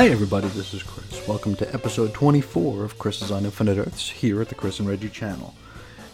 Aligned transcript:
Hey 0.00 0.12
everybody, 0.12 0.48
this 0.48 0.72
is 0.72 0.82
Chris. 0.82 1.28
Welcome 1.28 1.56
to 1.56 1.74
episode 1.74 2.14
24 2.14 2.84
of 2.84 2.98
Chris's 2.98 3.30
on 3.30 3.44
Infinite 3.44 3.76
Earths 3.76 4.08
here 4.08 4.40
at 4.40 4.48
the 4.48 4.54
Chris 4.54 4.80
and 4.80 4.88
Reggie 4.88 5.10
channel. 5.10 5.54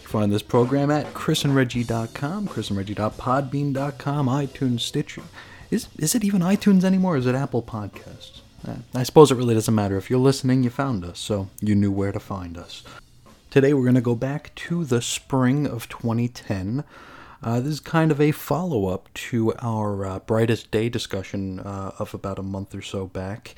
You 0.01 0.07
find 0.09 0.29
this 0.29 0.41
program 0.41 0.91
at 0.91 1.13
chrisandreggie.com, 1.13 2.49
chrisandreggie.podbean.com, 2.49 4.27
iTunes, 4.27 4.81
Stitcher. 4.81 5.23
Is, 5.71 5.87
is 5.97 6.15
it 6.15 6.25
even 6.25 6.41
iTunes 6.41 6.83
anymore? 6.83 7.15
Is 7.15 7.25
it 7.25 7.33
Apple 7.33 7.63
Podcasts? 7.63 8.41
Eh, 8.67 8.75
I 8.93 9.03
suppose 9.03 9.31
it 9.31 9.35
really 9.35 9.53
doesn't 9.53 9.73
matter. 9.73 9.95
If 9.95 10.09
you're 10.09 10.19
listening, 10.19 10.63
you 10.63 10.69
found 10.69 11.05
us, 11.05 11.17
so 11.17 11.47
you 11.61 11.73
knew 11.73 11.89
where 11.89 12.11
to 12.11 12.19
find 12.19 12.57
us. 12.57 12.83
Today 13.51 13.73
we're 13.73 13.83
going 13.83 13.95
to 13.95 14.01
go 14.01 14.15
back 14.15 14.53
to 14.55 14.83
the 14.83 15.01
spring 15.01 15.65
of 15.65 15.87
2010. 15.87 16.83
Uh, 17.41 17.61
this 17.61 17.71
is 17.71 17.79
kind 17.79 18.11
of 18.11 18.19
a 18.19 18.33
follow 18.33 18.87
up 18.87 19.07
to 19.13 19.53
our 19.59 20.05
uh, 20.05 20.19
brightest 20.19 20.71
day 20.71 20.89
discussion 20.89 21.61
uh, 21.61 21.93
of 21.99 22.13
about 22.13 22.37
a 22.37 22.43
month 22.43 22.75
or 22.75 22.81
so 22.81 23.07
back. 23.07 23.55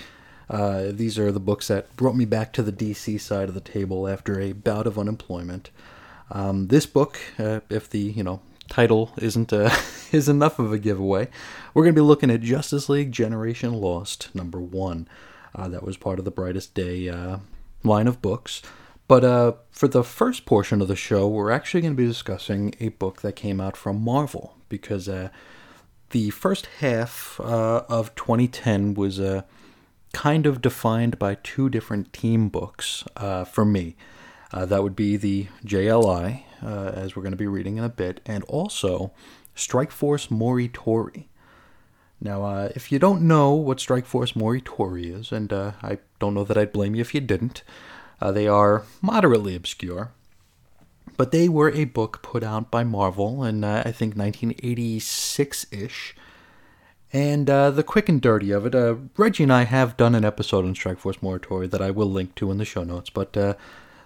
Uh, 0.49 0.85
these 0.89 1.19
are 1.19 1.31
the 1.31 1.39
books 1.39 1.67
that 1.67 1.95
brought 1.95 2.15
me 2.15 2.25
back 2.25 2.51
to 2.53 2.63
the 2.63 2.71
DC 2.71 3.19
side 3.21 3.49
of 3.49 3.53
the 3.53 3.61
table 3.61 4.07
after 4.07 4.39
a 4.39 4.53
bout 4.53 4.87
of 4.87 4.97
unemployment. 4.97 5.69
Um, 6.31 6.67
this 6.67 6.85
book, 6.85 7.19
uh, 7.37 7.59
if 7.69 7.89
the 7.89 7.99
you 7.99 8.23
know 8.23 8.41
title 8.67 9.11
isn't 9.17 9.53
uh, 9.53 9.69
is 10.11 10.27
enough 10.27 10.59
of 10.59 10.73
a 10.73 10.79
giveaway, 10.79 11.27
we're 11.73 11.83
going 11.83 11.95
to 11.95 12.01
be 12.01 12.05
looking 12.05 12.31
at 12.31 12.41
Justice 12.41 12.89
League 12.89 13.11
Generation 13.11 13.73
Lost 13.73 14.33
number 14.33 14.59
one. 14.59 15.07
that 15.55 15.83
was 15.83 15.97
part 15.97 16.19
of 16.19 16.25
the 16.25 16.31
brightest 16.31 16.73
day 16.73 17.09
line 17.83 18.07
of 18.07 18.21
books. 18.21 18.61
But 19.09 19.23
uh, 19.23 19.53
for 19.71 19.87
the 19.87 20.03
first 20.03 20.45
portion 20.45 20.81
of 20.81 20.87
the 20.87 20.95
show, 20.95 21.27
we're 21.27 21.49
actually 21.49 21.81
going 21.81 21.95
to 21.95 22.01
be 22.01 22.07
discussing 22.07 22.75
a 22.79 22.89
book 22.89 23.21
that 23.21 23.35
came 23.35 23.59
out 23.59 23.75
from 23.75 23.99
Marvel 23.99 24.55
because 24.69 25.09
uh, 25.09 25.29
the 26.11 26.29
first 26.29 26.67
half 26.79 27.39
uh, 27.39 27.85
of 27.89 28.13
2010 28.13 28.93
was 28.93 29.19
uh, 29.19 29.41
kind 30.13 30.45
of 30.45 30.61
defined 30.61 31.19
by 31.19 31.35
two 31.35 31.69
different 31.69 32.11
team 32.13 32.49
books 32.49 33.03
uh, 33.17 33.43
for 33.43 33.65
me. 33.65 33.95
Uh, 34.51 34.65
that 34.65 34.81
would 34.81 34.95
be 34.95 35.15
the 35.15 35.47
JLI, 35.63 36.43
as 36.61 37.15
we're 37.15 37.21
going 37.21 37.31
to 37.31 37.37
be 37.37 37.47
reading 37.47 37.77
in 37.77 37.83
a 37.83 37.89
bit, 37.89 38.19
and 38.25 38.43
also 38.45 39.11
Strike 39.53 39.91
Force 39.91 40.27
Morituri. 40.27 41.25
Now, 42.19 42.69
if 42.75 42.91
you 42.91 42.99
don't 42.99 43.21
know 43.21 43.53
what 43.53 43.79
Strike 43.79 44.05
Force 44.05 44.33
Morituri 44.33 45.17
is, 45.17 45.31
and 45.31 45.53
I 45.53 45.99
don't 46.19 46.33
know 46.33 46.43
that 46.43 46.57
I'd 46.57 46.73
blame 46.73 46.95
you 46.95 47.01
if 47.01 47.13
you 47.13 47.21
didn't, 47.21 47.63
uh, 48.21 48.31
they 48.31 48.47
are 48.47 48.83
moderately 49.01 49.55
obscure, 49.55 50.11
but 51.17 51.31
they 51.31 51.49
were 51.49 51.71
a 51.71 51.85
book 51.85 52.21
put 52.21 52.43
out 52.43 52.69
by 52.69 52.83
Marvel 52.83 53.43
in, 53.43 53.63
uh, 53.63 53.83
I 53.85 53.91
think, 53.91 54.15
1986 54.15 55.65
ish. 55.71 56.15
And 57.11 57.49
uh, 57.49 57.71
the 57.71 57.83
quick 57.83 58.07
and 58.07 58.21
dirty 58.21 58.51
of 58.51 58.65
it, 58.65 58.75
uh, 58.75 58.95
Reggie 59.17 59.43
and 59.43 59.53
I 59.53 59.63
have 59.63 59.97
done 59.97 60.13
an 60.13 60.23
episode 60.23 60.65
on 60.65 60.75
Strike 60.75 60.99
Force 60.99 61.17
Morituri 61.17 61.69
that 61.71 61.81
I 61.81 61.89
will 61.89 62.09
link 62.09 62.35
to 62.35 62.51
in 62.51 62.59
the 62.59 62.65
show 62.65 62.83
notes, 62.83 63.09
but 63.09 63.35
uh, 63.35 63.55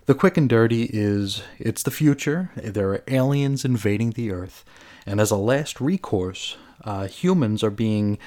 the 0.05 0.15
quick 0.15 0.37
and 0.37 0.49
dirty 0.49 0.89
is 0.91 1.43
it's 1.59 1.83
the 1.83 1.91
future. 1.91 2.51
There 2.55 2.89
are 2.91 3.03
aliens 3.09 3.65
invading 3.65 4.11
the 4.11 4.31
Earth, 4.31 4.63
and 5.05 5.19
as 5.19 5.31
a 5.31 5.37
last 5.37 5.81
recourse, 5.81 6.55
uh, 6.85 7.07
humans 7.07 7.61
are 7.61 7.69
being 7.69 8.17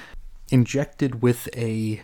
injected 0.51 1.23
with 1.23 1.49
a 1.57 2.03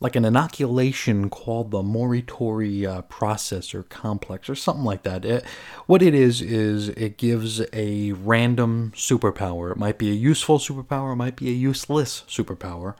like 0.00 0.16
an 0.16 0.24
inoculation 0.24 1.28
called 1.28 1.70
the 1.70 1.82
Morituri 1.82 2.86
uh, 2.86 3.02
processor 3.02 3.86
complex 3.88 4.48
or 4.48 4.54
something 4.54 4.84
like 4.84 5.02
that. 5.02 5.24
It, 5.26 5.44
what 5.86 6.00
it 6.00 6.14
is 6.14 6.40
is 6.40 6.88
it 6.90 7.18
gives 7.18 7.60
a 7.74 8.12
random 8.12 8.92
superpower. 8.96 9.70
It 9.70 9.76
might 9.76 9.98
be 9.98 10.10
a 10.10 10.14
useful 10.14 10.58
superpower, 10.58 11.12
it 11.12 11.16
might 11.16 11.36
be 11.36 11.50
a 11.50 11.54
useless 11.54 12.24
superpower. 12.26 12.94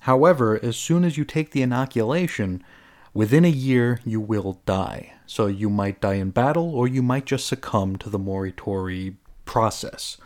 However, 0.00 0.58
as 0.62 0.76
soon 0.76 1.04
as 1.04 1.18
you 1.18 1.24
take 1.24 1.50
the 1.50 1.62
inoculation, 1.62 2.64
within 3.12 3.44
a 3.44 3.48
year 3.48 4.00
you 4.04 4.20
will 4.20 4.60
die. 4.64 5.12
So 5.26 5.46
you 5.46 5.68
might 5.68 6.00
die 6.00 6.14
in 6.14 6.30
battle 6.30 6.74
or 6.74 6.88
you 6.88 7.02
might 7.02 7.26
just 7.26 7.46
succumb 7.46 7.96
to 7.96 8.08
the 8.08 8.18
Morituri 8.18 9.16
process. 9.44 10.16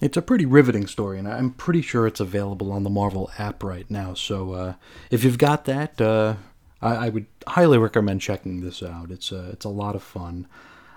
It's 0.00 0.16
a 0.16 0.22
pretty 0.22 0.46
riveting 0.46 0.86
story, 0.86 1.18
and 1.18 1.26
I'm 1.26 1.50
pretty 1.50 1.82
sure 1.82 2.06
it's 2.06 2.20
available 2.20 2.70
on 2.70 2.84
the 2.84 2.90
Marvel 2.90 3.30
app 3.36 3.64
right 3.64 3.90
now. 3.90 4.14
So 4.14 4.52
uh, 4.52 4.74
if 5.10 5.24
you've 5.24 5.38
got 5.38 5.64
that, 5.64 6.00
uh, 6.00 6.36
I, 6.80 7.06
I, 7.06 7.08
would 7.08 7.26
highly 7.48 7.78
recommend 7.78 8.20
checking 8.20 8.60
this 8.60 8.80
out. 8.80 9.10
It's 9.10 9.32
a, 9.32 9.50
it's 9.50 9.64
a 9.64 9.70
lot 9.70 9.96
of 9.96 10.02
fun. 10.04 10.46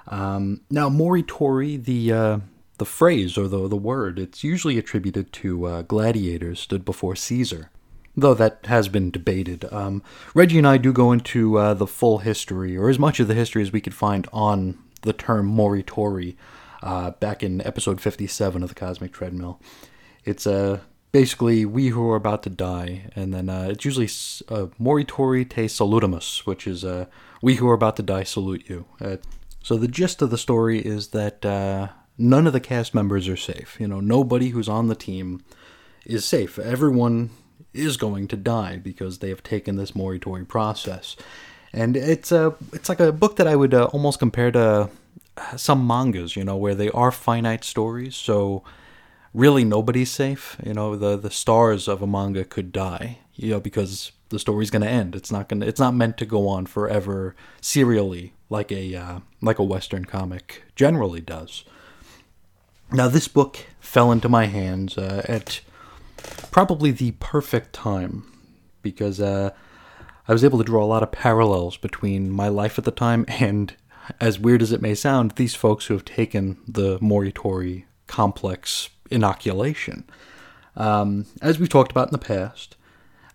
Um, 0.08 0.62
now, 0.70 0.88
Morituri, 0.88 1.84
the 1.84 2.14
uh, 2.14 2.40
the 2.78 2.86
phrase 2.86 3.38
or 3.38 3.48
the 3.48 3.68
the 3.68 3.76
word, 3.76 4.20
it's 4.20 4.44
usually 4.44 4.78
attributed 4.78 5.32
to 5.34 5.66
uh, 5.66 5.82
gladiators 5.84 6.60
stood 6.60 6.86
before 6.86 7.16
Caesar, 7.16 7.72
though 8.16 8.36
that 8.36 8.66
has 8.68 8.88
been 8.88 9.10
debated. 9.10 9.66
Um, 9.72 10.04
Reggie 10.36 10.60
and 10.60 10.68
I 10.68 10.78
do 10.78 10.94
go 10.94 11.12
into 11.12 11.58
uh, 11.58 11.74
the 11.74 11.88
full 11.88 12.20
history, 12.20 12.78
or 12.78 12.90
as 12.90 13.00
much 13.00 13.20
of 13.20 13.28
the 13.28 13.34
history 13.34 13.64
as 13.64 13.72
we 13.72 13.82
could 13.82 13.96
find 13.96 14.28
on 14.32 14.78
the 15.02 15.14
term 15.14 15.52
Morituri 15.52 16.36
uh, 16.82 17.12
back 17.12 17.44
in 17.44 17.66
episode 17.66 18.02
57 18.02 18.64
of 18.64 18.70
the 18.70 18.76
Cosmic 18.76 19.12
Treadmill. 19.12 19.60
It's 20.26 20.46
uh, 20.46 20.80
basically 21.12 21.66
we 21.66 21.90
who 21.90 22.10
are 22.10 22.16
about 22.16 22.44
to 22.44 22.50
die, 22.50 23.10
and 23.16 23.34
then 23.34 23.50
uh, 23.50 23.70
it's 23.72 23.86
usually 23.86 24.06
uh, 24.50 24.68
Morituri 24.80 25.50
te 25.50 25.66
salutamus, 25.66 26.46
which 26.46 26.68
is 26.68 26.84
uh, 26.84 27.06
we 27.42 27.56
who 27.56 27.68
are 27.68 27.74
about 27.74 27.96
to 27.98 28.04
die 28.04 28.24
salute 28.24 28.70
you. 28.70 28.86
Uh, 29.00 29.18
so 29.64 29.78
the 29.78 29.88
gist 29.88 30.22
of 30.22 30.30
the 30.30 30.38
story 30.38 30.80
is 30.80 31.10
that 31.10 31.46
uh, 31.46 31.90
none 32.18 32.48
of 32.48 32.54
the 32.54 32.60
cast 32.60 32.94
members 32.94 33.28
are 33.28 33.38
safe. 33.38 33.78
You 33.80 33.88
know, 33.88 34.00
nobody 34.00 34.50
who's 34.50 34.70
on 34.70 34.88
the 34.88 34.96
team 34.96 35.44
is 36.06 36.26
safe. 36.26 36.58
Everyone 36.58 37.32
is 37.74 37.98
going 37.98 38.28
to 38.28 38.38
die 38.38 38.78
because 38.78 39.20
they 39.20 39.30
have 39.30 39.44
taken 39.44 39.76
this 39.76 39.92
Morituri 39.92 40.48
process. 40.48 41.16
And 41.74 41.96
it's 41.96 42.32
a 42.32 42.54
it's 42.74 42.90
like 42.90 43.00
a 43.00 43.14
book 43.14 43.38
that 43.38 43.48
I 43.48 43.56
would 43.56 43.74
uh, 43.74 43.86
almost 43.86 44.20
compare 44.20 44.52
to 44.52 44.90
some 45.56 45.86
mangas, 45.86 46.36
you 46.36 46.44
know, 46.44 46.58
where 46.58 46.76
they 46.76 46.90
are 46.92 47.12
finite 47.12 47.64
stories, 47.64 48.16
so 48.16 48.64
really 49.34 49.64
nobody's 49.64 50.12
safe. 50.12 50.58
You 50.66 50.74
know, 50.74 50.96
the 50.96 51.18
the 51.18 51.32
stars 51.32 51.88
of 51.88 52.02
a 52.02 52.08
manga 52.08 52.44
could 52.44 52.72
die, 52.72 53.20
you 53.36 53.52
know, 53.52 53.60
because 53.60 54.12
the 54.30 54.40
story's 54.40 54.70
going 54.70 54.82
to 54.82 54.90
end. 54.90 55.16
It's 55.16 55.32
not 55.32 55.50
going 55.50 55.62
to 55.62 55.68
it's 55.68 55.80
not 55.80 55.94
meant 55.94 56.18
to 56.18 56.26
go 56.26 56.48
on 56.48 56.66
forever 56.66 57.36
serially 57.62 58.34
like 58.50 58.72
a 58.72 58.96
uh, 58.96 59.20
like 59.42 59.60
a 59.60 59.64
western 59.64 60.06
comic 60.06 60.64
generally 60.76 61.22
does. 61.22 61.64
Now 62.92 63.08
this 63.08 63.28
book 63.28 63.66
fell 63.80 64.12
into 64.12 64.28
my 64.28 64.46
hands 64.46 64.98
uh, 64.98 65.24
at 65.28 65.62
probably 66.52 66.92
the 66.92 67.12
perfect 67.20 67.74
time 67.74 68.26
because 68.82 69.22
uh, 69.22 69.52
I 70.28 70.34
was 70.34 70.44
able 70.44 70.58
to 70.58 70.64
draw 70.64 70.84
a 70.84 70.86
lot 70.86 71.04
of 71.04 71.12
parallels 71.12 71.78
between 71.78 72.30
my 72.30 72.48
life 72.48 72.78
at 72.78 72.86
the 72.86 72.92
time 72.92 73.26
and 73.28 73.74
as 74.20 74.40
weird 74.40 74.62
as 74.62 74.72
it 74.72 74.82
may 74.82 74.96
sound, 74.96 75.32
these 75.32 75.56
folks 75.56 75.86
who 75.86 75.94
have 75.94 76.06
taken 76.06 76.58
the 76.68 77.00
Morituri 77.00 77.86
complex 78.08 78.90
inoculation. 79.10 80.06
Um, 80.76 81.26
as 81.42 81.60
we've 81.60 81.70
talked 81.70 81.92
about 81.92 82.08
in 82.08 82.14
the 82.14 82.18
past, 82.18 82.76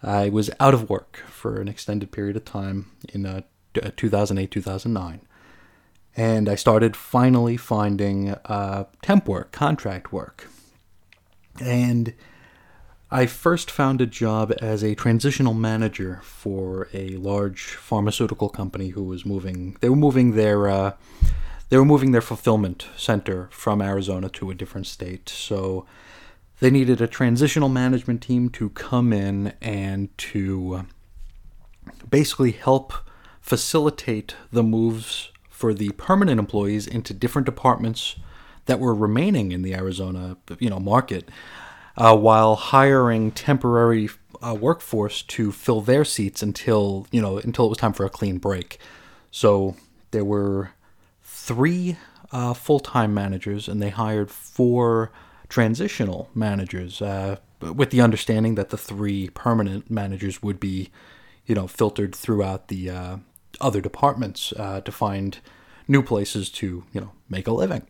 I 0.02 0.28
was 0.28 0.50
out 0.60 0.74
of 0.74 0.88
work 0.88 1.22
for 1.28 1.60
an 1.60 1.68
extended 1.68 2.12
period 2.12 2.36
of 2.36 2.44
time 2.44 2.90
in 3.12 3.26
uh, 3.26 3.42
2008 3.74 4.50
2009. 4.50 5.20
And 6.16 6.48
I 6.48 6.54
started 6.54 6.96
finally 6.96 7.56
finding 7.56 8.30
uh, 8.30 8.84
temp 9.02 9.28
work, 9.28 9.52
contract 9.52 10.12
work. 10.12 10.48
And 11.60 12.14
I 13.10 13.26
first 13.26 13.70
found 13.70 14.00
a 14.00 14.06
job 14.06 14.52
as 14.60 14.82
a 14.82 14.96
transitional 14.96 15.54
manager 15.54 16.20
for 16.24 16.88
a 16.92 17.10
large 17.10 17.62
pharmaceutical 17.62 18.48
company 18.48 18.88
who 18.88 19.04
was 19.04 19.24
moving. 19.24 19.76
They 19.80 19.88
were 19.88 19.96
moving 19.96 20.32
their 20.32 20.68
uh, 20.68 20.92
they 21.68 21.76
were 21.76 21.84
moving 21.84 22.10
their 22.10 22.20
fulfillment 22.20 22.88
center 22.96 23.48
from 23.52 23.80
Arizona 23.80 24.28
to 24.30 24.50
a 24.50 24.54
different 24.54 24.88
state. 24.88 25.28
So 25.28 25.86
they 26.58 26.70
needed 26.70 27.00
a 27.00 27.06
transitional 27.06 27.68
management 27.68 28.22
team 28.22 28.50
to 28.50 28.70
come 28.70 29.12
in 29.12 29.52
and 29.60 30.16
to 30.18 30.86
basically 32.10 32.52
help 32.52 32.92
facilitate 33.40 34.34
the 34.50 34.64
moves 34.64 35.30
for 35.48 35.72
the 35.72 35.90
permanent 35.90 36.40
employees 36.40 36.88
into 36.88 37.14
different 37.14 37.46
departments 37.46 38.16
that 38.66 38.80
were 38.80 38.94
remaining 38.94 39.52
in 39.52 39.62
the 39.62 39.74
Arizona, 39.74 40.36
you 40.58 40.68
know, 40.68 40.80
market 40.80 41.28
uh, 41.96 42.16
while 42.16 42.56
hiring 42.56 43.30
temporary 43.30 44.08
uh, 44.42 44.54
workforce 44.54 45.22
to 45.22 45.50
fill 45.50 45.80
their 45.80 46.04
seats 46.04 46.42
until 46.42 47.06
you 47.10 47.20
know 47.20 47.38
until 47.38 47.66
it 47.66 47.68
was 47.68 47.78
time 47.78 47.92
for 47.92 48.04
a 48.04 48.10
clean 48.10 48.38
break. 48.38 48.78
So 49.30 49.76
there 50.10 50.24
were 50.24 50.70
three 51.22 51.96
uh, 52.32 52.54
full-time 52.54 53.14
managers, 53.14 53.68
and 53.68 53.80
they 53.80 53.90
hired 53.90 54.30
four 54.30 55.12
transitional 55.48 56.28
managers, 56.34 57.00
uh, 57.00 57.36
with 57.60 57.90
the 57.90 58.00
understanding 58.00 58.56
that 58.56 58.70
the 58.70 58.76
three 58.76 59.28
permanent 59.30 59.90
managers 59.90 60.42
would 60.42 60.58
be, 60.58 60.90
you 61.46 61.54
know, 61.54 61.66
filtered 61.66 62.14
throughout 62.14 62.68
the 62.68 62.90
uh, 62.90 63.16
other 63.60 63.80
departments 63.80 64.52
uh, 64.56 64.80
to 64.80 64.92
find 64.92 65.38
new 65.88 66.02
places 66.02 66.50
to 66.50 66.84
you 66.92 67.00
know 67.00 67.12
make 67.28 67.46
a 67.46 67.52
living. 67.52 67.86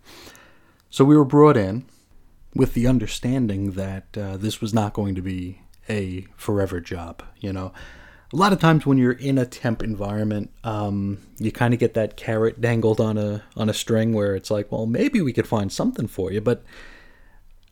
So 0.90 1.04
we 1.04 1.16
were 1.16 1.24
brought 1.24 1.56
in 1.56 1.84
with 2.56 2.74
the 2.74 2.86
understanding 2.86 3.72
that 3.72 4.16
uh, 4.16 4.36
this 4.36 4.60
was 4.60 4.72
not 4.72 4.92
going 4.92 5.14
to 5.14 5.22
be 5.22 5.60
a 5.88 6.26
forever 6.36 6.80
job. 6.80 7.22
You 7.38 7.52
know, 7.52 7.72
a 8.32 8.36
lot 8.36 8.52
of 8.52 8.60
times 8.60 8.86
when 8.86 8.98
you're 8.98 9.12
in 9.12 9.38
a 9.38 9.46
temp 9.46 9.82
environment, 9.82 10.50
um, 10.64 11.18
you 11.38 11.52
kind 11.52 11.74
of 11.74 11.80
get 11.80 11.94
that 11.94 12.16
carrot 12.16 12.60
dangled 12.60 13.00
on 13.00 13.18
a 13.18 13.44
on 13.56 13.68
a 13.68 13.74
string 13.74 14.12
where 14.12 14.34
it's 14.34 14.50
like, 14.50 14.72
well, 14.72 14.86
maybe 14.86 15.20
we 15.20 15.32
could 15.32 15.46
find 15.46 15.70
something 15.70 16.08
for 16.08 16.32
you, 16.32 16.40
but 16.40 16.64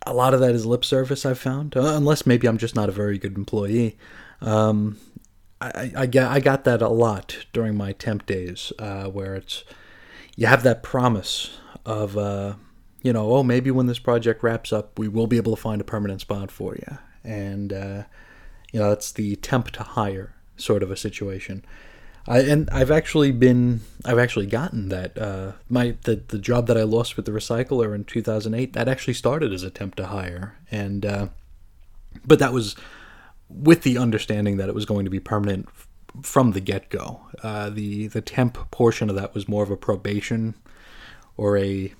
a 0.06 0.12
lot 0.12 0.34
of 0.34 0.40
that 0.40 0.54
is 0.54 0.66
lip 0.66 0.84
service. 0.84 1.24
I've 1.24 1.38
found, 1.38 1.76
uh, 1.76 1.94
unless 1.96 2.26
maybe 2.26 2.46
I'm 2.46 2.58
just 2.58 2.76
not 2.76 2.88
a 2.88 2.92
very 2.92 3.18
good 3.18 3.36
employee. 3.36 3.96
Um, 4.40 4.98
I, 5.60 5.92
I, 5.96 6.06
got 6.06 6.30
I 6.30 6.40
got 6.40 6.64
that 6.64 6.82
a 6.82 6.88
lot 6.88 7.46
during 7.52 7.76
my 7.76 7.92
temp 7.92 8.26
days, 8.26 8.72
uh, 8.78 9.04
where 9.04 9.34
it's 9.34 9.64
you 10.36 10.46
have 10.46 10.62
that 10.64 10.82
promise 10.82 11.58
of 11.86 12.18
uh, 12.18 12.54
you 13.04 13.12
know, 13.12 13.34
oh 13.34 13.42
maybe 13.44 13.70
when 13.70 13.86
this 13.86 14.00
project 14.00 14.42
wraps 14.42 14.72
up, 14.72 14.98
we 14.98 15.06
will 15.06 15.28
be 15.28 15.36
able 15.36 15.54
to 15.54 15.60
find 15.60 15.80
a 15.80 15.84
permanent 15.84 16.22
spot 16.22 16.50
for 16.50 16.74
you, 16.74 16.98
and 17.22 17.72
uh, 17.72 18.02
you 18.72 18.80
know 18.80 18.88
that's 18.88 19.12
the 19.12 19.36
temp 19.36 19.70
to 19.72 19.82
hire 19.82 20.34
sort 20.56 20.82
of 20.82 20.90
a 20.90 20.96
situation. 20.96 21.64
I, 22.26 22.38
and 22.40 22.70
I've 22.70 22.90
actually 22.90 23.30
been 23.30 23.82
I've 24.06 24.18
actually 24.18 24.46
gotten 24.46 24.88
that 24.88 25.18
uh, 25.18 25.52
my 25.68 25.96
the 26.04 26.16
the 26.16 26.38
job 26.38 26.66
that 26.68 26.78
I 26.78 26.82
lost 26.82 27.16
with 27.16 27.26
the 27.26 27.32
recycler 27.32 27.94
in 27.94 28.04
2008 28.04 28.72
that 28.72 28.88
actually 28.88 29.14
started 29.14 29.52
as 29.52 29.62
a 29.62 29.70
temp 29.70 29.96
to 29.96 30.06
hire 30.06 30.56
and 30.70 31.04
uh, 31.04 31.28
but 32.24 32.38
that 32.38 32.54
was 32.54 32.74
with 33.50 33.82
the 33.82 33.98
understanding 33.98 34.56
that 34.56 34.70
it 34.70 34.74
was 34.74 34.86
going 34.86 35.04
to 35.04 35.10
be 35.10 35.20
permanent 35.20 35.68
from 36.22 36.52
the 36.52 36.60
get 36.60 36.88
go. 36.88 37.20
Uh, 37.42 37.68
the 37.68 38.06
the 38.06 38.22
temp 38.22 38.70
portion 38.70 39.10
of 39.10 39.16
that 39.16 39.34
was 39.34 39.46
more 39.46 39.62
of 39.62 39.70
a 39.70 39.76
probation 39.76 40.54
or 41.36 41.58
a 41.58 41.92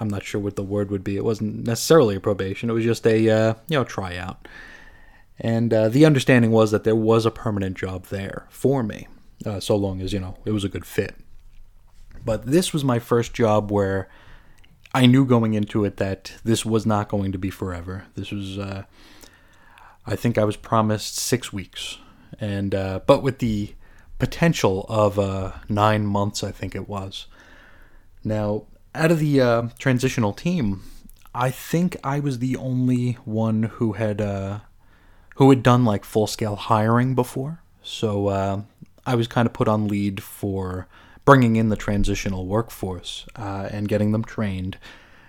I'm 0.00 0.08
not 0.08 0.24
sure 0.24 0.40
what 0.40 0.56
the 0.56 0.62
word 0.62 0.90
would 0.90 1.04
be. 1.04 1.16
It 1.16 1.24
wasn't 1.24 1.66
necessarily 1.66 2.16
a 2.16 2.20
probation. 2.20 2.70
It 2.70 2.72
was 2.72 2.84
just 2.84 3.06
a 3.06 3.28
uh, 3.28 3.54
you 3.68 3.76
know 3.76 3.84
tryout. 3.84 4.48
And 5.40 5.72
uh, 5.72 5.88
the 5.88 6.04
understanding 6.04 6.50
was 6.50 6.70
that 6.70 6.84
there 6.84 6.94
was 6.96 7.24
a 7.24 7.30
permanent 7.30 7.76
job 7.78 8.06
there 8.06 8.46
for 8.50 8.82
me, 8.82 9.08
uh, 9.46 9.58
so 9.58 9.74
long 9.74 10.02
as, 10.02 10.12
you 10.12 10.20
know, 10.20 10.36
it 10.44 10.52
was 10.52 10.64
a 10.64 10.68
good 10.68 10.84
fit. 10.84 11.16
But 12.24 12.44
this 12.44 12.74
was 12.74 12.84
my 12.84 12.98
first 12.98 13.32
job 13.32 13.72
where 13.72 14.10
I 14.92 15.06
knew 15.06 15.24
going 15.24 15.54
into 15.54 15.84
it 15.86 15.96
that 15.96 16.34
this 16.44 16.66
was 16.66 16.84
not 16.84 17.08
going 17.08 17.32
to 17.32 17.38
be 17.38 17.48
forever. 17.48 18.04
This 18.16 18.30
was, 18.30 18.58
uh, 18.58 18.82
I 20.06 20.14
think 20.14 20.36
I 20.36 20.44
was 20.44 20.56
promised 20.56 21.16
six 21.16 21.54
weeks. 21.54 21.96
And, 22.38 22.74
uh, 22.74 23.00
but 23.06 23.22
with 23.22 23.38
the 23.38 23.74
potential 24.18 24.84
of 24.90 25.18
uh, 25.18 25.52
nine 25.70 26.04
months, 26.04 26.44
I 26.44 26.52
think 26.52 26.74
it 26.74 26.86
was. 26.86 27.28
Now, 28.22 28.66
out 28.94 29.10
of 29.10 29.18
the 29.18 29.40
uh, 29.40 29.68
transitional 29.78 30.32
team, 30.32 30.82
I 31.34 31.50
think 31.50 31.96
I 32.02 32.20
was 32.20 32.38
the 32.38 32.56
only 32.56 33.12
one 33.24 33.64
who 33.64 33.92
had 33.92 34.20
who 35.36 35.50
had 35.50 35.62
done 35.62 35.84
like 35.84 36.04
full 36.04 36.26
scale 36.26 36.56
hiring 36.56 37.14
before. 37.14 37.62
So 37.82 38.26
uh, 38.28 38.62
I 39.06 39.14
was 39.14 39.26
kind 39.26 39.46
of 39.46 39.52
put 39.52 39.68
on 39.68 39.88
lead 39.88 40.22
for 40.22 40.86
bringing 41.24 41.56
in 41.56 41.68
the 41.68 41.76
transitional 41.76 42.46
workforce 42.46 43.26
uh, 43.36 43.68
and 43.70 43.88
getting 43.88 44.12
them 44.12 44.24
trained, 44.24 44.76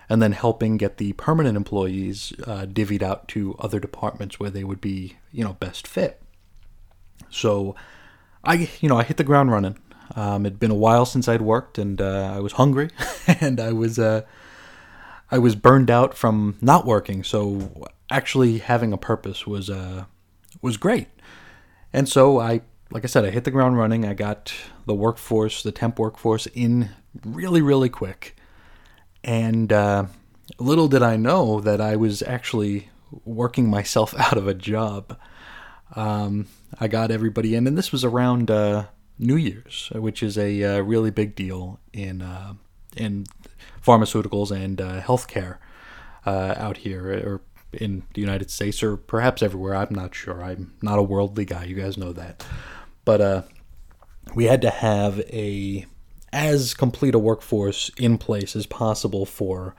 and 0.09 0.21
then 0.21 0.31
helping 0.31 0.77
get 0.77 0.97
the 0.97 1.13
permanent 1.13 1.55
employees 1.55 2.33
uh, 2.45 2.65
divvied 2.65 3.03
out 3.03 3.27
to 3.29 3.55
other 3.59 3.79
departments 3.79 4.39
where 4.39 4.49
they 4.49 4.63
would 4.63 4.81
be, 4.81 5.17
you 5.31 5.43
know, 5.43 5.53
best 5.53 5.87
fit. 5.87 6.21
So 7.29 7.75
I, 8.43 8.69
you 8.81 8.89
know, 8.89 8.97
I 8.97 9.03
hit 9.03 9.17
the 9.17 9.23
ground 9.23 9.51
running. 9.51 9.77
Um, 10.15 10.45
it'd 10.45 10.59
been 10.59 10.71
a 10.71 10.75
while 10.75 11.05
since 11.05 11.27
I'd 11.27 11.41
worked, 11.41 11.77
and 11.77 12.01
uh, 12.01 12.33
I 12.35 12.39
was 12.39 12.53
hungry, 12.53 12.89
and 13.27 13.59
I 13.59 13.71
was 13.71 13.97
uh, 13.97 14.23
I 15.29 15.37
was 15.37 15.55
burned 15.55 15.89
out 15.89 16.13
from 16.13 16.57
not 16.61 16.85
working. 16.85 17.23
So 17.23 17.87
actually 18.09 18.59
having 18.59 18.91
a 18.91 18.97
purpose 18.97 19.47
was 19.47 19.69
uh, 19.69 20.05
was 20.61 20.77
great. 20.77 21.07
And 21.93 22.07
so 22.07 22.39
I, 22.39 22.61
like 22.91 23.03
I 23.03 23.07
said, 23.07 23.25
I 23.25 23.31
hit 23.31 23.43
the 23.43 23.51
ground 23.51 23.77
running. 23.77 24.05
I 24.05 24.13
got 24.13 24.53
the 24.85 24.95
workforce, 24.95 25.63
the 25.63 25.71
temp 25.71 25.99
workforce, 25.99 26.45
in 26.47 26.89
really, 27.25 27.61
really 27.61 27.89
quick. 27.89 28.35
And 29.23 29.71
uh, 29.71 30.05
little 30.59 30.87
did 30.87 31.03
I 31.03 31.17
know 31.17 31.59
that 31.61 31.81
I 31.81 31.95
was 31.95 32.21
actually 32.21 32.89
working 33.25 33.69
myself 33.69 34.13
out 34.19 34.37
of 34.37 34.47
a 34.47 34.53
job. 34.53 35.17
Um, 35.95 36.47
I 36.79 36.87
got 36.87 37.11
everybody 37.11 37.55
in, 37.55 37.67
and 37.67 37.77
this 37.77 37.91
was 37.91 38.05
around 38.05 38.49
uh, 38.49 38.85
New 39.21 39.35
Year's, 39.35 39.91
which 39.93 40.23
is 40.23 40.37
a 40.37 40.63
uh, 40.63 40.81
really 40.81 41.11
big 41.11 41.35
deal 41.35 41.79
in 41.93 42.21
uh, 42.21 42.53
in 42.97 43.25
pharmaceuticals 43.85 44.51
and 44.51 44.81
uh, 44.81 45.01
healthcare 45.01 45.57
uh, 46.25 46.55
out 46.57 46.77
here, 46.77 47.07
or 47.25 47.41
in 47.73 48.03
the 48.13 48.21
United 48.21 48.51
States 48.51 48.83
or 48.83 48.97
perhaps 48.97 49.41
everywhere. 49.41 49.75
I'm 49.75 49.93
not 49.93 50.13
sure. 50.13 50.43
I'm 50.43 50.73
not 50.81 50.99
a 50.99 51.03
worldly 51.03 51.45
guy. 51.45 51.65
You 51.65 51.75
guys 51.75 51.97
know 51.97 52.11
that. 52.13 52.45
But 53.05 53.21
uh, 53.21 53.41
we 54.35 54.45
had 54.45 54.61
to 54.61 54.69
have 54.69 55.19
a 55.21 55.85
as 56.33 56.73
complete 56.73 57.13
a 57.13 57.19
workforce 57.19 57.91
in 57.97 58.17
place 58.17 58.55
as 58.55 58.65
possible 58.65 59.25
for 59.25 59.75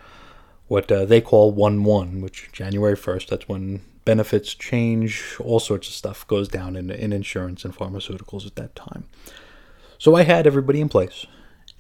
what 0.69 0.91
uh, 0.91 1.05
they 1.05 1.21
call 1.21 1.53
1 1.53 1.85
1, 1.85 2.21
which 2.21 2.51
January 2.53 2.97
1st, 2.97 3.29
that's 3.29 3.49
when 3.49 3.83
benefits 4.05 4.55
change, 4.55 5.37
all 5.41 5.61
sorts 5.61 5.89
of 5.89 5.95
stuff 5.95 6.27
goes 6.27 6.49
down 6.49 6.77
in, 6.77 6.91
in 6.91 7.13
insurance 7.13 7.65
and 7.65 7.75
pharmaceuticals 7.75 8.47
at 8.47 8.57
that 8.57 8.75
time. 8.75 9.05
So 9.99 10.15
I 10.15 10.23
had 10.23 10.47
everybody 10.47 10.81
in 10.81 10.89
place. 10.89 11.27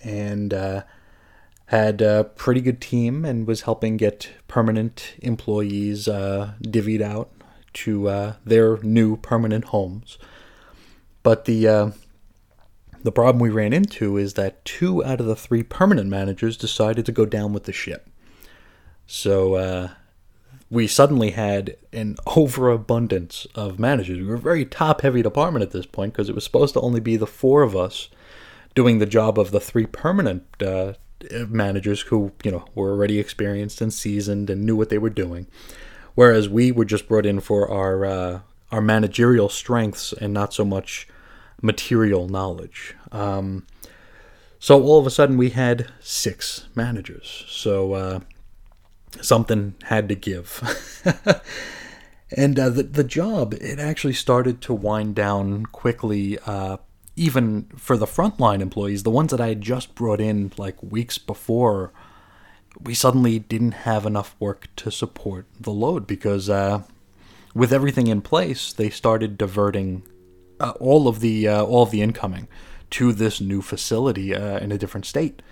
And 0.04 0.52
uh, 0.52 0.82
had 1.72 2.02
a 2.02 2.24
pretty 2.36 2.60
good 2.60 2.82
team 2.82 3.24
and 3.24 3.46
was 3.46 3.62
helping 3.62 3.96
get 3.96 4.28
permanent 4.46 5.14
employees 5.22 6.06
uh, 6.06 6.52
divvied 6.62 7.00
out 7.00 7.30
to 7.72 8.08
uh, 8.08 8.34
their 8.44 8.76
new 8.82 9.16
permanent 9.16 9.64
homes. 9.64 10.18
But 11.22 11.46
the 11.46 11.66
uh, 11.66 11.90
the 13.02 13.10
problem 13.10 13.40
we 13.40 13.48
ran 13.48 13.72
into 13.72 14.18
is 14.18 14.34
that 14.34 14.62
two 14.66 15.02
out 15.02 15.18
of 15.18 15.24
the 15.24 15.34
three 15.34 15.62
permanent 15.62 16.10
managers 16.10 16.58
decided 16.58 17.06
to 17.06 17.12
go 17.12 17.24
down 17.24 17.54
with 17.54 17.64
the 17.64 17.72
ship. 17.72 18.06
So 19.06 19.54
uh, 19.54 19.88
we 20.72 20.86
suddenly 20.86 21.32
had 21.32 21.76
an 21.92 22.16
overabundance 22.26 23.46
of 23.54 23.78
managers. 23.78 24.18
We 24.18 24.24
were 24.24 24.36
a 24.36 24.38
very 24.38 24.64
top 24.64 25.02
heavy 25.02 25.20
department 25.22 25.62
at 25.62 25.70
this 25.70 25.84
point 25.84 26.14
because 26.14 26.30
it 26.30 26.34
was 26.34 26.44
supposed 26.44 26.72
to 26.74 26.80
only 26.80 26.98
be 26.98 27.16
the 27.16 27.26
four 27.26 27.62
of 27.62 27.76
us 27.76 28.08
doing 28.74 28.98
the 28.98 29.06
job 29.06 29.38
of 29.38 29.50
the 29.50 29.60
three 29.60 29.84
permanent 29.84 30.44
uh, 30.62 30.94
managers 31.46 32.00
who 32.00 32.32
you 32.42 32.50
know 32.50 32.64
were 32.74 32.90
already 32.90 33.20
experienced 33.20 33.82
and 33.82 33.92
seasoned 33.92 34.48
and 34.48 34.64
knew 34.64 34.74
what 34.74 34.88
they 34.88 34.96
were 34.96 35.10
doing, 35.10 35.46
whereas 36.14 36.48
we 36.48 36.72
were 36.72 36.86
just 36.86 37.06
brought 37.06 37.26
in 37.26 37.40
for 37.40 37.70
our 37.70 38.06
uh, 38.06 38.40
our 38.72 38.80
managerial 38.80 39.50
strengths 39.50 40.14
and 40.14 40.32
not 40.32 40.54
so 40.54 40.64
much 40.64 41.06
material 41.60 42.28
knowledge. 42.28 42.96
Um, 43.12 43.66
so 44.58 44.82
all 44.82 44.98
of 44.98 45.06
a 45.06 45.10
sudden 45.10 45.36
we 45.36 45.50
had 45.50 45.92
six 46.00 46.66
managers. 46.74 47.44
So 47.46 47.92
uh, 47.92 48.20
something 49.20 49.74
had 49.84 50.08
to 50.08 50.14
give. 50.14 50.60
and 52.36 52.58
uh, 52.58 52.70
the 52.70 52.82
the 52.84 53.04
job 53.04 53.54
it 53.54 53.78
actually 53.78 54.14
started 54.14 54.60
to 54.62 54.74
wind 54.74 55.14
down 55.14 55.66
quickly 55.66 56.38
uh, 56.46 56.78
even 57.16 57.64
for 57.76 57.96
the 57.96 58.06
frontline 58.06 58.60
employees, 58.60 59.02
the 59.02 59.10
ones 59.10 59.30
that 59.30 59.40
I 59.40 59.48
had 59.48 59.60
just 59.60 59.94
brought 59.94 60.20
in 60.20 60.52
like 60.56 60.82
weeks 60.82 61.18
before, 61.18 61.92
we 62.80 62.94
suddenly 62.94 63.38
didn't 63.38 63.72
have 63.72 64.06
enough 64.06 64.34
work 64.40 64.68
to 64.76 64.90
support 64.90 65.46
the 65.60 65.72
load 65.72 66.06
because 66.06 66.48
uh, 66.48 66.82
with 67.54 67.72
everything 67.72 68.06
in 68.06 68.22
place, 68.22 68.72
they 68.72 68.88
started 68.88 69.36
diverting 69.36 70.04
uh, 70.58 70.72
all 70.80 71.06
of 71.06 71.20
the 71.20 71.48
uh, 71.48 71.62
all 71.64 71.82
of 71.82 71.90
the 71.90 72.00
incoming 72.00 72.48
to 72.90 73.12
this 73.12 73.40
new 73.40 73.60
facility 73.60 74.34
uh, 74.34 74.58
in 74.58 74.72
a 74.72 74.78
different 74.78 75.06
state. 75.06 75.42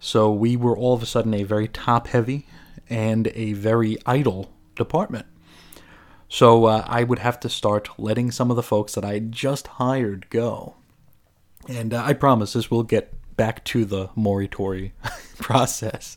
So 0.00 0.30
we 0.30 0.56
were 0.56 0.76
all 0.76 0.94
of 0.94 1.02
a 1.02 1.06
sudden 1.06 1.34
a 1.34 1.42
very 1.42 1.68
top 1.68 2.08
heavy 2.08 2.46
and 2.88 3.28
a 3.34 3.52
very 3.54 3.98
idle 4.06 4.50
department. 4.74 5.26
So 6.28 6.66
uh, 6.66 6.84
I 6.86 7.04
would 7.04 7.20
have 7.20 7.40
to 7.40 7.48
start 7.48 7.88
letting 7.98 8.30
some 8.30 8.50
of 8.50 8.56
the 8.56 8.62
folks 8.62 8.94
that 8.94 9.04
I 9.04 9.18
just 9.18 9.66
hired 9.66 10.28
go 10.30 10.74
and 11.68 11.92
uh, 11.92 12.02
I 12.04 12.14
promise 12.14 12.54
this 12.54 12.70
will 12.70 12.82
get 12.82 13.12
back 13.36 13.64
to 13.66 13.84
the 13.84 14.08
Morituri 14.08 14.92
process. 15.38 16.16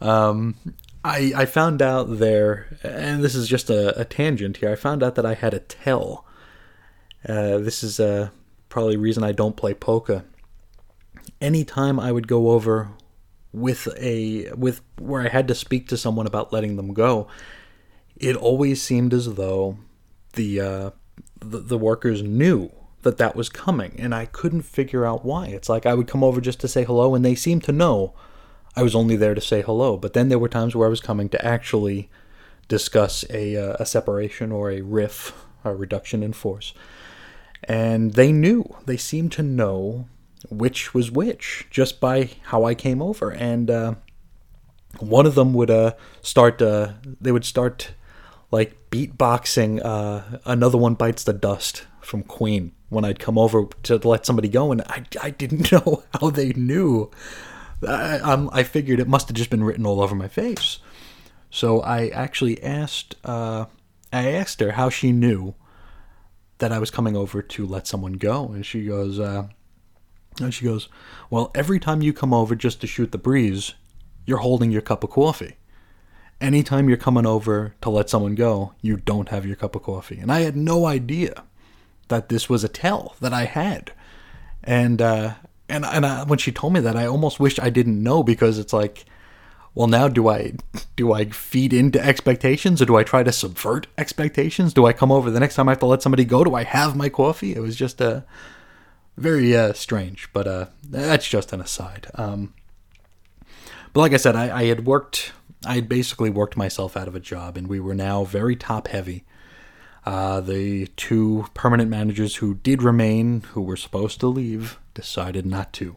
Um, 0.00 0.56
I, 1.04 1.32
I 1.36 1.44
found 1.46 1.80
out 1.80 2.18
there, 2.18 2.76
and 2.82 3.22
this 3.22 3.34
is 3.34 3.48
just 3.48 3.70
a, 3.70 3.98
a, 3.98 4.04
tangent 4.04 4.58
here. 4.58 4.70
I 4.70 4.74
found 4.74 5.02
out 5.02 5.14
that 5.14 5.26
I 5.26 5.34
had 5.34 5.54
a 5.54 5.60
tell. 5.60 6.26
Uh, 7.26 7.58
this 7.58 7.82
is 7.82 8.00
uh, 8.00 8.30
probably 8.68 8.96
reason 8.96 9.22
I 9.22 9.32
don't 9.32 9.56
play 9.56 9.74
poker. 9.74 10.24
Anytime 11.40 12.00
I 12.00 12.10
would 12.10 12.26
go 12.26 12.50
over 12.50 12.90
with 13.54 13.88
a 13.96 14.50
with 14.52 14.82
where 14.98 15.22
I 15.22 15.28
had 15.28 15.48
to 15.48 15.54
speak 15.54 15.88
to 15.88 15.96
someone 15.96 16.26
about 16.26 16.52
letting 16.52 16.76
them 16.76 16.92
go, 16.92 17.28
it 18.16 18.36
always 18.36 18.82
seemed 18.82 19.14
as 19.14 19.34
though 19.34 19.78
the 20.32 20.60
uh, 20.60 20.90
the, 21.40 21.60
the 21.60 21.78
workers 21.78 22.22
knew 22.22 22.70
that 23.02 23.18
that 23.18 23.36
was 23.36 23.48
coming, 23.48 23.94
and 23.98 24.14
I 24.14 24.26
couldn't 24.26 24.62
figure 24.62 25.06
out 25.06 25.24
why. 25.24 25.46
It's 25.46 25.68
like 25.68 25.86
I 25.86 25.94
would 25.94 26.08
come 26.08 26.24
over 26.24 26.40
just 26.40 26.60
to 26.60 26.68
say 26.68 26.84
hello, 26.84 27.14
and 27.14 27.24
they 27.24 27.34
seemed 27.36 27.62
to 27.64 27.72
know 27.72 28.14
I 28.74 28.82
was 28.82 28.94
only 28.94 29.14
there 29.14 29.34
to 29.34 29.40
say 29.40 29.62
hello. 29.62 29.96
But 29.96 30.14
then 30.14 30.28
there 30.30 30.38
were 30.38 30.48
times 30.48 30.74
where 30.74 30.86
I 30.86 30.90
was 30.90 31.00
coming 31.00 31.28
to 31.28 31.44
actually 31.44 32.10
discuss 32.66 33.24
a, 33.30 33.56
uh, 33.56 33.76
a 33.78 33.86
separation 33.86 34.50
or 34.50 34.70
a 34.70 34.80
riff, 34.80 35.32
a 35.64 35.74
reduction 35.74 36.22
in 36.22 36.32
force. 36.32 36.72
and 37.62 38.14
they 38.14 38.32
knew. 38.32 38.76
They 38.86 38.96
seemed 38.96 39.32
to 39.32 39.42
know 39.42 40.08
which 40.50 40.94
was 40.94 41.10
which 41.10 41.66
just 41.70 42.00
by 42.00 42.30
how 42.44 42.64
I 42.64 42.74
came 42.74 43.00
over. 43.02 43.30
And 43.30 43.70
uh, 43.70 43.94
one 45.00 45.26
of 45.26 45.34
them 45.34 45.54
would 45.54 45.70
uh, 45.70 45.94
start. 46.22 46.60
Uh, 46.60 46.92
they 47.20 47.32
would 47.32 47.44
start 47.44 47.92
like 48.50 48.90
beatboxing. 48.90 49.84
Uh, 49.84 50.38
Another 50.44 50.78
one 50.78 50.94
bites 50.94 51.24
the 51.24 51.32
dust 51.32 51.86
from 52.00 52.22
Queen 52.22 52.72
when 52.88 53.04
I'd 53.04 53.18
come 53.18 53.38
over 53.38 53.66
to 53.84 53.96
let 53.96 54.26
somebody 54.26 54.48
go, 54.48 54.72
and 54.72 54.82
I 54.82 55.04
I 55.22 55.30
didn't 55.30 55.72
know 55.72 56.04
how 56.20 56.30
they 56.30 56.52
knew. 56.52 57.10
I, 57.86 58.20
I'm, 58.22 58.48
I 58.50 58.62
figured 58.62 59.00
it 59.00 59.08
must 59.08 59.28
have 59.28 59.36
just 59.36 59.50
been 59.50 59.64
written 59.64 59.84
all 59.84 60.00
over 60.00 60.14
my 60.14 60.28
face. 60.28 60.78
So 61.50 61.80
I 61.80 62.08
actually 62.08 62.62
asked. 62.62 63.16
Uh, 63.24 63.66
I 64.12 64.30
asked 64.30 64.60
her 64.60 64.72
how 64.72 64.90
she 64.90 65.10
knew 65.10 65.54
that 66.58 66.70
I 66.70 66.78
was 66.78 66.90
coming 66.90 67.16
over 67.16 67.42
to 67.42 67.66
let 67.66 67.86
someone 67.86 68.14
go, 68.14 68.46
and 68.48 68.64
she 68.64 68.84
goes. 68.86 69.18
Uh, 69.18 69.48
and 70.40 70.52
she 70.52 70.64
goes, 70.64 70.88
Well, 71.30 71.50
every 71.54 71.78
time 71.78 72.02
you 72.02 72.12
come 72.12 72.32
over 72.32 72.54
just 72.54 72.80
to 72.80 72.86
shoot 72.86 73.12
the 73.12 73.18
breeze, 73.18 73.74
you're 74.26 74.38
holding 74.38 74.70
your 74.70 74.82
cup 74.82 75.04
of 75.04 75.10
coffee. 75.10 75.56
Anytime 76.40 76.88
you're 76.88 76.98
coming 76.98 77.26
over 77.26 77.74
to 77.80 77.90
let 77.90 78.10
someone 78.10 78.34
go, 78.34 78.74
you 78.82 78.96
don't 78.96 79.28
have 79.28 79.46
your 79.46 79.56
cup 79.56 79.76
of 79.76 79.82
coffee. 79.82 80.18
And 80.18 80.32
I 80.32 80.40
had 80.40 80.56
no 80.56 80.86
idea 80.86 81.44
that 82.08 82.28
this 82.28 82.48
was 82.48 82.64
a 82.64 82.68
tell 82.68 83.16
that 83.20 83.32
I 83.32 83.44
had. 83.44 83.92
And 84.62 85.00
uh, 85.00 85.34
and 85.68 85.84
and 85.84 86.04
I, 86.04 86.24
when 86.24 86.38
she 86.38 86.52
told 86.52 86.72
me 86.72 86.80
that, 86.80 86.96
I 86.96 87.06
almost 87.06 87.40
wish 87.40 87.58
I 87.58 87.70
didn't 87.70 88.02
know 88.02 88.22
because 88.22 88.58
it's 88.58 88.72
like, 88.72 89.04
well, 89.74 89.86
now 89.86 90.08
do 90.08 90.28
I 90.28 90.54
do 90.96 91.12
I 91.12 91.26
feed 91.26 91.72
into 91.72 92.04
expectations 92.04 92.82
or 92.82 92.86
do 92.86 92.96
I 92.96 93.04
try 93.04 93.22
to 93.22 93.32
subvert 93.32 93.86
expectations? 93.96 94.74
Do 94.74 94.86
I 94.86 94.92
come 94.92 95.12
over 95.12 95.30
the 95.30 95.40
next 95.40 95.54
time 95.54 95.68
I 95.68 95.72
have 95.72 95.80
to 95.80 95.86
let 95.86 96.02
somebody 96.02 96.24
go? 96.24 96.44
Do 96.44 96.54
I 96.54 96.64
have 96.64 96.96
my 96.96 97.08
coffee? 97.08 97.54
It 97.54 97.60
was 97.60 97.76
just 97.76 98.00
a 98.00 98.24
very 99.16 99.56
uh, 99.56 99.72
strange, 99.72 100.28
but 100.32 100.46
uh, 100.46 100.66
that's 100.82 101.28
just 101.28 101.52
an 101.52 101.60
aside. 101.60 102.08
Um, 102.14 102.54
but 103.92 104.00
like 104.00 104.12
I 104.12 104.18
said, 104.18 104.36
I, 104.36 104.60
I 104.60 104.64
had 104.64 104.86
worked, 104.86 105.32
I 105.64 105.76
had 105.76 105.88
basically 105.88 106.30
worked 106.30 106.56
myself 106.56 106.96
out 106.96 107.08
of 107.08 107.14
a 107.14 107.20
job, 107.20 107.56
and 107.56 107.68
we 107.68 107.80
were 107.80 107.94
now 107.94 108.24
very 108.24 108.56
top 108.56 108.88
heavy. 108.88 109.24
Uh, 110.04 110.40
the 110.40 110.88
two 110.96 111.46
permanent 111.54 111.88
managers 111.88 112.36
who 112.36 112.54
did 112.54 112.82
remain, 112.82 113.42
who 113.52 113.62
were 113.62 113.76
supposed 113.76 114.20
to 114.20 114.26
leave, 114.26 114.78
decided 114.92 115.46
not 115.46 115.72
to. 115.74 115.96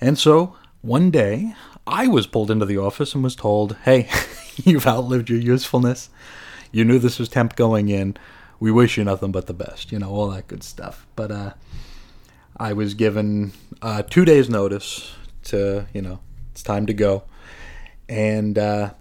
And 0.00 0.18
so, 0.18 0.56
one 0.82 1.10
day, 1.10 1.54
I 1.86 2.06
was 2.06 2.26
pulled 2.26 2.50
into 2.50 2.66
the 2.66 2.78
office 2.78 3.14
and 3.14 3.24
was 3.24 3.34
told, 3.34 3.76
hey, 3.84 4.08
you've 4.56 4.86
outlived 4.86 5.30
your 5.30 5.40
usefulness. 5.40 6.10
You 6.70 6.84
knew 6.84 6.98
this 6.98 7.18
was 7.18 7.28
temp 7.28 7.56
going 7.56 7.88
in. 7.88 8.16
We 8.60 8.70
wish 8.70 8.98
you 8.98 9.04
nothing 9.04 9.32
but 9.32 9.46
the 9.46 9.54
best, 9.54 9.90
you 9.90 9.98
know, 9.98 10.10
all 10.10 10.28
that 10.30 10.48
good 10.48 10.62
stuff. 10.62 11.06
But 11.16 11.30
uh, 11.30 11.52
I 12.60 12.72
was 12.72 12.94
given 12.94 13.52
uh, 13.82 14.02
two 14.02 14.24
days' 14.24 14.48
notice 14.48 15.14
to, 15.44 15.86
you 15.92 16.02
know, 16.02 16.20
it's 16.52 16.62
time 16.62 16.86
to 16.86 16.94
go. 16.94 17.22
And 18.08 18.58
uh, 18.58 18.94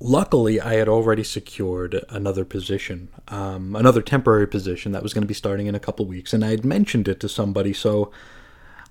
luckily, 0.00 0.60
I 0.60 0.74
had 0.74 0.88
already 0.88 1.22
secured 1.22 2.04
another 2.08 2.44
position, 2.44 3.08
um, 3.28 3.76
another 3.76 4.02
temporary 4.02 4.48
position 4.48 4.92
that 4.92 5.02
was 5.02 5.14
going 5.14 5.22
to 5.22 5.28
be 5.28 5.34
starting 5.34 5.66
in 5.66 5.74
a 5.74 5.80
couple 5.80 6.06
weeks. 6.06 6.32
And 6.32 6.44
I 6.44 6.50
had 6.50 6.64
mentioned 6.64 7.06
it 7.06 7.20
to 7.20 7.28
somebody. 7.28 7.72
So 7.72 8.10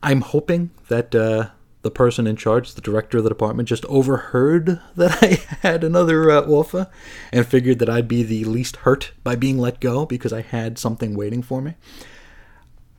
I'm 0.01 0.21
hoping 0.21 0.69
that 0.87 1.13
uh, 1.13 1.49
the 1.81 1.91
person 1.91 2.25
in 2.25 2.35
charge, 2.35 2.73
the 2.73 2.81
director 2.81 3.17
of 3.17 3.23
the 3.23 3.29
department, 3.29 3.67
just 3.67 3.85
overheard 3.85 4.79
that 4.95 5.21
I 5.21 5.41
had 5.61 5.83
another 5.83 6.31
uh, 6.31 6.41
offer 6.41 6.87
and 7.33 7.45
figured 7.45 7.79
that 7.79 7.89
I'd 7.89 8.07
be 8.07 8.23
the 8.23 8.45
least 8.45 8.77
hurt 8.77 9.11
by 9.23 9.35
being 9.35 9.57
let 9.57 9.81
go 9.81 10.05
because 10.05 10.31
I 10.31 10.41
had 10.41 10.77
something 10.77 11.15
waiting 11.15 11.41
for 11.41 11.61
me. 11.61 11.75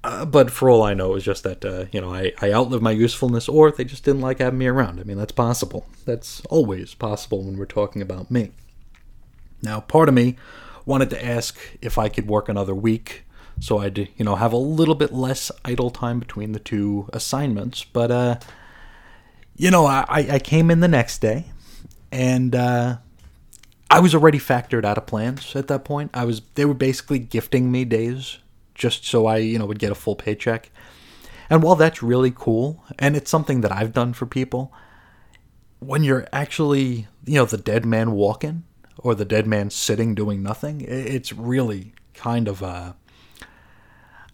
Uh, 0.09 0.25
but 0.25 0.51
for 0.51 0.71
all 0.71 0.83
I 0.83 0.95
know, 0.95 1.11
it 1.11 1.15
was 1.15 1.25
just 1.25 1.43
that 1.43 1.63
uh, 1.67 1.85
you 1.93 2.01
know 2.01 2.15
I, 2.15 2.33
I 2.41 2.51
outlived 2.51 2.83
my 2.83 2.93
usefulness, 2.93 3.47
or 3.47 3.71
they 3.71 3.85
just 3.85 4.05
didn't 4.05 4.23
like 4.23 4.39
having 4.39 4.59
me 4.59 4.67
around. 4.67 4.99
I 4.99 5.03
mean, 5.03 5.19
that's 5.19 5.33
possible. 5.33 5.87
That's 6.07 6.41
always 6.47 6.95
possible 6.95 7.43
when 7.45 7.59
we're 7.59 7.67
talking 7.67 8.01
about 8.01 8.31
me. 8.31 8.53
Now, 9.61 9.81
part 9.81 10.09
of 10.09 10.15
me 10.15 10.37
wanted 10.87 11.11
to 11.11 11.23
ask 11.23 11.59
if 11.83 11.99
I 11.99 12.09
could 12.09 12.27
work 12.27 12.49
another 12.49 12.75
week, 12.75 13.25
so 13.61 13.81
I'd 13.81 13.99
you 13.99 14.25
know 14.25 14.37
have 14.37 14.55
a 14.55 14.57
little 14.57 14.95
bit 14.95 15.13
less 15.13 15.53
idle 15.63 15.91
time 15.91 16.19
between 16.21 16.53
the 16.53 16.59
two 16.59 17.11
assignments. 17.13 17.85
But 17.85 18.11
uh, 18.11 18.39
you 19.57 19.71
know, 19.71 19.85
I, 19.85 20.05
I 20.09 20.39
came 20.39 20.71
in 20.71 20.81
the 20.81 20.89
next 20.89 21.19
day, 21.19 21.53
and 22.11 22.55
uh, 22.55 22.97
I 23.91 24.01
was 24.01 24.15
already 24.15 24.39
factored 24.39 24.87
out 24.87 24.97
of 24.97 25.05
plans 25.05 25.55
at 25.55 25.69
that 25.69 25.85
point. 25.85 26.13
I 26.15 26.25
was 26.25 26.41
they 26.55 26.65
were 26.65 26.73
basically 26.73 27.19
gifting 27.19 27.71
me 27.71 27.85
days 27.85 28.39
just 28.79 29.05
so 29.05 29.27
I, 29.27 29.39
you 29.39 29.59
know, 29.59 29.67
would 29.67 29.79
get 29.79 29.93
a 29.93 29.97
full 29.97 30.17
paycheck. 30.17 30.71
And 31.51 31.63
while 31.63 31.77
that's 31.77 32.03
really 32.03 32.33
cool, 32.35 32.85
and 32.99 33.17
it's 33.17 33.31
something 33.31 33.61
that 33.63 33.73
I've 33.73 33.93
done 33.93 34.13
for 34.13 34.27
people, 34.27 34.73
when 35.81 36.05
you're 36.05 36.27
actually, 36.33 37.09
you 37.25 37.35
know, 37.35 37.45
the 37.45 37.59
dead 37.59 37.85
man 37.85 38.13
walking 38.13 38.65
or 38.99 39.15
the 39.15 39.25
dead 39.25 39.47
man 39.47 39.71
sitting 39.71 40.15
doing 40.15 40.43
nothing, 40.43 40.81
it's 40.81 41.33
really 41.33 41.93
kind 42.15 42.49
of 42.49 42.63
uh 42.63 42.93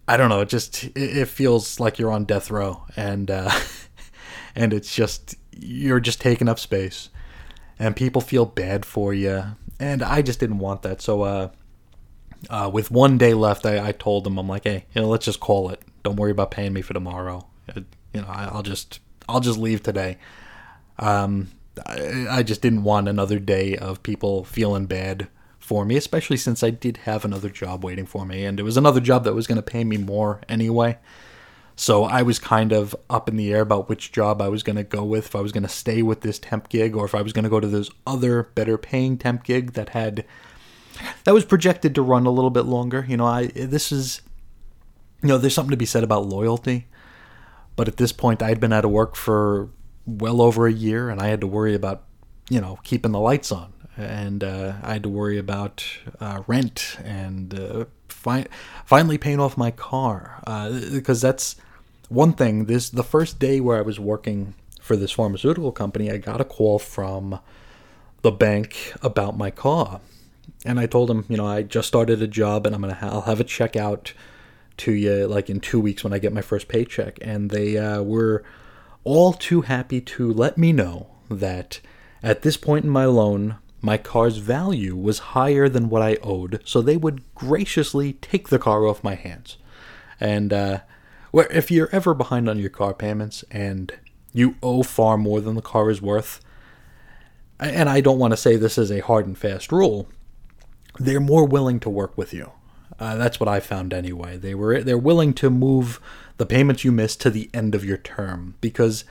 I 0.06 0.16
don't 0.16 0.28
know, 0.28 0.40
it 0.40 0.48
just 0.48 0.84
it 0.96 1.28
feels 1.28 1.80
like 1.80 1.98
you're 1.98 2.12
on 2.12 2.24
death 2.24 2.50
row 2.50 2.84
and 2.96 3.30
uh 3.30 3.50
and 4.54 4.72
it's 4.72 4.94
just 4.94 5.34
you're 5.52 6.00
just 6.00 6.20
taking 6.20 6.48
up 6.48 6.58
space 6.58 7.10
and 7.78 7.94
people 7.94 8.20
feel 8.20 8.46
bad 8.46 8.84
for 8.84 9.14
you 9.14 9.44
and 9.78 10.02
I 10.02 10.22
just 10.22 10.40
didn't 10.40 10.58
want 10.58 10.82
that. 10.82 11.00
So 11.00 11.22
uh 11.22 11.50
uh, 12.50 12.70
with 12.72 12.90
one 12.90 13.18
day 13.18 13.34
left, 13.34 13.66
I, 13.66 13.88
I 13.88 13.92
told 13.92 14.24
them, 14.24 14.38
I'm 14.38 14.48
like, 14.48 14.64
hey, 14.64 14.86
you 14.94 15.02
know, 15.02 15.08
let's 15.08 15.24
just 15.24 15.40
call 15.40 15.70
it. 15.70 15.80
Don't 16.02 16.16
worry 16.16 16.30
about 16.30 16.50
paying 16.50 16.72
me 16.72 16.82
for 16.82 16.94
tomorrow. 16.94 17.46
Uh, 17.68 17.80
you 18.12 18.20
know, 18.20 18.28
I, 18.28 18.54
will 18.54 18.62
just 18.62 19.00
I'll 19.28 19.40
just 19.40 19.58
leave 19.58 19.82
today. 19.82 20.18
Um, 20.98 21.50
I, 21.86 22.26
I 22.30 22.42
just 22.42 22.62
didn't 22.62 22.84
want 22.84 23.08
another 23.08 23.38
day 23.38 23.76
of 23.76 24.02
people 24.02 24.44
feeling 24.44 24.86
bad 24.86 25.28
for 25.58 25.84
me, 25.84 25.96
especially 25.96 26.36
since 26.36 26.62
I 26.62 26.70
did 26.70 26.98
have 26.98 27.24
another 27.24 27.48
job 27.48 27.84
waiting 27.84 28.06
for 28.06 28.26
me, 28.26 28.44
and 28.44 28.60
it 28.60 28.64
was 28.64 28.76
another 28.76 29.00
job 29.00 29.24
that 29.24 29.34
was 29.34 29.46
going 29.46 29.56
to 29.56 29.62
pay 29.62 29.82
me 29.82 29.96
more 29.96 30.40
anyway. 30.48 30.98
So 31.76 32.04
I 32.04 32.22
was 32.22 32.38
kind 32.38 32.70
of 32.70 32.94
up 33.10 33.28
in 33.28 33.36
the 33.36 33.52
air 33.52 33.62
about 33.62 33.88
which 33.88 34.12
job 34.12 34.40
I 34.40 34.48
was 34.48 34.62
going 34.62 34.76
to 34.76 34.84
go 34.84 35.02
with, 35.04 35.26
if 35.26 35.36
I 35.36 35.40
was 35.40 35.50
going 35.50 35.64
to 35.64 35.68
stay 35.68 36.02
with 36.02 36.20
this 36.20 36.38
temp 36.38 36.68
gig 36.68 36.94
or 36.94 37.04
if 37.04 37.14
I 37.14 37.22
was 37.22 37.32
going 37.32 37.42
to 37.44 37.50
go 37.50 37.58
to 37.58 37.66
this 37.66 37.90
other 38.06 38.44
better 38.54 38.78
paying 38.78 39.18
temp 39.18 39.42
gig 39.42 39.72
that 39.72 39.88
had 39.88 40.24
that 41.24 41.34
was 41.34 41.44
projected 41.44 41.94
to 41.94 42.02
run 42.02 42.26
a 42.26 42.30
little 42.30 42.50
bit 42.50 42.64
longer. 42.64 43.04
You 43.08 43.16
know, 43.16 43.26
I 43.26 43.46
this 43.46 43.90
is 43.92 44.22
you 45.24 45.28
know, 45.28 45.38
there's 45.38 45.54
something 45.54 45.70
to 45.70 45.76
be 45.76 45.86
said 45.86 46.04
about 46.04 46.26
loyalty. 46.26 46.86
But 47.76 47.88
at 47.88 47.96
this 47.96 48.12
point, 48.12 48.42
I 48.42 48.50
had 48.50 48.60
been 48.60 48.74
out 48.74 48.84
of 48.84 48.90
work 48.90 49.16
for 49.16 49.70
well 50.06 50.42
over 50.42 50.66
a 50.66 50.72
year, 50.72 51.08
and 51.08 51.18
I 51.18 51.28
had 51.28 51.40
to 51.40 51.46
worry 51.46 51.74
about, 51.74 52.04
you 52.50 52.60
know, 52.60 52.78
keeping 52.84 53.12
the 53.12 53.18
lights 53.18 53.50
on, 53.50 53.72
and 53.96 54.44
uh, 54.44 54.74
I 54.82 54.92
had 54.92 55.02
to 55.04 55.08
worry 55.08 55.38
about 55.38 55.82
uh, 56.20 56.42
rent 56.46 56.98
and 57.02 57.58
uh, 57.58 57.84
fi- 58.08 58.46
finally 58.84 59.16
paying 59.16 59.40
off 59.40 59.56
my 59.56 59.70
car 59.70 60.40
because 60.92 61.24
uh, 61.24 61.28
that's 61.28 61.56
one 62.10 62.34
thing. 62.34 62.66
This 62.66 62.90
the 62.90 63.02
first 63.02 63.38
day 63.38 63.60
where 63.60 63.78
I 63.78 63.82
was 63.82 63.98
working 63.98 64.54
for 64.82 64.94
this 64.94 65.10
pharmaceutical 65.10 65.72
company, 65.72 66.10
I 66.10 66.18
got 66.18 66.42
a 66.42 66.44
call 66.44 66.78
from 66.78 67.40
the 68.20 68.30
bank 68.30 68.92
about 69.00 69.38
my 69.38 69.50
car, 69.50 70.00
and 70.64 70.80
I 70.80 70.86
told 70.86 71.10
him, 71.10 71.24
you 71.28 71.36
know, 71.36 71.46
I 71.46 71.62
just 71.62 71.88
started 71.88 72.22
a 72.22 72.26
job 72.26 72.66
and 72.66 72.74
I'm 72.74 72.80
gonna 72.80 72.94
ha- 72.94 73.10
I'll 73.10 73.22
have 73.22 73.40
a 73.40 73.44
check 73.44 73.76
out 73.76 74.12
to 74.78 74.92
you 74.92 75.26
like 75.26 75.50
in 75.50 75.60
two 75.60 75.80
weeks 75.80 76.02
when 76.02 76.12
I 76.12 76.18
get 76.18 76.32
my 76.32 76.40
first 76.40 76.68
paycheck. 76.68 77.18
And 77.20 77.50
they 77.50 77.76
uh, 77.76 78.02
were 78.02 78.42
all 79.04 79.32
too 79.32 79.62
happy 79.62 80.00
to 80.00 80.32
let 80.32 80.56
me 80.56 80.72
know 80.72 81.08
that 81.30 81.80
at 82.22 82.42
this 82.42 82.56
point 82.56 82.84
in 82.84 82.90
my 82.90 83.04
loan, 83.04 83.56
my 83.82 83.98
car's 83.98 84.38
value 84.38 84.96
was 84.96 85.18
higher 85.18 85.68
than 85.68 85.90
what 85.90 86.00
I 86.00 86.16
owed, 86.22 86.62
so 86.64 86.80
they 86.80 86.96
would 86.96 87.22
graciously 87.34 88.14
take 88.14 88.48
the 88.48 88.58
car 88.58 88.86
off 88.86 89.04
my 89.04 89.14
hands. 89.14 89.58
And 90.18 90.52
uh, 90.54 90.78
where 91.32 91.52
if 91.52 91.70
you're 91.70 91.90
ever 91.92 92.14
behind 92.14 92.48
on 92.48 92.58
your 92.58 92.70
car 92.70 92.94
payments 92.94 93.44
and 93.50 93.92
you 94.32 94.56
owe 94.62 94.82
far 94.82 95.18
more 95.18 95.42
than 95.42 95.54
the 95.54 95.60
car 95.60 95.90
is 95.90 96.00
worth, 96.00 96.40
and 97.60 97.90
I 97.90 98.00
don't 98.00 98.18
want 98.18 98.32
to 98.32 98.38
say 98.38 98.56
this 98.56 98.78
is 98.78 98.90
a 98.90 99.00
hard 99.00 99.26
and 99.26 99.36
fast 99.36 99.70
rule, 99.70 100.08
they're 100.98 101.20
more 101.20 101.46
willing 101.46 101.80
to 101.80 101.90
work 101.90 102.16
with 102.16 102.32
you. 102.32 102.52
Uh, 102.98 103.16
that's 103.16 103.40
what 103.40 103.48
I 103.48 103.60
found 103.60 103.92
anyway. 103.92 104.36
They 104.36 104.54
were 104.54 104.82
they're 104.82 104.98
willing 104.98 105.34
to 105.34 105.50
move 105.50 106.00
the 106.36 106.46
payments 106.46 106.84
you 106.84 106.92
missed 106.92 107.20
to 107.22 107.30
the 107.30 107.50
end 107.52 107.74
of 107.74 107.84
your 107.84 107.96
term 107.96 108.54
because 108.60 109.04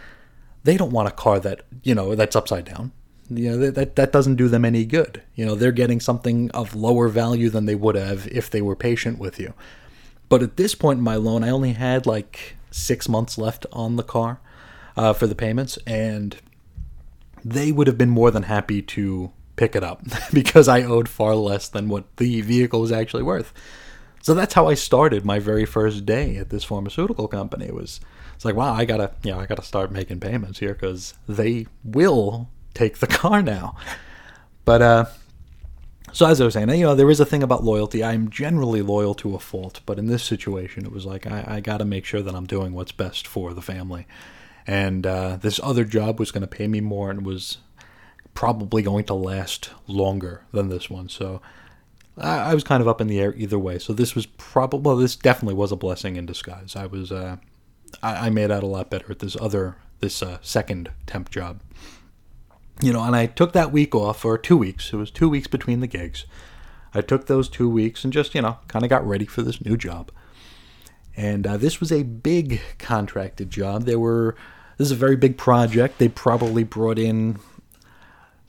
they 0.63 0.77
don't 0.77 0.91
want 0.91 1.07
a 1.07 1.11
car 1.11 1.39
that 1.39 1.65
you 1.83 1.93
know 1.93 2.15
that's 2.15 2.35
upside 2.35 2.65
down. 2.65 2.91
You 3.29 3.51
know 3.51 3.71
that 3.71 3.95
that 3.95 4.11
doesn't 4.11 4.35
do 4.35 4.47
them 4.47 4.63
any 4.63 4.85
good. 4.85 5.21
You 5.35 5.45
know 5.45 5.55
they're 5.55 5.71
getting 5.71 5.99
something 5.99 6.49
of 6.51 6.75
lower 6.75 7.09
value 7.09 7.49
than 7.49 7.65
they 7.65 7.75
would 7.75 7.95
have 7.95 8.27
if 8.27 8.49
they 8.49 8.61
were 8.61 8.75
patient 8.75 9.19
with 9.19 9.39
you. 9.39 9.53
But 10.29 10.41
at 10.41 10.57
this 10.57 10.75
point 10.75 10.99
in 10.99 11.03
my 11.03 11.15
loan, 11.15 11.43
I 11.43 11.49
only 11.49 11.73
had 11.73 12.05
like 12.05 12.55
six 12.71 13.09
months 13.09 13.37
left 13.37 13.65
on 13.71 13.97
the 13.97 14.03
car 14.03 14.39
uh, 14.95 15.13
for 15.13 15.27
the 15.27 15.35
payments, 15.35 15.77
and 15.85 16.37
they 17.43 17.71
would 17.71 17.87
have 17.87 17.97
been 17.97 18.09
more 18.09 18.31
than 18.31 18.43
happy 18.43 18.81
to 18.81 19.31
pick 19.55 19.75
it 19.75 19.83
up 19.83 20.01
because 20.33 20.67
I 20.67 20.83
owed 20.83 21.09
far 21.09 21.35
less 21.35 21.67
than 21.67 21.89
what 21.89 22.17
the 22.17 22.41
vehicle 22.41 22.81
was 22.81 22.91
actually 22.91 23.23
worth. 23.23 23.53
So 24.21 24.33
that's 24.33 24.53
how 24.53 24.67
I 24.67 24.73
started 24.73 25.25
my 25.25 25.39
very 25.39 25.65
first 25.65 26.05
day 26.05 26.37
at 26.37 26.49
this 26.49 26.63
pharmaceutical 26.63 27.27
company. 27.27 27.65
It 27.65 27.75
was 27.75 27.99
it's 28.35 28.45
like, 28.45 28.55
wow, 28.55 28.73
I 28.73 28.85
gotta, 28.85 29.11
you 29.23 29.31
know, 29.31 29.39
I 29.39 29.45
gotta 29.45 29.61
start 29.61 29.91
making 29.91 30.19
payments 30.19 30.59
here 30.59 30.73
because 30.73 31.13
they 31.27 31.67
will 31.83 32.49
take 32.73 32.97
the 32.97 33.07
car 33.21 33.41
now. 33.41 33.75
But 34.65 34.81
uh, 34.81 35.05
so 36.13 36.25
as 36.27 36.39
I 36.39 36.45
was 36.45 36.53
saying, 36.53 36.69
you 36.69 36.85
know, 36.85 36.95
there 36.95 37.09
is 37.09 37.19
a 37.19 37.25
thing 37.25 37.43
about 37.43 37.63
loyalty. 37.63 38.03
I'm 38.03 38.29
generally 38.29 38.81
loyal 38.81 39.13
to 39.15 39.35
a 39.35 39.39
fault, 39.39 39.81
but 39.85 39.99
in 39.99 40.07
this 40.07 40.23
situation, 40.23 40.85
it 40.85 40.91
was 40.91 41.05
like 41.05 41.27
I, 41.27 41.43
I 41.47 41.59
got 41.59 41.77
to 41.77 41.85
make 41.85 42.05
sure 42.05 42.21
that 42.21 42.35
I'm 42.35 42.45
doing 42.45 42.73
what's 42.73 42.91
best 42.91 43.27
for 43.27 43.53
the 43.53 43.61
family. 43.61 44.07
And 44.65 45.05
uh, 45.05 45.37
this 45.37 45.59
other 45.61 45.83
job 45.83 46.19
was 46.19 46.31
going 46.31 46.41
to 46.41 46.47
pay 46.47 46.67
me 46.67 46.81
more 46.81 47.09
and 47.09 47.25
was 47.25 47.57
probably 48.33 48.81
going 48.81 49.05
to 49.05 49.13
last 49.13 49.71
longer 49.87 50.43
than 50.51 50.69
this 50.69 50.89
one. 50.89 51.09
So 51.09 51.41
I, 52.17 52.51
I, 52.51 52.53
was 52.53 52.63
kind 52.63 52.81
of 52.81 52.87
up 52.87 53.01
in 53.01 53.07
the 53.07 53.19
air 53.19 53.33
either 53.35 53.59
way. 53.59 53.79
So 53.79 53.93
this 53.93 54.15
was 54.15 54.25
probably, 54.25 54.81
well, 54.81 54.97
this 54.97 55.15
definitely 55.15 55.55
was 55.55 55.71
a 55.71 55.75
blessing 55.75 56.15
in 56.15 56.25
disguise. 56.25 56.75
I 56.75 56.85
was, 56.85 57.11
uh, 57.11 57.37
I, 58.01 58.27
I, 58.27 58.29
made 58.29 58.51
out 58.51 58.63
a 58.63 58.67
lot 58.67 58.89
better 58.89 59.11
at 59.11 59.19
this 59.19 59.37
other, 59.39 59.77
this 59.99 60.21
uh, 60.21 60.37
second 60.41 60.91
temp 61.05 61.29
job. 61.29 61.61
You 62.81 62.91
know, 62.91 63.03
and 63.03 63.15
I 63.15 63.27
took 63.27 63.53
that 63.53 63.71
week 63.71 63.93
off, 63.93 64.25
or 64.25 64.37
two 64.37 64.57
weeks. 64.57 64.91
It 64.91 64.97
was 64.97 65.11
two 65.11 65.29
weeks 65.29 65.47
between 65.47 65.79
the 65.79 65.87
gigs. 65.87 66.25
I 66.93 67.01
took 67.01 67.27
those 67.27 67.49
two 67.49 67.69
weeks 67.69 68.03
and 68.03 68.11
just, 68.11 68.33
you 68.35 68.41
know, 68.41 68.57
kind 68.67 68.83
of 68.83 68.89
got 68.89 69.07
ready 69.07 69.25
for 69.25 69.41
this 69.41 69.63
new 69.63 69.77
job. 69.77 70.11
And 71.15 71.45
uh, 71.45 71.57
this 71.57 71.79
was 71.79 71.91
a 71.91 72.03
big 72.03 72.61
contracted 72.79 73.51
job. 73.51 73.83
There 73.83 73.99
were, 73.99 74.35
this 74.77 74.87
is 74.87 74.91
a 74.91 74.95
very 74.95 75.15
big 75.15 75.37
project. 75.37 75.99
They 75.99 76.09
probably 76.09 76.63
brought 76.63 76.97
in 76.97 77.39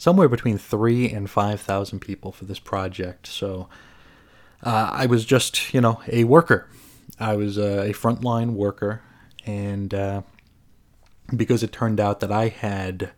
somewhere 0.05 0.29
between 0.29 0.59
three 0.59 1.11
and 1.11 1.31
five 1.31 1.59
thousand 1.63 2.01
people 2.01 2.31
for 2.31 2.45
this 2.45 2.59
project. 2.59 3.27
So 3.27 3.71
uh, 4.63 4.91
I 4.93 5.07
was 5.07 5.25
just, 5.25 5.73
you 5.73 5.81
know, 5.81 6.03
a 6.07 6.25
worker. 6.25 6.69
I 7.19 7.37
was 7.37 7.57
a 7.57 7.95
frontline 7.95 8.51
worker, 8.53 9.01
and 9.47 9.95
uh, 9.95 10.21
because 11.35 11.63
it 11.63 11.73
turned 11.73 12.01
out 12.01 12.21
that 12.21 12.31
I 12.31 12.49
had 12.49 13.13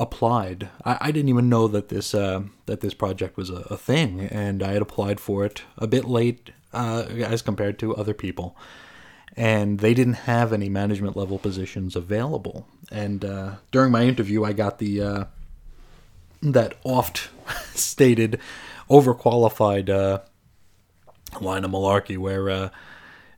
applied, 0.00 0.68
I, 0.84 0.98
I 1.00 1.10
didn't 1.12 1.28
even 1.28 1.48
know 1.48 1.68
that 1.68 1.90
this 1.90 2.12
uh, 2.12 2.42
that 2.66 2.80
this 2.80 2.94
project 2.94 3.36
was 3.36 3.48
a, 3.48 3.60
a, 3.70 3.76
thing, 3.76 4.22
and 4.22 4.64
I 4.64 4.72
had 4.72 4.82
applied 4.82 5.20
for 5.20 5.44
it 5.44 5.62
a 5.78 5.86
bit 5.86 6.06
late 6.06 6.50
uh, 6.72 7.04
as 7.20 7.40
compared 7.40 7.78
to 7.78 7.94
other 7.94 8.14
people. 8.14 8.56
And 9.36 9.78
they 9.78 9.94
didn't 9.94 10.24
have 10.24 10.52
any 10.52 10.68
management 10.70 11.14
level 11.14 11.38
positions 11.38 11.94
available. 11.94 12.66
And 12.90 13.24
uh, 13.24 13.56
during 13.70 13.92
my 13.92 14.04
interview, 14.04 14.42
I 14.44 14.54
got 14.54 14.78
the 14.78 15.02
uh, 15.02 15.24
that 16.42 16.74
oft 16.84 17.30
stated 17.74 18.40
overqualified 18.88 19.88
uh, 19.88 20.20
line 21.40 21.64
of 21.64 21.70
malarkey 21.70 22.16
where 22.16 22.48
uh, 22.50 22.68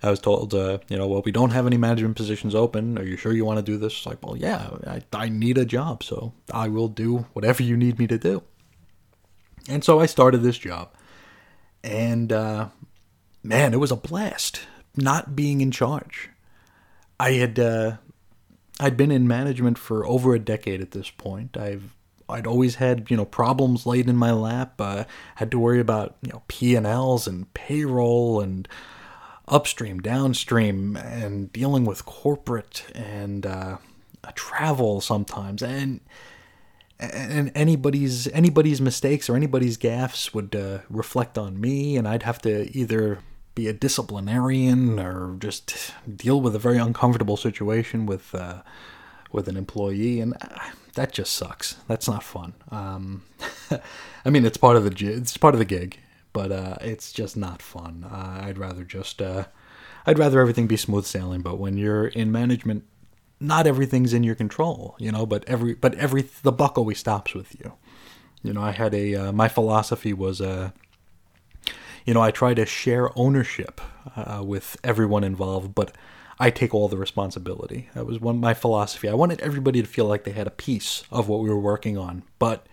I 0.02 0.11
was 0.11 0.20
told, 0.20 0.54
uh, 0.54 0.78
you 0.88 0.96
know, 0.96 1.08
well, 1.08 1.22
we 1.24 1.32
don't 1.32 1.50
have 1.50 1.66
any 1.66 1.76
management 1.76 2.16
positions 2.16 2.54
open. 2.54 2.98
Are 2.98 3.04
you 3.04 3.16
sure 3.16 3.32
you 3.32 3.44
want 3.44 3.58
to 3.58 3.64
do 3.64 3.76
this? 3.78 4.06
like, 4.06 4.24
well, 4.24 4.37
yeah, 4.37 4.70
I, 4.87 5.02
I 5.12 5.28
need 5.28 5.58
a 5.58 5.64
job, 5.64 6.02
so 6.02 6.32
I 6.52 6.68
will 6.68 6.88
do 6.88 7.26
whatever 7.32 7.62
you 7.62 7.76
need 7.76 7.98
me 7.98 8.06
to 8.06 8.18
do. 8.18 8.42
And 9.68 9.82
so 9.82 10.00
I 10.00 10.06
started 10.06 10.38
this 10.38 10.58
job. 10.58 10.90
And 11.82 12.32
uh, 12.32 12.68
man, 13.42 13.74
it 13.74 13.78
was 13.78 13.90
a 13.90 13.96
blast 13.96 14.61
not 14.96 15.34
being 15.34 15.61
in 15.61 15.70
charge. 15.70 16.30
I 17.20 17.32
had 17.32 17.58
uh, 17.58 17.96
I'd 18.80 18.96
been 18.96 19.11
in 19.11 19.26
management 19.26 19.78
for 19.78 20.06
over 20.06 20.34
a 20.34 20.38
decade 20.38 20.80
at 20.80 20.92
this 20.92 21.11
point. 21.11 21.56
I've 21.56 21.94
I'd 22.28 22.46
always 22.46 22.76
had 22.76 23.10
you 23.10 23.16
know 23.16 23.24
problems 23.24 23.86
laid 23.86 24.08
in 24.08 24.16
my 24.16 24.32
lap. 24.32 24.80
Uh, 24.80 25.04
had 25.36 25.50
to 25.50 25.58
worry 25.58 25.80
about 25.80 26.16
you 26.22 26.30
know 26.30 26.42
P 26.48 26.74
and 26.74 26.86
Ls 26.86 27.26
and 27.26 27.52
payroll 27.54 28.40
and 28.40 28.68
upstream, 29.46 30.00
downstream, 30.00 30.96
and 30.96 31.52
dealing 31.52 31.84
with 31.84 32.04
corporate 32.04 32.84
and 32.94 33.46
uh, 33.46 33.78
travel 34.34 35.00
sometimes, 35.00 35.62
and 35.62 36.00
and 36.98 37.52
anybody's 37.54 38.28
anybody's 38.28 38.80
mistakes 38.80 39.28
or 39.28 39.36
anybody's 39.36 39.78
gaffes 39.78 40.34
would 40.34 40.54
uh, 40.54 40.78
reflect 40.90 41.38
on 41.38 41.60
me, 41.60 41.96
and 41.96 42.08
I'd 42.08 42.24
have 42.24 42.40
to 42.42 42.76
either 42.76 43.20
be 43.54 43.68
a 43.68 43.72
disciplinarian 43.72 45.00
or 45.00 45.36
just 45.38 45.92
deal 46.16 46.40
with 46.40 46.54
a 46.54 46.58
very 46.58 46.78
uncomfortable 46.78 47.36
situation 47.36 48.06
with 48.06 48.34
uh, 48.34 48.62
with 49.32 49.48
an 49.48 49.56
employee, 49.56 50.20
and 50.20 50.34
uh, 50.40 50.58
that 50.98 51.12
just 51.12 51.32
sucks. 51.32 51.76
That's 51.87 52.08
not 52.08 52.24
fun. 52.24 52.54
Um, 52.72 53.22
I 54.24 54.30
mean, 54.30 54.44
it's 54.44 54.56
part 54.56 54.76
of 54.76 54.82
the 54.82 55.06
it's 55.06 55.37
part 55.37 55.54
of 55.54 55.61
the 55.61 55.64
gig, 55.64 56.00
but 56.32 56.50
uh, 56.50 56.74
it's 56.80 57.12
just 57.12 57.37
not 57.37 57.62
fun. 57.62 58.04
Uh, 58.04 58.40
I'd 58.42 58.58
rather 58.58 58.82
just 58.82 59.22
uh, 59.22 59.44
I'd 60.06 60.18
rather 60.18 60.40
everything 60.40 60.66
be 60.66 60.76
smooth 60.76 61.04
sailing. 61.04 61.40
But 61.40 61.56
when 61.58 61.76
you're 61.76 62.08
in 62.08 62.32
management, 62.32 62.82
not 63.38 63.64
everything's 63.64 64.12
in 64.12 64.24
your 64.24 64.34
control, 64.34 64.96
you 64.98 65.12
know. 65.12 65.24
But 65.24 65.44
every 65.44 65.74
but 65.74 65.94
every 65.94 66.22
the 66.42 66.50
buck 66.50 66.76
always 66.76 66.98
stops 66.98 67.32
with 67.32 67.54
you. 67.61 67.74
You 68.42 68.52
know, 68.52 68.62
I 68.62 68.72
had 68.72 68.92
a 68.92 69.14
uh, 69.14 69.32
my 69.32 69.46
philosophy 69.46 70.12
was 70.12 70.40
uh, 70.40 70.72
you 72.04 72.12
know 72.12 72.22
I 72.22 72.32
try 72.32 72.54
to 72.54 72.66
share 72.66 73.16
ownership 73.16 73.80
uh, 74.16 74.42
with 74.44 74.76
everyone 74.82 75.22
involved, 75.22 75.76
but 75.76 75.92
I 76.40 76.51
take 76.51 76.72
all 76.74 76.88
the 76.88 76.96
responsibility. 76.96 77.88
That 77.94 78.07
was 78.07 78.20
one 78.20 78.38
my 78.38 78.55
philosophy. 78.55 79.09
I 79.09 79.14
wanted 79.14 79.40
everybody 79.40 79.83
to 79.83 79.88
feel 79.88 80.07
like 80.07 80.24
they 80.24 80.33
had 80.33 80.46
a 80.46 80.53
piece 80.53 81.03
of 81.11 81.29
what 81.29 81.40
we 81.40 81.48
were 81.48 81.59
working 81.59 81.98
on. 81.98 82.22
But 82.38 82.66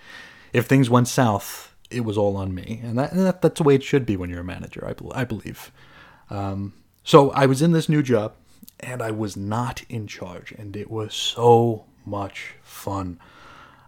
if 0.53 0.65
things 0.65 0.89
went 0.89 1.07
south, 1.07 1.73
it 1.89 2.01
was 2.01 2.17
all 2.17 2.37
on 2.37 2.53
me, 2.53 2.81
and, 2.83 2.97
that, 2.97 3.11
and 3.11 3.25
that 3.25 3.41
that's 3.41 3.57
the 3.57 3.63
way 3.63 3.75
it 3.75 3.83
should 3.83 4.05
be 4.05 4.17
when 4.17 4.29
you're 4.29 4.41
a 4.41 4.45
manager. 4.45 4.85
I, 4.87 5.21
I 5.21 5.23
believe. 5.23 5.71
Um, 6.29 6.73
so 7.03 7.31
I 7.31 7.45
was 7.45 7.61
in 7.61 7.71
this 7.71 7.89
new 7.89 8.01
job, 8.01 8.33
and 8.79 9.01
I 9.01 9.11
was 9.11 9.37
not 9.37 9.83
in 9.89 10.07
charge, 10.07 10.51
and 10.51 10.75
it 10.75 10.89
was 10.89 11.13
so 11.13 11.85
much 12.05 12.55
fun. 12.63 13.19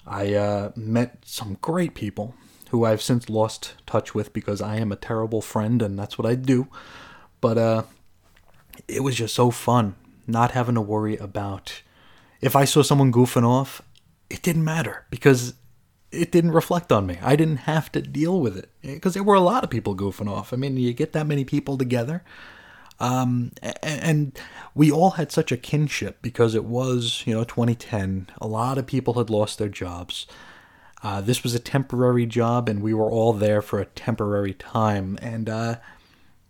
I 0.06 0.34
uh, 0.34 0.72
met 0.76 1.18
some 1.26 1.58
great 1.62 1.94
people 1.94 2.36
who 2.70 2.86
I've 2.86 3.02
since 3.02 3.30
lost 3.30 3.76
touch 3.86 4.14
with 4.14 4.34
because 4.34 4.62
I 4.62 4.78
am 4.78 4.92
a 4.92 4.96
terrible 4.96 5.42
friend, 5.42 5.82
and 5.82 5.98
that's 5.98 6.18
what 6.18 6.26
I 6.26 6.36
do. 6.36 6.68
But 7.42 7.58
uh, 7.58 7.84
it 8.88 9.04
was 9.04 9.16
just 9.16 9.36
so 9.36 9.52
fun 9.52 9.96
not 10.28 10.52
having 10.52 10.76
to 10.76 10.82
worry 10.82 11.16
about 11.18 11.82
if 12.42 12.56
I 12.56 12.66
saw 12.66 12.82
someone 12.82 13.12
goofing 13.12 13.46
off, 13.46 13.82
it 14.30 14.42
didn't 14.42 14.64
matter 14.64 15.06
because 15.10 15.56
it 16.12 16.32
didn't 16.32 16.52
reflect 16.52 16.92
on 16.92 17.06
me. 17.06 17.18
I 17.22 17.36
didn't 17.36 17.58
have 17.58 17.92
to 17.94 18.02
deal 18.02 18.40
with 18.40 18.58
it 18.58 18.70
because 18.82 19.14
there 19.14 19.24
were 19.24 19.36
a 19.36 19.42
lot 19.42 19.64
of 19.64 19.70
people 19.70 19.96
goofing 19.96 20.30
off. 20.30 20.54
I 20.54 20.56
mean, 20.56 20.78
you 20.78 20.94
get 20.94 21.14
that 21.14 21.28
many 21.28 21.46
people 21.46 21.78
together. 21.78 22.24
Um, 23.00 23.52
and 23.84 24.40
we 24.74 24.92
all 24.92 25.12
had 25.12 25.32
such 25.32 25.52
a 25.52 25.58
kinship 25.58 26.20
because 26.22 26.56
it 26.56 26.66
was, 26.66 27.24
you 27.26 27.34
know, 27.34 27.44
2010. 27.44 28.28
A 28.42 28.48
lot 28.48 28.78
of 28.78 28.88
people 28.88 29.16
had 29.16 29.30
lost 29.30 29.60
their 29.60 29.70
jobs. 29.70 30.26
Uh, 31.04 31.22
this 31.22 31.44
was 31.44 31.54
a 31.54 31.60
temporary 31.60 32.26
job, 32.26 32.68
and 32.68 32.82
we 32.82 32.96
were 32.96 33.12
all 33.12 33.34
there 33.34 33.62
for 33.62 33.80
a 33.80 33.86
temporary 33.86 34.54
time. 34.54 35.18
And 35.22 35.48
uh, 35.48 35.76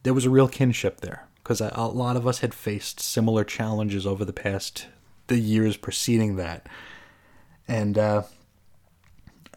there 0.04 0.14
was 0.14 0.26
a 0.26 0.30
real 0.30 0.48
kinship 0.48 1.02
there 1.02 1.27
because 1.48 1.62
a, 1.62 1.86
lot 1.86 2.18
of 2.18 2.28
us 2.28 2.40
had 2.40 2.54
faced 2.54 3.00
similar 3.00 3.46
challenges 3.46 4.06
over 4.06 4.26
the 4.26 4.34
past 4.34 4.88
the 5.28 5.40
years 5.40 5.78
preceding 5.78 6.36
that, 6.36 6.68
and 7.70 7.98
uh, 7.98 8.24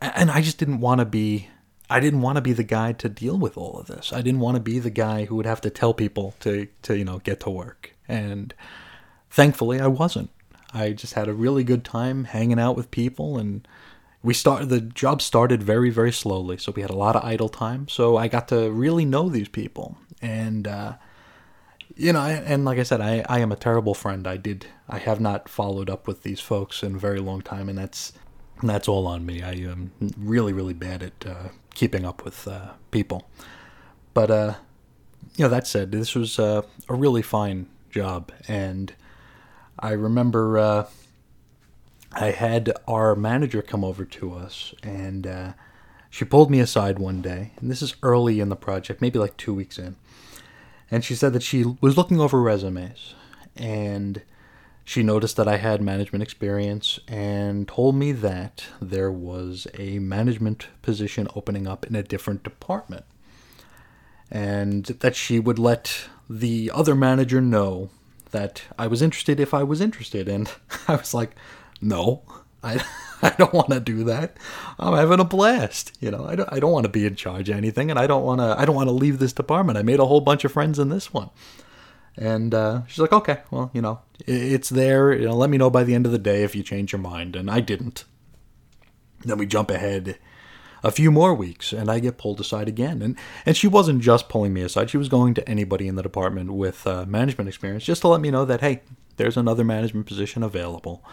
and 0.00 0.30
I 0.30 0.40
just 0.40 0.56
didn't 0.56 0.78
want 0.80 1.00
to 1.00 1.04
be. 1.04 1.48
I 1.92 1.98
didn't 1.98 2.22
want 2.22 2.36
to 2.36 2.42
be 2.42 2.52
the 2.52 2.62
guy 2.62 2.92
to 2.92 3.08
deal 3.08 3.36
with 3.36 3.58
all 3.58 3.76
of 3.80 3.88
this. 3.88 4.12
I 4.12 4.22
didn't 4.22 4.38
want 4.38 4.54
to 4.54 4.62
be 4.62 4.78
the 4.78 4.90
guy 4.90 5.24
who 5.24 5.34
would 5.34 5.46
have 5.46 5.60
to 5.62 5.70
tell 5.70 5.92
people 5.92 6.36
to 6.40 6.68
to 6.82 6.96
you 6.96 7.04
know 7.04 7.18
get 7.18 7.40
to 7.40 7.50
work. 7.50 7.92
And 8.06 8.54
thankfully, 9.28 9.80
I 9.80 9.88
wasn't. 9.88 10.30
I 10.72 10.92
just 10.92 11.14
had 11.14 11.26
a 11.26 11.34
really 11.34 11.64
good 11.64 11.84
time 11.84 12.22
hanging 12.22 12.60
out 12.60 12.76
with 12.76 12.92
people 12.92 13.36
and 13.36 13.66
we 14.22 14.32
started 14.32 14.68
the 14.68 14.80
job 14.80 15.20
started 15.20 15.64
very 15.64 15.90
very 15.90 16.12
slowly 16.12 16.56
so 16.56 16.70
we 16.70 16.82
had 16.82 16.90
a 16.90 16.96
lot 16.96 17.16
of 17.16 17.24
idle 17.24 17.48
time 17.48 17.88
so 17.88 18.16
i 18.16 18.28
got 18.28 18.46
to 18.46 18.70
really 18.70 19.04
know 19.04 19.28
these 19.28 19.48
people 19.48 19.96
and 20.20 20.68
uh, 20.68 20.92
you 21.96 22.12
know, 22.12 22.20
and 22.20 22.64
like 22.64 22.78
I 22.78 22.82
said, 22.82 23.00
I, 23.00 23.24
I 23.28 23.40
am 23.40 23.52
a 23.52 23.56
terrible 23.56 23.94
friend. 23.94 24.26
I 24.26 24.36
did 24.36 24.66
I 24.88 24.98
have 24.98 25.20
not 25.20 25.48
followed 25.48 25.90
up 25.90 26.06
with 26.06 26.22
these 26.22 26.40
folks 26.40 26.82
in 26.82 26.96
a 26.96 26.98
very 26.98 27.20
long 27.20 27.42
time, 27.42 27.68
and 27.68 27.78
that's 27.78 28.12
that's 28.62 28.88
all 28.88 29.06
on 29.06 29.24
me. 29.24 29.42
I 29.42 29.52
am 29.52 29.92
really 30.16 30.52
really 30.52 30.74
bad 30.74 31.02
at 31.02 31.26
uh, 31.26 31.48
keeping 31.74 32.04
up 32.04 32.24
with 32.24 32.46
uh, 32.46 32.72
people. 32.90 33.28
But 34.14 34.30
uh, 34.30 34.54
you 35.36 35.44
know, 35.44 35.48
that 35.48 35.66
said, 35.66 35.92
this 35.92 36.14
was 36.14 36.38
uh, 36.38 36.62
a 36.88 36.94
really 36.94 37.22
fine 37.22 37.66
job, 37.90 38.32
and 38.48 38.92
I 39.78 39.92
remember 39.92 40.58
uh, 40.58 40.86
I 42.12 42.32
had 42.32 42.72
our 42.86 43.14
manager 43.14 43.62
come 43.62 43.84
over 43.84 44.04
to 44.04 44.34
us, 44.34 44.74
and 44.82 45.26
uh, 45.26 45.52
she 46.08 46.24
pulled 46.24 46.50
me 46.50 46.60
aside 46.60 46.98
one 46.98 47.22
day, 47.22 47.52
and 47.60 47.70
this 47.70 47.82
is 47.82 47.94
early 48.02 48.40
in 48.40 48.48
the 48.48 48.56
project, 48.56 49.00
maybe 49.00 49.18
like 49.18 49.36
two 49.36 49.54
weeks 49.54 49.78
in 49.78 49.96
and 50.90 51.04
she 51.04 51.14
said 51.14 51.32
that 51.32 51.42
she 51.42 51.64
was 51.80 51.96
looking 51.96 52.20
over 52.20 52.40
resumes 52.40 53.14
and 53.56 54.22
she 54.84 55.02
noticed 55.02 55.36
that 55.36 55.46
I 55.46 55.56
had 55.58 55.80
management 55.80 56.22
experience 56.22 56.98
and 57.06 57.68
told 57.68 57.94
me 57.94 58.12
that 58.12 58.64
there 58.80 59.12
was 59.12 59.66
a 59.78 59.98
management 60.00 60.66
position 60.82 61.28
opening 61.36 61.66
up 61.68 61.86
in 61.86 61.94
a 61.94 62.02
different 62.02 62.42
department. 62.42 63.04
and 64.32 64.84
that 64.86 65.16
she 65.16 65.40
would 65.40 65.58
let 65.58 66.08
the 66.28 66.70
other 66.72 66.94
manager 66.94 67.40
know 67.40 67.90
that 68.30 68.62
I 68.78 68.86
was 68.86 69.02
interested 69.02 69.40
if 69.40 69.52
I 69.52 69.64
was 69.64 69.80
interested. 69.80 70.28
And 70.28 70.48
I 70.88 70.96
was 70.96 71.12
like, 71.12 71.34
no, 71.80 72.22
I, 72.62 72.84
I 73.22 73.30
don't 73.30 73.52
want 73.52 73.70
to 73.70 73.80
do 73.80 74.04
that. 74.04 74.36
I'm 74.78 74.94
having 74.94 75.20
a 75.20 75.24
blast. 75.24 75.96
You 76.00 76.10
know, 76.10 76.24
I 76.26 76.36
don't, 76.36 76.52
I 76.52 76.60
don't 76.60 76.72
want 76.72 76.84
to 76.84 76.90
be 76.90 77.06
in 77.06 77.16
charge 77.16 77.48
of 77.48 77.56
anything, 77.56 77.90
and 77.90 77.98
I 77.98 78.06
don't 78.06 78.24
want 78.24 78.40
to, 78.40 78.56
I 78.58 78.64
don't 78.64 78.76
want 78.76 78.88
to 78.88 78.92
leave 78.92 79.18
this 79.18 79.32
department. 79.32 79.78
I 79.78 79.82
made 79.82 80.00
a 80.00 80.06
whole 80.06 80.20
bunch 80.20 80.44
of 80.44 80.52
friends 80.52 80.78
in 80.78 80.88
this 80.88 81.12
one. 81.12 81.30
And 82.16 82.54
uh, 82.54 82.82
she's 82.86 82.98
like, 82.98 83.12
okay, 83.12 83.40
well, 83.50 83.70
you 83.72 83.80
know, 83.80 84.00
it's 84.26 84.68
there. 84.68 85.12
You 85.12 85.26
know, 85.26 85.36
let 85.36 85.50
me 85.50 85.58
know 85.58 85.70
by 85.70 85.84
the 85.84 85.94
end 85.94 86.06
of 86.06 86.12
the 86.12 86.18
day 86.18 86.42
if 86.42 86.54
you 86.54 86.62
change 86.62 86.92
your 86.92 87.00
mind. 87.00 87.36
And 87.36 87.50
I 87.50 87.60
didn't. 87.60 88.04
Then 89.24 89.38
we 89.38 89.46
jump 89.46 89.70
ahead 89.70 90.18
a 90.82 90.90
few 90.90 91.10
more 91.10 91.34
weeks, 91.34 91.72
and 91.72 91.90
I 91.90 91.98
get 91.98 92.18
pulled 92.18 92.40
aside 92.40 92.68
again. 92.68 93.02
And 93.02 93.16
and 93.44 93.56
she 93.56 93.68
wasn't 93.68 94.02
just 94.02 94.28
pulling 94.28 94.52
me 94.52 94.62
aside; 94.62 94.90
she 94.90 94.96
was 94.96 95.08
going 95.08 95.34
to 95.34 95.48
anybody 95.48 95.88
in 95.88 95.96
the 95.96 96.02
department 96.02 96.52
with 96.52 96.86
uh, 96.86 97.04
management 97.06 97.48
experience 97.48 97.84
just 97.84 98.02
to 98.02 98.08
let 98.08 98.20
me 98.20 98.30
know 98.30 98.44
that 98.44 98.60
hey, 98.60 98.82
there's 99.16 99.36
another 99.36 99.64
management 99.64 100.06
position 100.06 100.42
available, 100.42 101.04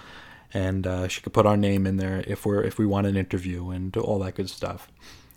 and 0.53 0.88
uh, 0.88 1.07
she 1.07 1.21
could 1.21 1.33
put 1.33 1.45
our 1.45 1.57
name 1.57 1.86
in 1.86 1.97
there 1.97 2.23
if 2.27 2.45
we're 2.45 2.63
if 2.63 2.77
we 2.77 2.86
want 2.86 3.07
an 3.07 3.17
interview 3.17 3.69
and 3.69 3.95
all 3.97 4.19
that 4.19 4.36
good 4.36 4.49
stuff. 4.49 4.89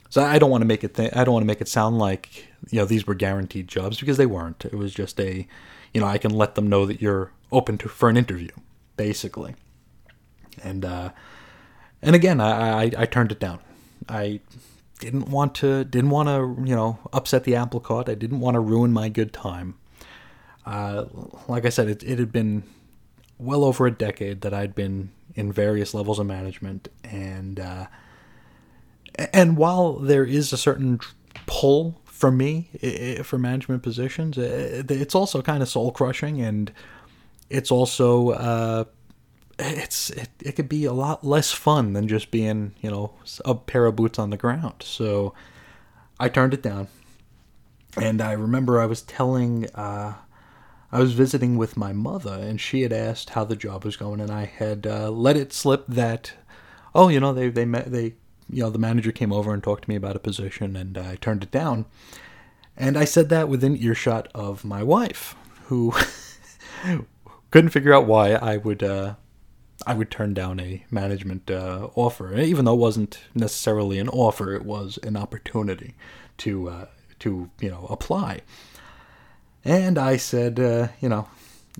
So 0.08 0.22
I 0.22 0.38
don't 0.38 0.50
want 0.50 0.62
to 0.62 0.66
make 0.66 0.82
it 0.82 0.94
th- 0.94 1.14
I 1.14 1.24
don't 1.24 1.34
want 1.34 1.42
to 1.42 1.46
make 1.46 1.60
it 1.60 1.68
sound 1.68 1.98
like 1.98 2.48
you 2.70 2.78
know 2.78 2.84
these 2.84 3.06
were 3.06 3.14
guaranteed 3.14 3.68
jobs 3.68 3.98
because 4.00 4.16
they 4.16 4.26
weren't. 4.26 4.64
It 4.64 4.74
was 4.74 4.92
just 4.92 5.20
a 5.20 5.46
you 5.92 6.00
know 6.00 6.06
I 6.06 6.18
can 6.18 6.32
let 6.32 6.54
them 6.54 6.68
know 6.68 6.86
that 6.86 7.00
you're 7.00 7.32
open 7.52 7.78
to 7.78 7.88
for 7.88 8.08
an 8.08 8.16
interview, 8.16 8.50
basically. 8.96 9.54
And 10.62 10.84
uh, 10.84 11.10
and 12.02 12.14
again, 12.14 12.40
I, 12.40 12.84
I, 12.84 12.90
I 12.98 13.06
turned 13.06 13.32
it 13.32 13.40
down. 13.40 13.60
I 14.08 14.40
didn't 14.98 15.30
want 15.30 15.54
to 15.56 15.84
didn't 15.84 16.10
want 16.10 16.28
to 16.28 16.68
you 16.68 16.74
know 16.74 16.98
upset 17.12 17.44
the 17.44 17.56
apple 17.56 17.80
cart. 17.80 18.08
I 18.08 18.14
didn't 18.14 18.40
want 18.40 18.54
to 18.54 18.60
ruin 18.60 18.92
my 18.92 19.08
good 19.08 19.32
time. 19.32 19.74
Uh, 20.66 21.06
like 21.48 21.64
I 21.64 21.70
said, 21.70 21.88
it, 21.88 22.02
it 22.02 22.18
had 22.18 22.32
been 22.32 22.64
well 23.40 23.64
over 23.64 23.86
a 23.86 23.90
decade 23.90 24.42
that 24.42 24.54
I'd 24.54 24.74
been 24.74 25.10
in 25.34 25.52
various 25.52 25.94
levels 25.94 26.18
of 26.18 26.26
management, 26.26 26.88
and 27.04 27.58
uh, 27.58 27.86
and 29.32 29.56
while 29.56 29.94
there 29.94 30.24
is 30.24 30.52
a 30.52 30.56
certain 30.56 31.00
pull 31.46 32.00
for 32.04 32.30
me 32.30 32.68
for 33.22 33.38
management 33.38 33.82
positions, 33.82 34.36
it's 34.38 35.14
also 35.14 35.42
kind 35.42 35.62
of 35.62 35.68
soul 35.68 35.92
crushing, 35.92 36.40
and 36.40 36.72
it's 37.48 37.70
also 37.70 38.30
uh, 38.30 38.84
it's 39.58 40.10
it, 40.10 40.28
it 40.42 40.52
could 40.52 40.68
be 40.68 40.84
a 40.84 40.92
lot 40.92 41.24
less 41.24 41.50
fun 41.50 41.92
than 41.92 42.08
just 42.08 42.30
being 42.30 42.74
you 42.80 42.90
know 42.90 43.12
a 43.44 43.54
pair 43.54 43.86
of 43.86 43.96
boots 43.96 44.18
on 44.18 44.30
the 44.30 44.36
ground. 44.36 44.74
So 44.80 45.34
i 46.20 46.28
turned 46.28 46.52
it 46.52 46.62
down 46.62 46.86
and 47.96 48.20
i 48.20 48.32
remember 48.32 48.80
i 48.80 48.86
was 48.86 49.02
telling 49.02 49.66
uh, 49.74 50.12
i 50.92 50.98
was 50.98 51.12
visiting 51.12 51.56
with 51.56 51.76
my 51.76 51.92
mother 51.92 52.34
and 52.34 52.60
she 52.60 52.82
had 52.82 52.92
asked 52.92 53.30
how 53.30 53.44
the 53.44 53.56
job 53.56 53.84
was 53.84 53.96
going 53.96 54.20
and 54.20 54.30
i 54.30 54.44
had 54.44 54.86
uh, 54.86 55.10
let 55.10 55.36
it 55.36 55.52
slip 55.52 55.84
that 55.86 56.32
oh 56.94 57.08
you 57.08 57.20
know 57.20 57.32
they 57.32 57.48
they 57.48 57.64
met 57.64 57.90
they 57.90 58.14
you 58.48 58.62
know 58.62 58.70
the 58.70 58.78
manager 58.78 59.12
came 59.12 59.32
over 59.32 59.52
and 59.52 59.62
talked 59.62 59.84
to 59.84 59.90
me 59.90 59.96
about 59.96 60.16
a 60.16 60.20
position 60.20 60.76
and 60.76 60.96
i 60.98 61.16
turned 61.16 61.42
it 61.42 61.50
down 61.50 61.84
and 62.76 62.96
i 62.96 63.04
said 63.04 63.28
that 63.28 63.48
within 63.48 63.76
earshot 63.76 64.28
of 64.34 64.64
my 64.64 64.82
wife 64.82 65.34
who 65.66 65.92
couldn't 67.50 67.70
figure 67.70 67.94
out 67.94 68.06
why 68.06 68.32
i 68.32 68.56
would 68.56 68.82
uh, 68.82 69.14
I 69.86 69.94
would 69.94 70.10
turn 70.10 70.34
down 70.34 70.60
a 70.60 70.84
management 70.90 71.50
uh, 71.50 71.88
offer, 71.94 72.36
even 72.38 72.64
though 72.64 72.74
it 72.74 72.78
wasn't 72.80 73.20
necessarily 73.34 73.98
an 73.98 74.08
offer. 74.08 74.54
It 74.54 74.64
was 74.64 74.98
an 75.02 75.16
opportunity 75.16 75.94
to 76.38 76.68
uh, 76.68 76.86
to 77.20 77.50
you 77.60 77.70
know 77.70 77.86
apply. 77.88 78.40
And 79.64 79.98
I 79.98 80.16
said, 80.16 80.58
uh, 80.58 80.88
you 81.00 81.08
know, 81.08 81.28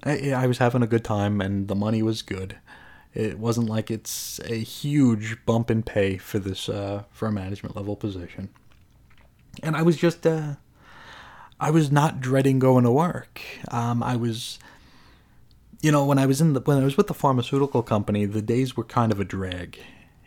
I, 0.05 0.33
I 0.33 0.47
was 0.47 0.59
having 0.59 0.83
a 0.83 0.87
good 0.87 1.05
time, 1.05 1.41
and 1.41 1.69
the 1.69 1.75
money 1.75 2.03
was 2.03 2.23
good. 2.23 2.57
It 3.15 3.39
wasn't 3.39 3.69
like 3.69 3.91
it's 3.91 4.41
a 4.45 4.57
huge 4.57 5.45
bump 5.45 5.71
in 5.71 5.83
pay 5.83 6.17
for 6.17 6.39
this 6.39 6.69
uh, 6.69 7.05
for 7.11 7.27
a 7.27 7.33
management 7.33 7.75
level 7.75 7.97
position. 7.97 8.51
And 9.63 9.77
I 9.77 9.83
was 9.83 9.97
just, 9.97 10.27
uh, 10.27 10.55
I 11.59 11.71
was 11.71 11.91
not 11.91 12.21
dreading 12.21 12.61
going 12.61 12.85
to 12.85 12.91
work. 12.91 13.41
Um, 13.69 14.03
I 14.03 14.15
was 14.17 14.59
you 15.81 15.91
know, 15.91 16.05
when 16.05 16.19
I 16.19 16.27
was 16.27 16.41
in 16.41 16.53
the 16.53 16.61
when 16.61 16.79
I 16.79 16.85
was 16.85 16.97
with 16.97 17.07
the 17.07 17.15
pharmaceutical 17.15 17.83
company, 17.83 18.27
the 18.27 18.43
days 18.43 18.77
were 18.77 18.85
kind 18.85 19.13
of 19.13 19.21
a 19.21 19.25
drag. 19.25 19.79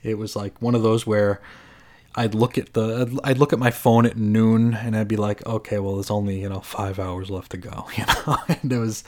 It 0.01 0.17
was 0.17 0.35
like 0.35 0.61
one 0.61 0.75
of 0.75 0.83
those 0.83 1.05
where 1.05 1.41
I'd 2.15 2.35
look 2.35 2.57
at 2.57 2.73
the 2.73 3.19
I'd 3.23 3.37
look 3.37 3.53
at 3.53 3.59
my 3.59 3.71
phone 3.71 4.05
at 4.05 4.17
noon 4.17 4.73
and 4.73 4.95
I'd 4.95 5.07
be 5.07 5.15
like, 5.15 5.45
okay, 5.45 5.79
well, 5.79 5.95
there's 5.95 6.11
only 6.11 6.41
you 6.41 6.49
know 6.49 6.59
five 6.59 6.99
hours 6.99 7.29
left 7.29 7.51
to 7.51 7.57
go, 7.57 7.87
you 7.97 8.05
know, 8.05 8.37
and 8.47 8.71
it 8.71 8.77
was, 8.77 9.03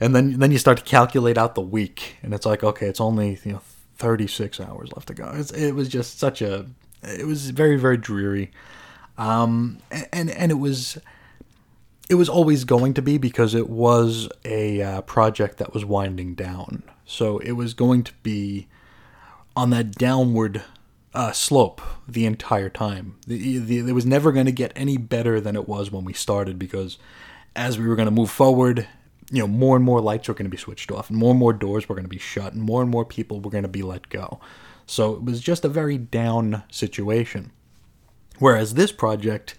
and 0.00 0.14
then 0.14 0.38
then 0.38 0.50
you 0.50 0.58
start 0.58 0.78
to 0.78 0.84
calculate 0.84 1.38
out 1.38 1.54
the 1.54 1.60
week, 1.60 2.16
and 2.22 2.34
it's 2.34 2.46
like, 2.46 2.64
okay, 2.64 2.86
it's 2.86 3.00
only 3.00 3.38
you 3.44 3.52
know 3.52 3.62
36 3.98 4.60
hours 4.60 4.90
left 4.94 5.08
to 5.08 5.14
go. 5.14 5.30
It's, 5.34 5.52
it 5.52 5.72
was 5.72 5.88
just 5.88 6.18
such 6.18 6.42
a, 6.42 6.66
it 7.02 7.26
was 7.26 7.50
very 7.50 7.76
very 7.76 7.96
dreary, 7.96 8.50
um, 9.18 9.78
and 10.12 10.30
and 10.30 10.50
it 10.50 10.58
was 10.58 10.98
it 12.10 12.16
was 12.16 12.28
always 12.28 12.64
going 12.64 12.92
to 12.94 13.02
be 13.02 13.18
because 13.18 13.54
it 13.54 13.70
was 13.70 14.28
a 14.44 14.82
uh, 14.82 15.00
project 15.02 15.58
that 15.58 15.72
was 15.72 15.84
winding 15.84 16.34
down. 16.34 16.82
So 17.06 17.38
it 17.38 17.52
was 17.52 17.74
going 17.74 18.02
to 18.04 18.12
be 18.22 18.66
on 19.56 19.70
that 19.70 19.92
downward 19.92 20.62
uh, 21.14 21.32
slope 21.32 21.80
the 22.08 22.26
entire 22.26 22.68
time. 22.68 23.16
The, 23.26 23.58
the, 23.58 23.78
it 23.78 23.92
was 23.92 24.06
never 24.06 24.32
going 24.32 24.46
to 24.46 24.52
get 24.52 24.72
any 24.74 24.96
better 24.96 25.40
than 25.40 25.56
it 25.56 25.68
was 25.68 25.90
when 25.90 26.04
we 26.04 26.12
started 26.12 26.58
because 26.58 26.98
as 27.54 27.78
we 27.78 27.86
were 27.86 27.96
going 27.96 28.06
to 28.06 28.12
move 28.12 28.30
forward, 28.30 28.88
you 29.30 29.40
know, 29.40 29.46
more 29.46 29.76
and 29.76 29.84
more 29.84 30.00
lights 30.00 30.28
were 30.28 30.34
going 30.34 30.46
to 30.46 30.50
be 30.50 30.56
switched 30.56 30.90
off, 30.90 31.10
and 31.10 31.18
more 31.18 31.30
and 31.30 31.38
more 31.38 31.52
doors 31.52 31.88
were 31.88 31.94
going 31.94 32.04
to 32.04 32.08
be 32.08 32.18
shut, 32.18 32.52
and 32.52 32.62
more 32.62 32.82
and 32.82 32.90
more 32.90 33.04
people 33.04 33.40
were 33.40 33.50
going 33.50 33.62
to 33.62 33.68
be 33.68 33.82
let 33.82 34.08
go. 34.08 34.40
So 34.86 35.14
it 35.14 35.24
was 35.24 35.40
just 35.40 35.64
a 35.64 35.68
very 35.68 35.96
down 35.96 36.64
situation. 36.70 37.52
Whereas 38.38 38.74
this 38.74 38.92
project 38.92 39.54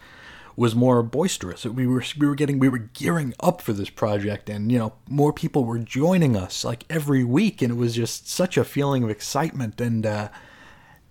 was 0.55 0.75
more 0.75 1.01
boisterous. 1.01 1.65
We 1.65 1.87
were 1.87 2.03
we 2.17 2.27
were 2.27 2.35
getting 2.35 2.59
we 2.59 2.69
were 2.69 2.89
gearing 2.93 3.33
up 3.39 3.61
for 3.61 3.73
this 3.73 3.89
project, 3.89 4.49
and 4.49 4.71
you 4.71 4.77
know 4.77 4.93
more 5.09 5.33
people 5.33 5.65
were 5.65 5.79
joining 5.79 6.35
us 6.35 6.63
like 6.63 6.85
every 6.89 7.23
week, 7.23 7.61
and 7.61 7.71
it 7.71 7.75
was 7.75 7.95
just 7.95 8.29
such 8.29 8.57
a 8.57 8.63
feeling 8.63 9.03
of 9.03 9.09
excitement 9.09 9.79
and. 9.79 10.05
Uh, 10.05 10.29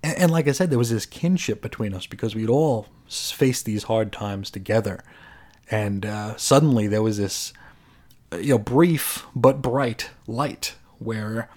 and, 0.03 0.19
and 0.19 0.31
like 0.31 0.49
I 0.49 0.53
said, 0.53 0.71
there 0.71 0.79
was 0.79 0.91
this 0.91 1.07
kinship 1.07 1.63
between 1.63 1.95
us 1.95 2.07
because 2.07 2.35
we'd 2.35 2.49
all 2.49 2.89
faced 3.09 3.65
these 3.65 3.85
hard 3.85 4.13
times 4.13 4.51
together, 4.51 5.03
and 5.71 6.05
uh, 6.05 6.37
suddenly 6.37 6.87
there 6.87 7.03
was 7.03 7.19
this, 7.19 7.53
uh, 8.33 8.37
you 8.37 8.55
know, 8.55 8.59
brief 8.59 9.25
but 9.35 9.63
bright 9.63 10.11
light 10.27 10.77
where 10.99 11.49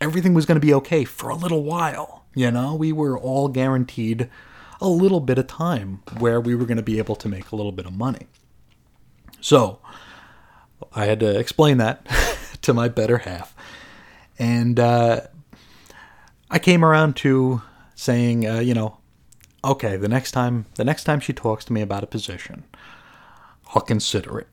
everything 0.00 0.34
was 0.34 0.46
going 0.46 0.60
to 0.60 0.66
be 0.66 0.74
okay 0.74 1.04
for 1.04 1.30
a 1.30 1.36
little 1.36 1.64
while. 1.64 2.24
You 2.34 2.50
know, 2.50 2.74
we 2.74 2.92
were 2.92 3.18
all 3.18 3.48
guaranteed 3.48 4.28
a 4.80 4.88
little 4.88 5.20
bit 5.20 5.38
of 5.38 5.46
time 5.46 6.02
where 6.18 6.40
we 6.40 6.54
were 6.54 6.64
going 6.64 6.76
to 6.76 6.82
be 6.82 6.98
able 6.98 7.16
to 7.16 7.28
make 7.28 7.50
a 7.50 7.56
little 7.56 7.72
bit 7.72 7.86
of 7.86 7.92
money. 7.92 8.26
So 9.40 9.80
I 10.94 11.06
had 11.06 11.20
to 11.20 11.38
explain 11.38 11.78
that 11.78 12.06
to 12.62 12.74
my 12.74 12.88
better 12.88 13.18
half. 13.18 13.54
And 14.38 14.78
uh, 14.78 15.22
I 16.50 16.58
came 16.58 16.84
around 16.84 17.16
to 17.16 17.62
saying, 17.98 18.46
uh, 18.46 18.60
you 18.60 18.74
know, 18.74 18.96
okay, 19.64 19.96
the 19.96 20.08
next 20.08 20.30
time 20.30 20.66
the 20.76 20.84
next 20.84 21.02
time 21.02 21.18
she 21.18 21.32
talks 21.32 21.64
to 21.64 21.72
me 21.72 21.82
about 21.82 22.04
a 22.04 22.06
position, 22.06 22.62
I'll 23.74 23.82
consider 23.82 24.38
it. 24.38 24.46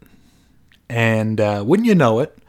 And 0.89 1.39
uh, 1.39 1.63
wouldn't 1.65 1.88
you 1.88 1.93
know 1.93 2.19
it, 2.19 2.39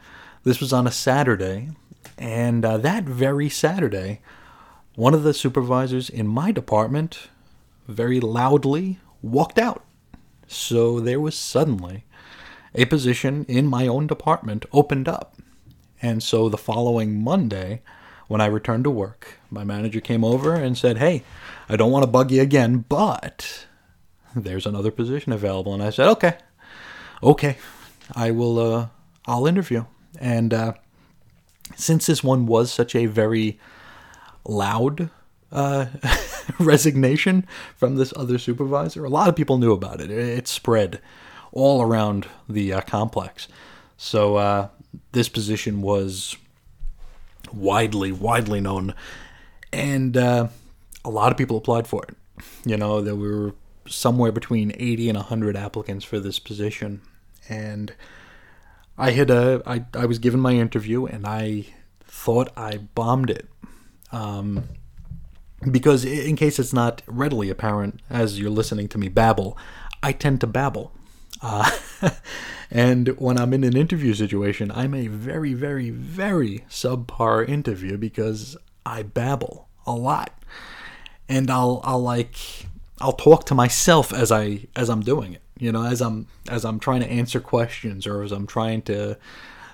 this 0.43 0.59
was 0.59 0.73
on 0.73 0.87
a 0.87 0.91
Saturday, 0.91 1.69
and 2.17 2.65
uh, 2.65 2.77
that 2.79 3.03
very 3.03 3.47
Saturday, 3.47 4.21
one 4.95 5.13
of 5.13 5.21
the 5.21 5.35
supervisors 5.35 6.09
in 6.09 6.27
my 6.27 6.51
department 6.51 7.29
very 7.87 8.19
loudly 8.19 8.99
walked 9.21 9.59
out. 9.59 9.85
So 10.47 10.99
there 10.99 11.21
was 11.21 11.37
suddenly 11.37 12.05
a 12.73 12.85
position 12.85 13.45
in 13.47 13.67
my 13.67 13.85
own 13.85 14.07
department 14.07 14.65
opened 14.71 15.07
up. 15.07 15.35
And 16.01 16.23
so 16.23 16.49
the 16.49 16.57
following 16.57 17.23
Monday, 17.23 17.81
when 18.27 18.41
I 18.41 18.45
returned 18.47 18.83
to 18.85 18.89
work, 18.89 19.39
my 19.49 19.63
manager 19.63 20.01
came 20.01 20.23
over 20.23 20.53
and 20.53 20.77
said, 20.77 20.97
Hey, 20.97 21.23
I 21.69 21.75
don't 21.75 21.91
want 21.91 22.03
to 22.03 22.11
bug 22.11 22.31
you 22.31 22.41
again, 22.41 22.85
but 22.89 23.65
there's 24.35 24.65
another 24.65 24.91
position 24.91 25.31
available. 25.31 25.73
And 25.73 25.83
I 25.83 25.89
said, 25.89 26.07
Okay, 26.09 26.37
okay, 27.23 27.57
I 28.15 28.31
will, 28.31 28.59
uh, 28.59 28.87
I'll 29.25 29.47
interview. 29.47 29.85
And, 30.19 30.53
uh, 30.53 30.73
since 31.75 32.05
this 32.05 32.23
one 32.23 32.45
was 32.45 32.71
such 32.71 32.95
a 32.95 33.07
very 33.07 33.59
loud, 34.45 35.09
uh, 35.51 35.87
resignation 36.59 37.45
from 37.75 37.95
this 37.95 38.13
other 38.15 38.37
supervisor. 38.37 39.05
A 39.05 39.09
lot 39.09 39.29
of 39.29 39.35
people 39.35 39.57
knew 39.57 39.71
about 39.71 40.01
it. 40.01 40.11
It 40.11 40.47
spread 40.47 41.01
all 41.51 41.81
around 41.81 42.27
the 42.49 42.73
uh, 42.73 42.81
complex. 42.81 43.47
So 43.97 44.35
uh, 44.35 44.67
this 45.11 45.29
position 45.29 45.81
was 45.81 46.37
widely, 47.53 48.11
widely 48.11 48.61
known, 48.61 48.93
and 49.71 50.15
uh, 50.15 50.47
a 51.03 51.09
lot 51.09 51.31
of 51.31 51.37
people 51.37 51.57
applied 51.57 51.87
for 51.87 52.03
it. 52.03 52.15
You 52.65 52.77
know, 52.77 53.01
there 53.01 53.15
were 53.15 53.53
somewhere 53.87 54.31
between 54.31 54.73
80 54.75 55.09
and 55.09 55.17
100 55.17 55.55
applicants 55.55 56.05
for 56.05 56.19
this 56.19 56.39
position. 56.39 57.01
And 57.49 57.93
I 58.97 59.11
had 59.11 59.29
a, 59.29 59.61
I, 59.65 59.85
I 59.93 60.05
was 60.05 60.19
given 60.19 60.39
my 60.39 60.53
interview 60.53 61.05
and 61.05 61.25
I 61.25 61.67
thought 62.03 62.51
I 62.57 62.77
bombed 62.77 63.29
it. 63.29 63.47
Um, 64.11 64.65
because 65.71 66.05
in 66.05 66.35
case 66.35 66.59
it's 66.59 66.73
not 66.73 67.01
readily 67.07 67.49
apparent 67.49 68.01
as 68.09 68.39
you're 68.39 68.49
listening 68.49 68.87
to 68.89 68.97
me 68.97 69.09
babble, 69.09 69.57
I 70.03 70.11
tend 70.11 70.41
to 70.41 70.47
babble. 70.47 70.93
Uh, 71.41 71.69
and 72.71 73.09
when 73.19 73.37
I'm 73.37 73.53
in 73.53 73.63
an 73.63 73.77
interview 73.77 74.13
situation, 74.13 74.71
I'm 74.71 74.93
a 74.93 75.07
very, 75.07 75.53
very, 75.53 75.89
very 75.89 76.65
subpar 76.69 77.47
interview 77.47 77.97
because 77.97 78.57
I 78.85 79.03
babble 79.03 79.67
a 79.85 79.93
lot, 79.93 80.31
and 81.29 81.49
I'll 81.49 81.81
I'll 81.83 82.01
like 82.01 82.37
I'll 82.99 83.13
talk 83.13 83.45
to 83.45 83.55
myself 83.55 84.13
as 84.13 84.31
I 84.31 84.67
as 84.75 84.89
I'm 84.89 85.01
doing 85.01 85.33
it. 85.33 85.41
You 85.59 85.71
know, 85.71 85.83
as 85.83 86.01
I'm 86.01 86.27
as 86.49 86.65
I'm 86.65 86.79
trying 86.79 87.01
to 87.01 87.07
answer 87.09 87.39
questions 87.39 88.05
or 88.05 88.21
as 88.23 88.31
I'm 88.31 88.47
trying 88.47 88.81
to 88.83 89.17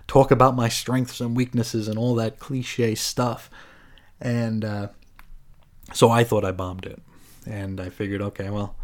talk 0.07 0.31
about 0.31 0.55
my 0.55 0.69
strengths 0.69 1.21
and 1.21 1.35
weaknesses 1.35 1.87
and 1.87 1.97
all 1.97 2.15
that 2.15 2.39
cliche 2.39 2.95
stuff. 2.95 3.49
And 4.19 4.63
uh, 4.63 4.87
so 5.93 6.09
I 6.09 6.23
thought 6.23 6.45
I 6.45 6.51
bombed 6.51 6.85
it, 6.85 7.01
and 7.45 7.79
I 7.79 7.89
figured, 7.89 8.21
okay, 8.21 8.49
well, 8.49 8.75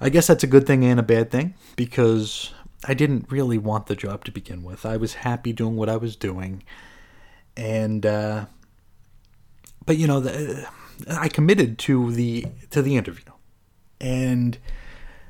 I 0.00 0.08
guess 0.10 0.26
that's 0.26 0.44
a 0.44 0.48
good 0.48 0.66
thing 0.66 0.84
and 0.84 1.00
a 1.00 1.02
bad 1.02 1.30
thing 1.30 1.54
because 1.74 2.52
I 2.84 2.94
didn't 2.94 3.30
really 3.30 3.58
want 3.58 3.86
the 3.86 3.96
job 3.96 4.24
to 4.24 4.30
begin 4.30 4.62
with. 4.62 4.84
I 4.84 4.96
was 4.96 5.14
happy 5.14 5.52
doing 5.52 5.76
what 5.76 5.88
I 5.88 5.96
was 5.96 6.16
doing, 6.16 6.62
and 7.56 8.04
uh, 8.04 8.46
but 9.84 9.96
you 9.96 10.06
know, 10.06 10.20
the, 10.20 10.68
I 11.08 11.28
committed 11.28 11.78
to 11.80 12.12
the 12.12 12.46
to 12.70 12.82
the 12.82 12.96
interview, 12.96 13.32
and 14.00 14.58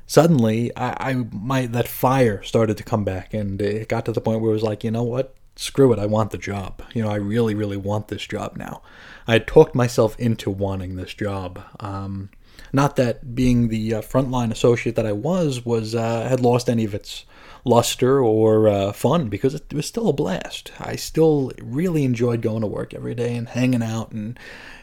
suddenly 0.05 0.75
I, 0.75 1.11
I 1.11 1.13
my 1.31 1.65
that 1.67 1.87
fire 1.87 2.43
started 2.43 2.77
to 2.77 2.83
come 2.83 3.03
back, 3.03 3.33
and 3.33 3.61
it 3.61 3.87
got 3.87 4.05
to 4.05 4.11
the 4.11 4.21
point 4.21 4.41
where 4.41 4.51
it 4.51 4.53
was 4.53 4.63
like, 4.63 4.83
you 4.83 4.91
know 4.91 5.03
what, 5.03 5.33
screw 5.55 5.91
it, 5.93 5.99
I 5.99 6.05
want 6.05 6.31
the 6.31 6.37
job. 6.37 6.83
You 6.93 7.03
know, 7.03 7.09
I 7.09 7.15
really, 7.15 7.55
really 7.55 7.77
want 7.77 8.09
this 8.09 8.25
job 8.25 8.57
now. 8.57 8.81
I 9.27 9.33
had 9.33 9.47
talked 9.47 9.75
myself 9.75 10.17
into 10.19 10.49
wanting 10.49 10.95
this 10.95 11.13
job. 11.13 11.61
Um, 11.79 12.29
not 12.73 12.95
that 12.97 13.35
being 13.35 13.67
the 13.67 13.95
uh, 13.95 14.01
frontline 14.01 14.51
associate 14.51 14.95
that 14.95 15.05
I 15.05 15.11
was 15.11 15.65
was 15.65 15.95
uh, 15.95 16.27
had 16.27 16.39
lost 16.39 16.69
any 16.69 16.83
of 16.83 16.93
its 16.93 17.25
luster 17.63 18.19
or 18.21 18.67
uh, 18.67 18.93
fun 18.93 19.29
because 19.29 19.53
it 19.53 19.73
was 19.73 19.85
still 19.85 20.09
a 20.09 20.13
blast. 20.13 20.71
I 20.79 20.95
still 20.95 21.51
really 21.61 22.03
enjoyed 22.03 22.41
going 22.41 22.61
to 22.61 22.67
work 22.67 22.93
every 22.93 23.15
day 23.15 23.35
and 23.35 23.47
hanging 23.47 23.83
out 23.83 24.11
and 24.11 24.39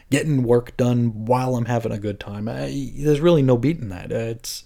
getting 0.09 0.43
work 0.43 0.77
done 0.77 1.25
while 1.25 1.55
I'm 1.55 1.65
having 1.65 1.91
a 1.91 1.99
good 1.99 2.19
time. 2.19 2.47
I, 2.47 2.91
there's 2.95 3.19
really 3.19 3.41
no 3.41 3.57
beating 3.57 3.89
that. 3.89 4.11
Uh, 4.11 4.15
it's 4.15 4.63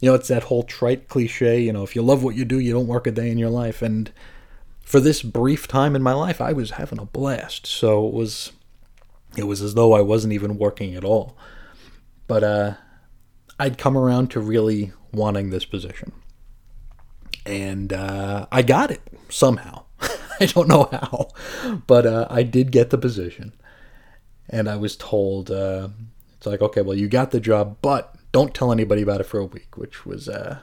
you 0.00 0.08
know 0.08 0.14
it's 0.14 0.28
that 0.28 0.44
whole 0.44 0.62
trite 0.62 1.08
cliche. 1.08 1.60
You 1.60 1.72
know, 1.72 1.82
if 1.82 1.96
you 1.96 2.02
love 2.02 2.22
what 2.22 2.36
you 2.36 2.44
do, 2.44 2.58
you 2.58 2.72
don't 2.72 2.86
work 2.86 3.06
a 3.06 3.10
day 3.10 3.30
in 3.30 3.38
your 3.38 3.50
life. 3.50 3.82
And 3.82 4.12
for 4.82 5.00
this 5.00 5.22
brief 5.22 5.68
time 5.68 5.96
in 5.96 6.02
my 6.02 6.14
life, 6.14 6.40
I 6.40 6.52
was 6.52 6.72
having 6.72 6.98
a 6.98 7.04
blast. 7.04 7.66
So 7.66 8.06
it 8.06 8.14
was 8.14 8.52
it 9.36 9.44
was 9.44 9.62
as 9.62 9.74
though 9.74 9.92
I 9.92 10.00
wasn't 10.00 10.32
even 10.32 10.58
working 10.58 10.94
at 10.94 11.04
all. 11.04 11.36
But 12.28 12.44
uh, 12.44 12.74
I'd 13.58 13.78
come 13.78 13.96
around 13.96 14.30
to 14.30 14.40
really 14.40 14.92
wanting 15.12 15.50
this 15.50 15.64
position. 15.64 16.12
And 17.44 17.92
uh, 17.92 18.46
I 18.52 18.62
got 18.62 18.90
it 18.90 19.00
somehow. 19.28 19.84
I 20.40 20.46
don't 20.46 20.68
know 20.68 20.88
how, 20.92 21.30
but 21.86 22.06
uh, 22.06 22.26
I 22.30 22.44
did 22.44 22.70
get 22.70 22.90
the 22.90 22.98
position. 22.98 23.52
And 24.48 24.68
I 24.68 24.76
was 24.76 24.96
told, 24.96 25.50
uh, 25.50 25.88
it's 26.36 26.46
like, 26.46 26.62
okay, 26.62 26.82
well, 26.82 26.96
you 26.96 27.08
got 27.08 27.32
the 27.32 27.40
job, 27.40 27.78
but 27.82 28.14
don't 28.30 28.54
tell 28.54 28.70
anybody 28.70 29.02
about 29.02 29.20
it 29.20 29.24
for 29.24 29.38
a 29.38 29.44
week, 29.44 29.76
which 29.76 30.06
was, 30.06 30.28
uh, 30.28 30.58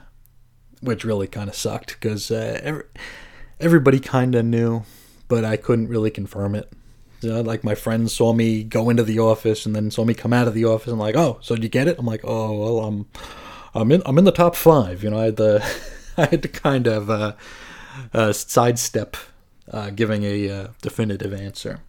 which 0.80 1.04
really 1.04 1.26
kind 1.26 1.48
of 1.48 1.54
sucked 1.54 2.00
because 2.00 2.30
uh, 2.30 2.60
every, 2.62 2.84
everybody 3.60 4.00
kind 4.00 4.34
of 4.34 4.44
knew, 4.44 4.84
but 5.28 5.44
I 5.44 5.56
couldn't 5.56 5.88
really 5.88 6.10
confirm 6.10 6.54
it. 6.54 6.72
Know, 7.22 7.40
like 7.40 7.64
my 7.64 7.74
friends 7.74 8.14
saw 8.14 8.32
me 8.32 8.62
go 8.62 8.90
into 8.90 9.02
the 9.02 9.18
office 9.18 9.66
and 9.66 9.74
then 9.74 9.90
saw 9.90 10.04
me 10.04 10.14
come 10.14 10.32
out 10.32 10.46
of 10.46 10.54
the 10.54 10.64
office 10.64 10.88
and 10.88 10.98
like, 10.98 11.16
oh, 11.16 11.38
so 11.40 11.54
did 11.54 11.64
you 11.64 11.70
get 11.70 11.88
it? 11.88 11.98
I'm 11.98 12.06
like, 12.06 12.20
oh, 12.24 12.52
well, 12.52 12.84
I'm, 12.84 13.06
I'm 13.74 13.90
in, 13.90 14.02
I'm 14.06 14.18
in 14.18 14.24
the 14.24 14.32
top 14.32 14.54
five. 14.54 15.02
You 15.02 15.10
know, 15.10 15.18
I 15.18 15.24
had 15.24 15.36
to, 15.38 15.64
I 16.16 16.26
had 16.26 16.42
to 16.42 16.48
kind 16.48 16.86
of 16.86 17.10
uh, 17.10 17.32
uh, 18.12 18.32
sidestep 18.32 19.16
uh, 19.72 19.90
giving 19.90 20.24
a 20.24 20.50
uh, 20.50 20.68
definitive 20.82 21.32
answer. 21.32 21.80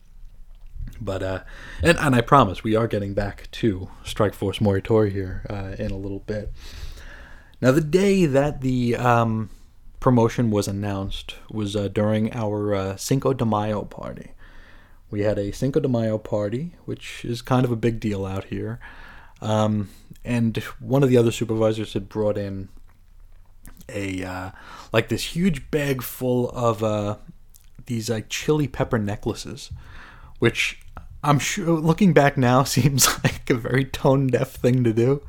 But 1.00 1.22
uh, 1.22 1.44
and 1.84 1.98
and 2.00 2.16
I 2.16 2.22
promise 2.22 2.64
we 2.64 2.76
are 2.76 2.88
getting 2.88 3.14
back 3.14 3.52
to 3.52 3.90
Strike 4.04 4.34
Force 4.34 4.58
Morituri 4.58 5.12
here 5.12 5.46
uh, 5.50 5.76
in 5.78 5.92
a 5.92 5.98
little 5.98 6.20
bit. 6.20 6.52
Now, 7.62 7.72
the 7.72 7.82
day 7.82 8.26
that 8.26 8.62
the 8.62 8.96
um, 8.96 9.50
promotion 10.00 10.52
was 10.52 10.68
announced 10.68 11.36
was 11.52 11.76
uh, 11.76 11.88
during 11.88 12.34
our 12.34 12.74
uh, 12.74 12.96
Cinco 12.96 13.34
de 13.34 13.46
Mayo 13.46 13.84
party 13.84 14.32
we 15.10 15.22
had 15.22 15.38
a 15.38 15.52
Cinco 15.52 15.80
de 15.80 15.88
Mayo 15.88 16.18
party, 16.18 16.74
which 16.86 17.24
is 17.24 17.42
kind 17.42 17.66
of 17.66 17.72
a 17.72 17.76
big 17.76 18.00
deal 18.00 18.26
out 18.26 18.46
here. 18.46 18.80
Um, 19.42 19.90
and 20.26 20.58
one 20.80 21.04
of 21.04 21.10
the 21.10 21.18
other 21.18 21.32
supervisors 21.32 21.94
had 21.94 22.10
brought 22.10 22.38
in 22.38 22.70
a 23.90 24.24
uh, 24.24 24.52
like 24.92 25.08
this 25.08 25.24
huge 25.24 25.72
bag 25.72 26.02
full 26.02 26.50
of 26.50 26.84
uh, 26.84 27.18
these 27.86 28.10
like 28.10 28.28
chili 28.30 28.68
pepper 28.68 28.98
necklaces, 28.98 29.72
which 30.40 30.82
I'm 31.24 31.40
sure 31.40 31.80
looking 31.80 32.14
back 32.14 32.38
now 32.38 32.64
seems 32.66 33.08
like 33.24 33.50
a 33.50 33.56
very 33.56 33.86
tone 33.86 34.28
deaf 34.28 34.52
thing 34.52 34.84
to 34.84 34.94
do, 34.94 35.22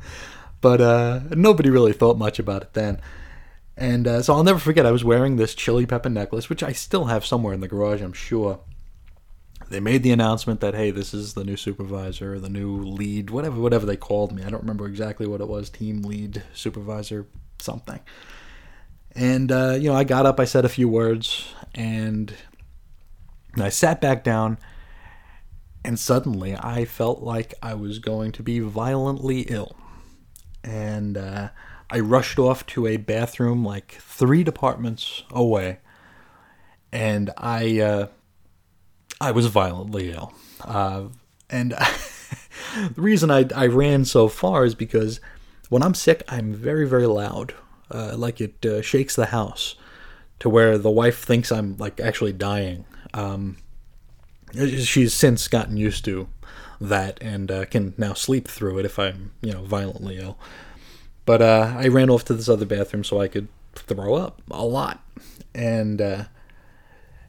but 0.61 0.81
uh, 0.81 1.21
nobody 1.31 1.71
really 1.71 1.93
thought 1.93 2.19
much 2.19 2.39
about 2.39 2.63
it 2.63 2.73
then. 2.73 3.01
And 3.77 4.09
uh, 4.09 4.23
so 4.23 4.35
I'll 4.35 4.43
never 4.43 4.59
forget. 4.59 4.87
I 4.87 4.91
was 4.91 5.05
wearing 5.05 5.37
this 5.37 5.55
chili 5.55 5.87
pepper 5.87 6.09
necklace, 6.09 6.49
which 6.49 6.65
I 6.65 6.73
still 6.73 7.05
have 7.05 7.25
somewhere 7.25 7.55
in 7.55 7.61
the 7.61 7.69
garage, 7.69 8.01
I'm 8.01 8.13
sure 8.13 8.59
they 9.71 9.81
made 9.81 10.03
the 10.03 10.13
announcement 10.13 10.61
that 10.61 10.75
hey, 10.75 10.91
this 10.91 11.13
is 11.13 11.35
the 11.35 11.45
new 11.45 11.57
supervisor, 11.57 12.39
the 12.39 12.49
new 12.49 12.79
lead, 12.79 13.31
whatever 13.31 13.61
whatever 13.61 13.87
they 13.87 13.97
called 13.97 14.33
me. 14.33 14.43
I 14.43 14.51
don't 14.51 14.63
remember 14.63 14.87
exactly 14.87 15.27
what 15.27 15.41
it 15.41 15.49
was, 15.49 15.69
team 15.69 16.03
lead, 16.03 16.43
supervisor, 16.55 17.27
something. 17.59 18.01
And 19.15 19.53
uh, 19.53 19.77
you 19.79 19.91
know, 19.91 19.97
I 19.97 20.05
got 20.05 20.27
up, 20.27 20.41
I 20.41 20.45
said 20.45 20.65
a 20.65 20.71
few 20.71 20.89
words, 20.89 21.53
and 21.75 22.33
I 23.57 23.69
sat 23.69 24.01
back 24.01 24.25
down. 24.25 24.59
And 25.85 25.99
suddenly, 25.99 26.57
I 26.57 26.85
felt 26.85 27.23
like 27.23 27.55
I 27.63 27.75
was 27.75 27.99
going 27.99 28.33
to 28.33 28.43
be 28.43 28.59
violently 28.59 29.43
ill, 29.43 29.77
and 30.63 31.17
uh, 31.17 31.49
I 31.89 32.01
rushed 32.01 32.39
off 32.39 32.67
to 32.67 32.87
a 32.87 32.97
bathroom 32.97 33.65
like 33.65 33.93
three 34.01 34.43
departments 34.43 35.23
away, 35.31 35.79
and 36.91 37.31
I. 37.37 37.81
Uh, 37.81 38.07
I 39.21 39.31
was 39.33 39.47
violently 39.47 40.11
ill. 40.13 40.33
Uh, 40.65 41.05
and 41.51 41.73
the 42.95 43.01
reason 43.01 43.31
I, 43.31 43.47
I 43.55 43.67
ran 43.67 44.05
so 44.05 44.29
far 44.29 44.65
is 44.65 44.75
because 44.75 45.21
when 45.69 45.83
I'm 45.83 45.95
sick, 45.95 46.23
I'm 46.29 46.55
very, 46.55 46.87
very 46.87 47.07
loud. 47.07 47.55
Uh, 47.91 48.15
like 48.17 48.41
it 48.41 48.65
uh, 48.67 48.83
shakes 48.83 49.17
the 49.17 49.27
house 49.27 49.75
to 50.41 50.51
where 50.51 50.77
the 50.79 50.91
wife 50.91 51.25
thinks 51.25 51.51
I'm 51.51 51.77
like 51.79 52.01
actually 52.01 52.33
dying. 52.33 52.85
Um, 53.15 53.57
she's 54.55 55.15
since 55.15 55.49
gotten 55.49 55.77
used 55.77 56.05
to 56.05 56.29
that 56.81 57.19
and 57.21 57.51
uh, 57.51 57.65
can 57.65 57.95
now 57.97 58.13
sleep 58.13 58.47
through 58.47 58.79
it 58.79 58.85
if 58.85 58.99
I'm, 58.99 59.33
you 59.41 59.53
know, 59.53 59.63
violently 59.63 60.19
ill. 60.19 60.39
But 61.25 61.43
uh, 61.43 61.75
I 61.77 61.89
ran 61.89 62.11
off 62.11 62.25
to 62.27 62.35
this 62.35 62.49
other 62.49 62.67
bathroom 62.67 63.05
so 63.05 63.21
I 63.21 63.29
could 63.29 63.49
throw 63.75 64.15
up 64.15 64.41
a 64.51 64.65
lot. 64.65 65.03
And 65.55 66.01
uh, 66.01 66.25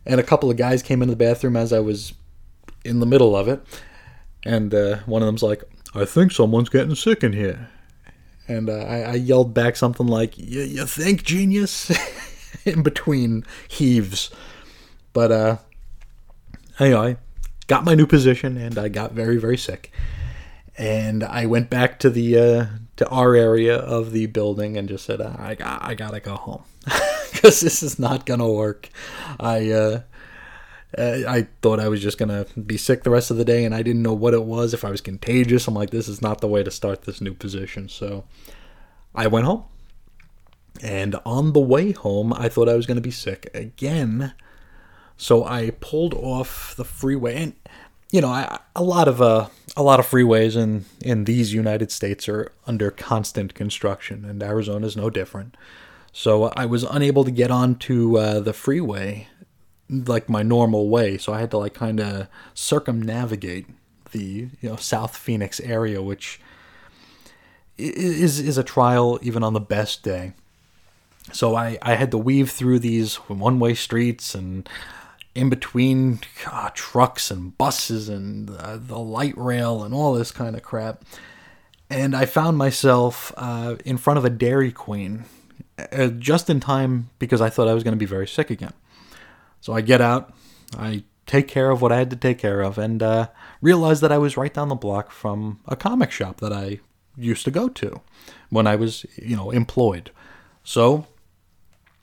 and 0.10 0.20
a 0.20 0.24
couple 0.24 0.50
of 0.50 0.58
guys 0.58 0.82
came 0.82 1.04
into 1.04 1.12
the 1.12 1.24
bathroom 1.24 1.56
as 1.56 1.72
I 1.72 1.80
was 1.80 2.14
in 2.84 3.00
the 3.00 3.06
middle 3.06 3.36
of 3.36 3.48
it, 3.48 3.62
and 4.44 4.74
uh, 4.74 4.98
one 5.06 5.22
of 5.22 5.28
them's 5.28 5.44
like, 5.44 5.64
"I 5.94 6.04
think 6.04 6.32
someone's 6.32 6.70
getting 6.70 6.96
sick 6.96 7.24
in 7.24 7.32
here," 7.32 7.70
and 8.48 8.70
uh, 8.70 8.74
I, 8.74 9.02
I, 9.02 9.14
yelled 9.14 9.54
back 9.54 9.76
something 9.76 10.08
like, 10.08 10.34
"You 10.36 10.86
think, 10.88 11.24
genius?" 11.24 11.92
in 12.66 12.82
between 12.82 13.46
heaves, 13.68 14.32
but 15.14 15.32
uh, 15.32 15.58
anyway, 16.80 17.12
I 17.12 17.18
got 17.68 17.86
my 17.86 17.94
new 17.94 18.08
position 18.08 18.58
and 18.58 18.80
I 18.80 18.90
got 18.90 19.12
very 19.12 19.38
very 19.38 19.58
sick, 19.58 19.92
and 20.76 21.24
I 21.24 21.46
went 21.46 21.70
back 21.70 22.00
to 22.00 22.10
the 22.10 22.38
uh, 22.38 22.66
to 22.96 23.08
our 23.10 23.36
area 23.36 23.78
of 23.78 24.12
the 24.12 24.26
building 24.26 24.76
and 24.76 24.90
just 24.90 25.06
said, 25.06 25.22
"I 25.22 25.54
got 25.54 25.84
I 25.84 25.94
gotta 25.94 26.20
go 26.20 26.36
home." 26.36 26.64
because 27.40 27.60
this 27.62 27.82
is 27.82 27.98
not 27.98 28.26
gonna 28.26 28.50
work. 28.52 28.90
I 29.40 29.72
uh, 29.72 30.02
I 30.98 31.48
thought 31.62 31.80
I 31.80 31.88
was 31.88 32.02
just 32.02 32.18
gonna 32.18 32.46
be 32.66 32.78
sick 32.78 33.04
the 33.04 33.10
rest 33.10 33.32
of 33.32 33.38
the 33.38 33.46
day, 33.46 33.64
and 33.64 33.74
I 33.74 33.82
didn't 33.82 34.02
know 34.02 34.14
what 34.14 34.34
it 34.34 34.44
was. 34.44 34.74
If 34.74 34.84
I 34.84 34.92
was 34.92 35.02
contagious, 35.02 35.68
I'm 35.68 35.74
like, 35.74 35.92
this 35.92 36.08
is 36.08 36.22
not 36.22 36.42
the 36.42 36.48
way 36.48 36.64
to 36.64 36.72
start 36.72 37.04
this 37.04 37.22
new 37.22 37.34
position. 37.34 37.88
So 37.88 38.26
I 39.16 39.28
went 39.28 39.46
home, 39.46 39.64
and 40.82 41.16
on 41.26 41.54
the 41.54 41.60
way 41.60 41.92
home, 41.94 42.34
I 42.34 42.50
thought 42.50 42.68
I 42.68 42.76
was 42.76 42.86
gonna 42.86 43.02
be 43.02 43.12
sick 43.12 43.50
again. 43.54 44.34
So 45.16 45.46
I 45.46 45.72
pulled 45.80 46.14
off 46.14 46.76
the 46.76 46.86
freeway, 46.86 47.36
and 47.36 47.54
you 48.12 48.22
know, 48.22 48.30
I, 48.30 48.60
a 48.76 48.84
lot 48.84 49.08
of 49.08 49.22
uh, 49.22 49.48
a 49.78 49.84
lot 49.84 50.00
of 50.00 50.08
freeways 50.08 50.58
in 50.58 50.86
in 51.02 51.24
these 51.24 51.54
United 51.54 51.92
States 51.92 52.28
are 52.28 52.52
under 52.68 52.92
constant 52.92 53.54
construction, 53.54 54.26
and 54.26 54.44
Arizona 54.44 54.88
is 54.88 54.98
no 54.98 55.10
different. 55.10 55.56
So 56.12 56.52
I 56.56 56.66
was 56.66 56.84
unable 56.84 57.24
to 57.24 57.32
get 57.32 57.52
onto 57.52 58.18
uh, 58.18 58.40
the 58.40 58.54
freeway 58.54 59.28
like 59.90 60.30
my 60.30 60.44
normal 60.44 60.90
way, 60.90 61.18
so 61.18 61.34
I 61.34 61.40
had 61.40 61.52
to 61.52 61.58
like 61.58 61.74
kind 61.74 62.00
of 62.00 62.28
circumnavigate 62.54 63.66
the 64.12 64.50
you 64.62 64.70
know 64.70 64.76
South 64.76 65.18
Phoenix 65.18 65.60
area, 65.60 66.02
which 66.02 66.40
is 67.78 68.40
is 68.40 68.58
a 68.58 68.64
trial 68.64 69.20
even 69.22 69.44
on 69.44 69.54
the 69.54 69.60
best 69.60 70.04
day. 70.04 70.34
So 71.32 71.56
I, 71.56 71.78
I 71.82 71.96
had 71.96 72.12
to 72.12 72.18
weave 72.18 72.52
through 72.52 72.80
these 72.80 73.16
one 73.16 73.60
way 73.60 73.74
streets 73.74 74.34
and 74.34 74.68
in 75.36 75.50
between 75.50 76.20
uh, 76.52 76.70
trucks 76.74 77.30
and 77.30 77.58
buses 77.58 78.10
and 78.10 78.50
uh, 78.50 78.78
the 78.78 78.98
light 78.98 79.38
rail 79.38 79.84
and 79.84 79.94
all 79.94 80.14
this 80.14 80.32
kind 80.32 80.56
of 80.56 80.64
crap. 80.64 81.04
And 81.90 82.16
I 82.16 82.26
found 82.26 82.58
myself 82.58 83.32
uh, 83.38 83.76
in 83.86 83.98
front 83.98 84.18
of 84.18 84.26
a 84.26 84.30
Dairy 84.30 84.72
Queen 84.72 85.26
uh, 85.92 86.08
just 86.08 86.50
in 86.50 86.60
time 86.60 87.10
because 87.20 87.42
I 87.42 87.50
thought 87.50 87.68
I 87.68 87.74
was 87.74 87.84
going 87.84 87.94
to 87.94 88.00
be 88.00 88.06
very 88.06 88.28
sick 88.28 88.50
again. 88.50 88.74
So 89.62 89.74
I 89.74 89.82
get 89.82 90.02
out, 90.02 90.34
I 90.78 91.04
take 91.26 91.48
care 91.48 91.70
of 91.70 91.82
what 91.82 91.92
I 91.92 91.98
had 91.98 92.10
to 92.10 92.16
take 92.16 92.38
care 92.38 92.62
of, 92.62 92.78
and 92.78 93.04
uh, 93.04 93.30
realized 93.62 94.02
that 94.02 94.12
I 94.12 94.18
was 94.18 94.38
right 94.38 94.54
down 94.54 94.70
the 94.70 94.76
block 94.76 95.12
from 95.12 95.60
a 95.68 95.76
comic 95.76 96.12
shop 96.12 96.40
that 96.40 96.54
I 96.54 96.80
used 97.18 97.46
to 97.46 97.52
go 97.52 97.70
to 97.70 98.02
when 98.50 98.66
I 98.68 98.76
was, 98.76 99.06
you 99.16 99.36
know, 99.36 99.52
employed. 99.52 100.12
So 100.64 101.06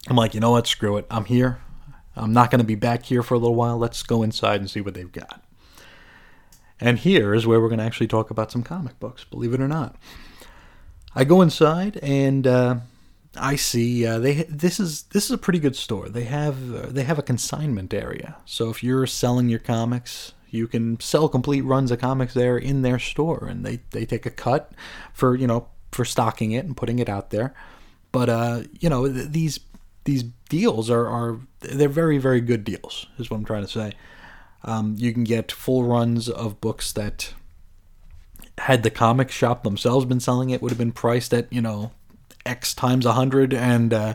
I'm 0.08 0.16
like, 0.16 0.34
you 0.34 0.40
know 0.40 0.50
what? 0.52 0.66
Screw 0.66 0.96
it. 0.96 1.06
I'm 1.10 1.24
here. 1.24 1.58
I'm 2.14 2.32
not 2.32 2.50
going 2.50 2.60
to 2.60 2.64
be 2.64 2.74
back 2.74 3.04
here 3.04 3.22
for 3.22 3.34
a 3.34 3.38
little 3.38 3.54
while. 3.54 3.76
Let's 3.76 4.02
go 4.02 4.22
inside 4.22 4.60
and 4.60 4.70
see 4.70 4.80
what 4.80 4.94
they've 4.94 5.10
got. 5.10 5.42
And 6.80 6.98
here 6.98 7.34
is 7.34 7.46
where 7.46 7.60
we're 7.60 7.68
going 7.68 7.78
to 7.78 7.84
actually 7.84 8.06
talk 8.06 8.30
about 8.30 8.52
some 8.52 8.62
comic 8.62 8.98
books, 9.00 9.24
believe 9.24 9.54
it 9.54 9.60
or 9.60 9.68
not. 9.68 9.96
I 11.14 11.24
go 11.24 11.40
inside 11.40 11.98
and 12.02 12.46
uh, 12.46 12.76
I 13.38 13.56
see 13.56 14.06
uh, 14.06 14.18
they 14.18 14.42
this 14.44 14.80
is 14.80 15.04
this 15.04 15.24
is 15.24 15.30
a 15.30 15.38
pretty 15.38 15.58
good 15.58 15.76
store. 15.76 16.08
They 16.08 16.24
have 16.24 16.74
uh, 16.74 16.86
they 16.86 17.04
have 17.04 17.18
a 17.18 17.22
consignment 17.22 17.92
area. 17.94 18.36
So 18.44 18.70
if 18.70 18.82
you're 18.82 19.06
selling 19.06 19.48
your 19.48 19.58
comics, 19.58 20.32
you 20.50 20.66
can 20.66 20.98
sell 21.00 21.28
complete 21.28 21.62
runs 21.62 21.90
of 21.90 22.00
comics 22.00 22.34
there 22.34 22.56
in 22.56 22.82
their 22.82 22.98
store, 22.98 23.46
and 23.48 23.64
they 23.64 23.80
they 23.90 24.04
take 24.04 24.26
a 24.26 24.30
cut 24.30 24.72
for 25.12 25.34
you 25.34 25.46
know 25.46 25.68
for 25.92 26.04
stocking 26.04 26.52
it 26.52 26.64
and 26.64 26.76
putting 26.76 26.98
it 26.98 27.08
out 27.08 27.30
there. 27.30 27.54
But 28.12 28.28
uh, 28.28 28.62
you 28.80 28.88
know 28.88 29.10
th- 29.10 29.28
these 29.28 29.60
these 30.06 30.22
deals 30.48 30.88
are, 30.88 31.06
are 31.06 31.40
they're 31.60 31.88
very 31.88 32.16
very 32.16 32.40
good 32.40 32.64
deals 32.64 33.06
is 33.18 33.30
what 33.30 33.36
i'm 33.36 33.44
trying 33.44 33.64
to 33.64 33.70
say 33.70 33.92
um, 34.64 34.94
you 34.98 35.12
can 35.12 35.24
get 35.24 35.52
full 35.52 35.84
runs 35.84 36.28
of 36.28 36.60
books 36.60 36.92
that 36.92 37.34
had 38.58 38.82
the 38.82 38.90
comic 38.90 39.30
shop 39.30 39.62
themselves 39.62 40.06
been 40.06 40.20
selling 40.20 40.50
it 40.50 40.62
would 40.62 40.70
have 40.70 40.78
been 40.78 40.92
priced 40.92 41.34
at 41.34 41.52
you 41.52 41.60
know 41.60 41.90
x 42.46 42.74
times 42.74 43.04
a 43.04 43.12
hundred 43.12 43.52
and 43.52 43.92
uh, 43.92 44.14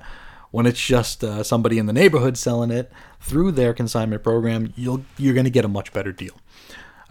when 0.52 0.66
it's 0.66 0.84
just 0.84 1.24
uh, 1.24 1.44
somebody 1.44 1.78
in 1.78 1.86
the 1.86 1.94
neighborhood 1.94 2.38
selling 2.38 2.72
it 2.72 2.92
through 3.20 3.52
their 3.52 3.74
consignment 3.74 4.24
program 4.24 4.74
you'll 4.76 5.04
you're 5.18 5.34
going 5.34 5.46
to 5.46 5.52
get 5.52 5.66
a 5.66 5.70
much 5.70 5.94
better 5.94 6.12
deal 6.12 6.36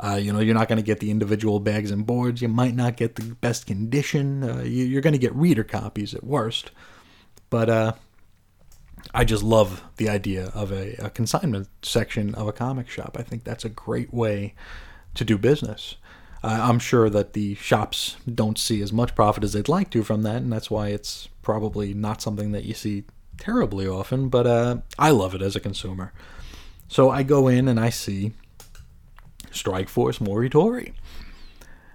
uh, 0.02 0.14
you 0.14 0.32
know, 0.32 0.40
you're 0.40 0.54
not 0.54 0.66
going 0.66 0.78
to 0.78 0.82
get 0.82 1.00
the 1.00 1.10
individual 1.10 1.60
bags 1.60 1.90
and 1.90 2.06
boards. 2.06 2.40
You 2.40 2.48
might 2.48 2.74
not 2.74 2.96
get 2.96 3.16
the 3.16 3.34
best 3.34 3.66
condition. 3.66 4.42
Uh, 4.42 4.62
you, 4.62 4.96
are 4.96 5.02
going 5.02 5.12
to 5.12 5.18
get 5.18 5.34
reader 5.34 5.62
copies 5.62 6.14
at 6.14 6.24
worst. 6.24 6.70
But 7.50 7.68
uh, 7.68 7.92
I 9.12 9.24
just 9.24 9.42
love 9.42 9.82
the 9.96 10.08
idea 10.08 10.46
of 10.54 10.72
a, 10.72 10.94
a, 10.94 11.10
consignment 11.10 11.68
section 11.82 12.34
of 12.34 12.48
a 12.48 12.52
comic 12.52 12.88
shop. 12.88 13.16
I 13.18 13.22
think 13.22 13.44
that's 13.44 13.64
a 13.64 13.68
great 13.68 14.14
way 14.14 14.54
to 15.14 15.24
do 15.24 15.36
business. 15.36 15.96
Uh, 16.42 16.58
I'm 16.62 16.78
sure 16.78 17.10
that 17.10 17.34
the 17.34 17.54
shops 17.56 18.16
don't 18.32 18.58
see 18.58 18.80
as 18.80 18.92
much 18.92 19.14
profit 19.14 19.44
as 19.44 19.52
they'd 19.52 19.68
like 19.68 19.90
to 19.90 20.02
from 20.02 20.22
that, 20.22 20.36
and 20.36 20.52
that's 20.52 20.70
why 20.70 20.88
it's 20.88 21.28
probably 21.42 21.92
not 21.92 22.22
something 22.22 22.52
that 22.52 22.64
you 22.64 22.74
see 22.74 23.04
terribly 23.38 23.86
often, 23.86 24.28
but 24.28 24.46
uh, 24.46 24.78
I 24.98 25.10
love 25.10 25.34
it 25.34 25.42
as 25.42 25.56
a 25.56 25.60
consumer. 25.60 26.12
So 26.88 27.10
I 27.10 27.22
go 27.22 27.48
in 27.48 27.68
and 27.68 27.78
I 27.78 27.90
see 27.90 28.32
Strike 29.50 29.88
Force 29.88 30.18
Morituri. 30.18 30.92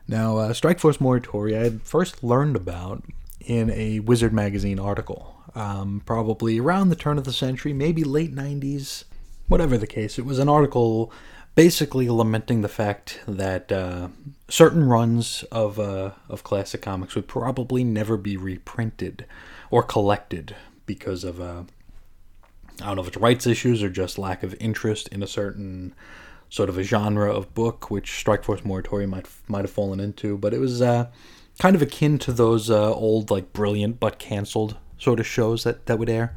Now, 0.08 0.38
uh, 0.38 0.54
Strike 0.54 0.80
Force 0.80 0.98
Morituri, 0.98 1.58
I 1.58 1.64
had 1.64 1.82
first 1.82 2.24
learned 2.24 2.56
about 2.56 3.04
in 3.40 3.72
a 3.72 4.00
Wizard 4.02 4.34
Magazine 4.34 4.80
article 4.80 5.36
um, 5.56 6.02
probably 6.06 6.60
around 6.60 6.90
the 6.90 6.96
turn 6.96 7.18
of 7.18 7.24
the 7.24 7.34
century, 7.34 7.74
maybe 7.74 8.04
late 8.04 8.36
90s, 8.36 9.06
whatever 9.48 9.78
the 9.78 9.88
case. 9.88 10.20
It 10.20 10.26
was 10.26 10.40
an 10.40 10.50
article 10.50 11.12
basically 11.56 12.10
lamenting 12.10 12.62
the 12.62 12.70
fact 12.70 13.22
that 13.28 13.72
uh, 13.72 14.10
certain 14.50 14.84
runs 14.84 15.44
of, 15.52 15.80
uh, 15.80 16.12
of 16.30 16.44
classic 16.44 16.82
comics 16.82 17.16
would 17.16 17.28
probably 17.28 17.84
never 17.84 18.18
be 18.18 18.38
reprinted 18.38 19.26
or 19.72 19.82
collected 19.82 20.56
because 20.86 21.24
of, 21.24 21.40
uh, 21.40 21.64
I 22.82 22.86
don't 22.88 22.98
know 22.98 23.02
if 23.02 23.08
it's 23.08 23.18
rights 23.18 23.48
issues 23.48 23.82
or 23.82 23.90
just 23.90 24.18
lack 24.18 24.44
of 24.44 24.54
interest 24.60 25.08
in 25.10 25.24
a 25.24 25.28
certain 25.28 25.96
sort 26.50 26.70
of 26.70 26.78
a 26.78 26.84
genre 26.84 27.34
of 27.34 27.54
book, 27.54 27.90
which 27.90 28.12
Strikeforce 28.12 28.62
Morituri 28.62 29.08
might 29.08 29.28
might 29.48 29.62
have 29.64 29.72
fallen 29.72 30.00
into. 30.00 30.38
But 30.38 30.54
it 30.54 30.60
was 30.60 30.82
uh, 30.82 31.08
kind 31.60 31.76
of 31.76 31.82
akin 31.82 32.20
to 32.20 32.32
those 32.32 32.70
uh, 32.70 32.94
old, 32.94 33.32
like, 33.32 33.54
brilliant 33.54 34.00
but 34.00 34.20
canceled 34.20 34.78
sort 34.98 35.20
of 35.20 35.26
shows 35.26 35.64
that, 35.64 35.86
that 35.88 35.98
would 35.98 36.10
air, 36.10 36.36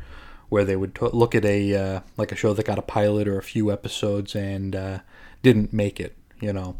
where 0.49 0.65
they 0.65 0.77
would 0.77 0.95
t- 0.95 1.09
look 1.13 1.35
at 1.35 1.45
a 1.45 1.75
uh, 1.75 2.01
like 2.17 2.33
a 2.33 2.37
show 2.37 2.55
that 2.55 2.67
got 2.67 2.79
a 2.79 2.83
pilot 2.83 3.29
or 3.29 3.39
a 3.39 3.43
few 3.43 3.71
episodes 3.71 4.35
and 4.35 4.75
uh, 4.75 4.99
didn't 5.43 5.73
make 5.73 6.01
it, 6.01 6.17
you 6.41 6.53
know. 6.53 6.79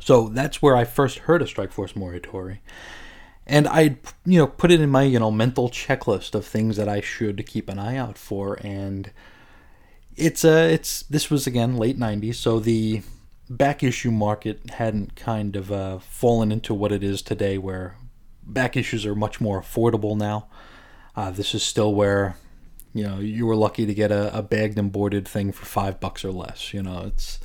So 0.00 0.28
that's 0.28 0.62
where 0.62 0.76
I 0.76 0.84
first 0.84 1.20
heard 1.20 1.42
of 1.42 1.48
Strike 1.48 1.72
Force 1.72 1.92
Morituri, 1.92 2.58
and 3.46 3.66
I 3.68 3.96
you 4.24 4.38
know 4.38 4.46
put 4.46 4.70
it 4.70 4.80
in 4.80 4.90
my 4.90 5.02
you 5.02 5.18
know 5.18 5.30
mental 5.30 5.68
checklist 5.68 6.34
of 6.34 6.46
things 6.46 6.76
that 6.76 6.88
I 6.88 7.00
should 7.00 7.46
keep 7.46 7.68
an 7.68 7.78
eye 7.78 7.96
out 7.96 8.16
for, 8.16 8.58
and 8.62 9.10
it's 10.16 10.44
uh 10.44 10.68
it's 10.70 11.02
this 11.02 11.30
was 11.30 11.46
again 11.46 11.76
late 11.76 11.98
'90s, 11.98 12.36
so 12.36 12.58
the 12.60 13.02
back 13.50 13.82
issue 13.82 14.10
market 14.10 14.70
hadn't 14.70 15.16
kind 15.16 15.56
of 15.56 15.72
uh, 15.72 15.98
fallen 15.98 16.52
into 16.52 16.74
what 16.74 16.92
it 16.92 17.02
is 17.02 17.22
today, 17.22 17.58
where 17.58 17.96
back 18.42 18.76
issues 18.76 19.06
are 19.06 19.14
much 19.14 19.40
more 19.40 19.60
affordable 19.60 20.16
now. 20.16 20.48
Uh, 21.16 21.30
this 21.30 21.54
is 21.54 21.62
still 21.62 21.94
where 21.94 22.36
you 22.94 23.04
know 23.04 23.18
you 23.18 23.46
were 23.46 23.56
lucky 23.56 23.86
to 23.86 23.94
get 23.94 24.10
a, 24.10 24.36
a, 24.36 24.42
bagged 24.42 24.78
and 24.78 24.90
boarded 24.90 25.26
thing 25.26 25.52
for 25.52 25.66
five 25.66 26.00
bucks 26.00 26.24
or 26.24 26.32
less. 26.32 26.72
You 26.72 26.82
know, 26.82 27.04
it's 27.06 27.40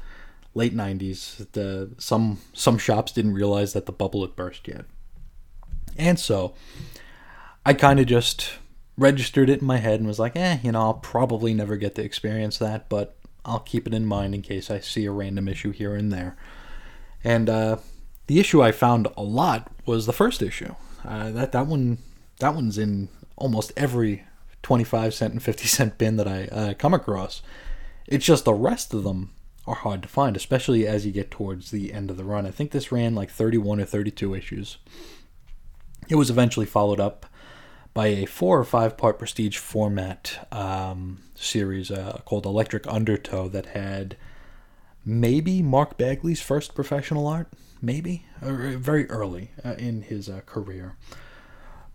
late 0.54 0.76
'90s. 0.76 1.52
The 1.52 1.92
some 1.98 2.40
some 2.54 2.78
shops 2.78 3.12
didn't 3.12 3.34
realize 3.34 3.74
that 3.74 3.86
the 3.86 3.92
bubble 3.92 4.22
had 4.22 4.36
burst 4.36 4.68
yet, 4.68 4.86
and 5.98 6.20
so 6.20 6.54
I 7.66 7.74
kind 7.74 8.00
of 8.00 8.06
just 8.06 8.54
registered 8.98 9.50
it 9.50 9.62
in 9.62 9.68
my 9.68 9.78
head 9.78 10.00
and 10.00 10.08
was 10.08 10.20
like, 10.20 10.36
eh, 10.36 10.60
you 10.64 10.72
know, 10.72 10.82
I'll 10.82 10.94
probably 10.94 11.54
never 11.54 11.78
get 11.78 11.96
to 11.96 12.04
experience 12.04 12.58
that, 12.60 12.90
but 12.90 13.18
I'll 13.46 13.60
keep 13.60 13.88
it 13.88 13.94
in 13.94 14.06
mind 14.06 14.36
in 14.36 14.42
case 14.42 14.70
I 14.70 14.80
see 14.80 15.06
a 15.06 15.12
random 15.12 15.48
issue 15.48 15.72
here 15.72 15.96
and 15.96 16.12
there. 16.12 16.38
And 17.24 17.50
uh, 17.50 17.78
the 18.28 18.40
issue 18.40 18.62
I 18.62 18.72
found 18.72 19.08
a 19.18 19.24
lot 19.24 19.72
was 19.86 20.06
the 20.06 20.14
first 20.14 20.42
issue. 20.42 20.76
Uh, 21.06 21.32
that 21.32 21.52
that 21.52 21.68
one 21.68 21.98
that 22.40 22.56
one's 22.56 22.78
in 22.78 23.10
almost 23.36 23.72
every 23.76 24.24
25 24.64 25.14
cent 25.14 25.34
and 25.34 25.44
50 25.44 25.68
cent 25.68 25.98
bin 25.98 26.16
that 26.18 26.28
I 26.28 26.46
uh, 26.46 26.74
come 26.74 26.94
across. 26.94 27.42
It's 28.08 28.26
just 28.26 28.46
the 28.46 28.54
rest 28.54 28.94
of 28.94 29.04
them 29.04 29.32
are 29.66 29.76
hard 29.76 30.02
to 30.04 30.10
find, 30.10 30.36
especially 30.36 30.86
as 30.86 31.06
you 31.06 31.12
get 31.12 31.32
towards 31.32 31.72
the 31.72 31.94
end 31.94 32.10
of 32.10 32.18
the 32.18 32.26
run. 32.26 32.46
I 32.46 32.52
think 32.52 32.72
this 32.72 32.92
ran 32.92 33.16
like 33.16 33.30
31 33.30 33.80
or 33.80 33.86
32 33.86 34.34
issues. 34.36 34.78
It 36.10 36.16
was 36.16 36.30
eventually 36.30 36.66
followed 36.66 37.00
up 37.00 37.26
by 37.94 38.08
a 38.08 38.26
four 38.26 38.60
or 38.60 38.66
five 38.66 38.98
part 38.98 39.20
prestige 39.20 39.58
format 39.58 40.48
um, 40.52 41.20
series 41.36 41.92
uh, 41.92 42.22
called 42.26 42.46
Electric 42.46 42.86
Undertow 42.88 43.48
that 43.50 43.68
had 43.68 44.18
maybe 45.06 45.62
Mark 45.62 45.98
Bagley's 45.98 46.42
first 46.42 46.76
professional 46.76 47.28
art 47.28 47.48
maybe 47.82 48.26
or 48.42 48.78
very 48.78 49.10
early 49.10 49.52
uh, 49.64 49.74
in 49.74 50.02
his 50.02 50.30
uh, 50.30 50.42
career. 50.46 50.96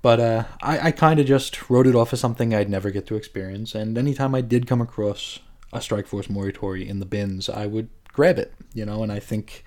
But 0.09 0.20
uh, 0.20 0.44
I, 0.62 0.86
I 0.86 0.90
kind 0.90 1.20
of 1.20 1.26
just 1.26 1.68
wrote 1.68 1.86
it 1.86 1.94
off 1.94 2.14
as 2.14 2.20
something 2.20 2.54
I'd 2.54 2.70
never 2.70 2.90
get 2.90 3.06
to 3.09 3.14
experience. 3.14 3.74
And 3.74 3.98
anytime 3.98 4.34
I 4.34 4.40
did 4.40 4.66
come 4.66 4.80
across 4.80 5.38
a 5.70 5.82
Strike 5.82 6.06
Force 6.06 6.28
Morituri 6.28 6.88
in 6.88 6.98
the 6.98 7.04
bins, 7.04 7.50
I 7.50 7.66
would 7.66 7.90
grab 8.14 8.38
it, 8.38 8.54
you 8.72 8.86
know. 8.86 9.02
And 9.02 9.12
I 9.12 9.18
think 9.18 9.64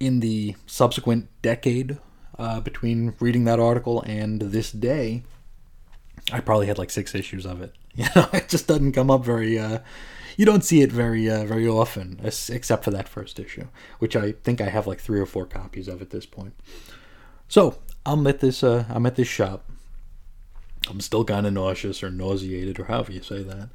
in 0.00 0.20
the 0.20 0.56
subsequent 0.64 1.28
decade 1.42 1.98
uh, 2.38 2.60
between 2.60 3.16
reading 3.20 3.44
that 3.44 3.60
article 3.60 4.02
and 4.06 4.40
this 4.40 4.72
day, 4.72 5.24
I 6.32 6.40
probably 6.40 6.66
had 6.66 6.78
like 6.78 6.88
six 6.88 7.14
issues 7.14 7.44
of 7.44 7.60
it. 7.60 7.74
You 7.96 8.06
know, 8.16 8.26
it 8.32 8.48
just 8.48 8.66
doesn't 8.66 8.92
come 8.92 9.10
up 9.10 9.26
very 9.26 9.58
uh, 9.58 9.80
you 10.38 10.46
don't 10.46 10.64
see 10.64 10.80
it 10.80 10.90
very 10.90 11.30
uh, 11.30 11.44
very 11.44 11.68
often, 11.68 12.18
except 12.24 12.82
for 12.82 12.90
that 12.92 13.10
first 13.10 13.38
issue, 13.38 13.66
which 13.98 14.16
I 14.16 14.32
think 14.32 14.62
I 14.62 14.70
have 14.70 14.86
like 14.86 15.00
three 15.00 15.20
or 15.20 15.26
four 15.26 15.44
copies 15.44 15.86
of 15.86 16.00
at 16.00 16.08
this 16.08 16.24
point. 16.24 16.54
So 17.46 17.76
I'm 18.06 18.26
at 18.26 18.40
this 18.40 18.62
uh, 18.62 18.84
I'm 18.88 19.06
at 19.06 19.16
this 19.16 19.28
shop. 19.28 19.68
I'm 20.88 21.00
still 21.00 21.24
kind 21.24 21.46
of 21.46 21.52
nauseous 21.52 22.02
or 22.02 22.10
nauseated 22.10 22.78
or 22.78 22.84
however 22.84 23.12
you 23.12 23.22
say 23.22 23.42
that, 23.42 23.70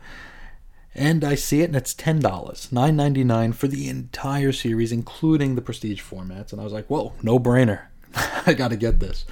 and 0.94 1.24
I 1.24 1.36
see 1.36 1.62
it, 1.62 1.66
and 1.66 1.76
it's 1.76 1.94
ten 1.94 2.20
dollars, 2.20 2.72
nine 2.72 2.96
ninety 2.96 3.24
nine 3.24 3.54
for 3.54 3.68
the 3.68 3.90
entire 3.90 4.52
series, 4.52 4.92
including 4.92 5.56
the 5.56 5.62
prestige 5.62 6.02
formats. 6.02 6.52
And 6.52 6.62
I 6.62 6.64
was 6.64 6.74
like, 6.74 6.88
"Whoa, 6.88 7.14
no 7.24 7.40
brainer! 7.40 7.88
I 8.46 8.54
got 8.54 8.70
to 8.70 8.78
get 8.78 9.00
this." 9.00 9.26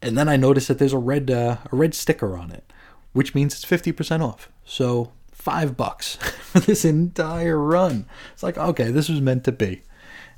And 0.00 0.16
then 0.16 0.28
I 0.28 0.36
noticed 0.36 0.68
that 0.68 0.78
there's 0.78 0.92
a 0.92 0.98
red 0.98 1.30
uh, 1.30 1.58
a 1.70 1.76
red 1.76 1.94
sticker 1.94 2.36
on 2.36 2.50
it, 2.50 2.70
which 3.12 3.34
means 3.34 3.54
it's 3.54 3.64
fifty 3.64 3.92
percent 3.92 4.22
off. 4.22 4.50
So 4.64 5.12
five 5.32 5.76
bucks 5.76 6.16
for 6.16 6.60
this 6.60 6.84
entire 6.84 7.58
run. 7.58 8.06
It's 8.34 8.42
like, 8.42 8.58
okay, 8.58 8.90
this 8.90 9.08
was 9.08 9.20
meant 9.20 9.44
to 9.44 9.52
be. 9.52 9.82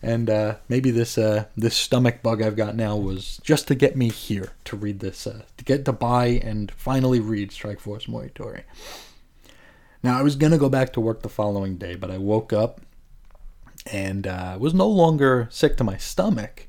And 0.03 0.31
uh, 0.31 0.57
maybe 0.69 0.91
this 0.91 1.19
uh, 1.19 1.45
this 1.57 1.77
stomach 1.77 2.23
bug 2.23 2.41
I've 2.41 2.57
got 2.57 2.75
now 2.75 2.97
was 2.97 3.39
just 3.43 3.69
to 3.69 3.75
get 3.75 3.97
me 3.97 4.09
here 4.09 4.53
to 4.65 4.77
read 4.77 5.01
this, 5.01 5.27
uh, 5.27 5.43
to 5.59 5.65
get 5.65 5.85
to 5.85 5.93
buy 5.93 6.27
and 6.43 6.71
finally 6.73 7.21
read 7.21 7.53
Strike 7.53 7.81
Force 7.81 8.07
Morituri. 8.07 8.63
Now 10.03 10.19
I 10.19 10.23
was 10.23 10.37
gonna 10.37 10.57
go 10.57 10.71
back 10.71 10.95
to 10.95 11.01
work 11.01 11.21
the 11.21 11.29
following 11.29 11.77
day, 11.77 11.97
but 11.97 12.11
I 12.11 12.17
woke 12.17 12.53
up 12.53 12.81
and 13.93 14.27
uh, 14.27 14.57
was 14.59 14.73
no 14.73 14.89
longer 14.89 15.49
sick 15.51 15.77
to 15.77 15.85
my 15.85 15.99
stomach, 15.99 16.67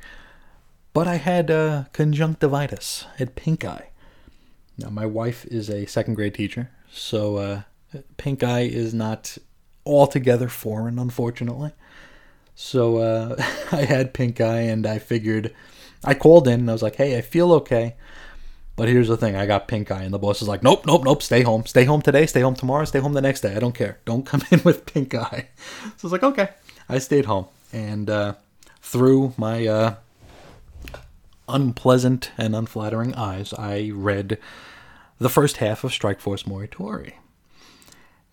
but 0.93 1.07
I 1.07 1.15
had 1.15 1.49
uh, 1.49 1.85
conjunctivitis, 1.93 3.05
I 3.13 3.17
had 3.19 3.35
pink 3.35 3.63
eye. 3.63 3.91
Now 4.77 4.89
my 4.89 5.05
wife 5.05 5.45
is 5.45 5.69
a 5.69 5.85
second 5.85 6.15
grade 6.15 6.33
teacher, 6.33 6.69
so 6.91 7.37
uh, 7.37 7.61
pink 8.17 8.43
eye 8.43 8.61
is 8.61 8.93
not 8.93 9.37
altogether 9.85 10.49
foreign, 10.49 10.99
unfortunately. 10.99 11.71
So 12.61 12.97
uh, 12.97 13.35
I 13.71 13.85
had 13.85 14.13
pink 14.13 14.39
eye, 14.39 14.61
and 14.61 14.85
I 14.85 14.99
figured 14.99 15.53
I 16.05 16.13
called 16.13 16.47
in 16.47 16.61
and 16.61 16.69
I 16.69 16.73
was 16.73 16.83
like, 16.83 16.95
"Hey, 16.95 17.17
I 17.17 17.21
feel 17.21 17.51
okay." 17.53 17.95
But 18.75 18.87
here's 18.87 19.07
the 19.07 19.17
thing: 19.17 19.35
I 19.35 19.47
got 19.47 19.67
pink 19.67 19.89
eye, 19.91 20.03
and 20.03 20.13
the 20.13 20.19
boss 20.19 20.43
is 20.43 20.47
like, 20.47 20.61
"Nope, 20.61 20.85
nope, 20.85 21.03
nope. 21.03 21.23
Stay 21.23 21.41
home. 21.41 21.65
Stay 21.65 21.85
home 21.85 22.03
today. 22.03 22.27
Stay 22.27 22.41
home 22.41 22.55
tomorrow. 22.55 22.85
Stay 22.85 22.99
home 22.99 23.13
the 23.13 23.21
next 23.21 23.41
day. 23.41 23.55
I 23.55 23.59
don't 23.59 23.73
care. 23.73 23.97
Don't 24.05 24.25
come 24.31 24.43
in 24.51 24.61
with 24.63 24.85
pink 24.85 25.15
eye." 25.15 25.47
So 25.83 25.89
I 25.89 26.03
was 26.03 26.11
like, 26.11 26.23
"Okay." 26.23 26.49
I 26.87 26.99
stayed 26.99 27.25
home, 27.25 27.47
and 27.73 28.09
uh, 28.09 28.35
through 28.79 29.33
my 29.37 29.65
uh, 29.65 29.95
unpleasant 31.49 32.31
and 32.37 32.55
unflattering 32.55 33.15
eyes, 33.15 33.53
I 33.53 33.91
read 33.93 34.37
the 35.17 35.29
first 35.29 35.57
half 35.57 35.83
of 35.83 35.91
Strike 35.91 36.19
Force 36.19 36.43
Morituri. 36.43 37.13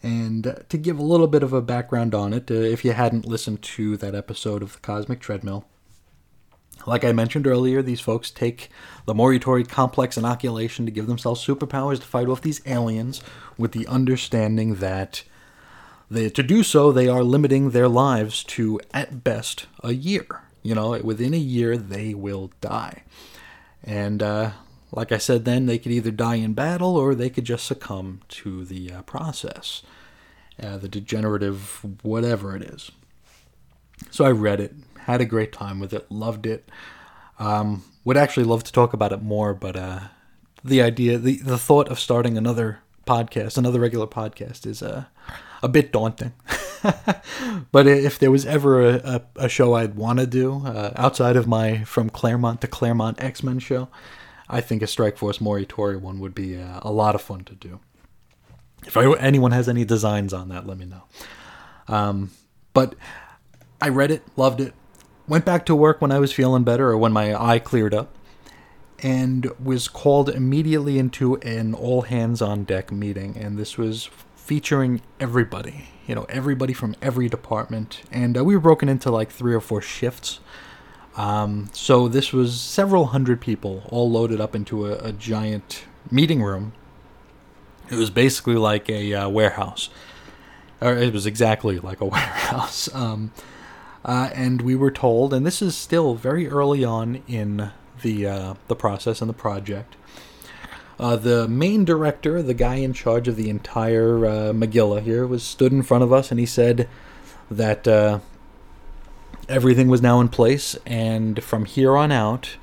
And 0.03 0.65
to 0.69 0.79
give 0.79 0.99
a 0.99 1.03
little 1.03 1.27
bit 1.27 1.43
of 1.43 1.53
a 1.53 1.61
background 1.61 2.15
on 2.15 2.33
it, 2.33 2.51
uh, 2.51 2.55
if 2.55 2.85
you 2.85 2.93
hadn't 2.93 3.27
listened 3.27 3.63
to 3.63 3.97
that 3.97 4.15
episode 4.15 4.63
of 4.63 4.75
the 4.75 4.79
Cosmic 4.79 5.21
Treadmill, 5.21 5.65
like 6.87 7.05
I 7.05 7.13
mentioned 7.13 7.47
earlier, 7.47 7.83
these 7.83 8.01
folks 8.01 8.31
take 8.31 8.71
the 9.05 9.15
Morituri 9.15 9.69
complex 9.69 10.17
inoculation 10.17 10.87
to 10.87 10.93
give 10.93 11.07
themselves 11.07 11.45
superpowers 11.45 11.97
to 12.01 12.07
fight 12.07 12.29
off 12.29 12.41
these 12.41 12.63
aliens 12.67 13.21
with 13.57 13.73
the 13.73 13.87
understanding 13.89 14.77
that 14.77 15.25
they, 16.11 16.31
to 16.31 16.43
do 16.43 16.63
so, 16.63 16.91
they 16.91 17.09
are 17.09 17.23
limiting 17.23 17.71
their 17.71 17.89
lives 17.89 18.43
to, 18.45 18.81
at 18.95 19.23
best, 19.25 19.67
a 19.83 19.93
year. 19.93 20.43
You 20.63 20.75
know, 20.75 20.99
within 21.03 21.35
a 21.35 21.39
year, 21.39 21.77
they 21.77 22.15
will 22.15 22.51
die. 22.61 23.03
And 23.85 24.23
uh, 24.23 24.53
like 24.91 25.13
I 25.13 25.19
said 25.19 25.45
then, 25.45 25.67
they 25.67 25.79
could 25.79 25.93
either 25.93 26.11
die 26.11 26.37
in 26.37 26.55
battle 26.55 26.97
or 26.97 27.15
they 27.15 27.31
could 27.31 27.45
just 27.45 27.67
succumb 27.67 28.21
to 28.29 28.65
the 28.65 28.93
uh, 28.93 29.03
process, 29.03 29.83
uh, 30.63 30.79
the 30.79 30.89
degenerative 30.89 31.85
whatever 32.03 32.57
it 32.57 32.63
is. 32.63 32.91
So 34.11 34.25
I 34.25 34.31
read 34.31 34.61
it, 34.61 34.75
had 35.01 35.21
a 35.21 35.27
great 35.27 35.53
time 35.53 35.81
with 35.81 35.93
it, 35.93 36.11
loved 36.11 36.47
it. 36.47 36.69
Um, 37.39 37.85
would 38.05 38.17
actually 38.17 38.45
love 38.45 38.65
to 38.65 38.73
talk 38.73 38.93
about 38.93 39.13
it 39.13 39.23
more, 39.23 39.55
but 39.55 39.77
uh, 39.77 40.01
the 40.65 40.83
idea, 40.83 41.19
the, 41.19 41.37
the 41.39 41.59
thought 41.59 41.89
of 41.89 41.99
starting 41.99 42.39
another 42.39 42.81
podcast, 43.07 43.59
another 43.59 43.81
regular 43.81 44.07
podcast, 44.07 44.67
is 44.67 44.83
uh, 44.83 45.05
a 45.63 45.69
bit 45.69 45.93
daunting. 45.93 46.33
but 47.73 47.87
if 47.87 48.19
there 48.19 48.31
was 48.31 48.47
ever 48.47 48.83
a, 48.83 48.95
a, 49.05 49.45
a 49.45 49.49
show 49.49 49.75
I'd 49.75 49.97
want 49.97 50.21
to 50.21 50.27
do 50.27 50.65
uh, 50.67 50.93
outside 50.97 51.37
of 51.37 51.47
my 51.47 51.85
From 51.85 52.09
Claremont 52.09 52.61
to 52.63 52.67
Claremont 52.67 53.23
X 53.23 53.43
Men 53.43 53.59
show, 53.59 53.89
I 54.49 54.61
think 54.61 54.83
a 54.83 54.87
Strike 54.87 55.19
Force 55.19 55.39
Morituri 55.39 56.01
one 56.01 56.21
would 56.21 56.35
be 56.35 56.61
uh, 56.61 56.81
a 56.83 56.91
lot 56.91 57.15
of 57.15 57.23
fun 57.23 57.45
to 57.45 57.55
do. 57.55 57.81
If 58.87 58.97
I, 58.97 59.13
anyone 59.19 59.53
has 59.53 59.69
any 59.69 59.85
designs 59.85 60.33
on 60.33 60.49
that, 60.49 60.67
let 60.67 60.79
me 60.79 60.87
know. 60.87 61.03
Um, 61.89 62.31
but 62.73 62.95
I 63.81 63.89
read 63.89 64.11
it, 64.11 64.23
loved 64.37 64.61
it, 64.61 64.73
went 65.27 65.45
back 65.45 65.67
to 65.67 65.75
work 65.75 66.01
when 66.01 66.13
I 66.13 66.19
was 66.19 66.33
feeling 66.33 66.65
better 66.65 66.89
or 66.89 66.97
when 66.97 67.13
my 67.13 67.35
eye 67.35 67.59
cleared 67.59 67.93
up, 67.93 68.17
and 69.01 69.51
was 69.63 69.89
called 69.89 70.29
immediately 70.29 70.99
into 70.99 71.37
an 71.37 71.75
all 71.75 72.03
hands 72.03 72.43
on 72.43 72.65
deck 72.65 72.91
meeting. 72.91 73.37
And 73.37 73.59
this 73.59 73.77
was 73.77 74.09
featuring 74.35 75.03
everybody, 75.21 75.89
you 76.07 76.15
know, 76.15 76.25
everybody 76.29 76.73
from 76.73 76.97
every 77.03 77.29
department. 77.29 78.03
And 78.11 78.39
uh, 78.39 78.45
we 78.45 78.55
were 78.55 78.61
broken 78.61 78.89
into 78.89 79.11
like 79.11 79.31
three 79.31 79.55
or 79.55 79.61
four 79.61 79.83
shifts. 79.83 80.41
Um, 81.19 81.69
so 81.73 82.07
this 82.07 82.33
was 82.33 82.61
several 82.61 83.07
hundred 83.07 83.41
people 83.41 83.83
all 83.89 84.09
loaded 84.09 84.41
up 84.41 84.55
into 84.55 84.87
a, 84.87 84.99
a 84.99 85.13
giant 85.13 85.83
meeting 86.13 86.45
room. 86.45 86.73
It 87.91 87.97
was 87.97 88.09
basically 88.09 88.55
like 88.55 88.89
a 88.89 89.15
uh, 89.15 89.29
warehouse, 89.29 89.91
or 90.81 90.95
it 90.95 91.13
was 91.13 91.27
exactly 91.27 91.81
like 91.81 92.01
a 92.01 92.05
warehouse. 92.07 92.89
Um, 92.95 93.33
uh, 94.05 94.31
and 94.33 94.63
we 94.63 94.77
were 94.77 94.93
told, 94.93 95.35
and 95.35 95.45
this 95.45 95.61
is 95.61 95.77
still 95.77 96.15
very 96.15 96.49
early 96.49 96.85
on 96.85 97.21
in 97.27 97.73
the 98.03 98.27
uh, 98.29 98.55
the 98.69 98.77
process 98.77 99.21
and 99.21 99.29
the 99.29 99.35
project. 99.35 99.97
Uh, 101.01 101.17
the 101.17 101.49
main 101.49 101.85
director, 101.85 102.43
the 102.43 102.55
guy 102.55 102.77
in 102.77 102.93
charge 102.93 103.27
of 103.27 103.35
the 103.35 103.51
entire 103.51 104.25
uh, 104.25 104.53
here, 105.01 105.27
was 105.27 105.43
stood 105.43 105.73
in 105.73 105.83
front 105.83 106.05
of 106.05 106.13
us, 106.13 106.31
and 106.31 106.39
he 106.39 106.47
said 106.47 106.89
that 107.51 107.89
uh, 107.89 108.21
everything 109.49 109.89
was 109.89 110.03
now 110.03 110.21
in 110.21 110.29
place, 110.29 110.77
and 110.87 111.43
from 111.43 111.65
here 111.65 111.97
on 111.97 112.13
out, 112.13 112.57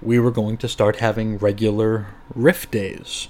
we 0.00 0.18
were 0.18 0.30
going 0.30 0.56
to 0.58 0.68
start 0.68 0.96
having 0.96 1.38
regular 1.38 2.08
RIF 2.34 2.70
days. 2.70 3.28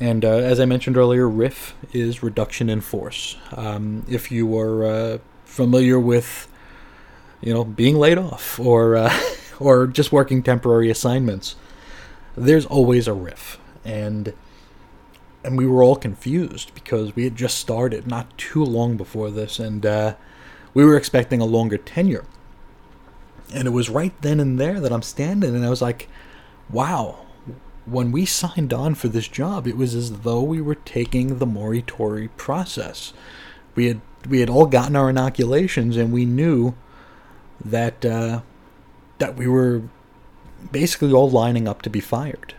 And 0.00 0.24
uh, 0.24 0.30
as 0.30 0.58
I 0.58 0.64
mentioned 0.64 0.96
earlier, 0.96 1.28
RIF 1.28 1.74
is 1.92 2.22
reduction 2.22 2.68
in 2.68 2.80
force. 2.80 3.36
Um, 3.52 4.04
if 4.08 4.30
you 4.32 4.56
are 4.58 4.84
uh, 4.84 5.18
familiar 5.44 5.98
with, 5.98 6.48
you 7.40 7.52
know, 7.52 7.64
being 7.64 7.96
laid 7.96 8.18
off 8.18 8.58
or 8.58 8.96
uh, 8.96 9.12
or 9.60 9.86
just 9.86 10.12
working 10.12 10.42
temporary 10.42 10.90
assignments, 10.90 11.56
there's 12.36 12.66
always 12.66 13.06
a 13.06 13.12
RIF, 13.12 13.58
and 13.84 14.32
and 15.44 15.58
we 15.58 15.66
were 15.66 15.82
all 15.82 15.96
confused 15.96 16.72
because 16.74 17.14
we 17.14 17.24
had 17.24 17.36
just 17.36 17.58
started 17.58 18.06
not 18.06 18.36
too 18.38 18.64
long 18.64 18.96
before 18.96 19.30
this, 19.30 19.58
and 19.58 19.84
uh, 19.84 20.14
we 20.74 20.84
were 20.84 20.96
expecting 20.96 21.40
a 21.40 21.44
longer 21.44 21.76
tenure. 21.76 22.24
And 23.54 23.66
it 23.66 23.72
was 23.72 23.90
right 23.90 24.14
then 24.22 24.40
and 24.40 24.58
there 24.58 24.80
that 24.80 24.92
I'm 24.92 25.02
standing, 25.02 25.54
and 25.54 25.64
I 25.64 25.70
was 25.70 25.82
like, 25.82 26.08
wow. 26.70 27.26
When 27.84 28.12
we 28.12 28.24
signed 28.24 28.72
on 28.72 28.94
for 28.94 29.08
this 29.08 29.26
job, 29.26 29.66
it 29.66 29.76
was 29.76 29.94
as 29.94 30.20
though 30.20 30.42
we 30.42 30.60
were 30.60 30.76
taking 30.76 31.38
the 31.38 31.46
Morituri 31.46 32.30
process. 32.36 33.12
We 33.74 33.86
had 33.86 34.00
we 34.28 34.38
had 34.38 34.48
all 34.48 34.66
gotten 34.66 34.94
our 34.94 35.10
inoculations, 35.10 35.96
and 35.96 36.12
we 36.12 36.24
knew 36.24 36.74
that 37.64 38.04
uh, 38.04 38.42
that 39.18 39.36
we 39.36 39.48
were 39.48 39.82
basically 40.70 41.12
all 41.12 41.28
lining 41.28 41.66
up 41.66 41.82
to 41.82 41.90
be 41.90 42.00
fired. 42.00 42.54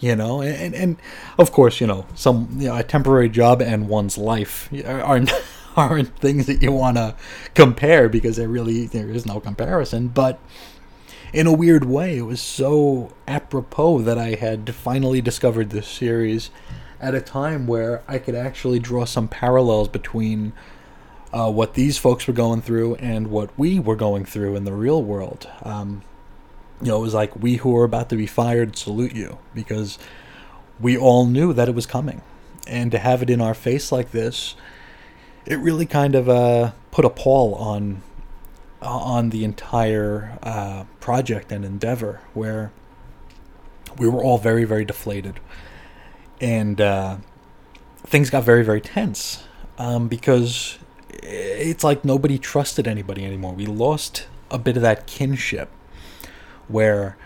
You 0.00 0.14
know, 0.14 0.42
and 0.42 0.74
and 0.74 0.96
of 1.38 1.50
course, 1.50 1.80
you 1.80 1.86
know, 1.86 2.06
some 2.14 2.48
you 2.58 2.68
know, 2.68 2.76
a 2.76 2.82
temporary 2.82 3.28
job 3.28 3.60
and 3.60 3.88
one's 3.88 4.16
life 4.16 4.68
are 4.84 5.24
aren't 5.78 6.18
things 6.20 6.46
that 6.46 6.62
you 6.62 6.72
want 6.72 6.96
to 6.96 7.14
compare 7.54 8.08
because 8.08 8.36
there 8.36 8.48
really 8.48 8.86
there 8.86 9.10
is 9.10 9.24
no 9.24 9.40
comparison. 9.40 10.08
But 10.08 10.38
in 11.32 11.46
a 11.46 11.52
weird 11.52 11.84
way, 11.84 12.18
it 12.18 12.22
was 12.22 12.40
so 12.40 13.14
apropos 13.26 14.02
that 14.02 14.18
I 14.18 14.34
had 14.34 14.74
finally 14.74 15.20
discovered 15.20 15.70
this 15.70 15.86
series 15.86 16.50
at 17.00 17.14
a 17.14 17.20
time 17.20 17.66
where 17.66 18.02
I 18.08 18.18
could 18.18 18.34
actually 18.34 18.78
draw 18.78 19.04
some 19.04 19.28
parallels 19.28 19.88
between 19.88 20.52
uh, 21.32 21.50
what 21.50 21.74
these 21.74 21.98
folks 21.98 22.26
were 22.26 22.32
going 22.34 22.62
through 22.62 22.94
and 22.96 23.28
what 23.30 23.56
we 23.58 23.78
were 23.78 23.96
going 23.96 24.24
through 24.24 24.56
in 24.56 24.64
the 24.64 24.72
real 24.72 25.02
world. 25.02 25.48
Um, 25.62 26.02
you 26.80 26.88
know, 26.88 26.98
it 26.98 27.02
was 27.02 27.14
like 27.14 27.36
we 27.36 27.56
who 27.56 27.76
are 27.76 27.84
about 27.84 28.08
to 28.10 28.16
be 28.16 28.26
fired 28.26 28.76
salute 28.76 29.14
you 29.14 29.38
because 29.54 29.98
we 30.80 30.96
all 30.96 31.26
knew 31.26 31.52
that 31.52 31.68
it 31.68 31.74
was 31.74 31.86
coming. 31.86 32.22
And 32.66 32.90
to 32.92 32.98
have 32.98 33.22
it 33.22 33.30
in 33.30 33.40
our 33.40 33.54
face 33.54 33.90
like 33.90 34.10
this, 34.10 34.54
it 35.48 35.58
really 35.58 35.86
kind 35.86 36.14
of 36.14 36.28
uh, 36.28 36.72
put 36.90 37.04
a 37.04 37.10
pall 37.10 37.54
on 37.54 38.02
on 38.80 39.30
the 39.30 39.42
entire 39.42 40.38
uh, 40.42 40.84
project 41.00 41.50
and 41.50 41.64
endeavor, 41.64 42.20
where 42.34 42.70
we 43.96 44.08
were 44.08 44.22
all 44.22 44.38
very, 44.38 44.64
very 44.64 44.84
deflated, 44.84 45.40
and 46.40 46.80
uh, 46.80 47.16
things 48.04 48.30
got 48.30 48.44
very, 48.44 48.62
very 48.62 48.80
tense 48.80 49.42
um, 49.78 50.06
because 50.06 50.78
it's 51.10 51.82
like 51.82 52.04
nobody 52.04 52.38
trusted 52.38 52.86
anybody 52.86 53.24
anymore. 53.24 53.54
We 53.54 53.66
lost 53.66 54.26
a 54.50 54.58
bit 54.58 54.76
of 54.76 54.82
that 54.82 55.06
kinship, 55.06 55.70
where 56.68 57.16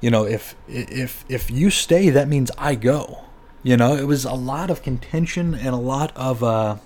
you 0.00 0.10
know 0.10 0.24
if 0.24 0.54
if 0.68 1.24
if 1.28 1.50
you 1.50 1.70
stay, 1.70 2.08
that 2.10 2.28
means 2.28 2.52
I 2.56 2.76
go. 2.76 3.24
You 3.64 3.76
know, 3.76 3.96
it 3.96 4.04
was 4.04 4.24
a 4.24 4.34
lot 4.34 4.70
of 4.70 4.82
contention 4.82 5.54
and 5.54 5.68
a 5.68 5.76
lot 5.76 6.12
of 6.14 6.44
uh, 6.44 6.76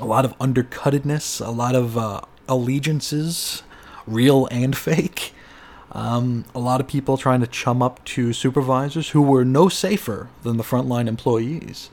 a 0.00 0.04
lot 0.04 0.24
of 0.24 0.36
undercuttedness, 0.38 1.44
a 1.44 1.50
lot 1.50 1.74
of 1.74 1.96
uh, 1.96 2.20
allegiances, 2.48 3.62
real 4.06 4.46
and 4.50 4.76
fake. 4.88 5.32
Um, 5.92 6.44
a 6.54 6.58
lot 6.58 6.80
of 6.80 6.88
people 6.88 7.16
trying 7.16 7.40
to 7.40 7.46
chum 7.46 7.82
up 7.82 8.04
to 8.06 8.32
supervisors 8.32 9.10
who 9.10 9.22
were 9.22 9.44
no 9.44 9.68
safer 9.68 10.28
than 10.42 10.56
the 10.56 10.64
frontline 10.64 11.06
employees. 11.06 11.90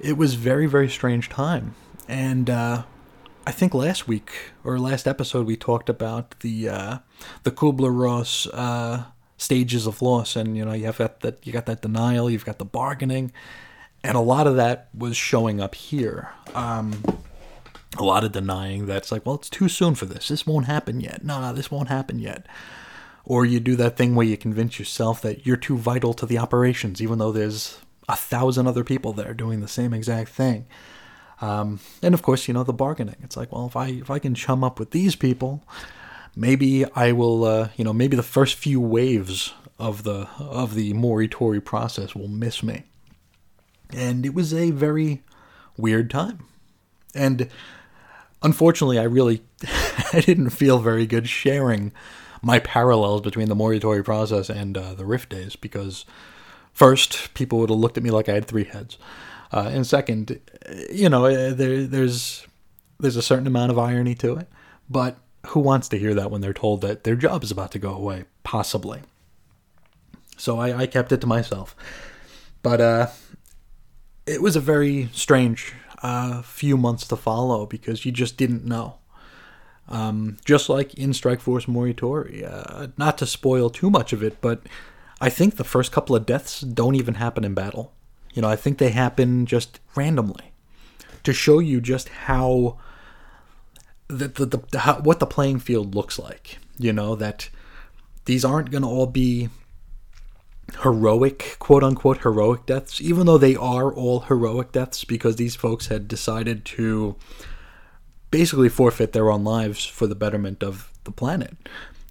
It 0.00 0.16
was 0.16 0.34
very, 0.34 0.66
very 0.66 0.88
strange 0.88 1.28
time. 1.28 1.74
And 2.06 2.50
uh, 2.50 2.82
I 3.48 3.50
think 3.50 3.72
last 3.72 4.06
week 4.06 4.30
or 4.62 4.78
last 4.78 5.08
episode 5.08 5.46
we 5.46 5.56
talked 5.56 5.88
about 5.88 6.38
the 6.40 6.68
uh, 6.68 6.98
the 7.44 7.50
Kubler 7.50 7.98
Ross 7.98 8.46
uh, 8.48 9.04
stages 9.38 9.86
of 9.86 10.02
loss, 10.02 10.36
and 10.36 10.54
you 10.54 10.66
know 10.66 10.74
you 10.74 10.84
have 10.84 10.98
got 10.98 11.20
that 11.20 11.46
you 11.46 11.52
got 11.52 11.64
that 11.64 11.80
denial, 11.80 12.28
you've 12.28 12.44
got 12.44 12.58
the 12.58 12.66
bargaining, 12.66 13.32
and 14.02 14.16
a 14.16 14.20
lot 14.20 14.46
of 14.46 14.56
that 14.56 14.88
was 14.94 15.16
showing 15.16 15.60
up 15.60 15.74
here. 15.74 16.30
Um, 16.54 17.02
a 17.96 18.04
lot 18.04 18.24
of 18.24 18.32
denying 18.32 18.86
that 18.86 18.98
it's 18.98 19.12
like, 19.12 19.24
well, 19.26 19.34
it's 19.34 19.50
too 19.50 19.68
soon 19.68 19.94
for 19.94 20.06
this. 20.06 20.28
This 20.28 20.46
won't 20.46 20.66
happen 20.66 21.00
yet. 21.00 21.24
No, 21.24 21.40
no, 21.40 21.52
this 21.52 21.70
won't 21.70 21.88
happen 21.88 22.18
yet. 22.18 22.46
Or 23.24 23.44
you 23.44 23.60
do 23.60 23.76
that 23.76 23.96
thing 23.96 24.14
where 24.14 24.26
you 24.26 24.36
convince 24.36 24.78
yourself 24.78 25.20
that 25.22 25.46
you're 25.46 25.56
too 25.56 25.76
vital 25.76 26.14
to 26.14 26.26
the 26.26 26.38
operations, 26.38 27.02
even 27.02 27.18
though 27.18 27.32
there's 27.32 27.78
a 28.08 28.16
thousand 28.16 28.66
other 28.66 28.84
people 28.84 29.12
that 29.14 29.26
are 29.26 29.34
doing 29.34 29.60
the 29.60 29.68
same 29.68 29.92
exact 29.92 30.30
thing. 30.30 30.66
Um, 31.40 31.80
and 32.02 32.14
of 32.14 32.22
course, 32.22 32.48
you 32.48 32.54
know 32.54 32.64
the 32.64 32.72
bargaining. 32.72 33.16
It's 33.22 33.36
like, 33.36 33.52
well, 33.52 33.66
if 33.66 33.76
I 33.76 33.88
if 33.88 34.10
I 34.10 34.18
can 34.18 34.34
chum 34.34 34.64
up 34.64 34.78
with 34.78 34.90
these 34.90 35.14
people, 35.14 35.62
maybe 36.34 36.84
I 36.92 37.12
will. 37.12 37.44
Uh, 37.44 37.68
you 37.76 37.84
know, 37.84 37.92
maybe 37.92 38.16
the 38.16 38.22
first 38.22 38.56
few 38.56 38.80
waves 38.80 39.54
of 39.78 40.02
the 40.02 40.28
of 40.38 40.74
the 40.74 40.94
Morituri 40.94 41.64
process 41.64 42.14
will 42.14 42.28
miss 42.28 42.62
me. 42.62 42.84
And 43.92 44.26
it 44.26 44.34
was 44.34 44.52
a 44.52 44.70
very 44.70 45.22
weird 45.76 46.10
time. 46.10 46.44
And 47.14 47.48
unfortunately, 48.42 48.98
I 48.98 49.04
really 49.04 49.42
I 50.12 50.20
didn't 50.20 50.50
feel 50.50 50.78
very 50.78 51.06
good 51.06 51.28
sharing 51.28 51.92
my 52.42 52.58
parallels 52.58 53.20
between 53.20 53.48
the 53.48 53.56
Morituri 53.56 54.04
process 54.04 54.48
and 54.48 54.76
uh, 54.76 54.94
the 54.94 55.04
Rift 55.04 55.30
days 55.30 55.56
because 55.56 56.04
first, 56.72 57.34
people 57.34 57.58
would 57.58 57.70
have 57.70 57.78
looked 57.78 57.96
at 57.96 58.02
me 58.02 58.10
like 58.10 58.28
I 58.28 58.34
had 58.34 58.44
three 58.46 58.64
heads, 58.64 58.98
uh, 59.52 59.70
and 59.72 59.86
second, 59.86 60.40
you 60.90 61.08
know, 61.08 61.24
uh, 61.24 61.52
there, 61.52 61.84
there's 61.84 62.46
there's 63.00 63.16
a 63.16 63.22
certain 63.22 63.46
amount 63.46 63.70
of 63.70 63.78
irony 63.78 64.14
to 64.16 64.36
it, 64.36 64.48
but 64.90 65.18
who 65.46 65.60
wants 65.60 65.88
to 65.88 65.98
hear 65.98 66.14
that 66.14 66.30
when 66.30 66.40
they're 66.40 66.52
told 66.52 66.80
that 66.82 67.04
their 67.04 67.16
job 67.16 67.42
is 67.42 67.50
about 67.50 67.72
to 67.72 67.78
go 67.78 67.94
away, 67.94 68.24
possibly? 68.42 69.00
So 70.36 70.58
I, 70.58 70.80
I 70.82 70.86
kept 70.86 71.12
it 71.12 71.20
to 71.22 71.26
myself, 71.26 71.74
but 72.62 72.80
uh, 72.80 73.06
it 74.28 74.42
was 74.42 74.56
a 74.56 74.60
very 74.60 75.08
strange 75.12 75.74
uh, 76.02 76.42
few 76.42 76.76
months 76.76 77.06
to 77.08 77.16
follow 77.16 77.66
because 77.66 78.04
you 78.04 78.12
just 78.12 78.36
didn't 78.36 78.64
know. 78.64 78.98
Um, 79.88 80.36
just 80.44 80.68
like 80.68 80.94
in 80.94 81.14
Strike 81.14 81.40
Force 81.40 81.64
Morituri. 81.64 82.44
Uh, 82.44 82.88
not 82.98 83.16
to 83.18 83.26
spoil 83.26 83.70
too 83.70 83.88
much 83.88 84.12
of 84.12 84.22
it, 84.22 84.40
but 84.40 84.60
I 85.20 85.30
think 85.30 85.56
the 85.56 85.64
first 85.64 85.92
couple 85.92 86.14
of 86.14 86.26
deaths 86.26 86.60
don't 86.60 86.94
even 86.94 87.14
happen 87.14 87.42
in 87.42 87.54
battle. 87.54 87.92
You 88.34 88.42
know, 88.42 88.48
I 88.48 88.56
think 88.56 88.78
they 88.78 88.90
happen 88.90 89.46
just 89.46 89.80
randomly 89.96 90.52
to 91.24 91.32
show 91.32 91.58
you 91.58 91.80
just 91.80 92.08
how 92.10 92.78
the, 94.08 94.28
the, 94.28 94.46
the 94.70 94.78
how, 94.78 95.00
what 95.00 95.20
the 95.20 95.26
playing 95.26 95.58
field 95.58 95.94
looks 95.94 96.18
like. 96.18 96.58
You 96.78 96.92
know 96.92 97.16
that 97.16 97.48
these 98.26 98.44
aren't 98.44 98.70
going 98.70 98.82
to 98.82 98.88
all 98.88 99.06
be 99.06 99.48
heroic, 100.82 101.56
quote 101.58 101.82
unquote, 101.82 102.18
heroic 102.18 102.66
deaths, 102.66 103.00
even 103.00 103.26
though 103.26 103.38
they 103.38 103.56
are 103.56 103.92
all 103.92 104.20
heroic 104.20 104.72
deaths 104.72 105.04
because 105.04 105.36
these 105.36 105.56
folks 105.56 105.86
had 105.88 106.08
decided 106.08 106.64
to 106.64 107.16
basically 108.30 108.68
forfeit 108.68 109.12
their 109.12 109.30
own 109.30 109.44
lives 109.44 109.84
for 109.84 110.06
the 110.06 110.14
betterment 110.14 110.62
of 110.62 110.92
the 111.04 111.10
planet. 111.10 111.56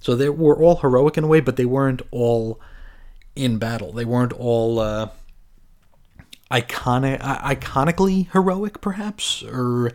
So 0.01 0.16
they 0.16 0.30
were 0.30 0.62
all 0.62 0.78
heroic 0.78 1.18
in 1.18 1.24
a 1.24 1.28
way, 1.28 1.39
but 1.39 1.58
they 1.58 1.66
weren't 1.66 2.01
all 2.12 2.60
in 3.36 3.58
battle. 3.58 3.91
They 3.91 4.05
weren't 4.05 4.34
all 4.34 4.80
uh, 4.80 5.10
iconic, 6.51 7.20
iconically 7.22 8.32
heroic, 8.32 8.82
perhaps, 8.82 9.43
or 9.43 9.91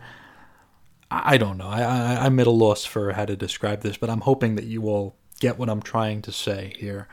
I 1.11 1.37
don't 1.37 1.57
know. 1.57 1.67
I, 1.67 1.81
I, 1.81 2.25
I'm 2.25 2.39
at 2.39 2.47
a 2.47 2.51
loss 2.51 2.85
for 2.85 3.13
how 3.13 3.25
to 3.25 3.35
describe 3.35 3.81
this, 3.81 3.97
but 3.97 4.09
I'm 4.09 4.21
hoping 4.21 4.55
that 4.55 4.65
you 4.65 4.87
all 4.87 5.15
get 5.39 5.57
what 5.59 5.69
I'm 5.69 5.81
trying 5.81 6.21
to 6.23 6.31
say 6.31 6.73
here. 6.77 7.07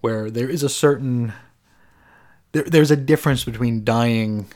Where 0.00 0.30
there 0.30 0.48
is 0.48 0.62
a 0.62 0.68
certain 0.68 1.32
there, 2.52 2.64
there's 2.64 2.90
a 2.90 2.96
difference 2.96 3.44
between 3.44 3.84
dying 3.84 4.46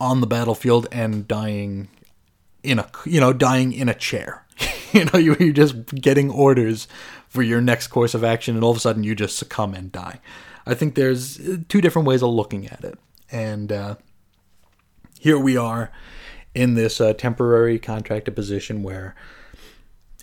on 0.00 0.20
the 0.20 0.26
battlefield 0.26 0.86
and 0.92 1.26
dying 1.26 1.88
in 2.62 2.78
a 2.78 2.88
you 3.04 3.20
know 3.20 3.32
dying 3.32 3.72
in 3.72 3.88
a 3.88 3.94
chair. 3.94 4.44
you 4.92 5.04
know 5.06 5.18
you, 5.18 5.36
you're 5.38 5.52
just 5.52 5.86
getting 5.94 6.30
orders 6.30 6.88
for 7.28 7.42
your 7.42 7.60
next 7.60 7.88
course 7.88 8.14
of 8.14 8.24
action, 8.24 8.54
and 8.54 8.64
all 8.64 8.70
of 8.70 8.76
a 8.76 8.80
sudden 8.80 9.04
you 9.04 9.14
just 9.14 9.36
succumb 9.36 9.74
and 9.74 9.92
die. 9.92 10.20
I 10.66 10.74
think 10.74 10.94
there's 10.94 11.40
two 11.68 11.80
different 11.80 12.06
ways 12.06 12.22
of 12.22 12.30
looking 12.30 12.66
at 12.66 12.84
it, 12.84 12.98
and 13.30 13.72
uh, 13.72 13.94
here 15.18 15.38
we 15.38 15.56
are 15.56 15.90
in 16.54 16.74
this 16.74 17.00
uh, 17.00 17.12
temporary 17.12 17.78
contracted 17.78 18.34
position 18.34 18.82
where 18.82 19.14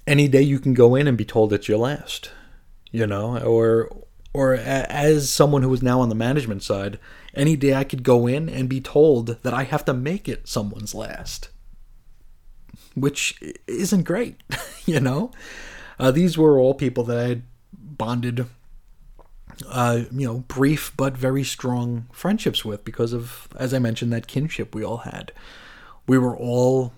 any 0.07 0.27
day 0.27 0.41
you 0.41 0.59
can 0.59 0.73
go 0.73 0.95
in 0.95 1.07
and 1.07 1.17
be 1.17 1.25
told 1.25 1.53
it's 1.53 1.67
your 1.67 1.77
last, 1.77 2.31
you 2.91 3.07
know, 3.07 3.37
or 3.39 3.89
or 4.35 4.53
as 4.53 5.29
someone 5.29 5.61
who 5.63 5.73
is 5.73 5.81
now 5.81 6.01
on 6.01 6.09
the 6.09 6.15
management 6.15 6.63
side, 6.63 6.99
any 7.33 7.55
day 7.55 7.73
I 7.73 7.83
could 7.83 8.03
go 8.03 8.27
in 8.27 8.49
and 8.49 8.67
be 8.67 8.81
told 8.81 9.41
that 9.43 9.53
I 9.53 9.63
have 9.63 9.85
to 9.85 9.93
make 9.93 10.27
it 10.27 10.47
someone's 10.47 10.93
last 10.93 11.49
which 12.95 13.39
isn't 13.67 14.03
great, 14.03 14.41
you 14.85 14.99
know? 14.99 15.31
Uh, 15.99 16.11
these 16.11 16.37
were 16.37 16.59
all 16.59 16.73
people 16.73 17.03
that 17.03 17.17
I 17.17 17.27
had 17.27 17.43
bonded, 17.73 18.47
uh, 19.69 20.01
you 20.11 20.27
know, 20.27 20.39
brief 20.47 20.93
but 20.97 21.15
very 21.15 21.43
strong 21.43 22.07
friendships 22.11 22.65
with 22.65 22.83
because 22.83 23.13
of, 23.13 23.47
as 23.57 23.73
I 23.73 23.79
mentioned, 23.79 24.11
that 24.13 24.27
kinship 24.27 24.73
we 24.73 24.83
all 24.83 24.97
had. 24.97 25.31
We 26.07 26.17
were 26.17 26.35
all. 26.35 26.93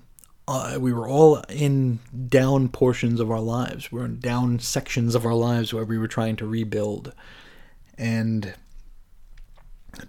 Uh, 0.48 0.78
we 0.80 0.94
were 0.94 1.08
all 1.08 1.38
in 1.50 2.00
down 2.30 2.70
portions 2.70 3.20
of 3.20 3.30
our 3.30 3.42
lives. 3.42 3.92
We 3.92 4.00
were 4.00 4.06
in 4.06 4.20
down 4.20 4.60
sections 4.60 5.14
of 5.14 5.26
our 5.26 5.34
lives 5.34 5.74
where 5.74 5.84
we 5.84 5.98
were 5.98 6.08
trying 6.08 6.38
to 6.38 6.48
rebuild. 6.48 7.14
And 7.98 8.54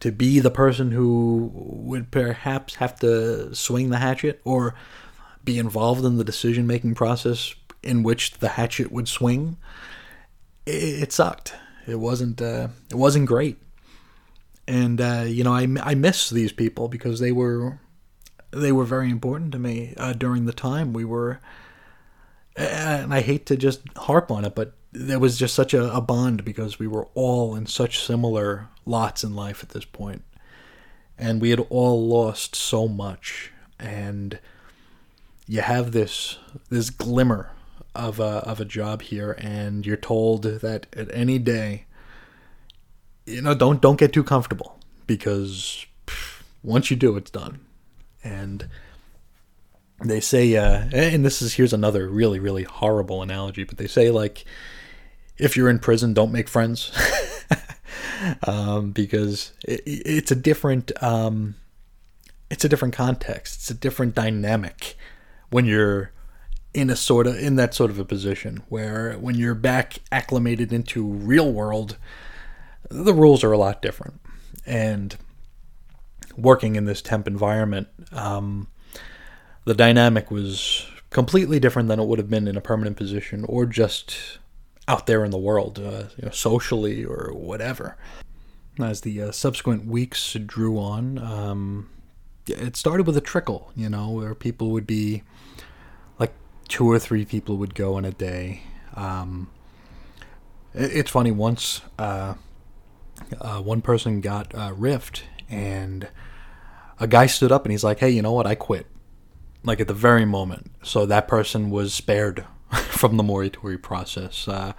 to 0.00 0.12
be 0.12 0.38
the 0.38 0.50
person 0.50 0.92
who 0.92 1.50
would 1.54 2.10
perhaps 2.10 2.76
have 2.76 2.98
to 3.00 3.54
swing 3.54 3.90
the 3.90 3.98
hatchet 3.98 4.40
or 4.44 4.74
be 5.44 5.58
involved 5.58 6.04
in 6.04 6.18
the 6.18 6.24
decision 6.24 6.66
making 6.66 6.94
process 6.94 7.54
in 7.82 8.02
which 8.02 8.32
the 8.38 8.50
hatchet 8.50 8.92
would 8.92 9.08
swing, 9.08 9.56
it, 10.66 11.02
it 11.02 11.12
sucked. 11.12 11.54
It 11.86 11.98
wasn't 11.98 12.42
uh, 12.42 12.68
it 12.90 12.96
wasn't 12.96 13.26
great. 13.26 13.56
And 14.66 15.00
uh, 15.00 15.24
you 15.26 15.42
know, 15.42 15.54
I, 15.54 15.66
I 15.82 15.94
miss 15.94 16.28
these 16.28 16.52
people 16.52 16.88
because 16.88 17.18
they 17.18 17.32
were 17.32 17.78
they 18.50 18.72
were 18.72 18.84
very 18.84 19.10
important 19.10 19.52
to 19.52 19.58
me 19.58 19.94
uh, 19.96 20.12
during 20.12 20.46
the 20.46 20.52
time 20.52 20.92
we 20.92 21.04
were. 21.04 21.40
And 22.56 23.14
I 23.14 23.20
hate 23.20 23.46
to 23.46 23.56
just 23.56 23.82
harp 23.96 24.30
on 24.30 24.44
it, 24.44 24.54
but 24.54 24.74
there 24.92 25.18
was 25.18 25.38
just 25.38 25.54
such 25.54 25.74
a, 25.74 25.94
a 25.94 26.00
bond 26.00 26.44
because 26.44 26.78
we 26.78 26.86
were 26.86 27.08
all 27.14 27.54
in 27.54 27.66
such 27.66 28.00
similar 28.00 28.68
lots 28.84 29.22
in 29.22 29.36
life 29.36 29.62
at 29.62 29.68
this 29.70 29.84
point, 29.84 30.24
and 31.16 31.40
we 31.40 31.50
had 31.50 31.64
all 31.70 32.06
lost 32.08 32.56
so 32.56 32.88
much 32.88 33.52
and 33.78 34.38
you 35.46 35.60
have 35.60 35.92
this 35.92 36.38
this 36.68 36.90
glimmer 36.90 37.50
of 37.94 38.20
a 38.20 38.42
of 38.46 38.60
a 38.60 38.64
job 38.64 39.02
here, 39.02 39.32
and 39.32 39.86
you're 39.86 39.96
told 39.96 40.42
that 40.42 40.86
at 40.94 41.12
any 41.12 41.38
day, 41.38 41.86
you 43.26 43.40
know, 43.40 43.54
don't 43.54 43.80
don't 43.80 43.98
get 43.98 44.12
too 44.12 44.24
comfortable 44.24 44.78
because 45.06 45.86
once 46.62 46.90
you 46.90 46.96
do, 46.96 47.16
it's 47.16 47.30
done. 47.30 47.60
And 48.22 48.68
they 50.04 50.20
say, 50.20 50.56
uh, 50.56 50.88
and 50.92 51.24
this 51.24 51.42
is 51.42 51.54
here's 51.54 51.72
another 51.72 52.08
really 52.08 52.38
really 52.38 52.64
horrible 52.64 53.22
analogy, 53.22 53.64
but 53.64 53.78
they 53.78 53.86
say 53.86 54.10
like, 54.10 54.44
if 55.36 55.56
you're 55.56 55.70
in 55.70 55.78
prison, 55.78 56.14
don't 56.14 56.32
make 56.32 56.48
friends. 56.48 56.92
um, 58.46 58.92
because 58.92 59.52
it, 59.64 59.82
it's 59.86 60.30
a 60.30 60.36
different 60.36 60.90
um, 61.02 61.54
it's 62.50 62.64
a 62.64 62.68
different 62.68 62.94
context. 62.94 63.56
It's 63.56 63.70
a 63.70 63.74
different 63.74 64.14
dynamic 64.14 64.96
when 65.50 65.64
you're 65.64 66.12
in 66.74 66.90
a 66.90 66.96
sort 66.96 67.26
of 67.26 67.38
in 67.38 67.56
that 67.56 67.74
sort 67.74 67.90
of 67.90 67.98
a 67.98 68.04
position 68.04 68.62
where 68.68 69.14
when 69.14 69.34
you're 69.34 69.54
back 69.54 69.98
acclimated 70.12 70.72
into 70.72 71.04
real 71.04 71.50
world 71.50 71.96
the 72.90 73.14
rules 73.14 73.42
are 73.42 73.52
a 73.52 73.58
lot 73.58 73.80
different 73.82 74.20
and 74.66 75.16
working 76.38 76.76
in 76.76 76.84
this 76.84 77.02
temp 77.02 77.26
environment 77.26 77.88
um, 78.12 78.68
the 79.64 79.74
dynamic 79.74 80.30
was 80.30 80.86
completely 81.10 81.58
different 81.58 81.88
than 81.88 81.98
it 81.98 82.06
would 82.06 82.18
have 82.18 82.30
been 82.30 82.48
in 82.48 82.56
a 82.56 82.60
permanent 82.60 82.96
position 82.96 83.44
or 83.48 83.66
just 83.66 84.38
out 84.86 85.06
there 85.06 85.24
in 85.24 85.30
the 85.30 85.38
world 85.38 85.78
uh, 85.78 86.04
you 86.16 86.24
know, 86.24 86.30
socially 86.30 87.04
or 87.04 87.32
whatever 87.34 87.96
as 88.80 89.00
the 89.00 89.20
uh, 89.20 89.32
subsequent 89.32 89.86
weeks 89.86 90.34
drew 90.46 90.78
on 90.78 91.18
um, 91.18 91.88
it 92.50 92.76
started 92.76 93.06
with 93.06 93.16
a 93.16 93.20
trickle, 93.20 93.72
you 93.76 93.88
know, 93.88 94.10
where 94.10 94.34
people 94.34 94.70
would 94.70 94.86
be 94.86 95.22
like 96.18 96.32
two 96.68 96.90
or 96.90 96.98
three 96.98 97.24
people 97.24 97.56
would 97.56 97.74
go 97.74 97.98
in 97.98 98.04
a 98.04 98.12
day. 98.12 98.62
Um, 98.94 99.50
it's 100.74 101.10
funny 101.10 101.30
once 101.30 101.82
uh, 101.98 102.34
uh, 103.40 103.60
one 103.60 103.82
person 103.82 104.20
got 104.20 104.54
uh, 104.54 104.72
rift 104.74 105.24
and 105.48 106.08
a 107.00 107.06
guy 107.06 107.26
stood 107.26 107.52
up 107.52 107.64
and 107.64 107.72
he's 107.72 107.84
like, 107.84 108.00
"Hey, 108.00 108.10
you 108.10 108.22
know 108.22 108.32
what? 108.32 108.46
I 108.46 108.54
quit." 108.54 108.86
Like 109.64 109.80
at 109.80 109.88
the 109.88 109.94
very 109.94 110.24
moment, 110.24 110.70
so 110.82 111.04
that 111.06 111.28
person 111.28 111.70
was 111.70 111.92
spared 111.92 112.44
from 112.72 113.16
the 113.16 113.22
Morituri 113.22 113.80
process 113.80 114.46
uh, 114.48 114.72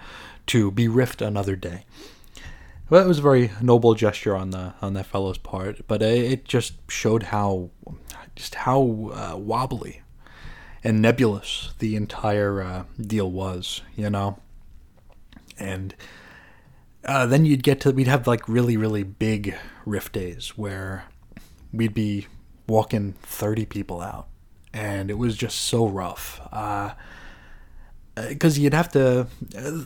to 0.46 0.70
be 0.70 0.88
rift 0.88 1.22
another 1.22 1.56
day. 1.56 1.84
Well, 2.88 3.04
it 3.04 3.08
was 3.08 3.20
a 3.20 3.22
very 3.22 3.52
noble 3.60 3.94
gesture 3.94 4.34
on 4.34 4.50
the 4.50 4.74
on 4.82 4.94
that 4.94 5.06
fellow's 5.06 5.38
part, 5.38 5.86
but 5.86 6.02
it 6.02 6.44
just 6.44 6.74
showed 6.90 7.24
how 7.24 7.70
just 8.34 8.56
how 8.56 9.10
uh, 9.14 9.36
wobbly 9.36 10.02
and 10.82 11.00
nebulous 11.00 11.72
the 11.78 11.94
entire 11.94 12.62
uh, 12.62 12.84
deal 13.00 13.30
was, 13.30 13.82
you 13.96 14.10
know. 14.10 14.38
And 15.58 15.94
uh, 17.04 17.26
then 17.26 17.44
you'd 17.44 17.62
get 17.62 17.80
to 17.82 17.92
we'd 17.92 18.08
have 18.08 18.26
like 18.26 18.48
really 18.48 18.76
really 18.76 19.04
big 19.04 19.54
rift 19.86 20.12
days 20.12 20.58
where 20.58 21.04
we'd 21.72 21.94
be 21.94 22.26
walking 22.66 23.12
30 23.22 23.66
people 23.66 24.00
out 24.00 24.28
and 24.72 25.10
it 25.10 25.18
was 25.18 25.36
just 25.36 25.58
so 25.58 25.86
rough. 25.86 26.40
Because 28.14 28.58
uh, 28.58 28.60
you'd 28.60 28.74
have 28.74 28.90
to 28.92 29.26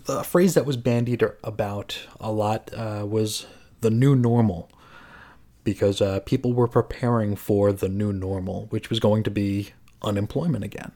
a 0.08 0.24
phrase 0.24 0.54
that 0.54 0.66
was 0.66 0.76
bandied 0.76 1.22
about 1.42 1.98
a 2.20 2.30
lot 2.30 2.70
uh, 2.74 3.04
was 3.08 3.46
the 3.80 3.90
new 3.90 4.14
normal 4.14 4.70
because 5.62 6.02
uh, 6.02 6.20
people 6.20 6.52
were 6.52 6.68
preparing 6.68 7.36
for 7.36 7.72
the 7.72 7.88
new 7.88 8.12
normal 8.12 8.66
which 8.66 8.90
was 8.90 9.00
going 9.00 9.22
to 9.22 9.30
be 9.30 9.70
unemployment 10.02 10.64
again. 10.64 10.92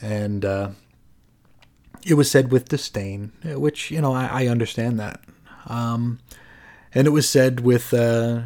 And 0.00 0.44
uh, 0.44 0.70
it 2.04 2.14
was 2.14 2.30
said 2.30 2.52
with 2.52 2.68
disdain 2.68 3.32
which 3.44 3.90
you 3.90 4.00
know 4.00 4.12
i, 4.12 4.44
I 4.44 4.46
understand 4.46 4.98
that. 5.00 5.20
Um, 5.66 6.20
and 6.94 7.06
it 7.06 7.10
was 7.10 7.28
said 7.28 7.60
with 7.60 7.92
uh, 7.92 8.42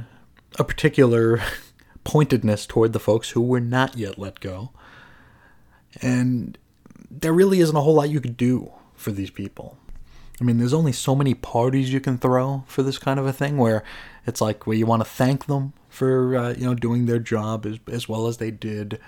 a 0.58 0.64
particular 0.64 1.40
pointedness 2.04 2.66
toward 2.66 2.92
the 2.92 3.00
folks 3.00 3.30
who 3.30 3.40
were 3.40 3.60
not 3.60 3.96
yet 3.96 4.18
let 4.18 4.40
go. 4.40 4.70
And 6.02 6.56
there 7.10 7.32
really 7.32 7.60
isn't 7.60 7.76
a 7.76 7.80
whole 7.80 7.94
lot 7.94 8.10
you 8.10 8.20
could 8.20 8.36
do 8.36 8.72
for 8.94 9.10
these 9.10 9.30
people. 9.30 9.76
I 10.40 10.44
mean, 10.44 10.58
there's 10.58 10.72
only 10.72 10.92
so 10.92 11.14
many 11.14 11.34
parties 11.34 11.92
you 11.92 12.00
can 12.00 12.16
throw 12.16 12.64
for 12.66 12.82
this 12.82 12.98
kind 12.98 13.20
of 13.20 13.26
a 13.26 13.32
thing 13.32 13.58
where 13.58 13.82
it's 14.26 14.40
like 14.40 14.66
where 14.66 14.76
you 14.76 14.86
want 14.86 15.02
to 15.02 15.08
thank 15.08 15.46
them 15.46 15.74
for 15.88 16.36
uh, 16.36 16.54
you 16.54 16.64
know 16.64 16.74
doing 16.74 17.06
their 17.06 17.18
job 17.18 17.66
as 17.66 17.78
as 17.92 18.08
well 18.08 18.26
as 18.26 18.38
they 18.38 18.50
did. 18.50 18.98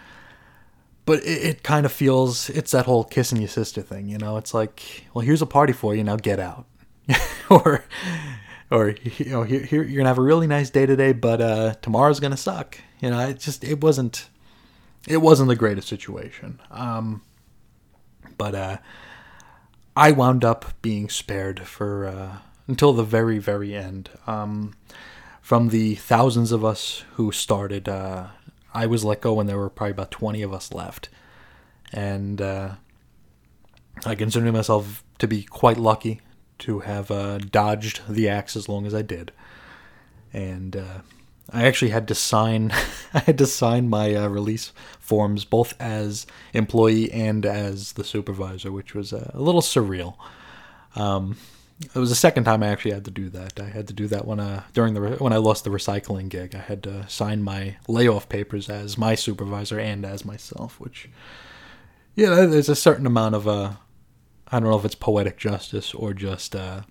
But 1.05 1.21
it, 1.25 1.45
it 1.45 1.63
kind 1.63 1.87
of 1.87 1.93
feels 1.93 2.51
it's 2.51 2.73
that 2.73 2.87
whole 2.87 3.05
kissing 3.05 3.39
your 3.39 3.49
sister 3.49 3.81
thing, 3.81 4.09
you 4.09 4.19
know. 4.19 4.37
It's 4.37 4.53
like, 4.53 5.07
well, 5.15 5.25
here's 5.25 5.43
a 5.43 5.47
party 5.47 5.73
for 5.73 5.95
you, 5.95 6.05
now 6.05 6.17
get 6.17 6.39
out, 6.39 6.67
or 7.51 7.85
or 8.73 8.97
you 9.19 9.27
know 9.27 9.43
here, 9.43 9.61
here 9.61 9.83
you're 9.83 9.99
gonna 9.99 10.09
have 10.09 10.19
a 10.19 10.23
really 10.23 10.47
nice 10.47 10.71
day 10.71 10.87
today 10.87 11.13
but 11.13 11.41
uh 11.41 11.75
tomorrow's 11.75 12.19
gonna 12.19 12.37
suck. 12.37 12.79
You 13.01 13.11
know 13.11 13.21
it 13.21 13.39
just 13.39 13.63
it 13.63 13.81
wasn't 13.81 14.29
it 15.07 15.19
wasn't 15.19 15.49
the 15.49 15.57
greatest 15.57 15.89
situation. 15.89 16.61
Um 16.71 17.23
but 18.39 18.55
uh 18.55 18.79
i 19.95 20.11
wound 20.11 20.45
up 20.45 20.65
being 20.81 21.09
spared 21.11 21.61
for 21.61 22.07
uh 22.07 22.39
until 22.67 22.93
the 22.93 23.05
very 23.05 23.39
very 23.39 23.77
end. 23.77 24.11
Um 24.27 24.75
from 25.43 25.69
the 25.69 25.97
thousands 25.97 26.51
of 26.51 26.65
us 26.65 27.05
who 27.15 27.31
started 27.31 27.89
uh 27.89 28.29
i 28.73 28.87
was 28.87 29.05
let 29.05 29.21
go 29.21 29.35
when 29.35 29.47
there 29.47 29.59
were 29.59 29.71
probably 29.71 29.93
about 29.93 30.11
20 30.11 30.43
of 30.43 30.53
us 30.53 30.73
left. 30.73 31.09
And 31.93 32.41
uh 32.41 32.71
i 34.07 34.15
consider 34.15 34.51
myself 34.51 35.05
to 35.19 35.29
be 35.29 35.43
quite 35.43 35.77
lucky 35.77 36.21
to 36.63 36.81
have 36.81 37.11
uh, 37.11 37.39
dodged 37.39 38.01
the 38.09 38.29
axe 38.29 38.57
as 38.57 38.69
long 38.69 38.87
as 38.87 38.95
I 38.95 39.03
did. 39.03 39.33
And 40.33 40.77
uh, 40.77 41.01
I 41.51 41.65
actually 41.67 41.91
had 41.91 42.09
to 42.09 42.15
sign 42.15 42.73
I 43.15 43.21
had 43.21 43.39
to 43.39 43.47
sign 43.47 43.89
my 43.89 44.15
uh, 44.15 44.29
release 44.29 44.73
forms 44.99 45.45
both 45.45 45.75
as 45.81 46.27
employee 46.53 47.13
and 47.13 47.45
as 47.45 47.93
the 47.93 48.05
supervisor, 48.05 48.73
which 48.73 48.95
was 48.95 49.13
a 49.13 49.33
little 49.35 49.61
surreal. 49.61 50.17
Um, 50.95 51.37
it 51.81 51.99
was 51.99 52.11
the 52.11 52.17
second 52.17 52.45
time 52.45 52.63
I 52.63 52.69
actually 52.69 52.93
had 52.93 53.05
to 53.07 53.11
do 53.11 53.29
that. 53.31 53.59
I 53.59 53.69
had 53.69 53.89
to 53.89 53.95
do 53.95 54.07
that 54.09 54.25
when 54.25 54.39
uh, 54.39 54.63
during 54.73 54.95
the 54.95 55.01
re- 55.01 55.17
when 55.17 55.33
I 55.33 55.39
lost 55.39 55.65
the 55.65 55.71
recycling 55.71 56.29
gig. 56.29 56.55
I 56.55 56.61
had 56.61 56.83
to 56.85 57.09
sign 57.09 57.43
my 57.43 57.77
layoff 57.89 58.29
papers 58.29 58.69
as 58.71 58.97
my 58.97 59.17
supervisor 59.17 59.81
and 59.81 60.05
as 60.05 60.25
myself, 60.25 60.79
which 60.79 61.09
yeah, 62.15 62.47
there's 62.47 62.69
a 62.69 62.77
certain 62.77 63.07
amount 63.07 63.35
of 63.35 63.49
uh, 63.49 63.73
I 64.53 64.61
don't 64.61 64.69
know 64.69 64.79
if 64.79 64.85
it's 64.85 64.95
poetic 64.95 65.39
justice 65.39 65.95
or 65.95 66.13
just 66.13 66.55
uh, 66.55 66.83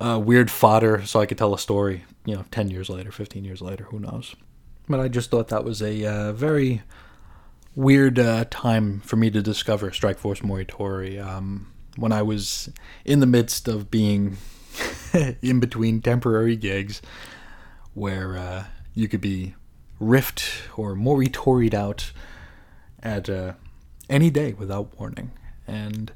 uh, 0.00 0.18
weird 0.18 0.50
fodder 0.50 1.06
so 1.06 1.20
I 1.20 1.26
could 1.26 1.38
tell 1.38 1.54
a 1.54 1.58
story, 1.58 2.04
you 2.24 2.34
know, 2.34 2.44
10 2.50 2.68
years 2.68 2.90
later, 2.90 3.12
15 3.12 3.44
years 3.44 3.62
later, 3.62 3.84
who 3.84 4.00
knows. 4.00 4.34
But 4.88 4.98
I 4.98 5.06
just 5.06 5.30
thought 5.30 5.48
that 5.48 5.62
was 5.62 5.80
a 5.80 6.04
uh, 6.04 6.32
very 6.32 6.82
weird 7.76 8.18
uh, 8.18 8.46
time 8.50 9.00
for 9.04 9.14
me 9.14 9.30
to 9.30 9.40
discover 9.40 9.92
Strike 9.92 10.18
Force 10.18 10.40
Morituri 10.40 11.24
um, 11.24 11.72
when 11.94 12.10
I 12.10 12.22
was 12.22 12.70
in 13.04 13.20
the 13.20 13.26
midst 13.26 13.68
of 13.68 13.88
being 13.88 14.36
in 15.42 15.60
between 15.60 16.02
temporary 16.02 16.56
gigs 16.56 17.00
where 17.94 18.36
uh, 18.36 18.64
you 18.94 19.06
could 19.06 19.20
be 19.20 19.54
rift 20.00 20.44
or 20.76 20.96
moritoried 20.96 21.74
out 21.74 22.10
at 23.00 23.28
any 24.08 24.28
day 24.28 24.54
without 24.54 24.98
warning 24.98 25.30
and 25.70 26.12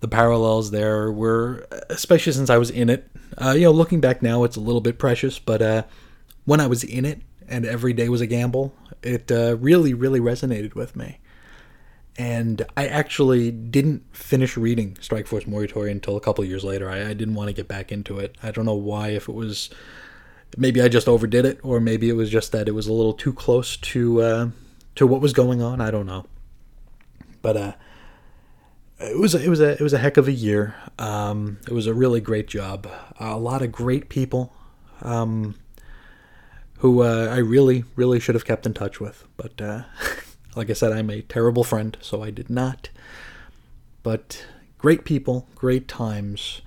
the 0.00 0.08
parallels 0.08 0.70
there 0.70 1.10
were, 1.10 1.66
especially 1.88 2.32
since 2.32 2.50
I 2.50 2.58
was 2.58 2.70
in 2.70 2.90
it. 2.90 3.10
Uh, 3.38 3.50
you 3.52 3.62
know, 3.62 3.72
looking 3.72 4.00
back 4.00 4.22
now, 4.22 4.44
it's 4.44 4.56
a 4.56 4.60
little 4.60 4.80
bit 4.80 4.98
precious, 4.98 5.38
but 5.38 5.62
uh, 5.62 5.82
when 6.44 6.60
I 6.60 6.66
was 6.66 6.84
in 6.84 7.04
it 7.04 7.22
and 7.48 7.64
every 7.64 7.92
day 7.92 8.08
was 8.08 8.20
a 8.20 8.26
gamble, 8.26 8.74
it 9.02 9.30
uh, 9.30 9.56
really, 9.58 9.94
really 9.94 10.20
resonated 10.20 10.74
with 10.74 10.94
me. 10.94 11.18
And 12.16 12.64
I 12.76 12.86
actually 12.86 13.50
didn't 13.50 14.04
finish 14.14 14.56
reading 14.56 14.96
Strike 15.00 15.26
Force 15.26 15.44
Morituri 15.44 15.90
until 15.90 16.16
a 16.16 16.20
couple 16.20 16.44
years 16.44 16.62
later. 16.62 16.88
I, 16.88 17.08
I 17.10 17.14
didn't 17.14 17.34
want 17.34 17.48
to 17.48 17.54
get 17.54 17.66
back 17.66 17.90
into 17.90 18.18
it. 18.18 18.36
I 18.42 18.50
don't 18.50 18.66
know 18.66 18.74
why, 18.74 19.08
if 19.08 19.28
it 19.28 19.34
was 19.34 19.70
maybe 20.56 20.80
I 20.80 20.88
just 20.88 21.08
overdid 21.08 21.44
it, 21.44 21.58
or 21.62 21.80
maybe 21.80 22.08
it 22.08 22.14
was 22.14 22.30
just 22.30 22.52
that 22.52 22.68
it 22.68 22.72
was 22.72 22.86
a 22.86 22.92
little 22.92 23.14
too 23.14 23.32
close 23.32 23.76
to 23.76 24.22
uh, 24.22 24.48
to 24.94 25.06
what 25.06 25.20
was 25.20 25.32
going 25.32 25.60
on. 25.60 25.80
I 25.80 25.90
don't 25.90 26.06
know. 26.06 26.26
But 27.42 27.56
uh, 27.56 27.72
it 29.00 29.18
was 29.18 29.34
a, 29.34 29.42
it 29.42 29.48
was 29.48 29.60
a 29.60 29.72
it 29.72 29.80
was 29.80 29.92
a 29.92 29.98
heck 29.98 30.16
of 30.16 30.28
a 30.28 30.32
year. 30.32 30.74
Um, 30.98 31.58
it 31.66 31.72
was 31.72 31.86
a 31.86 31.94
really 31.94 32.20
great 32.20 32.46
job. 32.46 32.88
a 33.18 33.36
lot 33.36 33.62
of 33.62 33.72
great 33.72 34.08
people, 34.08 34.52
um, 35.02 35.56
who 36.78 37.02
uh, 37.02 37.28
I 37.30 37.38
really 37.38 37.84
really 37.96 38.20
should 38.20 38.34
have 38.34 38.44
kept 38.44 38.66
in 38.66 38.74
touch 38.74 39.00
with. 39.00 39.26
But 39.36 39.60
uh, 39.60 39.82
like 40.56 40.70
I 40.70 40.74
said, 40.74 40.92
I'm 40.92 41.10
a 41.10 41.22
terrible 41.22 41.64
friend, 41.64 41.96
so 42.00 42.22
I 42.22 42.30
did 42.30 42.50
not. 42.50 42.90
But 44.02 44.44
great 44.78 45.04
people, 45.04 45.48
great 45.54 45.88
times, 45.88 46.60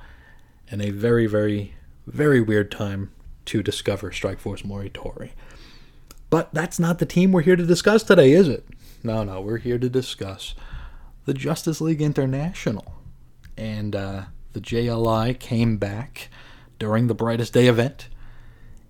and 0.70 0.82
a 0.82 0.90
very 0.92 1.28
very 1.28 1.76
very 2.06 2.42
weird 2.42 2.72
time 2.72 3.12
to 3.46 3.64
discover 3.64 4.12
Strike 4.12 4.40
Force 4.40 4.64
Morituri. 4.64 5.32
But 6.30 6.54
that's 6.54 6.78
not 6.78 7.00
the 7.00 7.06
team 7.06 7.32
we're 7.32 7.42
here 7.42 7.56
to 7.56 7.66
discuss 7.66 8.04
today, 8.04 8.34
is 8.34 8.50
it? 8.50 8.66
No, 9.02 9.24
no, 9.24 9.40
we're 9.40 9.60
here 9.60 9.78
to 9.78 9.88
discuss 9.88 10.56
the 11.28 11.34
Justice 11.34 11.82
League 11.82 12.02
International. 12.02 12.96
And 13.58 13.96
uh, 13.96 14.24
the 14.54 14.62
JLI 14.62 15.38
came 15.38 15.76
back 15.78 16.30
during 16.80 17.08
the 17.08 17.14
Brightest 17.14 17.52
Day 17.52 17.68
event. 17.68 18.08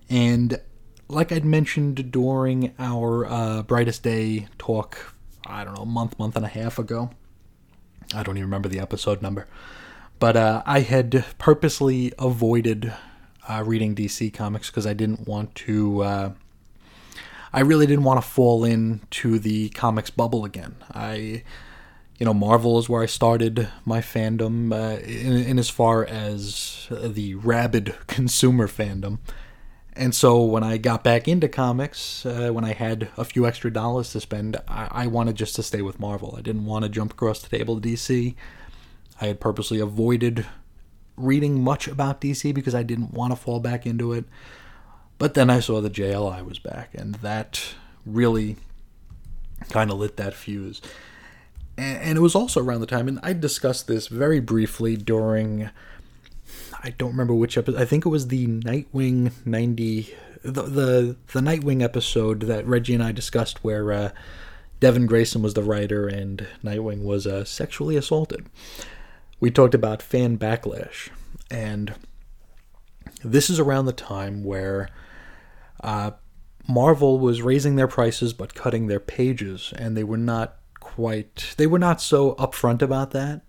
And 0.08 0.60
like 1.08 1.32
I'd 1.32 1.44
mentioned 1.44 2.12
during 2.12 2.74
our 2.78 3.26
uh, 3.26 3.62
Brightest 3.62 4.04
Day 4.04 4.46
talk, 4.56 5.14
I 5.46 5.64
don't 5.64 5.74
know, 5.74 5.82
a 5.82 5.86
month, 5.86 6.16
month 6.18 6.36
and 6.36 6.44
a 6.44 6.48
half 6.48 6.78
ago. 6.78 7.10
I 8.14 8.22
don't 8.22 8.36
even 8.36 8.48
remember 8.48 8.68
the 8.68 8.78
episode 8.78 9.20
number. 9.20 9.48
But 10.20 10.36
uh, 10.36 10.62
I 10.64 10.80
had 10.80 11.24
purposely 11.38 12.12
avoided 12.20 12.94
uh, 13.48 13.64
reading 13.66 13.96
DC 13.96 14.32
comics 14.32 14.70
because 14.70 14.86
I 14.86 14.92
didn't 14.92 15.26
want 15.26 15.56
to. 15.56 16.02
Uh, 16.04 16.32
I 17.52 17.60
really 17.60 17.86
didn't 17.86 18.04
want 18.04 18.22
to 18.22 18.28
fall 18.28 18.64
into 18.64 19.40
the 19.40 19.70
comics 19.70 20.10
bubble 20.10 20.44
again. 20.44 20.76
I 20.94 21.42
you 22.18 22.26
know, 22.26 22.34
Marvel 22.34 22.78
is 22.78 22.88
where 22.88 23.02
I 23.02 23.06
started 23.06 23.68
my 23.84 24.00
fandom, 24.00 24.72
uh, 24.72 25.00
in, 25.00 25.36
in, 25.36 25.58
as 25.58 25.70
far 25.70 26.04
as 26.04 26.88
the 26.90 27.36
rabid 27.36 27.94
consumer 28.08 28.66
fandom. 28.66 29.18
And 29.92 30.14
so 30.14 30.42
when 30.42 30.62
I 30.62 30.78
got 30.78 31.02
back 31.02 31.26
into 31.26 31.48
comics, 31.48 32.24
uh, 32.26 32.50
when 32.50 32.64
I 32.64 32.72
had 32.72 33.08
a 33.16 33.24
few 33.24 33.46
extra 33.46 33.72
dollars 33.72 34.12
to 34.12 34.20
spend, 34.20 34.56
I, 34.68 34.88
I 34.90 35.06
wanted 35.06 35.36
just 35.36 35.56
to 35.56 35.62
stay 35.62 35.82
with 35.82 35.98
Marvel. 35.98 36.34
I 36.36 36.40
didn't 36.40 36.66
want 36.66 36.84
to 36.84 36.88
jump 36.88 37.12
across 37.12 37.40
the 37.40 37.56
table 37.56 37.80
to 37.80 37.88
DC. 37.88 38.34
I 39.20 39.26
had 39.26 39.40
purposely 39.40 39.80
avoided 39.80 40.46
reading 41.16 41.62
much 41.62 41.88
about 41.88 42.20
DC 42.20 42.54
because 42.54 42.74
I 42.74 42.82
didn't 42.84 43.12
want 43.12 43.32
to 43.32 43.36
fall 43.36 43.58
back 43.60 43.86
into 43.86 44.12
it. 44.12 44.24
But 45.18 45.34
then 45.34 45.50
I 45.50 45.58
saw 45.58 45.80
the 45.80 45.90
JLI 45.90 46.44
was 46.44 46.60
back, 46.60 46.94
and 46.94 47.16
that 47.16 47.74
really 48.06 48.56
kind 49.68 49.90
of 49.90 49.98
lit 49.98 50.16
that 50.16 50.34
fuse. 50.34 50.80
And, 51.78 52.02
and 52.02 52.18
it 52.18 52.20
was 52.20 52.34
also 52.34 52.60
around 52.60 52.80
the 52.80 52.86
time, 52.86 53.08
and 53.08 53.20
I 53.22 53.32
discussed 53.32 53.86
this 53.86 54.08
very 54.08 54.40
briefly 54.40 54.96
during. 54.96 55.70
I 56.80 56.90
don't 56.90 57.10
remember 57.10 57.34
which 57.34 57.56
episode. 57.56 57.80
I 57.80 57.84
think 57.84 58.04
it 58.04 58.10
was 58.10 58.28
the 58.28 58.46
Nightwing 58.46 59.32
90 59.46 60.14
the 60.42 60.62
the, 60.62 61.16
the 61.32 61.40
Nightwing 61.40 61.82
episode 61.82 62.42
that 62.42 62.66
Reggie 62.66 62.94
and 62.94 63.02
I 63.02 63.12
discussed 63.12 63.64
where 63.64 63.92
uh, 63.92 64.10
Devin 64.80 65.06
Grayson 65.06 65.42
was 65.42 65.54
the 65.54 65.62
writer 65.62 66.06
and 66.06 66.46
Nightwing 66.64 67.02
was 67.02 67.26
uh, 67.26 67.44
sexually 67.44 67.96
assaulted. 67.96 68.46
We 69.40 69.50
talked 69.50 69.74
about 69.74 70.02
fan 70.02 70.36
backlash, 70.38 71.10
and 71.50 71.94
this 73.22 73.48
is 73.50 73.58
around 73.58 73.86
the 73.86 73.92
time 73.92 74.44
where 74.44 74.88
uh, 75.82 76.12
Marvel 76.68 77.18
was 77.18 77.42
raising 77.42 77.76
their 77.76 77.88
prices 77.88 78.32
but 78.32 78.54
cutting 78.54 78.86
their 78.86 79.00
pages, 79.00 79.72
and 79.76 79.96
they 79.96 80.04
were 80.04 80.16
not 80.16 80.56
quite 80.98 81.54
they 81.58 81.66
were 81.68 81.78
not 81.78 82.00
so 82.00 82.34
upfront 82.34 82.82
about 82.82 83.12
that. 83.12 83.40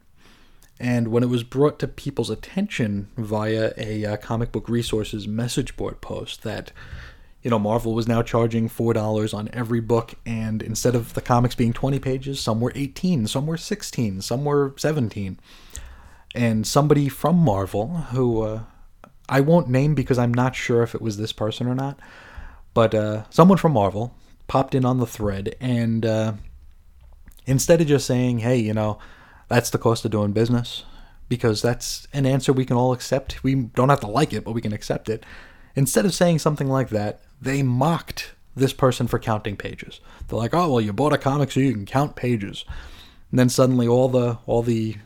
And 0.79 1.07
when 1.07 1.23
it 1.23 1.29
was 1.29 1.41
brought 1.41 1.79
to 1.79 1.87
people's 1.87 2.29
attention 2.29 3.07
via 3.17 3.73
a 3.75 4.05
uh, 4.05 4.17
comic 4.17 4.51
book 4.51 4.69
resources 4.69 5.27
message 5.27 5.75
board 5.75 5.99
post 5.99 6.43
that 6.43 6.71
you 7.41 7.49
know 7.49 7.57
Marvel 7.57 7.95
was 7.95 8.07
now 8.07 8.21
charging 8.21 8.69
four 8.69 8.93
dollars 8.93 9.33
on 9.33 9.49
every 9.51 9.79
book, 9.81 10.13
and 10.27 10.61
instead 10.61 10.93
of 10.93 11.15
the 11.15 11.21
comics 11.21 11.55
being 11.55 11.73
twenty 11.73 11.97
pages, 11.97 12.39
some 12.39 12.61
were 12.61 12.71
eighteen, 12.75 13.25
some 13.25 13.47
were 13.47 13.57
sixteen, 13.57 14.21
some 14.21 14.45
were 14.45 14.75
seventeen. 14.77 15.39
And 16.35 16.67
somebody 16.67 17.09
from 17.09 17.35
Marvel, 17.35 17.87
who 18.13 18.43
uh, 18.43 18.61
I 19.27 19.39
won't 19.39 19.69
name 19.69 19.95
because 19.95 20.19
I'm 20.19 20.35
not 20.35 20.55
sure 20.55 20.83
if 20.83 20.93
it 20.93 21.01
was 21.01 21.17
this 21.17 21.33
person 21.33 21.65
or 21.65 21.73
not, 21.73 21.99
but 22.75 22.93
uh, 22.93 23.23
someone 23.31 23.57
from 23.57 23.71
Marvel 23.71 24.13
popped 24.45 24.75
in 24.75 24.85
on 24.85 24.99
the 24.99 25.07
thread 25.07 25.55
and 25.59 26.05
uh, 26.05 26.33
instead 27.49 27.81
of 27.81 27.87
just 27.87 28.07
saying, 28.07 28.39
"Hey, 28.39 28.57
you 28.57 28.73
know." 28.73 28.99
That's 29.49 29.71
the 29.71 29.79
cost 29.79 30.05
of 30.05 30.11
doing 30.11 30.31
business 30.31 30.85
because 31.27 31.61
that's 31.61 32.07
an 32.13 32.25
answer 32.25 32.53
we 32.53 32.65
can 32.65 32.77
all 32.77 32.93
accept. 32.93 33.43
We 33.43 33.55
don't 33.55 33.89
have 33.89 33.99
to 34.01 34.07
like 34.07 34.31
it, 34.31 34.45
but 34.45 34.51
we 34.51 34.61
can 34.61 34.73
accept 34.73 35.09
it. 35.09 35.25
Instead 35.75 36.05
of 36.05 36.13
saying 36.13 36.39
something 36.39 36.67
like 36.67 36.89
that, 36.89 37.21
they 37.41 37.63
mocked 37.63 38.33
this 38.55 38.73
person 38.73 39.07
for 39.07 39.17
counting 39.17 39.57
pages. 39.57 39.99
They're 40.27 40.37
like, 40.37 40.53
"Oh, 40.53 40.69
well, 40.69 40.81
you 40.81 40.93
bought 40.93 41.13
a 41.13 41.17
comic 41.17 41.51
so 41.51 41.59
you 41.59 41.73
can 41.73 41.85
count 41.85 42.15
pages." 42.15 42.63
And 43.31 43.39
then 43.39 43.49
suddenly, 43.49 43.87
all 43.87 44.07
the 44.07 44.37
all 44.45 44.61
the 44.61 44.97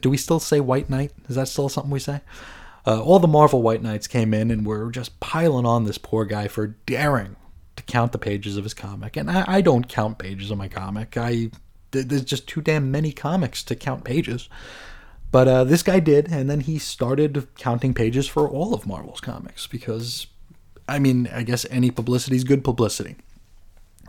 do 0.00 0.08
we 0.08 0.16
still 0.16 0.40
say 0.40 0.60
White 0.60 0.88
Knight? 0.88 1.12
Is 1.28 1.36
that 1.36 1.48
still 1.48 1.68
something 1.68 1.90
we 1.90 1.98
say? 1.98 2.20
Uh, 2.86 3.02
all 3.02 3.18
the 3.18 3.28
Marvel 3.28 3.60
White 3.60 3.82
Knights 3.82 4.06
came 4.06 4.32
in 4.32 4.50
and 4.50 4.64
were 4.64 4.90
just 4.90 5.18
piling 5.20 5.66
on 5.66 5.84
this 5.84 5.98
poor 5.98 6.24
guy 6.24 6.48
for 6.48 6.68
daring 6.86 7.36
to 7.76 7.82
count 7.82 8.12
the 8.12 8.18
pages 8.18 8.56
of 8.56 8.64
his 8.64 8.74
comic. 8.74 9.16
And 9.16 9.30
I, 9.30 9.44
I 9.46 9.60
don't 9.60 9.88
count 9.88 10.18
pages 10.18 10.50
of 10.50 10.58
my 10.58 10.68
comic. 10.68 11.16
I 11.16 11.50
there's 11.92 12.24
just 12.24 12.46
too 12.46 12.60
damn 12.60 12.90
many 12.90 13.12
comics 13.12 13.62
to 13.64 13.74
count 13.74 14.04
pages. 14.04 14.48
But 15.32 15.48
uh, 15.48 15.64
this 15.64 15.82
guy 15.82 16.00
did, 16.00 16.28
and 16.30 16.50
then 16.50 16.60
he 16.60 16.78
started 16.78 17.46
counting 17.56 17.94
pages 17.94 18.26
for 18.26 18.48
all 18.48 18.74
of 18.74 18.86
Marvel's 18.86 19.20
comics 19.20 19.66
because, 19.66 20.26
I 20.88 20.98
mean, 20.98 21.28
I 21.32 21.42
guess 21.42 21.64
any 21.70 21.90
publicity 21.90 22.36
is 22.36 22.44
good 22.44 22.64
publicity. 22.64 23.16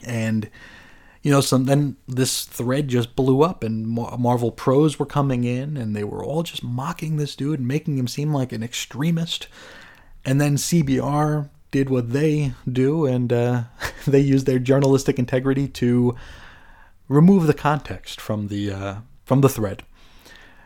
And, 0.03 0.49
you 1.21 1.29
know, 1.29 1.41
some 1.41 1.65
then 1.65 1.97
this 2.07 2.45
thread 2.45 2.88
just 2.88 3.15
blew 3.15 3.43
up, 3.43 3.63
and 3.63 3.88
Marvel 3.88 4.49
pros 4.51 4.97
were 4.97 5.05
coming 5.05 5.43
in, 5.43 5.77
and 5.77 5.95
they 5.95 6.03
were 6.03 6.23
all 6.23 6.41
just 6.41 6.63
mocking 6.63 7.17
this 7.17 7.36
dude, 7.36 7.59
and 7.59 7.67
making 7.67 7.99
him 7.99 8.07
seem 8.07 8.34
like 8.34 8.51
an 8.51 8.63
extremist. 8.63 9.47
And 10.25 10.41
then 10.41 10.55
CBR 10.55 11.49
did 11.69 11.91
what 11.91 12.13
they 12.13 12.53
do, 12.69 13.05
and 13.05 13.32
uh, 13.32 13.63
they 14.07 14.19
used 14.19 14.47
their 14.47 14.59
journalistic 14.59 15.19
integrity 15.19 15.67
to 15.67 16.15
remove 17.12 17.45
the 17.45 17.53
context 17.53 18.22
from 18.22 18.47
the 18.47 18.72
uh, 18.72 18.95
from 19.26 19.41
the 19.41 19.49
thread. 19.49 19.84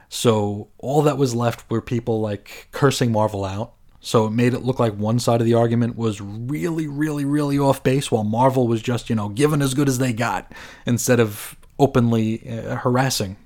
So 0.08 0.70
all 0.78 1.02
that 1.02 1.18
was 1.18 1.36
left 1.36 1.70
were 1.70 1.82
people 1.82 2.22
like 2.22 2.68
cursing 2.72 3.12
Marvel 3.12 3.44
out. 3.44 3.74
So 4.00 4.28
it 4.28 4.32
made 4.32 4.54
it 4.54 4.62
look 4.62 4.80
like 4.80 4.94
one 4.94 5.20
side 5.20 5.42
of 5.42 5.46
the 5.46 5.56
argument 5.56 5.98
was 5.98 6.22
really, 6.22 6.88
really, 6.88 7.26
really 7.26 7.58
off 7.58 7.84
base, 7.84 8.12
while 8.12 8.24
Marvel 8.24 8.68
was 8.68 8.82
just 8.82 9.10
you 9.10 9.16
know 9.16 9.30
given 9.30 9.62
as 9.62 9.74
good 9.74 9.90
as 9.90 9.98
they 9.98 10.14
got 10.14 10.52
instead 10.86 11.20
of 11.20 11.56
openly 11.80 12.48
uh, 12.48 12.76
harassing 12.78 13.38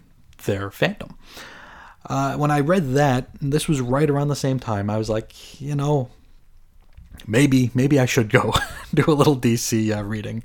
their 0.46 0.70
fandom. 0.70 1.16
Uh, 2.06 2.36
when 2.36 2.52
I 2.52 2.60
read 2.60 2.94
that, 2.94 3.30
this 3.42 3.68
was 3.68 3.82
right 3.82 4.10
around 4.10 4.28
the 4.28 4.36
same 4.36 4.60
time. 4.60 4.90
I 4.90 4.98
was 4.98 5.10
like, 5.10 5.62
you 5.62 5.76
know, 5.76 6.10
maybe 7.26 7.72
maybe 7.74 8.00
I 8.00 8.06
should 8.06 8.30
go 8.30 8.54
do 8.94 9.06
a 9.08 9.16
little 9.16 9.38
DC 9.38 9.96
uh, 9.96 10.04
reading. 10.04 10.44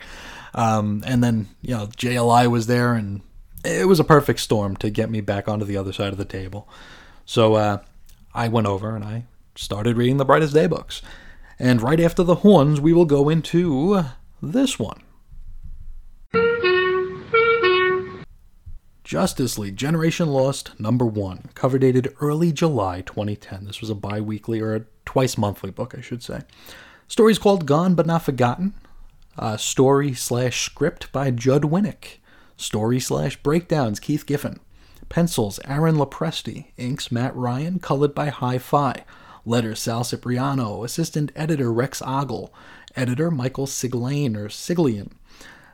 Um, 0.54 1.02
and 1.06 1.22
then, 1.22 1.48
you 1.62 1.74
know, 1.76 1.86
JLI 1.86 2.50
was 2.50 2.66
there, 2.66 2.94
and 2.94 3.22
it 3.64 3.88
was 3.88 4.00
a 4.00 4.04
perfect 4.04 4.40
storm 4.40 4.76
to 4.76 4.90
get 4.90 5.10
me 5.10 5.20
back 5.20 5.48
onto 5.48 5.64
the 5.64 5.76
other 5.76 5.92
side 5.92 6.12
of 6.12 6.18
the 6.18 6.24
table. 6.24 6.68
So 7.24 7.54
uh, 7.54 7.78
I 8.34 8.48
went 8.48 8.66
over 8.66 8.94
and 8.94 9.04
I 9.04 9.24
started 9.54 9.96
reading 9.96 10.18
the 10.18 10.24
Brightest 10.24 10.54
Day 10.54 10.66
books. 10.66 11.02
And 11.58 11.80
right 11.80 12.00
after 12.00 12.22
the 12.22 12.36
horns, 12.36 12.80
we 12.80 12.92
will 12.92 13.04
go 13.04 13.28
into 13.28 14.04
this 14.42 14.78
one. 14.78 15.02
Justice 19.04 19.58
League 19.58 19.76
Generation 19.76 20.28
Lost 20.28 20.78
number 20.80 21.04
one, 21.04 21.50
cover 21.54 21.78
dated 21.78 22.14
early 22.20 22.52
July 22.52 23.02
2010. 23.02 23.66
This 23.66 23.80
was 23.80 23.90
a 23.90 23.94
bi 23.94 24.20
weekly 24.20 24.60
or 24.60 24.74
a 24.74 24.84
twice 25.04 25.38
monthly 25.38 25.70
book, 25.70 25.94
I 25.96 26.00
should 26.00 26.22
say. 26.22 26.40
Story's 27.06 27.38
called 27.38 27.66
Gone 27.66 27.94
But 27.94 28.06
Not 28.06 28.22
Forgotten. 28.22 28.74
Uh, 29.36 29.56
story 29.56 30.14
slash 30.14 30.64
script 30.64 31.10
by 31.12 31.30
Judd 31.30 31.62
Winick. 31.62 32.18
Story 32.56 33.00
slash 33.00 33.36
breakdowns 33.42 33.98
Keith 33.98 34.26
Giffen. 34.26 34.60
Pencils 35.08 35.58
Aaron 35.64 35.96
Lopresti. 35.96 36.66
Inks 36.76 37.10
Matt 37.10 37.34
Ryan. 37.36 37.78
Colored 37.78 38.14
by 38.14 38.28
Hi 38.28 38.58
Fi. 38.58 39.04
Letters 39.44 39.80
Sal 39.80 40.04
Cipriano. 40.04 40.84
Assistant 40.84 41.32
editor 41.34 41.72
Rex 41.72 42.00
Ogle. 42.02 42.54
Editor 42.96 43.30
Michael 43.30 43.66
Siglane 43.66 44.36
or 44.36 44.48
Siglian. 44.48 45.12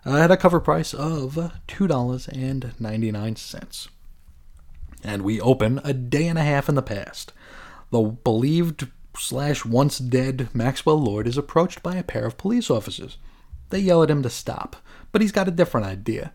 Uh, 0.06 0.16
at 0.16 0.30
a 0.30 0.36
cover 0.36 0.61
price 0.61 0.94
of 0.94 1.34
$2.99. 1.68 3.88
And 5.02 5.22
we 5.22 5.40
open 5.40 5.80
a 5.84 5.92
day 5.92 6.26
and 6.26 6.38
a 6.38 6.44
half 6.44 6.68
in 6.68 6.74
the 6.74 6.82
past. 6.82 7.32
The 7.90 8.00
believed 8.00 8.88
slash 9.16 9.64
once 9.64 9.98
dead 9.98 10.48
Maxwell 10.54 11.00
Lord 11.00 11.26
is 11.26 11.36
approached 11.36 11.82
by 11.82 11.96
a 11.96 12.02
pair 12.02 12.24
of 12.24 12.38
police 12.38 12.70
officers. 12.70 13.18
They 13.71 13.79
yell 13.81 14.03
at 14.03 14.11
him 14.11 14.23
to 14.23 14.31
stop, 14.31 14.77
but 15.12 15.23
he's 15.23 15.33
got 15.33 15.49
a 15.49 15.53
different 15.53 15.87
idea. 15.87 16.33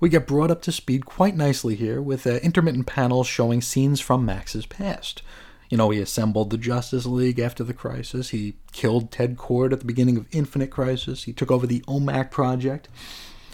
We 0.00 0.08
get 0.08 0.26
brought 0.26 0.50
up 0.50 0.62
to 0.62 0.72
speed 0.72 1.06
quite 1.06 1.36
nicely 1.36 1.74
here 1.74 2.00
with 2.00 2.26
uh, 2.26 2.34
intermittent 2.36 2.86
panels 2.86 3.26
showing 3.26 3.60
scenes 3.60 4.00
from 4.00 4.24
Max's 4.24 4.64
past. 4.64 5.22
You 5.68 5.76
know, 5.76 5.90
he 5.90 6.00
assembled 6.00 6.50
the 6.50 6.56
Justice 6.56 7.04
League 7.04 7.38
after 7.38 7.62
the 7.62 7.74
crisis. 7.74 8.30
He 8.30 8.54
killed 8.72 9.10
Ted 9.10 9.36
Kord 9.36 9.72
at 9.72 9.80
the 9.80 9.84
beginning 9.84 10.16
of 10.16 10.26
Infinite 10.30 10.70
Crisis. 10.70 11.24
He 11.24 11.32
took 11.32 11.50
over 11.50 11.66
the 11.66 11.80
OMAC 11.80 12.30
project. 12.30 12.88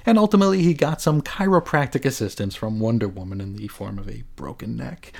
And 0.06 0.18
ultimately, 0.18 0.62
he 0.62 0.74
got 0.74 1.00
some 1.00 1.22
chiropractic 1.22 2.04
assistance 2.04 2.54
from 2.54 2.78
Wonder 2.78 3.08
Woman 3.08 3.40
in 3.40 3.56
the 3.56 3.68
form 3.68 3.98
of 3.98 4.08
a 4.08 4.22
broken 4.36 4.76
neck. 4.76 5.12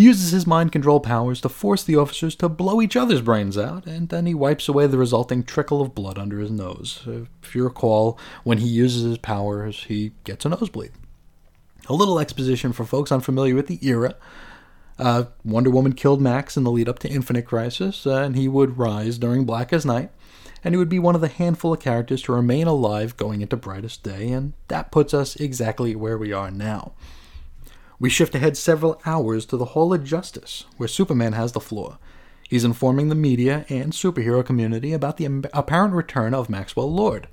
He 0.00 0.06
uses 0.06 0.30
his 0.30 0.46
mind 0.46 0.72
control 0.72 0.98
powers 0.98 1.42
to 1.42 1.50
force 1.50 1.84
the 1.84 1.96
officers 1.96 2.34
to 2.36 2.48
blow 2.48 2.80
each 2.80 2.96
other's 2.96 3.20
brains 3.20 3.58
out, 3.58 3.84
and 3.84 4.08
then 4.08 4.24
he 4.24 4.32
wipes 4.32 4.66
away 4.66 4.86
the 4.86 4.96
resulting 4.96 5.42
trickle 5.42 5.82
of 5.82 5.94
blood 5.94 6.16
under 6.16 6.38
his 6.38 6.50
nose. 6.50 7.06
If 7.42 7.54
you 7.54 7.64
recall, 7.64 8.18
when 8.42 8.56
he 8.56 8.66
uses 8.66 9.02
his 9.02 9.18
powers, 9.18 9.84
he 9.84 10.12
gets 10.24 10.46
a 10.46 10.48
nosebleed. 10.48 10.92
A 11.90 11.92
little 11.92 12.18
exposition 12.18 12.72
for 12.72 12.86
folks 12.86 13.12
unfamiliar 13.12 13.54
with 13.54 13.66
the 13.66 13.78
era. 13.86 14.14
Uh, 14.98 15.24
Wonder 15.44 15.68
Woman 15.68 15.92
killed 15.92 16.22
Max 16.22 16.56
in 16.56 16.64
the 16.64 16.70
lead 16.70 16.88
up 16.88 16.98
to 17.00 17.10
Infinite 17.10 17.44
Crisis, 17.44 18.06
uh, 18.06 18.22
and 18.22 18.36
he 18.36 18.48
would 18.48 18.78
rise 18.78 19.18
during 19.18 19.44
Blackest 19.44 19.84
Night, 19.84 20.10
and 20.64 20.72
he 20.72 20.78
would 20.78 20.88
be 20.88 20.98
one 20.98 21.14
of 21.14 21.20
the 21.20 21.28
handful 21.28 21.74
of 21.74 21.80
characters 21.80 22.22
to 22.22 22.32
remain 22.32 22.66
alive 22.66 23.18
going 23.18 23.42
into 23.42 23.54
Brightest 23.54 24.02
Day, 24.02 24.30
and 24.30 24.54
that 24.68 24.92
puts 24.92 25.12
us 25.12 25.36
exactly 25.36 25.94
where 25.94 26.16
we 26.16 26.32
are 26.32 26.50
now. 26.50 26.94
We 28.00 28.08
shift 28.08 28.34
ahead 28.34 28.56
several 28.56 29.00
hours 29.04 29.44
to 29.46 29.58
the 29.58 29.66
Hall 29.66 29.92
of 29.92 30.04
Justice, 30.04 30.64
where 30.78 30.88
Superman 30.88 31.34
has 31.34 31.52
the 31.52 31.60
floor. 31.60 31.98
He's 32.48 32.64
informing 32.64 33.10
the 33.10 33.14
media 33.14 33.66
and 33.68 33.92
superhero 33.92 34.44
community 34.44 34.94
about 34.94 35.18
the 35.18 35.26
apparent 35.52 35.92
return 35.92 36.32
of 36.32 36.48
Maxwell 36.48 36.90
Lord. 36.90 37.28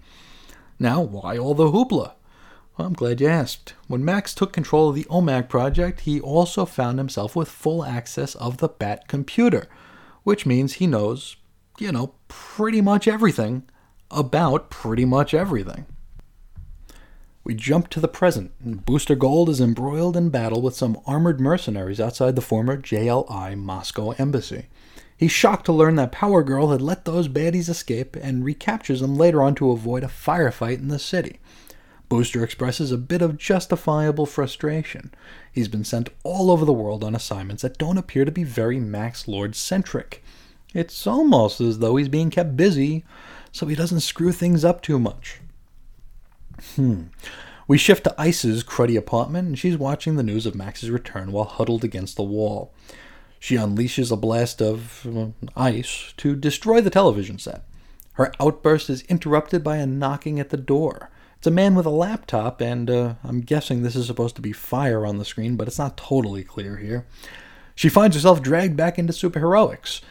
Now, 0.77 1.01
why 1.01 1.37
all 1.37 1.55
the 1.55 1.71
hoopla? 1.71 2.15
Well, 2.77 2.87
I'm 2.87 2.93
glad 2.93 3.21
you 3.21 3.27
asked. 3.27 3.75
When 3.87 4.03
Max 4.03 4.35
took 4.35 4.51
control 4.51 4.89
of 4.89 4.95
the 4.95 5.05
OMAC 5.05 5.47
project, 5.47 6.01
he 6.01 6.19
also 6.19 6.65
found 6.65 6.97
himself 6.99 7.33
with 7.33 7.47
full 7.47 7.85
access 7.85 8.35
of 8.35 8.57
the 8.57 8.67
Bat 8.67 9.07
computer, 9.07 9.67
which 10.23 10.45
means 10.45 10.73
he 10.73 10.85
knows, 10.85 11.37
you 11.79 11.93
know, 11.93 12.13
pretty 12.27 12.81
much 12.81 13.07
everything 13.07 13.63
about 14.11 14.69
pretty 14.69 15.05
much 15.05 15.33
everything. 15.33 15.85
We 17.47 17.55
jump 17.55 17.87
to 17.91 18.01
the 18.01 18.09
present, 18.09 18.51
and 18.61 18.83
Booster 18.83 19.15
Gold 19.15 19.47
is 19.47 19.61
embroiled 19.61 20.17
in 20.17 20.27
battle 20.27 20.61
with 20.61 20.75
some 20.75 20.99
armored 21.05 21.39
mercenaries 21.39 22.01
outside 22.01 22.35
the 22.35 22.41
former 22.41 22.75
JLI 22.75 23.57
Moscow 23.57 24.11
embassy. 24.17 24.65
He's 25.15 25.31
shocked 25.31 25.65
to 25.67 25.71
learn 25.71 25.95
that 25.95 26.11
Power 26.11 26.43
Girl 26.43 26.71
had 26.71 26.81
let 26.81 27.05
those 27.05 27.29
baddies 27.29 27.69
escape 27.69 28.17
and 28.17 28.43
recaptures 28.43 28.99
them 28.99 29.15
later 29.15 29.41
on 29.41 29.55
to 29.55 29.71
avoid 29.71 30.03
a 30.03 30.07
firefight 30.07 30.79
in 30.79 30.89
the 30.89 30.99
city. 30.99 31.39
Booster 32.09 32.43
expresses 32.43 32.91
a 32.91 32.97
bit 32.97 33.21
of 33.21 33.37
justifiable 33.37 34.25
frustration. 34.25 35.13
He's 35.49 35.69
been 35.69 35.85
sent 35.85 36.09
all 36.23 36.51
over 36.51 36.65
the 36.65 36.73
world 36.73 37.01
on 37.01 37.15
assignments 37.15 37.61
that 37.61 37.77
don't 37.77 37.97
appear 37.97 38.25
to 38.25 38.31
be 38.31 38.43
very 38.43 38.77
Max 38.77 39.25
Lord 39.25 39.55
centric. 39.55 40.21
It's 40.73 41.07
almost 41.07 41.61
as 41.61 41.79
though 41.79 41.95
he's 41.95 42.09
being 42.09 42.29
kept 42.29 42.57
busy 42.57 43.05
so 43.53 43.67
he 43.67 43.75
doesn't 43.75 44.01
screw 44.01 44.33
things 44.33 44.65
up 44.65 44.81
too 44.81 44.99
much. 44.99 45.39
Hmm. 46.75 47.03
We 47.67 47.77
shift 47.77 48.05
to 48.05 48.15
Ice's 48.17 48.63
cruddy 48.63 48.97
apartment, 48.97 49.47
and 49.47 49.59
she's 49.59 49.77
watching 49.77 50.15
the 50.15 50.23
news 50.23 50.45
of 50.45 50.55
Max's 50.55 50.89
return 50.89 51.31
while 51.31 51.45
huddled 51.45 51.83
against 51.83 52.15
the 52.15 52.23
wall. 52.23 52.73
She 53.39 53.55
unleashes 53.55 54.11
a 54.11 54.15
blast 54.15 54.61
of 54.61 55.05
ice 55.55 56.13
to 56.17 56.35
destroy 56.35 56.81
the 56.81 56.89
television 56.89 57.37
set. 57.39 57.63
Her 58.13 58.31
outburst 58.39 58.89
is 58.89 59.03
interrupted 59.03 59.63
by 59.63 59.77
a 59.77 59.85
knocking 59.85 60.39
at 60.39 60.49
the 60.49 60.57
door. 60.57 61.11
It's 61.37 61.45
a 61.45 61.51
man 61.51 61.75
with 61.75 61.85
a 61.85 61.91
laptop, 61.91 62.61
and 62.61 62.89
uh, 62.89 63.15
I'm 63.23 63.41
guessing 63.41 63.83
this 63.83 63.95
is 63.95 64.07
supposed 64.07 64.35
to 64.37 64.41
be 64.41 64.53
fire 64.53 65.05
on 65.05 65.17
the 65.17 65.25
screen, 65.25 65.55
but 65.55 65.67
it's 65.67 65.77
not 65.77 65.97
totally 65.97 66.43
clear 66.43 66.77
here. 66.77 67.05
She 67.75 67.89
finds 67.89 68.15
herself 68.15 68.41
dragged 68.41 68.75
back 68.75 68.97
into 68.97 69.13
superheroics. 69.13 70.01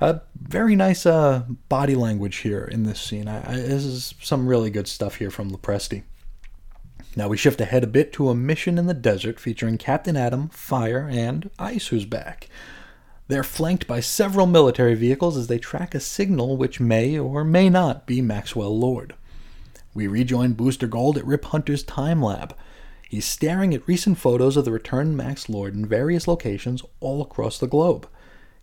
Uh, 0.00 0.18
very 0.34 0.76
nice 0.76 1.06
uh, 1.06 1.44
body 1.68 1.94
language 1.94 2.36
here 2.36 2.64
in 2.64 2.82
this 2.82 3.00
scene. 3.00 3.28
I, 3.28 3.38
I, 3.50 3.56
this 3.56 3.84
is 3.84 4.14
some 4.20 4.46
really 4.46 4.70
good 4.70 4.88
stuff 4.88 5.16
here 5.16 5.30
from 5.30 5.50
Lopresti. 5.50 6.02
Now 7.16 7.28
we 7.28 7.38
shift 7.38 7.62
ahead 7.62 7.82
a 7.82 7.86
bit 7.86 8.12
to 8.14 8.28
a 8.28 8.34
mission 8.34 8.76
in 8.76 8.86
the 8.86 8.94
desert 8.94 9.40
featuring 9.40 9.78
Captain 9.78 10.16
Atom, 10.16 10.50
Fire, 10.50 11.08
and 11.10 11.50
Ice, 11.58 11.86
who's 11.86 12.04
back. 12.04 12.50
They're 13.28 13.42
flanked 13.42 13.86
by 13.86 14.00
several 14.00 14.46
military 14.46 14.94
vehicles 14.94 15.36
as 15.36 15.46
they 15.46 15.58
track 15.58 15.94
a 15.94 16.00
signal 16.00 16.58
which 16.58 16.78
may 16.78 17.18
or 17.18 17.42
may 17.42 17.70
not 17.70 18.06
be 18.06 18.20
Maxwell 18.20 18.78
Lord. 18.78 19.14
We 19.94 20.06
rejoin 20.06 20.52
Booster 20.52 20.86
Gold 20.86 21.16
at 21.16 21.24
Rip 21.26 21.46
Hunter's 21.46 21.82
time 21.82 22.22
lab. 22.22 22.54
He's 23.08 23.24
staring 23.24 23.72
at 23.72 23.88
recent 23.88 24.18
photos 24.18 24.58
of 24.58 24.66
the 24.66 24.72
returned 24.72 25.16
Max 25.16 25.48
Lord 25.48 25.74
in 25.74 25.86
various 25.86 26.28
locations 26.28 26.82
all 27.00 27.22
across 27.22 27.58
the 27.58 27.66
globe. 27.66 28.06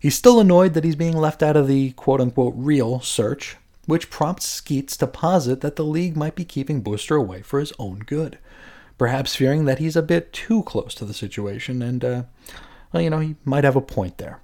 He's 0.04 0.14
still 0.14 0.38
annoyed 0.38 0.74
that 0.74 0.84
he's 0.84 0.96
being 0.96 1.16
left 1.16 1.42
out 1.42 1.56
of 1.56 1.66
the 1.66 1.92
quote 1.92 2.20
unquote 2.20 2.52
real 2.58 3.00
search, 3.00 3.56
which 3.86 4.10
prompts 4.10 4.46
Skeets 4.46 4.98
to 4.98 5.06
posit 5.06 5.62
that 5.62 5.76
the 5.76 5.82
League 5.82 6.14
might 6.14 6.34
be 6.34 6.44
keeping 6.44 6.82
Booster 6.82 7.16
away 7.16 7.40
for 7.40 7.58
his 7.58 7.72
own 7.78 8.00
good. 8.00 8.36
Perhaps 8.98 9.34
fearing 9.34 9.64
that 9.64 9.78
he's 9.78 9.96
a 9.96 10.02
bit 10.02 10.30
too 10.30 10.62
close 10.64 10.94
to 10.96 11.06
the 11.06 11.14
situation, 11.14 11.80
and, 11.80 12.04
uh, 12.04 12.22
well, 12.92 13.02
you 13.02 13.08
know, 13.08 13.20
he 13.20 13.36
might 13.46 13.64
have 13.64 13.76
a 13.76 13.80
point 13.80 14.18
there. 14.18 14.42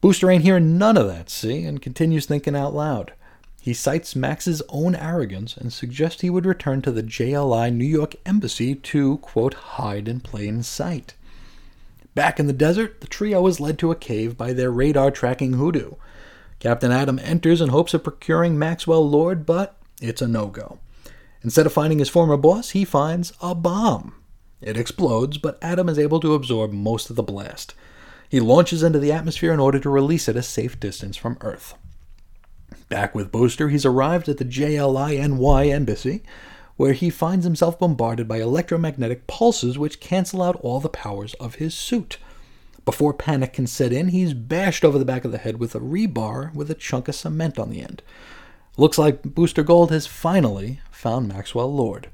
Booster 0.00 0.30
ain't 0.30 0.44
hearing 0.44 0.78
none 0.78 0.96
of 0.96 1.08
that, 1.08 1.30
see, 1.30 1.64
and 1.64 1.82
continues 1.82 2.26
thinking 2.26 2.54
out 2.54 2.72
loud. 2.72 3.12
He 3.60 3.74
cites 3.74 4.14
Max's 4.14 4.62
own 4.68 4.94
arrogance 4.94 5.56
and 5.56 5.72
suggests 5.72 6.20
he 6.20 6.30
would 6.30 6.46
return 6.46 6.80
to 6.82 6.92
the 6.92 7.02
JLI 7.02 7.74
New 7.74 7.84
York 7.84 8.14
Embassy 8.24 8.76
to, 8.76 9.18
quote, 9.18 9.54
hide 9.54 10.06
in 10.06 10.20
plain 10.20 10.62
sight. 10.62 11.14
Back 12.16 12.40
in 12.40 12.46
the 12.46 12.54
desert, 12.54 13.02
the 13.02 13.06
trio 13.06 13.46
is 13.46 13.60
led 13.60 13.78
to 13.78 13.90
a 13.90 13.94
cave 13.94 14.38
by 14.38 14.54
their 14.54 14.70
radar 14.70 15.10
tracking 15.10 15.52
hoodoo. 15.52 15.96
Captain 16.58 16.90
Atom 16.90 17.18
enters 17.18 17.60
in 17.60 17.68
hopes 17.68 17.92
of 17.92 18.02
procuring 18.02 18.58
Maxwell 18.58 19.06
Lord, 19.06 19.44
but 19.44 19.76
it's 20.00 20.22
a 20.22 20.26
no 20.26 20.46
go. 20.46 20.78
Instead 21.42 21.66
of 21.66 21.74
finding 21.74 21.98
his 21.98 22.08
former 22.08 22.38
boss, 22.38 22.70
he 22.70 22.86
finds 22.86 23.34
a 23.42 23.54
bomb. 23.54 24.14
It 24.62 24.78
explodes, 24.78 25.36
but 25.36 25.58
Atom 25.60 25.90
is 25.90 25.98
able 25.98 26.18
to 26.20 26.32
absorb 26.32 26.72
most 26.72 27.10
of 27.10 27.16
the 27.16 27.22
blast. 27.22 27.74
He 28.30 28.40
launches 28.40 28.82
into 28.82 28.98
the 28.98 29.12
atmosphere 29.12 29.52
in 29.52 29.60
order 29.60 29.78
to 29.78 29.90
release 29.90 30.26
it 30.26 30.36
a 30.36 30.42
safe 30.42 30.80
distance 30.80 31.18
from 31.18 31.36
Earth. 31.42 31.74
Back 32.88 33.14
with 33.14 33.30
Booster, 33.30 33.68
he's 33.68 33.84
arrived 33.84 34.30
at 34.30 34.38
the 34.38 34.44
JLINY 34.46 35.70
embassy, 35.70 36.22
where 36.76 36.92
he 36.92 37.10
finds 37.10 37.44
himself 37.44 37.78
bombarded 37.78 38.28
by 38.28 38.40
electromagnetic 38.40 39.26
pulses 39.26 39.78
which 39.78 40.00
cancel 40.00 40.42
out 40.42 40.56
all 40.56 40.80
the 40.80 40.88
powers 40.88 41.34
of 41.34 41.56
his 41.56 41.74
suit. 41.74 42.18
Before 42.84 43.12
panic 43.12 43.54
can 43.54 43.66
set 43.66 43.92
in, 43.92 44.08
he's 44.08 44.32
bashed 44.32 44.84
over 44.84 44.98
the 44.98 45.04
back 45.04 45.24
of 45.24 45.32
the 45.32 45.38
head 45.38 45.58
with 45.58 45.74
a 45.74 45.80
rebar 45.80 46.54
with 46.54 46.70
a 46.70 46.74
chunk 46.74 47.08
of 47.08 47.14
cement 47.14 47.58
on 47.58 47.70
the 47.70 47.80
end. 47.80 48.02
Looks 48.76 48.98
like 48.98 49.22
Booster 49.22 49.62
Gold 49.62 49.90
has 49.90 50.06
finally 50.06 50.80
found 50.90 51.28
Maxwell 51.28 51.74
Lord. 51.74 52.10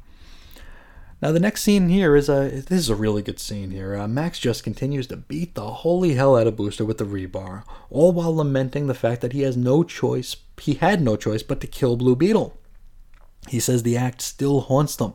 Now 1.21 1.31
the 1.31 1.41
next 1.41 1.63
scene 1.63 1.89
here 1.89 2.17
is 2.17 2.29
a 2.29 2.49
this 2.49 2.81
is 2.81 2.89
a 2.89 2.97
really 2.97 3.23
good 3.23 3.39
scene 3.39 3.71
here. 3.71 3.97
Uh, 3.97 4.09
Max 4.09 4.39
just 4.39 4.65
continues 4.65 5.07
to 5.09 5.17
beat 5.17 5.55
the 5.55 5.71
holy 5.71 6.15
hell 6.15 6.37
out 6.37 6.47
of 6.47 6.57
Booster 6.57 6.85
with 6.85 6.99
the 6.99 7.05
rebar, 7.05 7.65
all 7.91 8.11
while 8.13 8.35
lamenting 8.35 8.87
the 8.87 8.95
fact 8.95 9.21
that 9.21 9.33
he 9.33 9.43
has 9.43 9.57
no 9.57 9.85
choice. 9.85 10.35
He 10.61 10.75
had 10.75 11.01
no 11.01 11.17
choice 11.17 11.43
but 11.43 11.61
to 11.61 11.67
kill 11.67 11.97
Blue 11.97 12.17
Beetle. 12.17 12.57
He 13.49 13.61
says 13.61 13.83
the 13.83 13.97
act 13.97 14.23
still 14.23 14.63
haunts 14.63 14.97
them. 14.97 15.15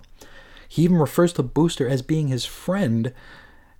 He 0.67 0.83
even 0.83 0.97
refers 0.97 1.33
to 1.33 1.43
Booster 1.43 1.87
as 1.87 2.01
being 2.01 2.27
his 2.27 2.45
friend 2.45 3.13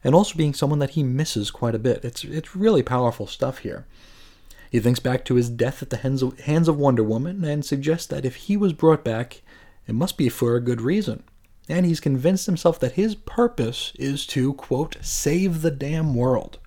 and 0.04 0.16
also 0.16 0.38
being 0.38 0.54
someone 0.54 0.80
that 0.80 0.91
he 0.91 1.04
misses 1.04 1.52
quite 1.52 1.76
a 1.76 1.80
bit. 1.80 2.06
It's, 2.06 2.24
it's 2.24 2.56
really 2.56 2.84
powerful 2.84 3.28
stuff 3.28 3.60
here. 3.60 3.86
He 4.72 4.80
thinks 4.80 5.00
back 5.00 5.26
to 5.26 5.36
his 5.36 5.50
death 5.50 5.82
at 5.82 5.89
the 5.89 5.98
hands 5.98 6.22
of, 6.22 6.39
hands 6.41 6.68
of 6.68 6.78
Wonder 6.78 7.04
Woman 7.04 7.43
and 7.43 7.64
suggests 7.64 8.08
that 8.08 8.26
if 8.26 8.36
he 8.36 8.58
was 8.58 8.74
brought 8.74 9.04
back, 9.04 9.41
it 9.88 9.95
must 9.95 10.18
be 10.18 10.30
for 10.30 10.56
a 10.56 10.62
good 10.62 10.82
reason. 10.82 11.24
And 11.70 11.86
he's 11.86 12.00
convinced 12.00 12.45
himself 12.45 12.80
that 12.80 12.93
his 12.93 13.16
purpose 13.16 13.91
is 14.00 14.26
to, 14.28 14.54
quote, 14.54 14.98
save 15.02 15.62
the 15.62 15.72
damn 15.72 16.16
world. 16.16 16.60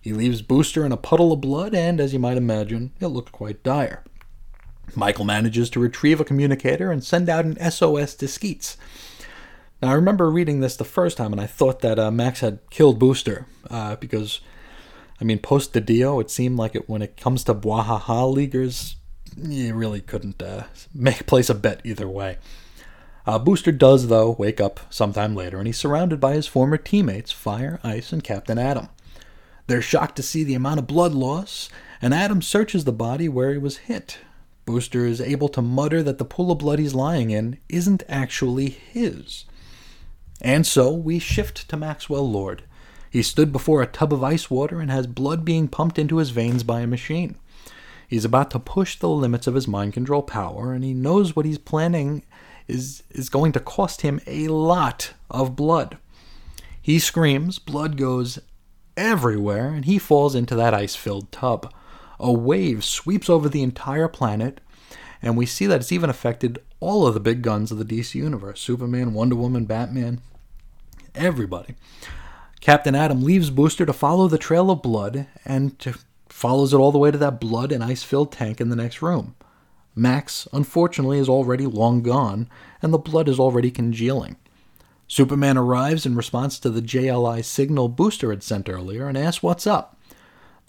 He 0.00 0.12
leaves 0.12 0.42
Booster 0.42 0.84
in 0.84 0.92
a 0.92 0.98
puddle 0.98 1.32
of 1.32 1.40
blood, 1.40 1.74
and 1.74 2.00
as 2.00 2.12
you 2.12 2.18
might 2.18 2.36
imagine, 2.36 2.92
it 3.00 3.06
looked 3.06 3.32
quite 3.32 3.62
dire. 3.62 4.04
Michael 4.94 5.24
manages 5.24 5.70
to 5.70 5.80
retrieve 5.80 6.20
a 6.20 6.24
communicator 6.24 6.90
and 6.92 7.02
send 7.02 7.28
out 7.28 7.44
an 7.44 7.70
SOS 7.70 8.14
to 8.16 8.28
Skeets. 8.28 8.76
Now, 9.82 9.90
I 9.90 9.94
remember 9.94 10.30
reading 10.30 10.60
this 10.60 10.76
the 10.76 10.84
first 10.84 11.16
time, 11.16 11.32
and 11.32 11.40
I 11.40 11.46
thought 11.46 11.80
that 11.80 11.98
uh, 11.98 12.10
Max 12.10 12.40
had 12.40 12.58
killed 12.70 12.98
Booster 12.98 13.46
uh, 13.70 13.96
because, 13.96 14.40
I 15.20 15.24
mean, 15.24 15.38
post 15.40 15.72
the 15.72 15.80
Dio, 15.80 16.20
it 16.20 16.30
seemed 16.30 16.56
like 16.56 16.74
it 16.74 16.88
when 16.88 17.02
it 17.02 17.16
comes 17.16 17.44
to 17.44 17.54
Bwahaha 17.54 18.32
Leaguers, 18.32 18.96
you 19.36 19.74
really 19.74 20.00
couldn't 20.00 20.40
uh, 20.42 20.64
make 20.94 21.26
place 21.26 21.50
a 21.50 21.54
bet 21.54 21.80
either 21.84 22.08
way. 22.08 22.38
Uh, 23.26 23.38
Booster 23.38 23.72
does, 23.72 24.08
though, 24.08 24.32
wake 24.38 24.60
up 24.60 24.80
sometime 24.90 25.34
later, 25.34 25.58
and 25.58 25.66
he's 25.66 25.78
surrounded 25.78 26.20
by 26.20 26.34
his 26.34 26.46
former 26.46 26.76
teammates, 26.76 27.32
Fire, 27.32 27.80
Ice, 27.82 28.12
and 28.12 28.22
Captain 28.22 28.58
Atom. 28.58 28.88
They're 29.66 29.82
shocked 29.82 30.16
to 30.16 30.22
see 30.22 30.44
the 30.44 30.54
amount 30.54 30.78
of 30.78 30.86
blood 30.86 31.12
loss, 31.12 31.70
and 32.02 32.12
Atom 32.12 32.42
searches 32.42 32.84
the 32.84 32.92
body 32.92 33.28
where 33.28 33.52
he 33.52 33.58
was 33.58 33.78
hit. 33.78 34.18
Booster 34.64 35.06
is 35.06 35.20
able 35.20 35.48
to 35.50 35.62
mutter 35.62 36.02
that 36.02 36.18
the 36.18 36.24
pool 36.24 36.50
of 36.50 36.58
blood 36.58 36.78
he's 36.78 36.94
lying 36.94 37.30
in 37.30 37.58
isn't 37.68 38.02
actually 38.08 38.70
his. 38.70 39.44
And 40.40 40.66
so 40.66 40.92
we 40.92 41.18
shift 41.18 41.68
to 41.68 41.76
Maxwell 41.76 42.28
Lord. 42.30 42.64
He 43.10 43.22
stood 43.22 43.52
before 43.52 43.82
a 43.82 43.86
tub 43.86 44.12
of 44.12 44.24
ice 44.24 44.50
water 44.50 44.80
and 44.80 44.90
has 44.90 45.06
blood 45.06 45.44
being 45.44 45.68
pumped 45.68 45.98
into 45.98 46.16
his 46.16 46.30
veins 46.30 46.62
by 46.62 46.80
a 46.80 46.86
machine. 46.86 47.36
He's 48.08 48.24
about 48.24 48.50
to 48.52 48.58
push 48.58 48.98
the 48.98 49.08
limits 49.08 49.46
of 49.46 49.54
his 49.54 49.68
mind 49.68 49.92
control 49.92 50.22
power, 50.22 50.72
and 50.72 50.84
he 50.84 50.94
knows 50.94 51.34
what 51.34 51.46
he's 51.46 51.58
planning 51.58 52.22
is, 52.66 53.02
is 53.10 53.28
going 53.28 53.52
to 53.52 53.60
cost 53.60 54.00
him 54.00 54.20
a 54.26 54.48
lot 54.48 55.12
of 55.30 55.56
blood. 55.56 55.98
He 56.80 56.98
screams, 56.98 57.58
blood 57.58 57.96
goes 57.96 58.38
everywhere, 58.96 59.68
and 59.68 59.84
he 59.84 59.98
falls 59.98 60.34
into 60.34 60.54
that 60.56 60.74
ice 60.74 60.94
filled 60.94 61.32
tub. 61.32 61.72
A 62.18 62.32
wave 62.32 62.84
sweeps 62.84 63.28
over 63.28 63.48
the 63.48 63.62
entire 63.62 64.08
planet, 64.08 64.60
and 65.20 65.36
we 65.36 65.46
see 65.46 65.66
that 65.66 65.80
it's 65.80 65.92
even 65.92 66.10
affected 66.10 66.58
all 66.80 67.06
of 67.06 67.14
the 67.14 67.20
big 67.20 67.42
guns 67.42 67.72
of 67.72 67.78
the 67.78 67.84
DC 67.84 68.14
universe 68.14 68.60
Superman, 68.60 69.14
Wonder 69.14 69.36
Woman, 69.36 69.64
Batman, 69.64 70.20
everybody. 71.14 71.74
Captain 72.60 72.94
Atom 72.94 73.22
leaves 73.22 73.50
Booster 73.50 73.84
to 73.84 73.92
follow 73.92 74.28
the 74.28 74.38
trail 74.38 74.70
of 74.70 74.82
blood 74.82 75.26
and 75.44 75.78
to, 75.80 75.98
follows 76.28 76.72
it 76.72 76.78
all 76.78 76.92
the 76.92 76.98
way 76.98 77.10
to 77.10 77.18
that 77.18 77.40
blood 77.40 77.72
and 77.72 77.84
ice 77.84 78.02
filled 78.02 78.32
tank 78.32 78.60
in 78.60 78.68
the 78.68 78.76
next 78.76 79.02
room. 79.02 79.34
Max, 79.94 80.48
unfortunately, 80.52 81.18
is 81.18 81.28
already 81.28 81.66
long 81.66 82.02
gone, 82.02 82.48
and 82.82 82.92
the 82.92 82.98
blood 82.98 83.28
is 83.28 83.38
already 83.38 83.70
congealing. 83.70 84.36
Superman 85.06 85.56
arrives 85.56 86.06
in 86.06 86.16
response 86.16 86.58
to 86.58 86.70
the 86.70 86.82
JLI 86.82 87.44
signal 87.44 87.88
Booster 87.88 88.30
had 88.30 88.42
sent 88.42 88.68
earlier 88.68 89.06
and 89.06 89.16
asks 89.16 89.42
what's 89.42 89.66
up. 89.66 89.93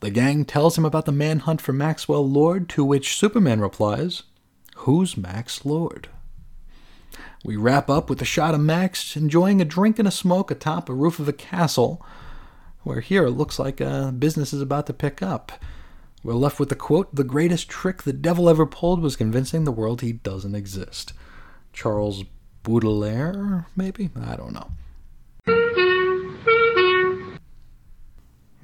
The 0.06 0.12
gang 0.12 0.46
tells 0.46 0.78
him 0.78 0.86
about 0.86 1.06
the 1.06 1.12
manhunt 1.12 1.62
for 1.62 1.74
Maxwell 1.74 2.30
Lord, 2.30 2.70
to 2.70 2.86
which 2.86 3.18
Superman 3.18 3.60
replies, 3.60 4.22
Who's 4.76 5.18
Max 5.18 5.66
Lord? 5.66 6.10
We 7.44 7.56
wrap 7.56 7.90
up 7.90 8.08
with 8.08 8.22
a 8.22 8.24
shot 8.24 8.54
of 8.54 8.60
Max 8.60 9.18
enjoying 9.18 9.62
a 9.62 9.66
drink 9.66 9.98
and 9.98 10.08
a 10.08 10.12
smoke 10.12 10.52
atop 10.52 10.90
a 10.90 10.94
roof 10.94 11.18
of 11.18 11.28
a 11.28 11.34
castle, 11.34 12.06
where 12.84 13.00
here 13.00 13.26
it 13.26 13.32
looks 13.32 13.58
like 13.58 13.82
uh, 13.82 14.12
business 14.12 14.54
is 14.54 14.62
about 14.62 14.86
to 14.86 14.94
pick 14.94 15.24
up. 15.24 15.54
We're 16.24 16.34
left 16.34 16.60
with 16.60 16.70
the 16.70 16.76
quote 16.76 17.16
The 17.16 17.24
greatest 17.24 17.68
trick 17.68 18.04
the 18.04 18.14
devil 18.14 18.48
ever 18.48 18.68
pulled 18.68 19.02
was 19.02 19.16
convincing 19.16 19.64
the 19.64 19.72
world 19.72 20.02
he 20.02 20.14
doesn't 20.14 20.54
exist. 20.54 21.14
Charles 21.74 22.26
Baudelaire, 22.62 23.66
maybe? 23.76 24.12
I 24.16 24.36
don't 24.36 24.54
know. 24.54 24.70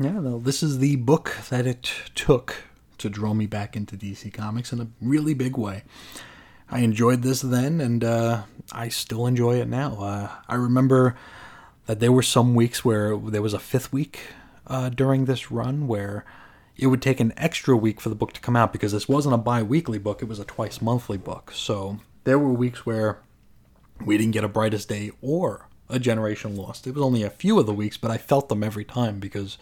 Yeah, 0.01 0.13
no, 0.13 0.39
this 0.39 0.63
is 0.63 0.79
the 0.79 0.95
book 0.95 1.37
that 1.49 1.67
it 1.67 1.91
took 2.15 2.63
to 2.97 3.07
draw 3.07 3.35
me 3.35 3.45
back 3.45 3.75
into 3.75 3.95
DC 3.95 4.33
Comics 4.33 4.73
in 4.73 4.81
a 4.81 4.87
really 4.99 5.35
big 5.35 5.57
way. 5.57 5.83
I 6.71 6.79
enjoyed 6.79 7.21
this 7.21 7.41
then, 7.41 7.79
and 7.79 8.03
uh, 8.03 8.43
I 8.71 8.89
still 8.89 9.27
enjoy 9.27 9.61
it 9.61 9.67
now. 9.67 9.99
Uh, 9.99 10.29
I 10.47 10.55
remember 10.55 11.15
that 11.85 11.99
there 11.99 12.11
were 12.11 12.23
some 12.23 12.55
weeks 12.55 12.83
where 12.83 13.15
there 13.15 13.43
was 13.43 13.53
a 13.53 13.59
fifth 13.59 13.93
week 13.93 14.21
uh, 14.65 14.89
during 14.89 15.25
this 15.25 15.51
run 15.51 15.87
where 15.87 16.25
it 16.77 16.87
would 16.87 17.03
take 17.03 17.19
an 17.19 17.33
extra 17.37 17.77
week 17.77 18.01
for 18.01 18.09
the 18.09 18.15
book 18.15 18.33
to 18.33 18.41
come 18.41 18.55
out 18.55 18.73
because 18.73 18.93
this 18.93 19.07
wasn't 19.07 19.35
a 19.35 19.37
bi 19.37 19.61
weekly 19.61 19.99
book, 19.99 20.23
it 20.23 20.27
was 20.27 20.39
a 20.39 20.45
twice 20.45 20.81
monthly 20.81 21.17
book. 21.17 21.51
So 21.53 21.99
there 22.23 22.39
were 22.39 22.53
weeks 22.53 22.87
where 22.87 23.19
we 24.03 24.17
didn't 24.17 24.33
get 24.33 24.43
a 24.43 24.49
brightest 24.49 24.89
day 24.89 25.11
or 25.21 25.67
a 25.89 25.99
generation 25.99 26.55
lost. 26.55 26.87
It 26.87 26.95
was 26.95 27.03
only 27.03 27.21
a 27.21 27.29
few 27.29 27.59
of 27.59 27.67
the 27.67 27.73
weeks, 27.73 27.97
but 27.97 28.09
I 28.09 28.17
felt 28.17 28.49
them 28.49 28.63
every 28.63 28.85
time 28.85 29.19
because 29.19 29.59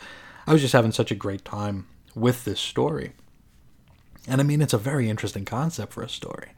I 0.47 0.53
was 0.53 0.61
just 0.61 0.73
having 0.73 0.91
such 0.91 1.11
a 1.11 1.15
great 1.15 1.45
time 1.45 1.87
with 2.15 2.45
this 2.45 2.59
story. 2.59 3.13
And 4.27 4.41
I 4.41 4.43
mean, 4.43 4.61
it's 4.61 4.73
a 4.73 4.77
very 4.77 5.09
interesting 5.09 5.45
concept 5.45 5.93
for 5.93 6.03
a 6.03 6.09
story. 6.09 6.49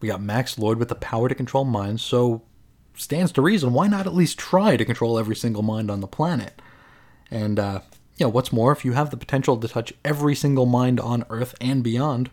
We 0.00 0.08
got 0.08 0.20
Max 0.20 0.58
Lord 0.58 0.78
with 0.78 0.88
the 0.88 0.94
power 0.94 1.28
to 1.28 1.34
control 1.34 1.64
minds, 1.64 2.02
so 2.02 2.42
stands 2.94 3.32
to 3.32 3.42
reason 3.42 3.72
why 3.72 3.86
not 3.86 4.06
at 4.06 4.14
least 4.14 4.38
try 4.38 4.76
to 4.76 4.84
control 4.84 5.18
every 5.18 5.36
single 5.36 5.62
mind 5.62 5.90
on 5.90 6.00
the 6.00 6.06
planet? 6.06 6.60
And, 7.30 7.58
uh, 7.58 7.80
you 8.16 8.24
know, 8.24 8.30
what's 8.30 8.52
more, 8.52 8.72
if 8.72 8.84
you 8.84 8.92
have 8.92 9.10
the 9.10 9.16
potential 9.16 9.56
to 9.56 9.68
touch 9.68 9.92
every 10.04 10.34
single 10.34 10.66
mind 10.66 11.00
on 11.00 11.24
Earth 11.28 11.54
and 11.60 11.82
beyond, 11.82 12.30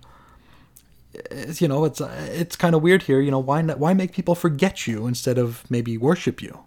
it's, 1.13 1.61
you 1.61 1.67
know, 1.67 1.85
it's 1.85 2.01
uh, 2.01 2.27
it's 2.31 2.55
kind 2.55 2.73
of 2.73 2.81
weird 2.81 3.03
here. 3.03 3.21
You 3.21 3.31
know, 3.31 3.39
why 3.39 3.61
not, 3.61 3.79
why 3.79 3.93
make 3.93 4.13
people 4.13 4.35
forget 4.35 4.87
you 4.87 5.05
instead 5.07 5.37
of 5.37 5.69
maybe 5.69 5.97
worship 5.97 6.41
you? 6.41 6.59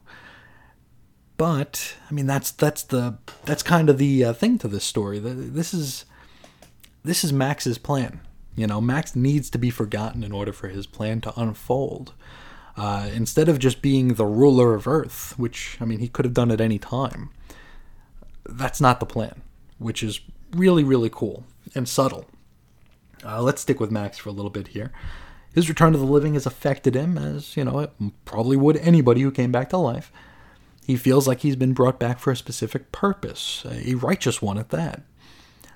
But 1.37 1.97
I 2.11 2.15
mean, 2.15 2.27
that's 2.27 2.51
that's 2.51 2.83
the 2.83 3.19
that's 3.45 3.63
kind 3.63 3.91
of 3.91 3.99
the 3.99 4.25
uh, 4.25 4.33
thing 4.33 4.59
to 4.59 4.69
this 4.69 4.85
story. 4.85 5.19
This 5.19 5.75
is 5.75 6.05
this 7.05 7.25
is 7.25 7.33
Max's 7.33 7.79
plan. 7.79 8.21
You 8.57 8.67
know, 8.67 8.81
Max 8.81 9.15
needs 9.15 9.51
to 9.51 9.59
be 9.59 9.71
forgotten 9.71 10.25
in 10.25 10.33
order 10.33 10.53
for 10.53 10.69
his 10.69 10.87
plan 10.87 11.21
to 11.23 11.39
unfold. 11.39 12.15
Uh, 12.77 13.09
instead 13.15 13.49
of 13.49 13.59
just 13.59 13.81
being 13.81 14.15
the 14.15 14.27
ruler 14.27 14.75
of 14.75 14.87
Earth, 14.87 15.35
which, 15.39 15.79
I 15.81 15.85
mean, 15.85 15.99
he 15.99 16.09
could 16.09 16.25
have 16.25 16.35
done 16.35 16.51
at 16.51 16.61
any 16.61 16.79
time, 16.79 17.31
that's 18.45 18.81
not 18.81 19.01
the 19.01 19.07
plan, 19.07 19.43
which 19.79 20.03
is 20.03 20.21
really, 20.53 20.85
really 20.85 21.11
cool 21.11 21.45
and 21.75 21.89
subtle. 21.89 22.27
Uh, 23.25 23.43
let's 23.43 23.63
stick 23.63 23.81
with 23.81 23.91
Max 23.91 24.19
for 24.19 24.29
a 24.29 24.33
little 24.33 24.51
bit 24.51 24.69
here. 24.69 24.93
His 25.55 25.71
return 25.71 25.93
to 25.93 25.99
the 25.99 26.05
living 26.05 26.35
has 26.35 26.45
affected 26.45 26.95
him, 26.95 27.17
as, 27.17 27.57
you 27.57 27.65
know, 27.65 27.79
it 27.79 27.93
probably 28.27 28.59
would 28.59 28.77
anybody 28.77 29.23
who 29.23 29.31
came 29.31 29.53
back 29.53 29.71
to 29.71 29.79
life. 29.79 30.13
He 30.87 30.97
feels 30.97 31.27
like 31.27 31.41
he's 31.41 31.57
been 31.57 31.73
brought 31.73 31.99
back 31.99 32.21
for 32.21 32.31
a 32.31 32.37
specific 32.37 32.93
purpose, 32.93 33.67
a 33.69 33.95
righteous 33.97 34.41
one 34.41 34.57
at 34.57 34.71
that. 34.71 35.03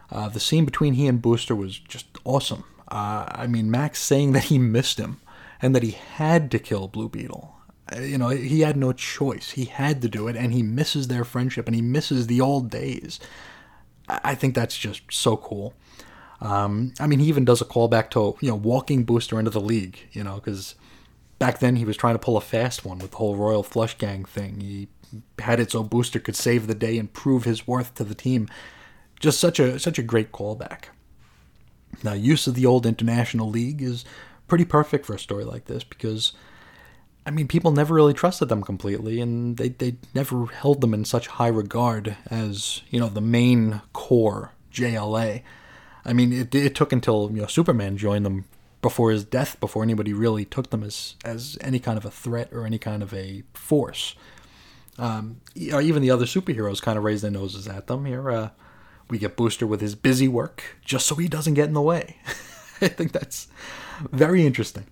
Uh, 0.08 0.28
the 0.28 0.38
scene 0.38 0.64
between 0.64 0.94
he 0.94 1.08
and 1.08 1.20
Booster 1.20 1.56
was 1.56 1.78
just 1.80 2.06
awesome. 2.24 2.62
Uh, 2.88 3.26
I 3.28 3.48
mean, 3.48 3.72
Max 3.72 4.00
saying 4.00 4.32
that 4.32 4.44
he 4.44 4.58
missed 4.58 4.98
him 4.98 5.20
and 5.60 5.74
that 5.74 5.82
he 5.82 5.92
had 5.92 6.48
to 6.52 6.60
kill 6.60 6.86
Blue 6.86 7.08
Beetle. 7.08 7.56
Uh, 7.92 8.00
you 8.00 8.18
know, 8.18 8.28
he 8.28 8.60
had 8.60 8.76
no 8.76 8.92
choice. 8.92 9.50
He 9.50 9.64
had 9.64 10.00
to 10.02 10.08
do 10.08 10.28
it, 10.28 10.36
and 10.36 10.52
he 10.52 10.62
misses 10.62 11.08
their 11.08 11.24
friendship 11.24 11.66
and 11.66 11.74
he 11.74 11.82
misses 11.82 12.28
the 12.28 12.40
old 12.40 12.70
days. 12.70 13.18
I 14.08 14.36
think 14.36 14.54
that's 14.54 14.78
just 14.78 15.02
so 15.10 15.36
cool. 15.36 15.74
Um, 16.40 16.94
I 17.00 17.08
mean, 17.08 17.18
he 17.18 17.26
even 17.26 17.44
does 17.44 17.60
a 17.60 17.64
callback 17.64 18.10
to 18.10 18.36
you 18.40 18.50
know 18.50 18.56
walking 18.56 19.02
Booster 19.02 19.40
into 19.40 19.50
the 19.50 19.60
league. 19.60 19.98
You 20.12 20.22
know, 20.22 20.36
because 20.36 20.76
back 21.40 21.58
then 21.58 21.74
he 21.74 21.84
was 21.84 21.96
trying 21.96 22.14
to 22.14 22.20
pull 22.20 22.36
a 22.36 22.40
fast 22.40 22.84
one 22.84 22.98
with 22.98 23.10
the 23.10 23.16
whole 23.16 23.34
Royal 23.34 23.64
Flush 23.64 23.98
Gang 23.98 24.24
thing. 24.24 24.60
He 24.60 24.88
had 25.38 25.60
it 25.60 25.70
so 25.70 25.82
Booster 25.82 26.20
could 26.20 26.36
save 26.36 26.66
the 26.66 26.74
day 26.74 26.98
and 26.98 27.12
prove 27.12 27.44
his 27.44 27.66
worth 27.66 27.94
to 27.96 28.04
the 28.04 28.14
team 28.14 28.48
just 29.20 29.38
such 29.38 29.60
a 29.60 29.78
such 29.78 29.98
a 29.98 30.02
great 30.02 30.32
callback. 30.32 30.84
Now, 32.02 32.14
use 32.14 32.46
of 32.46 32.54
the 32.54 32.66
old 32.66 32.86
International 32.86 33.48
League 33.48 33.82
is 33.82 34.04
pretty 34.48 34.64
perfect 34.64 35.06
for 35.06 35.14
a 35.14 35.18
story 35.18 35.44
like 35.44 35.66
this 35.66 35.84
because, 35.84 36.32
I 37.26 37.30
mean, 37.30 37.46
people 37.46 37.70
never 37.70 37.94
really 37.94 38.14
trusted 38.14 38.48
them 38.48 38.62
completely, 38.62 39.20
and 39.20 39.56
they 39.56 39.68
they 39.68 39.96
never 40.14 40.46
held 40.46 40.80
them 40.80 40.94
in 40.94 41.04
such 41.04 41.28
high 41.28 41.48
regard 41.48 42.16
as 42.28 42.82
you 42.90 42.98
know 42.98 43.08
the 43.08 43.20
main 43.20 43.82
core 43.92 44.52
JLA. 44.72 45.42
I 46.04 46.12
mean, 46.14 46.32
it, 46.32 46.54
it 46.54 46.74
took 46.74 46.92
until 46.92 47.30
you 47.32 47.42
know 47.42 47.46
Superman 47.46 47.98
joined 47.98 48.24
them 48.24 48.46
before 48.82 49.10
his 49.10 49.24
death 49.24 49.60
before 49.60 49.82
anybody 49.82 50.14
really 50.14 50.46
took 50.46 50.70
them 50.70 50.82
as 50.82 51.16
as 51.24 51.58
any 51.60 51.78
kind 51.78 51.98
of 51.98 52.06
a 52.06 52.10
threat 52.10 52.50
or 52.52 52.64
any 52.64 52.78
kind 52.78 53.02
of 53.02 53.12
a 53.12 53.42
force. 53.52 54.14
Um, 55.00 55.40
even 55.54 56.02
the 56.02 56.10
other 56.10 56.26
superheroes 56.26 56.82
kind 56.82 56.98
of 56.98 57.04
raise 57.04 57.22
their 57.22 57.30
noses 57.30 57.66
at 57.66 57.86
them. 57.86 58.04
Here, 58.04 58.30
uh, 58.30 58.50
we 59.08 59.18
get 59.18 59.36
Booster 59.36 59.66
with 59.66 59.80
his 59.80 59.94
busy 59.94 60.28
work 60.28 60.62
just 60.84 61.06
so 61.06 61.14
he 61.14 61.26
doesn't 61.26 61.54
get 61.54 61.68
in 61.68 61.74
the 61.74 61.80
way. 61.80 62.18
I 62.82 62.88
think 62.88 63.12
that's 63.12 63.48
very 64.12 64.46
interesting. 64.46 64.86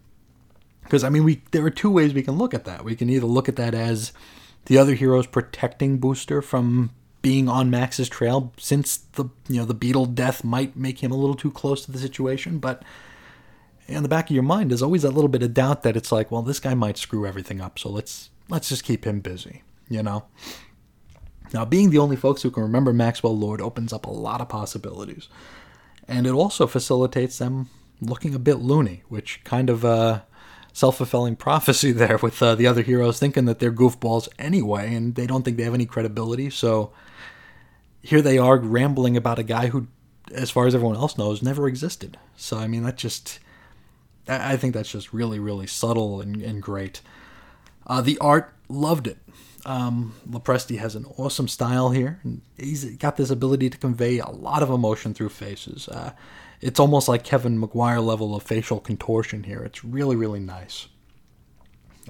Because 0.83 1.05
I 1.05 1.11
mean, 1.11 1.25
we 1.25 1.43
there 1.51 1.65
are 1.67 1.71
two 1.71 1.91
ways 1.91 2.15
we 2.15 2.23
can 2.23 2.39
look 2.39 2.55
at 2.55 2.65
that. 2.65 2.85
We 2.85 2.97
can 2.97 3.11
either 3.11 3.27
look 3.27 3.49
at 3.49 3.57
that 3.57 3.75
as 3.75 4.13
the 4.65 4.79
other 4.79 4.95
heroes 4.95 5.27
protecting 5.27 5.99
Booster 5.99 6.41
from 6.41 6.91
being 7.21 7.49
on 7.49 7.69
Max's 7.69 8.09
trail, 8.09 8.53
since 8.57 8.97
the 8.97 9.27
you 9.49 9.59
know 9.59 9.67
the 9.67 9.75
Beetle 9.75 10.07
death 10.07 10.43
might 10.43 10.75
make 10.77 11.03
him 11.03 11.13
a 11.13 11.17
little 11.17 11.35
too 11.35 11.51
close 11.51 11.85
to 11.85 11.93
the 11.93 11.99
situation. 11.99 12.59
But 12.59 12.83
in 13.87 14.03
the 14.03 14.09
back 14.09 14.31
of 14.31 14.35
your 14.35 14.43
mind, 14.43 14.71
there's 14.71 14.83
always 14.83 15.05
a 15.05 15.11
little 15.11 15.29
bit 15.29 15.43
of 15.43 15.53
doubt 15.53 15.83
that 15.83 15.97
it's 15.97 16.11
like, 16.11 16.31
well, 16.31 16.43
this 16.43 16.61
guy 16.61 16.73
might 16.73 16.97
screw 16.97 17.27
everything 17.27 17.61
up, 17.61 17.79
so 17.79 17.91
let's 17.91 18.31
let's 18.49 18.71
just 18.71 18.85
keep 18.85 19.07
him 19.07 19.21
busy, 19.21 19.63
you 19.89 20.03
know. 20.03 20.25
Now, 21.53 21.65
being 21.65 21.91
the 21.91 21.99
only 21.99 22.17
folks 22.17 22.43
who 22.43 22.51
can 22.51 22.63
remember 22.63 22.93
Maxwell 22.93 23.37
Lord 23.37 23.61
opens 23.61 23.93
up 23.93 24.07
a 24.07 24.11
lot 24.11 24.41
of 24.41 24.49
possibilities. 24.49 25.29
And 26.07 26.27
it 26.27 26.33
also 26.33 26.67
facilitates 26.67 27.39
them 27.39 27.69
looking 28.01 28.35
a 28.35 28.39
bit 28.39 28.57
loony, 28.59 29.03
which 29.09 29.43
kind 29.45 29.71
of 29.71 29.85
uh, 29.85 30.23
self 30.73 30.99
fulfilling 30.99 31.37
prophecy 31.47 31.93
there 31.93 32.19
with 32.19 32.43
uh, 32.43 32.55
the 32.55 32.67
other 32.67 32.83
heroes 32.83 33.19
thinking 33.19 33.47
that 33.47 33.59
they're 33.59 33.73
goofballs 33.73 34.29
anyway 34.39 34.95
and 34.95 35.15
they 35.15 35.27
don't 35.27 35.45
think 35.45 35.57
they 35.57 35.65
have 35.65 35.75
any 35.75 35.87
credibility. 35.87 36.51
So 36.51 36.93
here 38.03 38.23
they 38.23 38.39
are 38.39 38.59
rambling 38.59 39.17
about 39.17 39.39
a 39.39 39.43
guy 39.43 39.69
who, 39.69 39.89
as 40.33 40.51
far 40.51 40.67
as 40.67 40.75
everyone 40.75 40.97
else 40.97 41.19
knows, 41.19 41.43
never 41.43 41.67
existed. 41.67 42.19
So, 42.37 42.59
I 42.59 42.67
mean, 42.67 42.83
that 42.85 42.97
just. 42.97 43.41
I 44.31 44.59
think 44.59 44.75
that's 44.75 44.93
just 44.93 45.15
really, 45.15 45.39
really 45.39 45.67
subtle 45.67 46.21
and, 46.21 46.43
and 46.43 46.63
great. 46.63 47.01
Uh, 47.87 48.03
the 48.03 48.19
art, 48.19 48.53
loved 48.69 49.07
it. 49.07 49.17
Um, 49.69 50.15
has 50.79 50.95
an 50.95 51.05
awesome 51.19 51.47
style 51.47 51.91
here. 51.91 52.21
And 52.23 52.41
he's 52.57 52.85
got 52.97 53.19
this 53.19 53.29
ability 53.29 53.69
to 53.69 53.77
convey 53.77 54.19
a 54.19 54.31
lot 54.31 54.63
of 54.63 54.71
emotion 54.71 55.13
through 55.13 55.29
faces. 55.29 55.89
Uh, 55.89 56.13
it's 56.63 56.81
almost 56.81 57.07
like 57.07 57.23
Kevin 57.23 57.61
Maguire 57.61 58.01
level 58.01 58.35
of 58.35 58.43
facial 58.43 58.81
contortion 58.81 59.45
here. 59.45 59.63
It's 59.63 59.85
really, 59.85 60.17
really 60.17 60.41
nice. 60.41 60.89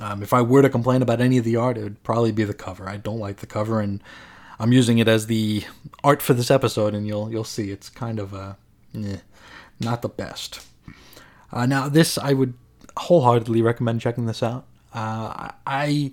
Um, 0.00 0.22
if 0.22 0.32
I 0.32 0.40
were 0.40 0.62
to 0.62 0.70
complain 0.70 1.02
about 1.02 1.20
any 1.20 1.36
of 1.36 1.44
the 1.44 1.56
art, 1.56 1.76
it 1.76 1.82
would 1.82 2.02
probably 2.04 2.30
be 2.30 2.44
the 2.44 2.54
cover. 2.54 2.88
I 2.88 2.96
don't 2.96 3.18
like 3.18 3.38
the 3.38 3.46
cover, 3.46 3.80
and 3.80 4.00
I'm 4.60 4.72
using 4.72 4.98
it 4.98 5.08
as 5.08 5.26
the 5.26 5.64
art 6.04 6.22
for 6.22 6.34
this 6.34 6.52
episode, 6.52 6.94
and 6.94 7.08
you'll 7.08 7.28
you'll 7.32 7.42
see 7.42 7.72
it's 7.72 7.88
kind 7.88 8.20
of 8.20 8.32
uh, 8.32 8.54
eh, 8.94 9.16
not 9.80 10.02
the 10.02 10.08
best. 10.08 10.64
Uh, 11.52 11.66
now, 11.66 11.88
this 11.88 12.16
I 12.18 12.32
would 12.32 12.54
wholeheartedly 12.96 13.60
recommend 13.62 14.00
checking 14.00 14.26
this 14.26 14.44
out. 14.44 14.66
Uh, 14.94 15.50
I 15.66 16.12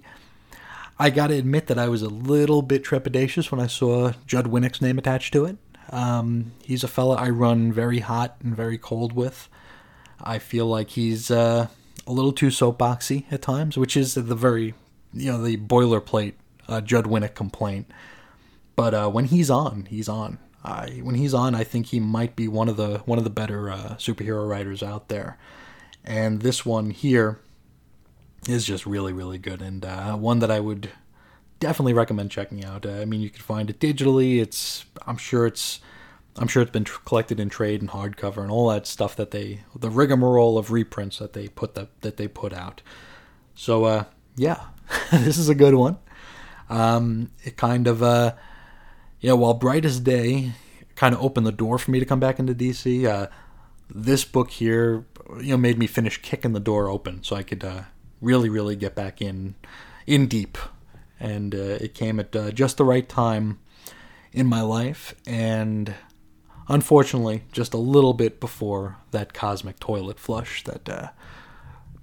I 0.97 1.09
got 1.09 1.27
to 1.27 1.35
admit 1.35 1.67
that 1.67 1.77
I 1.77 1.89
was 1.89 2.01
a 2.01 2.09
little 2.09 2.61
bit 2.61 2.83
trepidatious 2.83 3.51
when 3.51 3.59
I 3.59 3.67
saw 3.67 4.13
Judd 4.25 4.45
Winick's 4.45 4.81
name 4.81 4.97
attached 4.97 5.33
to 5.33 5.45
it. 5.45 5.57
Um, 5.89 6.53
he's 6.63 6.83
a 6.83 6.87
fella 6.87 7.15
I 7.15 7.29
run 7.29 7.71
very 7.71 7.99
hot 7.99 8.37
and 8.43 8.55
very 8.55 8.77
cold 8.77 9.13
with. 9.13 9.49
I 10.21 10.39
feel 10.39 10.65
like 10.65 10.91
he's 10.91 11.29
uh, 11.29 11.67
a 12.07 12.11
little 12.11 12.31
too 12.31 12.47
soapboxy 12.47 13.25
at 13.29 13.41
times, 13.41 13.77
which 13.77 13.97
is 13.97 14.15
the 14.15 14.21
very, 14.35 14.73
you 15.13 15.31
know, 15.31 15.43
the 15.43 15.57
boilerplate 15.57 16.33
uh, 16.67 16.81
Judd 16.81 17.05
Winick 17.05 17.35
complaint. 17.35 17.91
But 18.75 18.93
uh, 18.93 19.09
when 19.09 19.25
he's 19.25 19.49
on, 19.49 19.87
he's 19.89 20.09
on. 20.09 20.39
I, 20.63 20.99
when 21.03 21.15
he's 21.15 21.33
on, 21.33 21.53
I 21.53 21.63
think 21.63 21.87
he 21.87 21.99
might 21.99 22.35
be 22.35 22.47
one 22.47 22.69
of 22.69 22.77
the 22.77 22.99
one 22.99 23.17
of 23.19 23.23
the 23.23 23.29
better 23.29 23.69
uh, 23.69 23.95
superhero 23.97 24.47
writers 24.49 24.81
out 24.81 25.09
there. 25.09 25.37
And 26.03 26.41
this 26.41 26.65
one 26.65 26.89
here, 26.91 27.39
is 28.47 28.65
just 28.65 28.85
really 28.85 29.13
really 29.13 29.37
good 29.37 29.61
and 29.61 29.85
uh, 29.85 30.15
one 30.15 30.39
that 30.39 30.51
I 30.51 30.59
would 30.59 30.91
definitely 31.59 31.93
recommend 31.93 32.31
checking 32.31 32.63
out. 32.63 32.85
Uh, 32.85 32.91
I 32.91 33.05
mean, 33.05 33.21
you 33.21 33.29
can 33.29 33.41
find 33.41 33.69
it 33.69 33.79
digitally. 33.79 34.39
It's 34.39 34.85
I'm 35.07 35.17
sure 35.17 35.45
it's 35.45 35.79
I'm 36.37 36.47
sure 36.47 36.61
it's 36.61 36.71
been 36.71 36.83
tr- 36.83 36.99
collected 37.05 37.39
in 37.39 37.49
trade 37.49 37.81
and 37.81 37.89
hardcover 37.89 38.41
and 38.41 38.51
all 38.51 38.69
that 38.69 38.87
stuff 38.87 39.15
that 39.15 39.31
they 39.31 39.61
the 39.75 39.89
rigmarole 39.89 40.57
of 40.57 40.71
reprints 40.71 41.19
that 41.19 41.33
they 41.33 41.47
put 41.47 41.75
that 41.75 41.89
that 42.01 42.17
they 42.17 42.27
put 42.27 42.53
out. 42.53 42.81
So 43.55 43.85
uh, 43.85 44.03
yeah, 44.35 44.61
this 45.11 45.37
is 45.37 45.49
a 45.49 45.55
good 45.55 45.75
one. 45.75 45.97
Um, 46.69 47.31
it 47.43 47.57
kind 47.57 47.87
of 47.87 48.03
uh, 48.03 48.33
you 49.21 49.29
know 49.29 49.35
while 49.35 49.53
Brightest 49.53 50.03
Day 50.03 50.53
kind 50.95 51.13
of 51.13 51.21
opened 51.21 51.45
the 51.45 51.51
door 51.51 51.77
for 51.77 51.91
me 51.91 51.99
to 51.99 52.05
come 52.05 52.19
back 52.19 52.39
into 52.39 52.53
DC. 52.53 53.05
Uh, 53.05 53.27
this 53.89 54.25
book 54.25 54.49
here, 54.49 55.05
you 55.39 55.51
know, 55.51 55.57
made 55.57 55.77
me 55.77 55.85
finish 55.85 56.19
kicking 56.21 56.53
the 56.53 56.59
door 56.59 56.89
open 56.89 57.23
so 57.23 57.35
I 57.35 57.43
could 57.43 57.63
uh, 57.63 57.83
really, 58.25 58.49
really 58.49 58.75
get 58.75 58.95
back 58.95 59.21
in 59.21 59.55
in 60.05 60.27
deep. 60.27 60.57
And 61.19 61.55
uh, 61.55 61.77
it 61.79 61.93
came 61.93 62.19
at 62.19 62.35
uh, 62.35 62.51
just 62.51 62.77
the 62.77 62.83
right 62.83 63.07
time 63.07 63.59
in 64.33 64.47
my 64.47 64.61
life. 64.61 65.15
And 65.25 65.93
unfortunately, 66.67 67.43
just 67.51 67.73
a 67.73 67.77
little 67.77 68.13
bit 68.13 68.39
before 68.39 68.97
that 69.11 69.33
cosmic 69.33 69.79
toilet 69.79 70.19
flush 70.19 70.63
that 70.65 70.89
uh, 70.89 71.09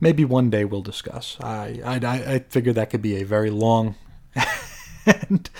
maybe 0.01 0.25
one 0.25 0.49
day 0.49 0.64
we'll 0.64 0.83
discuss. 0.83 1.37
I, 1.41 1.81
I, 1.85 2.35
I 2.35 2.39
figure 2.49 2.73
that 2.73 2.91
could 2.91 3.03
be 3.03 3.16
a 3.16 3.25
very 3.25 3.51
long 3.51 3.97
and 5.07 5.51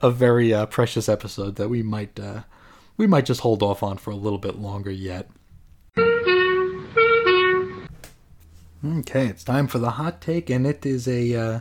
a 0.00 0.10
very 0.10 0.54
uh, 0.54 0.66
precious 0.66 1.08
episode 1.08 1.56
that 1.56 1.68
we 1.68 1.82
might 1.82 2.18
uh, 2.18 2.42
we 2.96 3.06
might 3.06 3.26
just 3.26 3.40
hold 3.40 3.62
off 3.62 3.82
on 3.82 3.98
for 3.98 4.10
a 4.12 4.16
little 4.16 4.38
bit 4.38 4.56
longer 4.56 4.90
yet. 4.90 5.28
Okay, 8.84 9.28
it's 9.28 9.44
time 9.44 9.66
for 9.66 9.78
the 9.78 9.92
hot 9.92 10.20
take, 10.20 10.50
and 10.50 10.66
it 10.66 10.84
is 10.84 11.08
a 11.08 11.34
uh, 11.34 11.60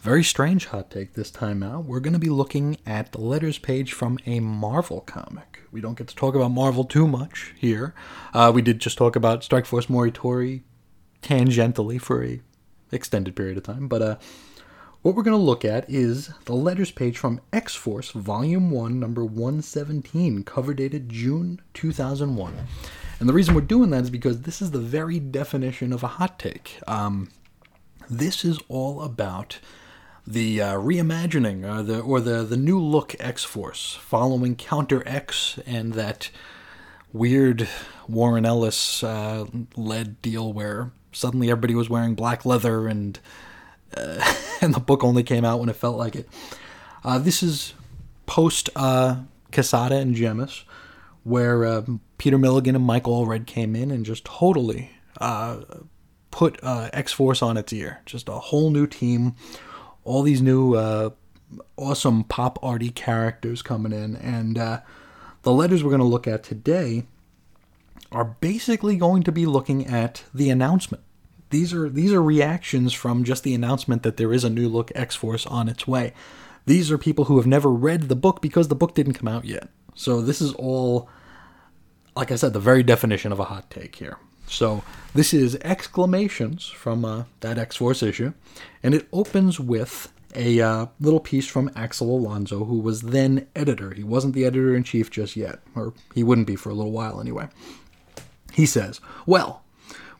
very 0.00 0.24
strange 0.24 0.66
hot 0.66 0.90
take 0.90 1.14
this 1.14 1.30
time 1.30 1.62
out. 1.62 1.84
We're 1.84 2.00
going 2.00 2.14
to 2.14 2.18
be 2.18 2.28
looking 2.28 2.78
at 2.84 3.12
the 3.12 3.20
letters 3.20 3.56
page 3.56 3.92
from 3.92 4.18
a 4.26 4.40
Marvel 4.40 5.00
comic. 5.02 5.60
We 5.70 5.80
don't 5.80 5.96
get 5.96 6.08
to 6.08 6.16
talk 6.16 6.34
about 6.34 6.50
Marvel 6.50 6.82
too 6.82 7.06
much 7.06 7.54
here. 7.56 7.94
Uh, 8.34 8.50
we 8.52 8.62
did 8.62 8.80
just 8.80 8.98
talk 8.98 9.14
about 9.14 9.44
Strike 9.44 9.64
Force 9.64 9.86
Morituri 9.86 10.62
tangentially 11.22 12.00
for 12.00 12.24
a 12.24 12.40
extended 12.90 13.36
period 13.36 13.56
of 13.56 13.62
time, 13.62 13.86
but 13.86 14.02
uh, 14.02 14.16
what 15.02 15.14
we're 15.14 15.22
going 15.22 15.38
to 15.38 15.42
look 15.42 15.64
at 15.64 15.88
is 15.88 16.32
the 16.46 16.52
letters 16.52 16.90
page 16.90 17.16
from 17.16 17.40
X 17.52 17.76
Force 17.76 18.10
Volume 18.10 18.72
1, 18.72 18.98
number 18.98 19.24
117, 19.24 20.42
cover 20.42 20.74
dated 20.74 21.10
June 21.10 21.60
2001. 21.74 22.54
And 23.20 23.28
the 23.28 23.34
reason 23.34 23.54
we're 23.54 23.60
doing 23.60 23.90
that 23.90 24.04
is 24.04 24.10
because 24.10 24.42
this 24.42 24.62
is 24.62 24.70
the 24.70 24.78
very 24.78 25.20
definition 25.20 25.92
of 25.92 26.02
a 26.02 26.08
hot 26.08 26.38
take. 26.38 26.80
Um, 26.88 27.30
this 28.08 28.44
is 28.44 28.58
all 28.68 29.02
about 29.02 29.58
the 30.26 30.60
uh, 30.60 30.74
reimagining 30.74 31.64
or 31.64 31.80
uh, 31.80 31.82
the 31.82 32.00
or 32.00 32.20
the 32.20 32.42
the 32.44 32.56
new 32.56 32.80
look 32.80 33.14
X 33.20 33.44
Force 33.44 33.98
following 34.00 34.56
Counter 34.56 35.02
X 35.06 35.58
and 35.66 35.92
that 35.94 36.30
weird 37.12 37.68
Warren 38.08 38.46
Ellis 38.46 39.02
uh, 39.02 39.46
led 39.76 40.20
deal 40.22 40.52
where 40.52 40.90
suddenly 41.12 41.50
everybody 41.50 41.74
was 41.74 41.90
wearing 41.90 42.14
black 42.14 42.46
leather 42.46 42.86
and 42.88 43.18
uh, 43.96 44.34
and 44.60 44.74
the 44.74 44.80
book 44.80 45.04
only 45.04 45.22
came 45.22 45.44
out 45.44 45.60
when 45.60 45.68
it 45.68 45.76
felt 45.76 45.96
like 45.96 46.16
it. 46.16 46.28
Uh, 47.04 47.18
this 47.18 47.42
is 47.42 47.74
post 48.26 48.70
uh, 48.76 49.16
Quesada 49.52 49.96
and 49.96 50.14
Jemas, 50.14 50.64
where 51.24 51.64
uh, 51.64 51.82
Peter 52.18 52.38
Milligan 52.38 52.76
and 52.76 52.84
Mike 52.84 53.04
Allred 53.04 53.46
came 53.46 53.76
in 53.76 53.90
and 53.90 54.04
just 54.04 54.24
totally 54.24 54.90
uh, 55.20 55.60
put 56.30 56.58
uh, 56.62 56.90
X 56.92 57.12
Force 57.12 57.42
on 57.42 57.56
its 57.56 57.72
ear. 57.72 58.00
Just 58.06 58.28
a 58.28 58.32
whole 58.32 58.70
new 58.70 58.86
team, 58.86 59.34
all 60.04 60.22
these 60.22 60.42
new 60.42 60.74
uh, 60.74 61.10
awesome 61.76 62.24
pop 62.24 62.58
arty 62.62 62.90
characters 62.90 63.62
coming 63.62 63.92
in, 63.92 64.16
and 64.16 64.58
uh, 64.58 64.80
the 65.42 65.52
letters 65.52 65.82
we're 65.82 65.90
going 65.90 66.00
to 66.00 66.06
look 66.06 66.26
at 66.26 66.42
today 66.42 67.04
are 68.12 68.24
basically 68.24 68.96
going 68.96 69.22
to 69.22 69.32
be 69.32 69.46
looking 69.46 69.86
at 69.86 70.24
the 70.34 70.50
announcement. 70.50 71.02
These 71.50 71.74
are 71.74 71.88
these 71.88 72.12
are 72.12 72.22
reactions 72.22 72.92
from 72.92 73.24
just 73.24 73.42
the 73.42 73.54
announcement 73.54 74.02
that 74.02 74.16
there 74.16 74.32
is 74.32 74.44
a 74.44 74.50
new 74.50 74.68
look 74.68 74.92
X 74.94 75.16
Force 75.16 75.46
on 75.46 75.68
its 75.68 75.86
way. 75.86 76.12
These 76.66 76.90
are 76.90 76.98
people 76.98 77.24
who 77.24 77.36
have 77.38 77.46
never 77.46 77.70
read 77.70 78.02
the 78.02 78.16
book 78.16 78.40
because 78.40 78.68
the 78.68 78.74
book 78.74 78.94
didn't 78.94 79.14
come 79.14 79.28
out 79.28 79.44
yet. 79.44 79.68
So 79.94 80.20
this 80.20 80.40
is 80.40 80.52
all, 80.54 81.08
like 82.16 82.30
I 82.30 82.36
said, 82.36 82.52
the 82.52 82.60
very 82.60 82.82
definition 82.82 83.32
of 83.32 83.40
a 83.40 83.44
hot 83.44 83.70
take 83.70 83.96
here. 83.96 84.18
So 84.46 84.82
this 85.14 85.32
is 85.32 85.56
exclamations 85.62 86.66
from 86.66 87.04
uh, 87.04 87.24
that 87.40 87.58
X 87.58 87.76
Force 87.76 88.02
issue, 88.02 88.32
and 88.82 88.94
it 88.94 89.08
opens 89.12 89.60
with 89.60 90.12
a 90.34 90.60
uh, 90.60 90.86
little 91.00 91.20
piece 91.20 91.46
from 91.46 91.70
Axel 91.74 92.16
Alonso, 92.16 92.64
who 92.64 92.78
was 92.78 93.02
then 93.02 93.46
editor. 93.54 93.92
He 93.92 94.02
wasn't 94.02 94.34
the 94.34 94.44
editor 94.44 94.74
in 94.74 94.84
chief 94.84 95.10
just 95.10 95.36
yet, 95.36 95.60
or 95.74 95.92
he 96.14 96.22
wouldn't 96.22 96.46
be 96.46 96.56
for 96.56 96.70
a 96.70 96.74
little 96.74 96.92
while 96.92 97.20
anyway. 97.20 97.48
He 98.52 98.66
says, 98.66 99.00
Well, 99.26 99.62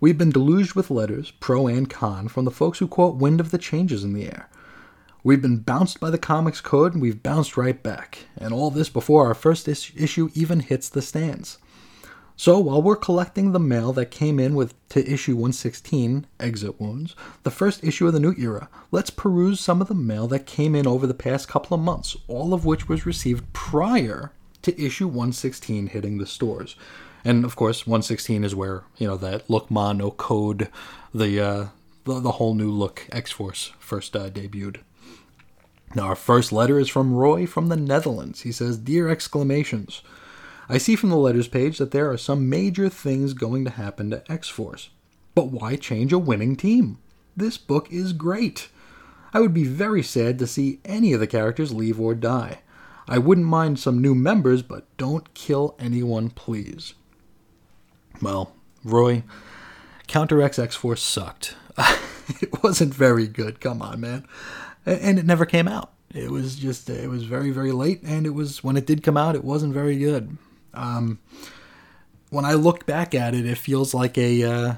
we've 0.01 0.19
been 0.19 0.31
deluged 0.31 0.75
with 0.75 0.91
letters, 0.91 1.33
pro 1.41 1.67
and 1.67 1.89
con, 1.89 2.29
from 2.29 2.45
the 2.45 2.51
folks 2.51 2.79
who 2.79 2.89
caught 2.89 3.17
wind 3.17 3.41
of 3.41 3.51
the 3.51 3.59
changes 3.59 4.05
in 4.05 4.13
the 4.13 4.27
air. 4.27 4.49
We've 5.23 5.43
been 5.43 5.59
bounced 5.59 6.01
by 6.01 6.11
the 6.11 6.19
comics 6.19 6.61
code, 6.61 6.95
and 6.95 7.03
we've 7.03 7.23
bounced 7.23 7.57
right 7.57 7.83
back. 7.83 8.27
And 8.39 8.55
all 8.55 8.71
this 8.71 8.89
before 8.89 9.27
our 9.27 9.35
first 9.35 9.69
is- 9.69 9.93
issue 9.97 10.31
even 10.35 10.61
hits 10.61 10.89
the 10.89 11.03
stands. 11.03 11.59
So 12.37 12.59
while 12.59 12.81
we're 12.81 12.97
collecting 12.97 13.53
the 13.53 13.61
mail 13.61 13.93
that 13.93 14.11
came 14.11 14.41
in 14.41 14.55
with 14.55 14.73
to 14.89 15.07
issue 15.07 15.35
116, 15.35 16.27
Exit 16.41 16.81
Wounds, 16.81 17.15
the 17.43 17.51
first 17.51 17.85
issue 17.85 18.07
of 18.07 18.15
the 18.15 18.21
new 18.21 18.35
era, 18.39 18.71
let's 18.91 19.11
peruse 19.11 19.61
some 19.61 19.83
of 19.83 19.89
the 19.89 19.95
mail 19.95 20.27
that 20.29 20.47
came 20.47 20.75
in 20.75 20.87
over 20.87 21.07
the 21.07 21.13
past 21.13 21.49
couple 21.49 21.75
of 21.75 21.83
months, 21.83 22.17
all 22.29 22.55
of 22.55 22.65
which 22.65 22.89
was 22.89 23.05
received 23.05 23.53
prior 23.53 24.33
to 24.63 24.83
issue 24.83 25.07
116 25.07 25.89
hitting 25.89 26.17
the 26.17 26.27
stores. 26.27 26.77
And 27.27 27.45
of 27.45 27.57
course, 27.57 27.87
116 27.87 28.43
is 28.43 28.55
where, 28.55 28.85
you 28.97 29.07
know, 29.07 29.19
that 29.19 29.51
look 29.51 29.71
mono 29.71 30.11
code, 30.11 30.71
the, 31.13 31.39
uh, 31.39 31.67
the, 32.05 32.21
the 32.21 32.33
whole 32.33 32.55
new 32.55 32.71
look 32.71 33.07
X 33.13 33.31
Force 33.31 33.73
first 33.79 34.17
uh, 34.17 34.31
debuted. 34.31 34.79
Now, 35.95 36.05
our 36.05 36.17
first 36.17 36.53
letter 36.53 36.79
is 36.79 36.89
from 36.89 37.15
Roy 37.15 37.47
from 37.47 37.69
the 37.69 37.77
Netherlands. 37.77 38.43
He 38.43 38.53
says, 38.53 38.79
Dear 38.79 39.09
exclamations, 39.09 40.03
I 40.69 40.79
see 40.79 40.95
from 40.95 41.11
the 41.11 41.17
letters 41.17 41.49
page 41.49 41.79
that 41.79 41.91
there 41.91 42.11
are 42.11 42.17
some 42.17 42.49
major 42.49 42.89
things 42.89 43.33
going 43.33 43.65
to 43.65 43.73
happen 43.73 44.11
to 44.11 44.31
X 44.31 44.49
Force. 44.49 44.91
But 45.35 45.49
why 45.49 45.75
change 45.75 46.13
a 46.13 46.19
winning 46.19 46.55
team? 46.55 46.99
This 47.37 47.59
book 47.59 47.91
is 47.91 48.13
great. 48.13 48.69
I 49.33 49.41
would 49.41 49.55
be 49.55 49.65
very 49.65 50.03
sad 50.03 50.39
to 50.39 50.47
see 50.47 50.81
any 50.85 51.13
of 51.13 51.21
the 51.21 51.27
characters 51.27 51.73
leave 51.73 52.01
or 52.01 52.15
die. 52.15 52.61
I 53.09 53.19
wouldn't 53.19 53.47
mind 53.47 53.81
some 53.81 54.01
new 54.01 54.15
members, 54.15 54.63
but 54.63 54.85
don't 54.97 55.35
kill 55.35 55.75
anyone, 55.81 56.31
please. 56.31 56.95
Well, 58.23 58.53
Roy, 58.85 59.25
Counter 60.07 60.41
X 60.41 60.57
X 60.59 60.77
Force 60.77 61.03
sucked. 61.03 61.57
it 62.41 62.63
wasn't 62.63 62.95
very 62.95 63.27
good. 63.27 63.61
Come 63.61 63.83
on, 63.83 64.01
man 64.01 64.25
and 64.87 65.19
it 65.19 65.27
never 65.27 65.47
came 65.47 65.69
out. 65.69 65.93
It 66.15 66.31
was 66.31 66.57
just 66.57 66.91
it 66.91 67.09
was 67.09 67.25
very 67.25 67.51
very 67.51 67.73
late, 67.73 68.03
and 68.03 68.27
it 68.27 68.31
was 68.31 68.65
when 68.65 68.77
it 68.77 68.87
did 68.87 69.03
come 69.03 69.17
out, 69.17 69.35
it 69.37 69.45
wasn't 69.45 69.75
very 69.75 69.97
good. 69.97 70.37
Um, 70.75 71.19
when 72.31 72.45
I 72.45 72.55
look 72.55 72.87
back 72.87 73.15
at 73.15 73.35
it, 73.35 73.47
it 73.47 73.59
feels 73.59 73.95
like 73.95 74.17
a 74.19 74.43
uh, 74.43 74.75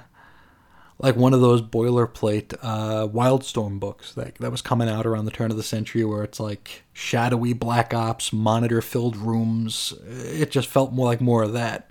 like 0.98 1.16
one 1.16 1.32
of 1.32 1.40
those 1.40 1.62
boilerplate 1.62 2.54
uh, 2.62 3.08
Wildstorm 3.08 3.80
books 3.80 4.12
that 4.14 4.36
that 4.36 4.50
was 4.50 4.62
coming 4.62 4.88
out 4.88 5.06
around 5.06 5.24
the 5.24 5.30
turn 5.30 5.50
of 5.50 5.56
the 5.56 5.62
century, 5.62 6.04
where 6.04 6.22
it's 6.22 6.40
like 6.40 6.82
shadowy 6.92 7.52
black 7.52 7.94
ops, 7.94 8.32
monitor 8.32 8.82
filled 8.82 9.16
rooms. 9.16 9.94
It 10.06 10.50
just 10.50 10.68
felt 10.68 10.92
more 10.92 11.06
like 11.06 11.20
more 11.20 11.42
of 11.42 11.52
that, 11.54 11.90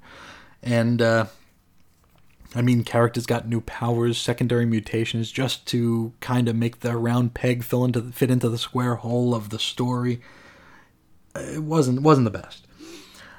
and 0.62 1.02
uh, 1.02 1.26
I 2.54 2.62
mean, 2.62 2.84
characters 2.84 3.26
got 3.26 3.48
new 3.48 3.62
powers, 3.62 4.18
secondary 4.18 4.66
mutations, 4.66 5.32
just 5.32 5.66
to 5.68 6.14
kind 6.20 6.50
of 6.50 6.56
make 6.56 6.82
the 6.82 6.98
round 6.98 7.34
peg 7.34 7.64
fill 7.64 7.86
into 7.86 8.02
fit 8.12 8.30
into 8.30 8.50
the 8.50 8.58
square 8.58 8.96
hole 8.96 9.34
of 9.34 9.50
the 9.50 9.60
story. 9.60 10.22
It 11.34 11.64
wasn't 11.64 12.02
wasn't 12.02 12.26
the 12.26 12.40
best. 12.40 12.68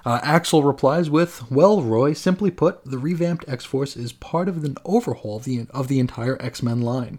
Uh, 0.04 0.18
Axel 0.22 0.62
replies 0.62 1.10
with, 1.10 1.48
"Well, 1.50 1.82
Roy, 1.82 2.14
simply 2.14 2.50
put, 2.50 2.84
the 2.84 2.98
revamped 2.98 3.44
X 3.46 3.64
Force 3.64 3.96
is 3.96 4.12
part 4.12 4.48
of 4.48 4.64
an 4.64 4.76
overhaul 4.84 5.36
of 5.36 5.44
the, 5.44 5.66
of 5.70 5.88
the 5.88 6.00
entire 6.00 6.40
X 6.40 6.62
Men 6.62 6.80
line. 6.80 7.18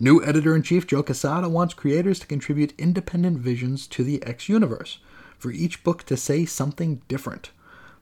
New 0.00 0.22
editor 0.24 0.54
in 0.54 0.62
chief 0.62 0.86
Joe 0.86 1.02
Quesada 1.02 1.48
wants 1.48 1.72
creators 1.72 2.18
to 2.18 2.26
contribute 2.26 2.74
independent 2.78 3.38
visions 3.38 3.86
to 3.88 4.04
the 4.04 4.22
X 4.24 4.48
universe, 4.48 4.98
for 5.38 5.50
each 5.50 5.84
book 5.84 6.02
to 6.04 6.16
say 6.16 6.44
something 6.44 7.00
different." 7.06 7.50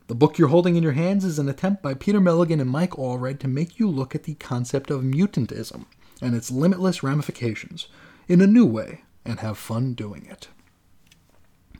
The 0.07 0.15
book 0.15 0.37
you're 0.37 0.47
holding 0.47 0.77
in 0.77 0.83
your 0.83 0.93
hands 0.93 1.25
is 1.25 1.37
an 1.37 1.49
attempt 1.49 1.83
by 1.83 1.93
Peter 1.93 2.21
Milligan 2.21 2.61
and 2.61 2.69
Mike 2.69 2.91
Allred 2.91 3.39
to 3.39 3.47
make 3.47 3.77
you 3.77 3.89
look 3.89 4.15
at 4.15 4.23
the 4.23 4.35
concept 4.35 4.89
of 4.89 5.01
mutantism 5.01 5.85
and 6.21 6.33
its 6.33 6.49
limitless 6.49 7.03
ramifications 7.03 7.87
in 8.29 8.39
a 8.39 8.47
new 8.47 8.65
way 8.65 9.01
and 9.25 9.41
have 9.41 9.57
fun 9.57 9.93
doing 9.93 10.25
it. 10.25 10.47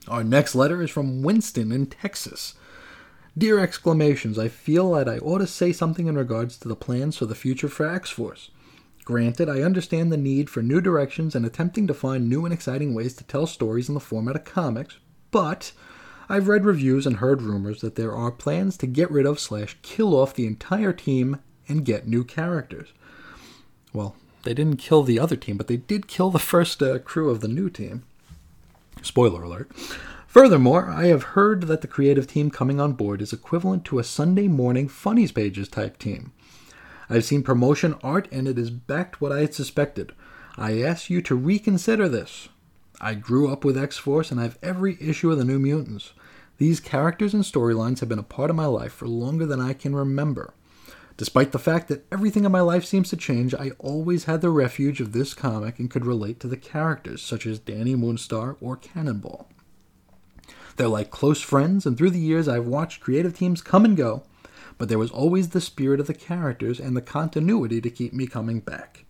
Our 0.06 0.22
next 0.22 0.54
letter 0.54 0.82
is 0.82 0.90
from 0.90 1.22
Winston 1.22 1.72
in 1.72 1.86
Texas. 1.86 2.54
Dear 3.36 3.60
exclamations, 3.60 4.38
I 4.38 4.48
feel 4.48 4.92
that 4.92 5.08
I 5.08 5.18
ought 5.18 5.38
to 5.38 5.46
say 5.46 5.72
something 5.72 6.06
in 6.06 6.18
regards 6.18 6.58
to 6.58 6.68
the 6.68 6.76
plans 6.76 7.16
for 7.16 7.24
the 7.24 7.34
future 7.34 7.68
for 7.68 7.88
X 7.88 8.10
Force. 8.10 8.50
Granted, 9.06 9.48
I 9.48 9.62
understand 9.62 10.12
the 10.12 10.18
need 10.18 10.50
for 10.50 10.62
new 10.62 10.82
directions 10.82 11.34
and 11.34 11.46
attempting 11.46 11.86
to 11.86 11.94
find 11.94 12.28
new 12.28 12.44
and 12.44 12.52
exciting 12.52 12.92
ways 12.92 13.14
to 13.14 13.24
tell 13.24 13.46
stories 13.46 13.88
in 13.88 13.94
the 13.94 14.00
format 14.00 14.36
of 14.36 14.44
comics, 14.44 14.98
but 15.30 15.72
I've 16.28 16.48
read 16.48 16.64
reviews 16.64 17.06
and 17.06 17.16
heard 17.16 17.40
rumors 17.40 17.80
that 17.80 17.94
there 17.94 18.14
are 18.14 18.30
plans 18.30 18.76
to 18.78 18.86
get 18.86 19.10
rid 19.10 19.24
of 19.24 19.40
slash 19.40 19.78
kill 19.82 20.14
off 20.14 20.34
the 20.34 20.46
entire 20.46 20.92
team 20.92 21.38
and 21.68 21.84
get 21.84 22.06
new 22.06 22.22
characters. 22.22 22.88
Well, 23.92 24.14
they 24.42 24.54
didn't 24.54 24.76
kill 24.76 25.02
the 25.02 25.18
other 25.18 25.36
team, 25.36 25.56
but 25.56 25.68
they 25.68 25.78
did 25.78 26.06
kill 26.06 26.30
the 26.30 26.38
first 26.38 26.82
uh, 26.82 26.98
crew 26.98 27.30
of 27.30 27.40
the 27.40 27.48
new 27.48 27.70
team. 27.70 28.04
Spoiler 29.02 29.42
alert. 29.42 29.70
Furthermore, 30.26 30.90
I 30.90 31.06
have 31.06 31.22
heard 31.34 31.62
that 31.62 31.80
the 31.80 31.88
creative 31.88 32.26
team 32.26 32.50
coming 32.50 32.80
on 32.80 32.92
board 32.92 33.22
is 33.22 33.32
equivalent 33.32 33.84
to 33.86 33.98
a 33.98 34.04
Sunday 34.04 34.48
morning 34.48 34.88
funnies 34.88 35.32
pages 35.32 35.68
type 35.68 35.98
team. 35.98 36.32
I've 37.08 37.24
seen 37.24 37.42
promotion 37.42 37.94
art 38.02 38.28
and 38.30 38.46
it 38.46 38.58
has 38.58 38.70
backed 38.70 39.20
what 39.20 39.32
I 39.32 39.40
had 39.40 39.54
suspected. 39.54 40.12
I 40.58 40.82
ask 40.82 41.08
you 41.08 41.22
to 41.22 41.34
reconsider 41.34 42.08
this. 42.08 42.50
I 43.00 43.14
grew 43.14 43.50
up 43.50 43.64
with 43.64 43.78
X 43.78 43.96
Force 43.96 44.30
and 44.30 44.38
I 44.38 44.42
have 44.42 44.58
every 44.62 44.98
issue 45.00 45.30
of 45.30 45.38
the 45.38 45.44
New 45.44 45.58
Mutants. 45.58 46.12
These 46.58 46.80
characters 46.80 47.34
and 47.34 47.44
storylines 47.44 48.00
have 48.00 48.08
been 48.08 48.18
a 48.18 48.24
part 48.24 48.50
of 48.50 48.56
my 48.56 48.66
life 48.66 48.92
for 48.92 49.06
longer 49.06 49.46
than 49.46 49.60
I 49.60 49.72
can 49.72 49.94
remember. 49.94 50.54
Despite 51.16 51.52
the 51.52 51.58
fact 51.58 51.88
that 51.88 52.06
everything 52.12 52.44
in 52.44 52.52
my 52.52 52.60
life 52.60 52.84
seems 52.84 53.10
to 53.10 53.16
change, 53.16 53.54
I 53.54 53.70
always 53.78 54.24
had 54.24 54.40
the 54.40 54.50
refuge 54.50 55.00
of 55.00 55.12
this 55.12 55.34
comic 55.34 55.78
and 55.78 55.90
could 55.90 56.04
relate 56.04 56.40
to 56.40 56.48
the 56.48 56.56
characters, 56.56 57.22
such 57.22 57.46
as 57.46 57.60
Dani 57.60 57.96
Moonstar 57.96 58.56
or 58.60 58.76
Cannonball. 58.76 59.48
They're 60.76 60.88
like 60.88 61.10
close 61.10 61.40
friends, 61.40 61.86
and 61.86 61.96
through 61.96 62.10
the 62.10 62.20
years 62.20 62.48
I've 62.48 62.66
watched 62.66 63.00
creative 63.00 63.36
teams 63.36 63.62
come 63.62 63.84
and 63.84 63.96
go, 63.96 64.22
but 64.78 64.88
there 64.88 64.98
was 64.98 65.10
always 65.10 65.48
the 65.48 65.60
spirit 65.60 65.98
of 65.98 66.06
the 66.06 66.14
characters 66.14 66.78
and 66.78 66.96
the 66.96 67.02
continuity 67.02 67.80
to 67.80 67.90
keep 67.90 68.12
me 68.12 68.26
coming 68.26 68.60
back. 68.60 69.04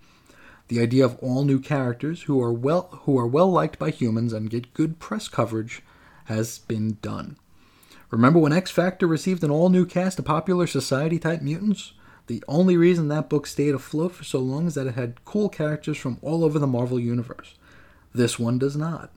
The 0.68 0.80
idea 0.80 1.04
of 1.04 1.18
all 1.20 1.44
new 1.44 1.60
characters 1.60 2.22
who 2.22 2.42
are 2.42 2.52
well 2.52 2.88
who 3.04 3.18
are 3.18 3.26
well 3.26 3.50
liked 3.50 3.78
by 3.78 3.90
humans 3.90 4.32
and 4.34 4.50
get 4.50 4.74
good 4.74 4.98
press 4.98 5.28
coverage 5.28 5.82
has 6.28 6.58
been 6.58 6.96
done. 7.02 7.36
Remember 8.10 8.38
when 8.38 8.52
X 8.52 8.70
Factor 8.70 9.06
received 9.06 9.44
an 9.44 9.50
all 9.50 9.68
new 9.68 9.84
cast 9.84 10.18
of 10.18 10.24
popular 10.24 10.66
society 10.66 11.18
type 11.18 11.42
mutants? 11.42 11.92
The 12.26 12.42
only 12.48 12.76
reason 12.76 13.08
that 13.08 13.28
book 13.28 13.46
stayed 13.46 13.74
afloat 13.74 14.12
for 14.12 14.24
so 14.24 14.38
long 14.38 14.66
is 14.66 14.74
that 14.74 14.86
it 14.86 14.94
had 14.94 15.24
cool 15.24 15.48
characters 15.48 15.96
from 15.96 16.18
all 16.22 16.44
over 16.44 16.58
the 16.58 16.66
Marvel 16.66 17.00
Universe. 17.00 17.54
This 18.14 18.38
one 18.38 18.58
does 18.58 18.76
not. 18.76 19.10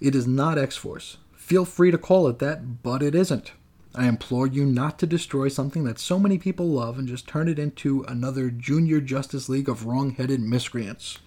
It 0.00 0.14
is 0.14 0.26
not 0.26 0.58
X 0.58 0.76
Force. 0.76 1.18
Feel 1.34 1.64
free 1.64 1.90
to 1.90 1.98
call 1.98 2.28
it 2.28 2.38
that, 2.38 2.82
but 2.82 3.02
it 3.02 3.14
isn't. 3.14 3.52
I 3.94 4.06
implore 4.06 4.46
you 4.46 4.64
not 4.64 4.98
to 5.00 5.06
destroy 5.06 5.48
something 5.48 5.84
that 5.84 5.98
so 5.98 6.18
many 6.18 6.38
people 6.38 6.68
love 6.68 6.98
and 6.98 7.08
just 7.08 7.26
turn 7.26 7.48
it 7.48 7.58
into 7.58 8.04
another 8.04 8.50
Junior 8.50 9.00
Justice 9.00 9.48
League 9.48 9.68
of 9.68 9.84
wrong 9.84 10.12
headed 10.12 10.40
miscreants. 10.40 11.18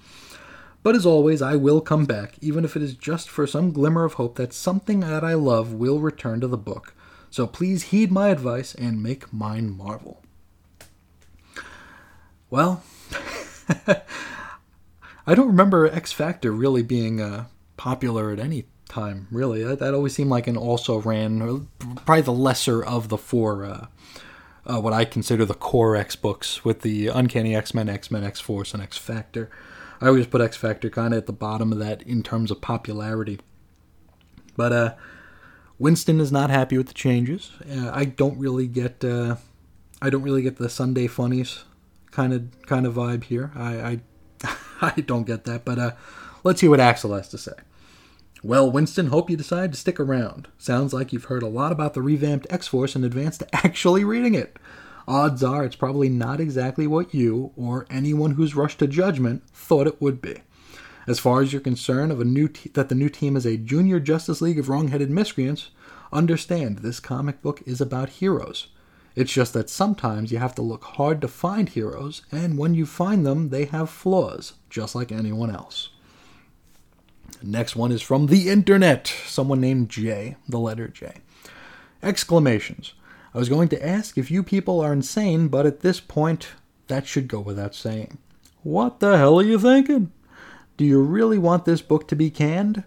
But 0.84 0.95
as 0.95 1.05
always, 1.05 1.41
I 1.41 1.55
will 1.55 1.80
come 1.80 2.05
back, 2.05 2.35
even 2.41 2.65
if 2.65 2.76
it 2.76 2.84
is 2.84 2.93
just 2.93 3.30
for 3.30 3.47
some 3.47 3.72
glimmer 3.72 4.03
of 4.03 4.14
hope 4.14 4.35
that 4.35 4.53
something 4.53 4.99
that 4.99 5.23
I 5.23 5.34
love 5.34 5.73
will 5.73 5.99
return 5.99 6.41
to 6.41 6.47
the 6.47 6.57
book. 6.57 6.93
So 7.30 7.47
please 7.47 7.84
heed 7.84 8.11
my 8.11 8.30
advice 8.30 8.76
and 8.76 9.01
make 9.01 9.34
mine 9.34 9.76
Marvel. 9.76 10.22
Well, 12.49 12.84
I 15.26 15.34
don't 15.34 15.47
remember 15.47 15.88
X 15.88 16.11
Factor 16.11 16.51
really 16.51 16.84
being 16.84 17.22
uh, 17.22 17.45
popular 17.77 18.31
at 18.31 18.39
any 18.39 18.65
time. 18.89 19.27
Really, 19.31 19.64
that, 19.64 19.80
that, 19.80 19.93
always 19.93 20.14
seemed 20.14 20.30
like 20.30 20.47
an 20.47 20.57
also 20.57 21.01
ran, 21.01 21.68
probably 22.05 22.22
the 22.22 22.31
lesser 22.31 22.84
of 22.84 23.10
the 23.10 23.18
four. 23.18 23.65
Uh, 23.65 23.88
uh, 24.65 24.80
what 24.80 24.93
I 24.93 25.03
consider 25.05 25.45
the 25.45 25.53
core 25.53 25.95
X 25.95 26.15
books, 26.15 26.64
with 26.64 26.81
the 26.81 27.07
Uncanny 27.07 27.55
X 27.55 27.73
Men, 27.73 27.89
X 27.89 28.11
Men, 28.11 28.23
X 28.23 28.39
Force, 28.39 28.73
and 28.73 28.84
X 28.84 28.97
Factor. 28.97 29.49
I 30.03 30.07
always 30.07 30.27
put 30.27 30.41
X 30.41 30.57
Factor 30.57 30.89
kind 30.89 31.13
of 31.13 31.19
at 31.19 31.27
the 31.27 31.34
bottom 31.34 31.71
of 31.71 31.80
that 31.80 32.01
in 32.01 32.23
terms 32.23 32.51
of 32.51 32.59
popularity. 32.59 33.39
But 34.57 34.73
uh, 34.73 34.95
Winston 35.80 36.19
is 36.19 36.30
not 36.30 36.49
happy 36.49 36.77
with 36.77 36.88
the 36.88 36.93
changes. 36.93 37.51
Uh, 37.71 37.89
I 37.89 38.03
don't 38.03 38.38
really 38.38 38.67
get. 38.67 39.01
Uh, 39.01 39.38
I 40.01 40.09
don't 40.09 40.21
really 40.21 40.41
get 40.41 40.57
the 40.57 40.67
Sunday 40.67 41.07
funnies 41.07 41.63
kind 42.11 42.34
of 42.34 42.49
kind 42.63 42.85
of 42.85 42.95
vibe 42.95 43.23
here. 43.23 43.51
I 43.55 44.01
I, 44.43 44.55
I 44.81 44.99
don't 44.99 45.25
get 45.25 45.45
that, 45.45 45.63
but 45.63 45.80
uh, 45.80 45.91
let's 46.43 46.59
hear 46.59 46.69
what 46.69 46.81
Axel 46.81 47.13
has 47.13 47.30
to 47.30 47.38
say. 47.38 47.53
Well, 48.43 48.69
Winston, 48.69 49.07
hope 49.07 49.30
you 49.30 49.38
decide 49.38 49.71
to 49.71 49.80
stick 49.80 50.01
around. 50.01 50.49
Sounds 50.57 50.93
like 50.93 51.13
you've 51.13 51.25
heard 51.25 51.43
a 51.43 51.47
lot 51.47 51.71
about 51.71 51.93
the 51.93 52.01
revamped 52.01 52.45
X 52.49 52.67
Force 52.67 52.93
in 52.93 53.05
advance 53.05 53.38
to 53.38 53.55
actually 53.55 54.03
reading 54.03 54.35
it. 54.35 54.57
Odds 55.07 55.43
are 55.43 55.65
it's 55.65 55.75
probably 55.75 56.09
not 56.09 56.39
exactly 56.39 56.88
what 56.88 57.13
you, 57.13 57.51
or 57.55 57.85
anyone 57.89 58.31
who's 58.31 58.55
rushed 58.55 58.80
to 58.80 58.88
judgment, 58.88 59.43
thought 59.49 59.88
it 59.88 60.01
would 60.01 60.21
be. 60.21 60.41
As 61.05 61.19
far 61.19 61.41
as 61.41 61.51
you're 61.51 61.61
concerned 61.61 62.11
of 62.11 62.21
a 62.21 62.25
new 62.25 62.47
that 62.73 62.89
the 62.89 62.95
new 62.95 63.09
team 63.09 63.35
is 63.35 63.45
a 63.45 63.57
junior 63.57 63.99
Justice 63.99 64.41
League 64.41 64.59
of 64.59 64.69
wrong-headed 64.69 65.09
miscreants, 65.09 65.69
understand 66.13 66.80
this 66.80 66.99
comic 66.99 67.41
book 67.41 67.61
is 67.65 67.81
about 67.81 68.09
heroes. 68.09 68.67
It's 69.15 69.34
just 69.34 69.53
that 69.53 69.69
sometimes 69.69 70.31
you 70.31 70.39
have 70.39 70.55
to 70.55 70.61
look 70.61 70.84
hard 70.84 71.21
to 71.21 71.27
find 71.27 71.69
heroes, 71.69 72.23
and 72.31 72.57
when 72.57 72.73
you 72.73 72.85
find 72.85 73.25
them, 73.25 73.49
they 73.49 73.65
have 73.65 73.89
flaws, 73.89 74.53
just 74.69 74.95
like 74.95 75.11
anyone 75.11 75.51
else. 75.51 75.89
Next 77.41 77.75
one 77.75 77.91
is 77.91 78.01
from 78.01 78.27
the 78.27 78.49
internet. 78.49 79.07
Someone 79.25 79.59
named 79.59 79.89
J, 79.89 80.38
the 80.47 80.59
letter 80.59 80.88
J. 80.88 81.15
Exclamations. 82.01 82.93
I 83.34 83.39
was 83.39 83.49
going 83.49 83.69
to 83.69 83.85
ask 83.85 84.18
if 84.18 84.30
you 84.30 84.43
people 84.43 84.80
are 84.80 84.93
insane, 84.93 85.47
but 85.47 85.65
at 85.65 85.80
this 85.80 85.99
point, 85.99 86.49
that 86.88 87.07
should 87.07 87.27
go 87.27 87.39
without 87.39 87.73
saying. 87.73 88.19
What 88.61 88.99
the 88.99 89.18
hell 89.18 89.39
are 89.39 89.43
you 89.43 89.57
thinking? 89.60 90.11
Do 90.77 90.85
you 90.85 91.01
really 91.01 91.38
want 91.38 91.65
this 91.65 91.81
book 91.81 92.07
to 92.10 92.15
be 92.15 92.30
canned? 92.30 92.84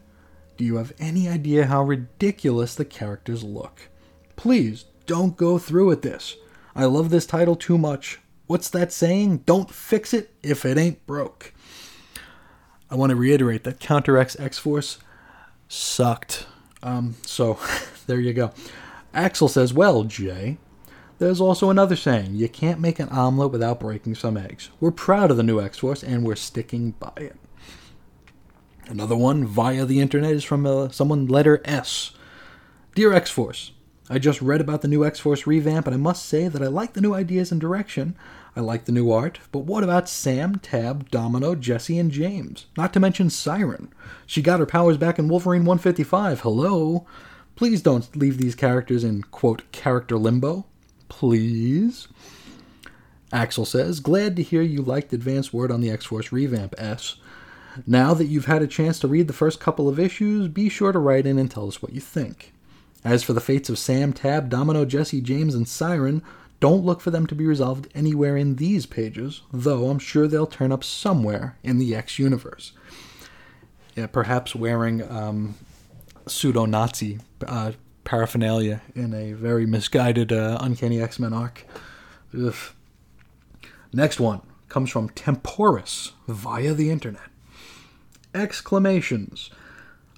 Do 0.56 0.64
you 0.64 0.77
have 0.77 0.93
any 0.98 1.28
idea 1.28 1.66
how 1.66 1.82
ridiculous 1.82 2.74
the 2.74 2.85
characters 2.85 3.43
look? 3.43 3.89
Please 4.36 4.85
don't 5.06 5.36
go 5.36 5.59
through 5.59 5.86
with 5.86 6.02
this. 6.02 6.36
I 6.74 6.85
love 6.85 7.10
this 7.10 7.27
title 7.27 7.56
too 7.56 7.77
much. 7.77 8.20
What's 8.47 8.68
that 8.70 8.93
saying? 8.93 9.39
Don't 9.39 9.70
fix 9.70 10.14
it 10.14 10.32
if 10.43 10.64
it 10.64 10.78
ain't 10.78 11.05
broke. 11.06 11.52
I 12.90 12.94
want 12.94 13.10
to 13.10 13.16
reiterate 13.16 13.64
that 13.64 13.81
Counter 13.81 14.16
X 14.16 14.39
X 14.39 14.59
Force 14.59 14.98
sucked. 15.68 16.47
Um, 16.82 17.16
so 17.23 17.59
there 18.06 18.20
you 18.20 18.32
go. 18.32 18.52
Axel 19.16 19.48
says, 19.48 19.72
Well, 19.72 20.05
Jay, 20.05 20.59
there's 21.18 21.40
also 21.40 21.70
another 21.70 21.97
saying 21.97 22.34
you 22.34 22.48
can't 22.48 22.80
make 22.80 22.98
an 22.98 23.09
omelet 23.09 23.51
without 23.51 23.80
breaking 23.80 24.14
some 24.14 24.36
eggs. 24.36 24.68
We're 24.78 24.90
proud 24.90 25.30
of 25.30 25.38
the 25.38 25.43
new 25.43 25.60
X 25.60 25.78
Force 25.78 26.05
and 26.05 26.24
we're 26.24 26.36
sticking 26.36 26.90
by 26.93 27.12
it. 27.16 27.36
Another 28.86 29.16
one 29.16 29.47
via 29.47 29.86
the 29.86 30.01
internet 30.01 30.32
is 30.32 30.44
from 30.44 30.66
uh, 30.66 30.90
someone 30.90 31.26
letter 31.26 31.62
S. 31.64 32.12
Dear 32.94 33.14
X 33.14 33.30
Force, 33.30 33.72
I 34.10 34.18
just 34.18 34.43
read 34.43 34.60
about 34.60 34.82
the 34.82 34.88
new 34.88 35.05
X 35.05 35.18
Force 35.18 35.47
revamp, 35.47 35.86
and 35.86 35.94
I 35.94 35.98
must 35.98 36.26
say 36.26 36.47
that 36.48 36.62
I 36.62 36.66
like 36.66 36.93
the 36.93 37.01
new 37.01 37.14
ideas 37.14 37.51
and 37.51 37.60
direction. 37.60 38.16
I 38.55 38.60
like 38.60 38.84
the 38.84 38.93
new 38.93 39.10
art, 39.10 39.40
but 39.51 39.60
what 39.60 39.82
about 39.82 40.09
Sam, 40.09 40.56
Tab, 40.56 41.10
Domino, 41.10 41.55
Jesse, 41.55 41.98
and 41.98 42.10
James? 42.10 42.66
Not 42.76 42.93
to 42.93 43.01
mention 43.01 43.30
Siren. 43.30 43.93
She 44.26 44.43
got 44.43 44.60
her 44.60 44.66
powers 44.66 44.97
back 44.97 45.18
in 45.18 45.28
Wolverine 45.28 45.64
155. 45.64 46.40
Hello? 46.40 47.06
Please 47.57 47.81
don't 47.83 48.15
leave 48.15 48.39
these 48.39 48.55
characters 48.55 49.03
in, 49.03 49.23
quote, 49.23 49.70
character 49.73 50.16
limbo. 50.16 50.66
Please? 51.09 52.07
Axel 53.33 53.65
says, 53.65 54.01
Glad 54.01 54.37
to 54.37 54.43
hear 54.43 54.62
you 54.62 54.83
liked 54.83 55.12
Advance 55.12 55.53
Word 55.53 55.73
on 55.73 55.81
the 55.81 55.91
X 55.91 56.05
Force 56.05 56.31
revamp, 56.31 56.74
S. 56.78 57.16
Now 57.87 58.15
that 58.15 58.27
you've 58.27 58.45
had 58.45 58.62
a 58.62 58.66
chance 58.66 58.99
to 59.01 59.09
read 59.09 59.27
the 59.27 59.33
first 59.33 59.59
couple 59.59 59.89
of 59.89 59.99
issues, 59.99 60.49
be 60.49 60.69
sure 60.69 60.93
to 60.93 60.99
write 60.99 61.27
in 61.27 61.39
and 61.39 61.51
tell 61.51 61.66
us 61.66 61.83
what 61.83 61.93
you 61.93 62.01
think. 62.01 62.53
As 63.05 63.23
for 63.23 63.33
the 63.33 63.41
fates 63.41 63.69
of 63.69 63.78
Sam, 63.78 64.12
Tab, 64.12 64.49
Domino, 64.49 64.85
Jesse, 64.85 65.20
James, 65.20 65.55
and 65.55 65.69
Siren, 65.69 66.23
don't 66.61 66.85
look 66.85 67.01
for 67.01 67.11
them 67.11 67.27
to 67.27 67.35
be 67.35 67.47
resolved 67.47 67.89
anywhere 67.95 68.37
in 68.37 68.57
these 68.57 68.87
pages, 68.87 69.43
though 69.53 69.89
I'm 69.89 69.99
sure 69.99 70.27
they'll 70.27 70.47
turn 70.47 70.73
up 70.73 70.83
somewhere 70.83 71.57
in 71.62 71.78
the 71.78 71.95
X 71.95 72.19
universe. 72.19 72.73
Yeah, 73.95 74.07
perhaps 74.07 74.55
wearing 74.55 75.03
um, 75.11 75.55
pseudo 76.27 76.66
Nazi 76.66 77.19
uh, 77.47 77.73
paraphernalia 78.05 78.82
in 78.94 79.15
a 79.15 79.32
very 79.32 79.66
misguided 79.66 80.32
uh, 80.32 80.59
Uncanny 80.61 81.01
X 81.01 81.19
Men 81.19 81.32
arc. 81.32 81.65
Ugh. 82.36 82.55
Next 83.93 84.20
one 84.20 84.43
comes 84.69 84.90
from 84.90 85.09
Temporis 85.11 86.12
via 86.28 86.74
the 86.74 86.90
internet. 86.90 87.28
Exclamations. 88.35 89.51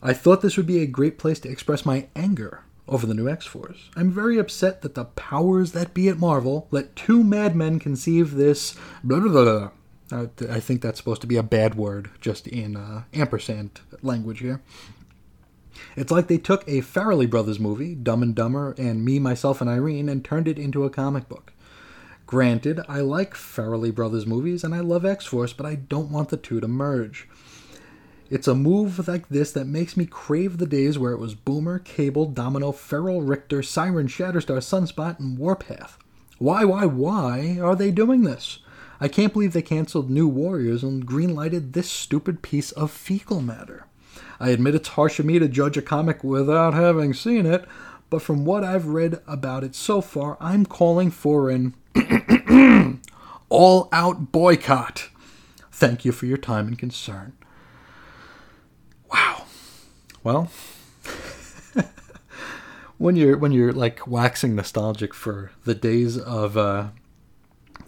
I 0.02 0.12
thought 0.12 0.42
this 0.42 0.56
would 0.56 0.66
be 0.66 0.82
a 0.82 0.86
great 0.86 1.18
place 1.18 1.40
to 1.40 1.50
express 1.50 1.84
my 1.84 2.08
anger 2.16 2.62
over 2.86 3.06
the 3.06 3.14
new 3.14 3.28
X 3.28 3.46
Force. 3.46 3.90
I'm 3.96 4.10
very 4.10 4.38
upset 4.38 4.82
that 4.82 4.94
the 4.94 5.04
powers 5.04 5.72
that 5.72 5.94
be 5.94 6.08
at 6.08 6.18
Marvel 6.18 6.66
let 6.70 6.96
two 6.96 7.22
madmen 7.22 7.78
conceive 7.78 8.34
this. 8.34 8.74
Blah, 9.04 9.20
blah, 9.20 9.70
blah, 10.10 10.28
I 10.50 10.60
think 10.60 10.80
that's 10.80 10.98
supposed 10.98 11.20
to 11.20 11.26
be 11.26 11.36
a 11.36 11.42
bad 11.42 11.74
word, 11.74 12.10
just 12.20 12.46
in 12.46 12.76
uh, 12.76 13.04
ampersand 13.12 13.80
language 14.02 14.40
here. 14.40 14.62
It's 15.98 16.12
like 16.12 16.28
they 16.28 16.38
took 16.38 16.62
a 16.68 16.80
Farrelly 16.80 17.28
Brothers 17.28 17.58
movie, 17.58 17.96
Dumb 17.96 18.22
and 18.22 18.32
Dumber, 18.32 18.72
and 18.78 19.04
Me, 19.04 19.18
Myself, 19.18 19.60
and 19.60 19.68
Irene, 19.68 20.08
and 20.08 20.24
turned 20.24 20.46
it 20.46 20.56
into 20.56 20.84
a 20.84 20.90
comic 20.90 21.28
book. 21.28 21.52
Granted, 22.24 22.80
I 22.88 23.00
like 23.00 23.34
Farrelly 23.34 23.92
Brothers 23.92 24.24
movies 24.24 24.62
and 24.62 24.76
I 24.76 24.78
love 24.78 25.04
X 25.04 25.26
Force, 25.26 25.52
but 25.52 25.66
I 25.66 25.74
don't 25.74 26.12
want 26.12 26.28
the 26.28 26.36
two 26.36 26.60
to 26.60 26.68
merge. 26.68 27.28
It's 28.30 28.46
a 28.46 28.54
move 28.54 29.08
like 29.08 29.28
this 29.28 29.50
that 29.50 29.66
makes 29.66 29.96
me 29.96 30.06
crave 30.06 30.58
the 30.58 30.66
days 30.66 31.00
where 31.00 31.10
it 31.10 31.18
was 31.18 31.34
Boomer, 31.34 31.80
Cable, 31.80 32.26
Domino, 32.26 32.70
Feral 32.70 33.22
Rictor, 33.22 33.64
Siren, 33.64 34.06
Shatterstar, 34.06 34.58
Sunspot, 34.58 35.18
and 35.18 35.36
Warpath. 35.36 35.98
Why, 36.38 36.64
why, 36.64 36.86
why 36.86 37.58
are 37.60 37.74
they 37.74 37.90
doing 37.90 38.22
this? 38.22 38.60
I 39.00 39.08
can't 39.08 39.32
believe 39.32 39.52
they 39.52 39.62
canceled 39.62 40.10
New 40.10 40.28
Warriors 40.28 40.84
and 40.84 41.04
greenlighted 41.04 41.72
this 41.72 41.90
stupid 41.90 42.40
piece 42.40 42.70
of 42.70 42.92
fecal 42.92 43.40
matter. 43.40 43.87
I 44.40 44.50
admit 44.50 44.74
it's 44.74 44.88
harsh 44.88 45.18
of 45.18 45.26
me 45.26 45.38
to 45.38 45.48
judge 45.48 45.76
a 45.76 45.82
comic 45.82 46.22
without 46.22 46.74
having 46.74 47.12
seen 47.12 47.46
it, 47.46 47.66
but 48.10 48.22
from 48.22 48.44
what 48.44 48.64
I've 48.64 48.86
read 48.86 49.20
about 49.26 49.64
it 49.64 49.74
so 49.74 50.00
far, 50.00 50.36
I'm 50.40 50.64
calling 50.64 51.10
for 51.10 51.50
an 51.50 51.74
all 53.48 53.88
out 53.92 54.32
boycott. 54.32 55.10
Thank 55.70 56.04
you 56.04 56.12
for 56.12 56.26
your 56.26 56.38
time 56.38 56.68
and 56.68 56.78
concern. 56.78 57.34
Wow. 59.12 59.44
Well, 60.22 60.50
when 62.98 63.16
you're 63.16 63.36
when 63.36 63.52
you're 63.52 63.72
like 63.72 64.06
waxing 64.06 64.54
nostalgic 64.54 65.14
for 65.14 65.52
the 65.64 65.74
days 65.74 66.18
of 66.18 66.56
uh, 66.56 66.88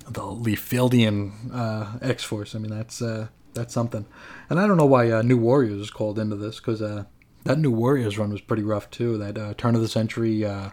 the 0.07 0.23
Liefeld 0.23 1.33
uh, 1.53 1.99
X 2.01 2.25
Force, 2.25 2.55
I 2.55 2.59
mean 2.59 2.71
that's 2.71 3.03
uh, 3.03 3.29
that's 3.55 3.75
something. 3.75 4.07
And 4.49 4.61
I 4.61 4.67
don't 4.67 4.77
know 4.77 4.87
why 4.87 5.11
uh, 5.11 5.23
New 5.23 5.39
Warriors 5.39 5.81
is 5.81 5.91
called 5.91 6.19
into 6.19 6.37
this 6.37 6.57
because 6.57 6.83
uh, 6.83 7.05
that 7.45 7.59
New 7.59 7.71
Warriors 7.71 8.19
run 8.19 8.31
was 8.31 8.41
pretty 8.41 8.63
rough 8.63 8.91
too. 8.91 9.19
That 9.19 9.39
uh, 9.39 9.55
turn 9.55 9.75
of 9.75 9.81
the 9.81 9.89
century 9.89 10.45
uh, 10.45 10.71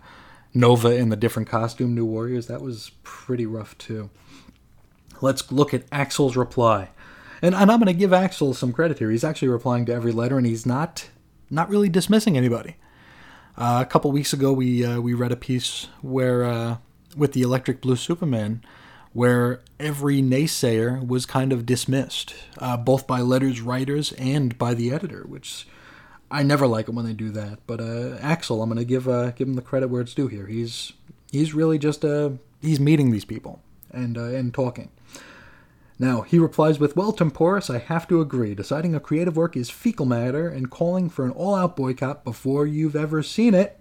Nova 0.54 0.96
in 0.96 1.10
the 1.10 1.16
different 1.16 1.48
costume 1.50 1.94
New 1.94 2.06
Warriors 2.06 2.48
that 2.48 2.62
was 2.62 2.92
pretty 3.04 3.46
rough 3.46 3.78
too. 3.78 4.10
Let's 5.22 5.52
look 5.52 5.74
at 5.74 5.86
Axel's 5.92 6.36
reply. 6.36 6.90
And, 7.42 7.54
and 7.54 7.72
I'm 7.72 7.80
going 7.80 7.88
to 7.88 7.94
give 7.94 8.14
Axel 8.14 8.54
some 8.54 8.74
credit 8.74 9.00
here. 9.00 9.12
He's 9.12 9.24
actually 9.24 9.50
replying 9.50 9.86
to 9.86 9.94
every 9.94 10.12
letter, 10.12 10.38
and 10.38 10.46
he's 10.46 10.66
not 10.66 11.10
not 11.50 11.70
really 11.70 11.90
dismissing 11.90 12.36
anybody. 12.36 12.76
Uh, 13.58 13.80
a 13.82 13.86
couple 13.86 14.12
weeks 14.12 14.34
ago, 14.34 14.52
we 14.54 14.86
uh, 14.86 15.00
we 15.00 15.14
read 15.14 15.32
a 15.32 15.38
piece 15.38 15.88
where 16.02 16.44
uh, 16.44 16.78
with 17.16 17.34
the 17.34 17.42
Electric 17.42 17.82
Blue 17.82 17.96
Superman, 17.96 18.64
where 19.18 19.62
every 19.80 20.22
naysayer 20.22 21.04
was 21.08 21.26
kind 21.26 21.52
of 21.52 21.66
dismissed, 21.66 22.36
uh, 22.60 22.78
both 22.78 23.08
by 23.08 23.20
letters 23.20 23.62
writers 23.62 24.12
and 24.12 24.56
by 24.60 24.76
the 24.76 24.92
editor, 24.94 25.24
which 25.28 25.68
I 26.30 26.44
never 26.44 26.68
like 26.68 26.88
it 26.88 26.94
when 26.94 27.04
they 27.04 27.14
do 27.14 27.32
that. 27.32 27.58
But 27.66 27.82
uh, 27.82 28.20
Axel, 28.22 28.62
I'm 28.62 28.70
going 28.70 28.78
to 28.78 28.86
give 28.86 29.08
uh, 29.10 29.32
give 29.32 29.48
him 29.48 29.56
the 29.56 29.64
credit 29.64 29.88
where 29.88 30.02
it's 30.02 30.14
due 30.14 30.28
here. 30.28 30.46
He's 30.46 30.94
he's 31.32 31.56
really 31.56 31.80
just 31.80 32.06
he's 32.62 32.80
meeting 32.80 33.10
these 33.10 33.26
people 33.26 33.60
and 33.90 34.18
and 34.18 34.54
talking. 34.54 34.92
Now, 35.98 36.22
he 36.22 36.38
replies 36.38 36.78
with, 36.78 36.96
Well, 36.96 37.12
Temporis, 37.12 37.74
I 37.74 37.80
have 37.80 38.08
to 38.10 38.22
agree. 38.22 38.54
Deciding 38.54 38.94
a 38.94 39.00
creative 39.00 39.36
work 39.36 39.58
is 39.58 39.72
fecal 39.72 40.06
matter, 40.06 40.48
and 40.48 40.70
calling 40.70 41.10
for 41.10 41.26
an 41.26 41.32
all 41.32 41.56
out 41.56 41.76
boycott 41.76 42.24
before 42.24 42.68
you've 42.68 42.96
ever 42.96 43.24
seen 43.24 43.56
it 43.56 43.80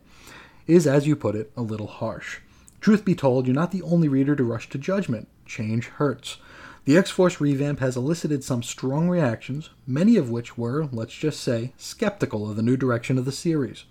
is, 0.66 0.86
as 0.86 1.06
you 1.06 1.14
put 1.14 1.34
it, 1.34 1.52
a 1.58 1.60
little 1.60 1.88
harsh. 1.88 2.38
Truth 2.80 3.04
be 3.04 3.14
told, 3.14 3.46
you're 3.46 3.54
not 3.54 3.72
the 3.72 3.82
only 3.82 4.08
reader 4.08 4.36
to 4.36 4.44
rush 4.44 4.68
to 4.70 4.78
judgment. 4.78 5.28
Change 5.44 5.88
hurts. 5.88 6.36
The 6.84 6.96
X 6.96 7.10
Force 7.10 7.40
revamp 7.40 7.80
has 7.80 7.96
elicited 7.96 8.44
some 8.44 8.62
strong 8.62 9.08
reactions, 9.08 9.70
many 9.86 10.16
of 10.16 10.30
which 10.30 10.56
were, 10.56 10.88
let's 10.92 11.14
just 11.14 11.40
say, 11.40 11.72
skeptical 11.76 12.48
of 12.48 12.56
the 12.56 12.62
new 12.62 12.76
direction 12.76 13.18
of 13.18 13.24
the 13.24 13.32
series. 13.32 13.84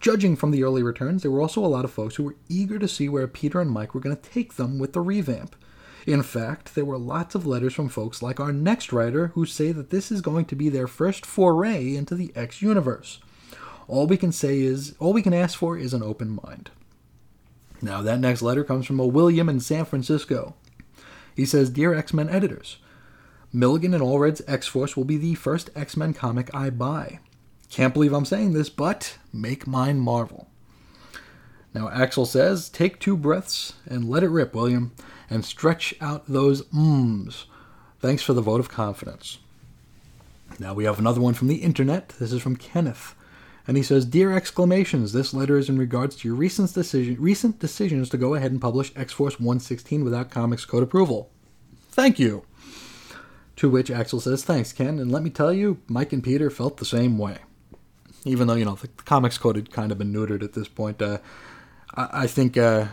Judging 0.00 0.36
from 0.36 0.50
the 0.50 0.62
early 0.62 0.82
returns, 0.82 1.22
there 1.22 1.30
were 1.30 1.40
also 1.40 1.64
a 1.64 1.66
lot 1.66 1.86
of 1.86 1.90
folks 1.90 2.16
who 2.16 2.24
were 2.24 2.36
eager 2.50 2.78
to 2.78 2.86
see 2.86 3.08
where 3.08 3.26
Peter 3.26 3.60
and 3.60 3.70
Mike 3.70 3.94
were 3.94 4.00
going 4.00 4.14
to 4.14 4.30
take 4.30 4.56
them 4.56 4.78
with 4.78 4.92
the 4.92 5.00
revamp. 5.00 5.56
In 6.06 6.22
fact, 6.22 6.74
there 6.74 6.84
were 6.84 6.98
lots 6.98 7.34
of 7.34 7.46
letters 7.46 7.72
from 7.72 7.88
folks 7.88 8.22
like 8.22 8.38
our 8.38 8.52
next 8.52 8.92
writer 8.92 9.28
who 9.28 9.46
say 9.46 9.72
that 9.72 9.88
this 9.88 10.12
is 10.12 10.20
going 10.20 10.44
to 10.44 10.54
be 10.54 10.68
their 10.68 10.86
first 10.86 11.24
foray 11.24 11.96
into 11.96 12.14
the 12.14 12.32
X 12.36 12.60
universe. 12.60 13.18
All 13.88 14.06
we 14.06 14.16
can 14.16 14.30
say 14.30 14.60
is, 14.60 14.94
all 14.98 15.12
we 15.14 15.22
can 15.22 15.34
ask 15.34 15.58
for 15.58 15.78
is 15.78 15.94
an 15.94 16.02
open 16.02 16.38
mind. 16.44 16.70
Now, 17.86 18.02
that 18.02 18.20
next 18.20 18.42
letter 18.42 18.64
comes 18.64 18.84
from 18.84 18.98
a 18.98 19.06
William 19.06 19.48
in 19.48 19.60
San 19.60 19.84
Francisco. 19.84 20.54
He 21.34 21.46
says, 21.46 21.70
Dear 21.70 21.94
X 21.94 22.12
Men 22.12 22.28
editors, 22.28 22.78
Milligan 23.52 23.94
and 23.94 24.02
Allred's 24.02 24.42
X 24.48 24.66
Force 24.66 24.96
will 24.96 25.04
be 25.04 25.16
the 25.16 25.36
first 25.36 25.70
X 25.76 25.96
Men 25.96 26.12
comic 26.12 26.52
I 26.52 26.70
buy. 26.70 27.20
Can't 27.70 27.94
believe 27.94 28.12
I'm 28.12 28.24
saying 28.24 28.52
this, 28.52 28.68
but 28.68 29.18
make 29.32 29.66
mine 29.66 30.00
Marvel. 30.00 30.48
Now, 31.72 31.88
Axel 31.90 32.26
says, 32.26 32.68
Take 32.68 32.98
two 32.98 33.16
breaths 33.16 33.74
and 33.86 34.08
let 34.08 34.24
it 34.24 34.30
rip, 34.30 34.54
William 34.54 34.92
and 35.30 35.44
stretch 35.44 35.94
out 36.00 36.26
those 36.26 36.62
mms. 36.62 37.44
Thanks 38.00 38.22
for 38.22 38.32
the 38.32 38.40
vote 38.40 38.60
of 38.60 38.68
confidence. 38.68 39.38
Now 40.58 40.74
we 40.74 40.84
have 40.84 40.98
another 40.98 41.20
one 41.20 41.34
from 41.34 41.48
the 41.48 41.56
internet. 41.56 42.10
This 42.20 42.32
is 42.32 42.42
from 42.42 42.56
Kenneth. 42.56 43.14
And 43.66 43.76
he 43.76 43.82
says, 43.82 44.04
Dear 44.04 44.32
exclamations, 44.32 45.12
this 45.12 45.34
letter 45.34 45.56
is 45.56 45.68
in 45.68 45.78
regards 45.78 46.16
to 46.16 46.28
your 46.28 46.36
recent 46.36 46.72
decision 46.72 47.16
recent 47.18 47.58
decisions 47.58 48.08
to 48.10 48.18
go 48.18 48.34
ahead 48.34 48.52
and 48.52 48.60
publish 48.60 48.92
X 48.94 49.12
Force 49.12 49.40
116 49.40 50.04
without 50.04 50.30
Comics 50.30 50.64
Code 50.64 50.82
approval. 50.82 51.30
Thank 51.90 52.18
you. 52.18 52.44
To 53.56 53.70
which 53.70 53.90
Axel 53.90 54.20
says, 54.20 54.44
Thanks, 54.44 54.72
Ken, 54.72 54.98
and 54.98 55.10
let 55.10 55.22
me 55.22 55.30
tell 55.30 55.52
you, 55.52 55.80
Mike 55.88 56.12
and 56.12 56.22
Peter 56.22 56.50
felt 56.50 56.76
the 56.76 56.84
same 56.84 57.16
way. 57.16 57.38
Even 58.24 58.46
though, 58.46 58.54
you 58.54 58.64
know, 58.64 58.74
the, 58.74 58.88
Comics 58.88 59.38
Code 59.38 59.56
had 59.56 59.72
kind 59.72 59.90
of 59.90 59.98
been 59.98 60.12
neutered 60.12 60.42
at 60.42 60.52
this 60.52 60.68
point, 60.68 61.00
uh, 61.00 61.18
I, 61.94 62.24
I, 62.24 62.26
think 62.26 62.58
uh, 62.58 62.88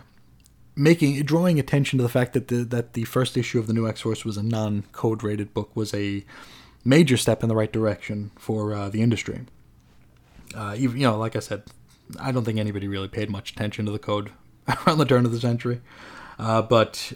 making 0.76 1.22
drawing 1.24 1.60
attention 1.60 1.98
to 1.98 2.04
the 2.04 2.10
fact 2.10 2.34
that 2.34 2.48
the 2.48 2.64
that 2.64 2.94
the 2.94 3.04
first 3.04 3.36
issue 3.36 3.60
of 3.60 3.68
the 3.68 3.74
new 3.74 3.88
X 3.88 4.02
Force 4.02 4.24
was 4.24 4.38
a 4.38 4.44
non 4.44 4.84
code 4.94 5.22
rated 5.22 5.54
book 5.54 5.76
was 5.76 5.94
a 5.94 6.24
major 6.86 7.18
step 7.18 7.44
in 7.44 7.50
the 7.50 7.56
right 7.56 7.72
direction 7.72 8.32
for 8.38 8.74
uh, 8.74 8.90
the 8.90 9.02
industry. 9.02 9.42
Uh, 10.56 10.76
even, 10.78 10.98
you 10.98 11.08
know, 11.08 11.18
like 11.18 11.36
I 11.36 11.40
said, 11.40 11.64
I 12.20 12.32
don't 12.32 12.44
think 12.44 12.60
anybody 12.60 12.88
really 12.88 13.08
paid 13.08 13.30
much 13.30 13.52
attention 13.52 13.86
to 13.86 13.92
the 13.92 14.00
code 14.00 14.32
around 14.88 14.98
the 14.98 15.06
turn 15.06 15.26
of 15.26 15.32
the 15.32 15.40
century, 15.40 15.82
uh, 16.38 16.62
but 16.62 17.14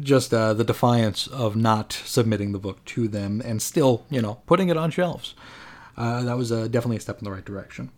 just 0.00 0.32
uh, 0.32 0.54
the 0.54 0.64
defiance 0.64 1.26
of 1.26 1.56
not 1.56 1.92
submitting 1.92 2.52
the 2.52 2.58
book 2.58 2.84
to 2.86 3.08
them 3.08 3.42
and 3.44 3.60
still, 3.60 4.04
you 4.10 4.22
know, 4.22 4.40
putting 4.46 4.68
it 4.68 4.76
on 4.76 4.90
shelves. 4.90 5.34
Uh, 5.96 6.22
that 6.22 6.36
was 6.36 6.50
uh, 6.50 6.66
definitely 6.68 6.96
a 6.96 7.00
step 7.00 7.18
in 7.18 7.24
the 7.24 7.30
right 7.30 7.44
direction. 7.44 7.90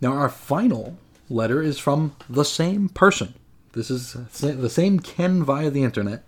Now, 0.00 0.12
our 0.12 0.28
final 0.28 0.96
letter 1.28 1.62
is 1.62 1.78
from 1.78 2.16
the 2.28 2.44
same 2.44 2.88
person 2.88 3.34
this 3.74 3.90
is 3.90 4.12
the 4.12 4.70
same 4.70 5.00
Ken 5.00 5.42
via 5.42 5.68
the 5.68 5.82
internet. 5.82 6.26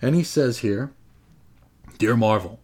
And 0.00 0.14
he 0.14 0.22
says 0.22 0.58
here 0.58 0.92
Dear 1.98 2.16
Marvel, 2.16 2.60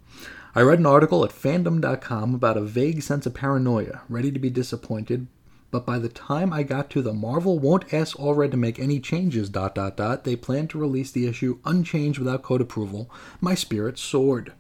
I 0.56 0.62
read 0.62 0.78
an 0.78 0.86
article 0.86 1.24
at 1.24 1.32
fandom.com 1.32 2.32
about 2.32 2.56
a 2.56 2.60
vague 2.60 3.02
sense 3.02 3.26
of 3.26 3.34
paranoia, 3.34 4.02
ready 4.08 4.30
to 4.30 4.38
be 4.38 4.50
disappointed, 4.50 5.26
but 5.72 5.84
by 5.84 5.98
the 5.98 6.08
time 6.08 6.52
I 6.52 6.62
got 6.62 6.90
to 6.90 7.02
the 7.02 7.12
Marvel 7.12 7.58
won't 7.58 7.92
ask 7.92 8.16
Allred 8.16 8.52
to 8.52 8.56
make 8.56 8.78
any 8.78 9.00
changes 9.00 9.48
dot 9.48 9.74
dot 9.74 9.96
dot, 9.96 10.22
they 10.22 10.36
plan 10.36 10.68
to 10.68 10.78
release 10.78 11.10
the 11.10 11.26
issue 11.26 11.58
unchanged 11.64 12.20
without 12.20 12.44
code 12.44 12.60
approval, 12.60 13.10
my 13.40 13.56
spirit 13.56 13.98
soared. 13.98 14.52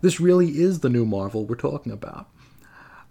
This 0.00 0.18
really 0.18 0.58
is 0.58 0.80
the 0.80 0.88
new 0.88 1.04
Marvel 1.04 1.44
we're 1.44 1.56
talking 1.56 1.92
about. 1.92 2.30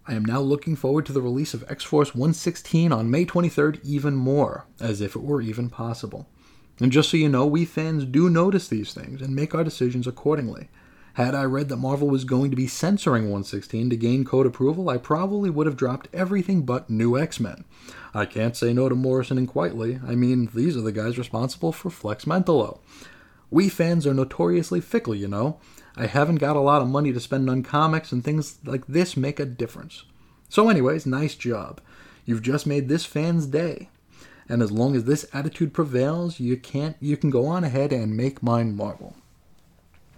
I 0.07 0.15
am 0.15 0.25
now 0.25 0.41
looking 0.41 0.75
forward 0.75 1.05
to 1.05 1.13
the 1.13 1.21
release 1.21 1.53
of 1.53 1.63
X 1.69 1.83
Force 1.83 2.15
116 2.15 2.91
on 2.91 3.11
May 3.11 3.27
23rd 3.27 3.79
even 3.83 4.15
more, 4.15 4.65
as 4.79 5.01
if 5.01 5.15
it 5.15 5.21
were 5.21 5.39
even 5.39 5.69
possible. 5.69 6.27
And 6.79 6.91
just 6.91 7.11
so 7.11 7.17
you 7.17 7.29
know, 7.29 7.45
we 7.45 7.63
fans 7.63 8.05
do 8.05 8.27
notice 8.27 8.67
these 8.67 8.91
things 8.91 9.21
and 9.21 9.35
make 9.35 9.53
our 9.53 9.63
decisions 9.63 10.07
accordingly. 10.07 10.69
Had 11.15 11.35
I 11.35 11.43
read 11.43 11.69
that 11.69 11.77
Marvel 11.77 12.07
was 12.07 12.23
going 12.23 12.51
to 12.51 12.55
be 12.55 12.67
censoring 12.67 13.23
116 13.23 13.89
to 13.89 13.97
gain 13.97 14.23
code 14.23 14.45
approval, 14.45 14.89
I 14.89 14.97
probably 14.97 15.49
would 15.49 15.67
have 15.67 15.75
dropped 15.75 16.07
everything 16.13 16.63
but 16.63 16.89
New 16.89 17.17
X 17.17 17.39
Men. 17.39 17.65
I 18.13 18.25
can't 18.25 18.55
say 18.55 18.73
no 18.73 18.87
to 18.87 18.95
Morrison 18.95 19.37
and 19.37 19.47
Quitely. 19.47 20.01
I 20.07 20.15
mean, 20.15 20.49
these 20.53 20.77
are 20.77 20.81
the 20.81 20.91
guys 20.91 21.17
responsible 21.17 21.71
for 21.73 21.89
Flex 21.89 22.25
Mentallo. 22.25 22.79
We 23.49 23.67
fans 23.67 24.07
are 24.07 24.13
notoriously 24.13 24.79
fickle, 24.79 25.13
you 25.13 25.27
know, 25.27 25.59
I 25.95 26.05
haven't 26.05 26.35
got 26.35 26.55
a 26.55 26.61
lot 26.61 26.81
of 26.81 26.87
money 26.87 27.11
to 27.11 27.19
spend 27.19 27.49
on 27.49 27.63
comics, 27.63 28.11
and 28.11 28.23
things 28.23 28.59
like 28.63 28.87
this 28.87 29.17
make 29.17 29.39
a 29.39 29.45
difference. 29.45 30.05
So, 30.49 30.69
anyways, 30.69 31.05
nice 31.05 31.35
job. 31.35 31.81
You've 32.25 32.41
just 32.41 32.65
made 32.65 32.87
this 32.87 33.05
fan's 33.05 33.45
day. 33.45 33.89
And 34.47 34.61
as 34.61 34.71
long 34.71 34.95
as 34.95 35.05
this 35.05 35.25
attitude 35.33 35.73
prevails, 35.73 36.39
you 36.39 36.57
can't 36.57 36.97
you 36.99 37.17
can 37.17 37.29
go 37.29 37.45
on 37.45 37.63
ahead 37.63 37.93
and 37.93 38.17
make 38.17 38.43
mine 38.43 38.75
marvel. 38.75 39.15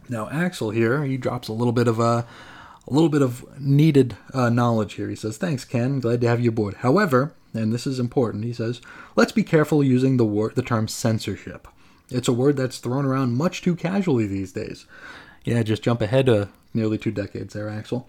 Now, 0.10 0.30
Axel 0.30 0.72
here, 0.72 1.04
he 1.04 1.18
drops 1.18 1.48
a 1.48 1.54
little 1.54 1.74
bit 1.74 1.88
of 1.88 2.00
a 2.00 2.26
a 2.86 2.94
little 2.94 3.10
bit 3.10 3.22
of 3.22 3.46
needed 3.60 4.18
uh, 4.34 4.50
knowledge 4.50 4.94
here. 4.94 5.10
He 5.10 5.16
says, 5.16 5.38
"Thanks, 5.38 5.64
Ken. 5.66 6.00
Glad 6.00 6.22
to 6.22 6.28
have 6.28 6.42
you 6.42 6.50
aboard." 6.50 6.76
However, 6.76 7.34
and 7.54 7.72
this 7.72 7.88
is 7.88 8.00
important, 8.00 8.44
he 8.44 8.54
says, 8.54 8.82
"Let's 9.16 9.32
be 9.32 9.44
careful 9.44 9.84
using 9.84 10.18
the 10.18 10.26
word 10.26 10.56
the 10.56 10.62
term 10.62 10.88
censorship. 10.88 11.68
It's 12.10 12.28
a 12.28 12.34
word 12.34 12.58
that's 12.58 12.80
thrown 12.80 13.06
around 13.06 13.38
much 13.38 13.62
too 13.62 13.76
casually 13.76 14.28
these 14.28 14.52
days. 14.52 14.86
Yeah, 15.46 15.64
just 15.64 15.84
jump 15.84 16.02
ahead 16.02 16.26
to 16.26 16.50
nearly 16.74 16.98
two 16.98 17.12
decades 17.12 17.54
there, 17.54 17.70
Axel. 17.70 18.08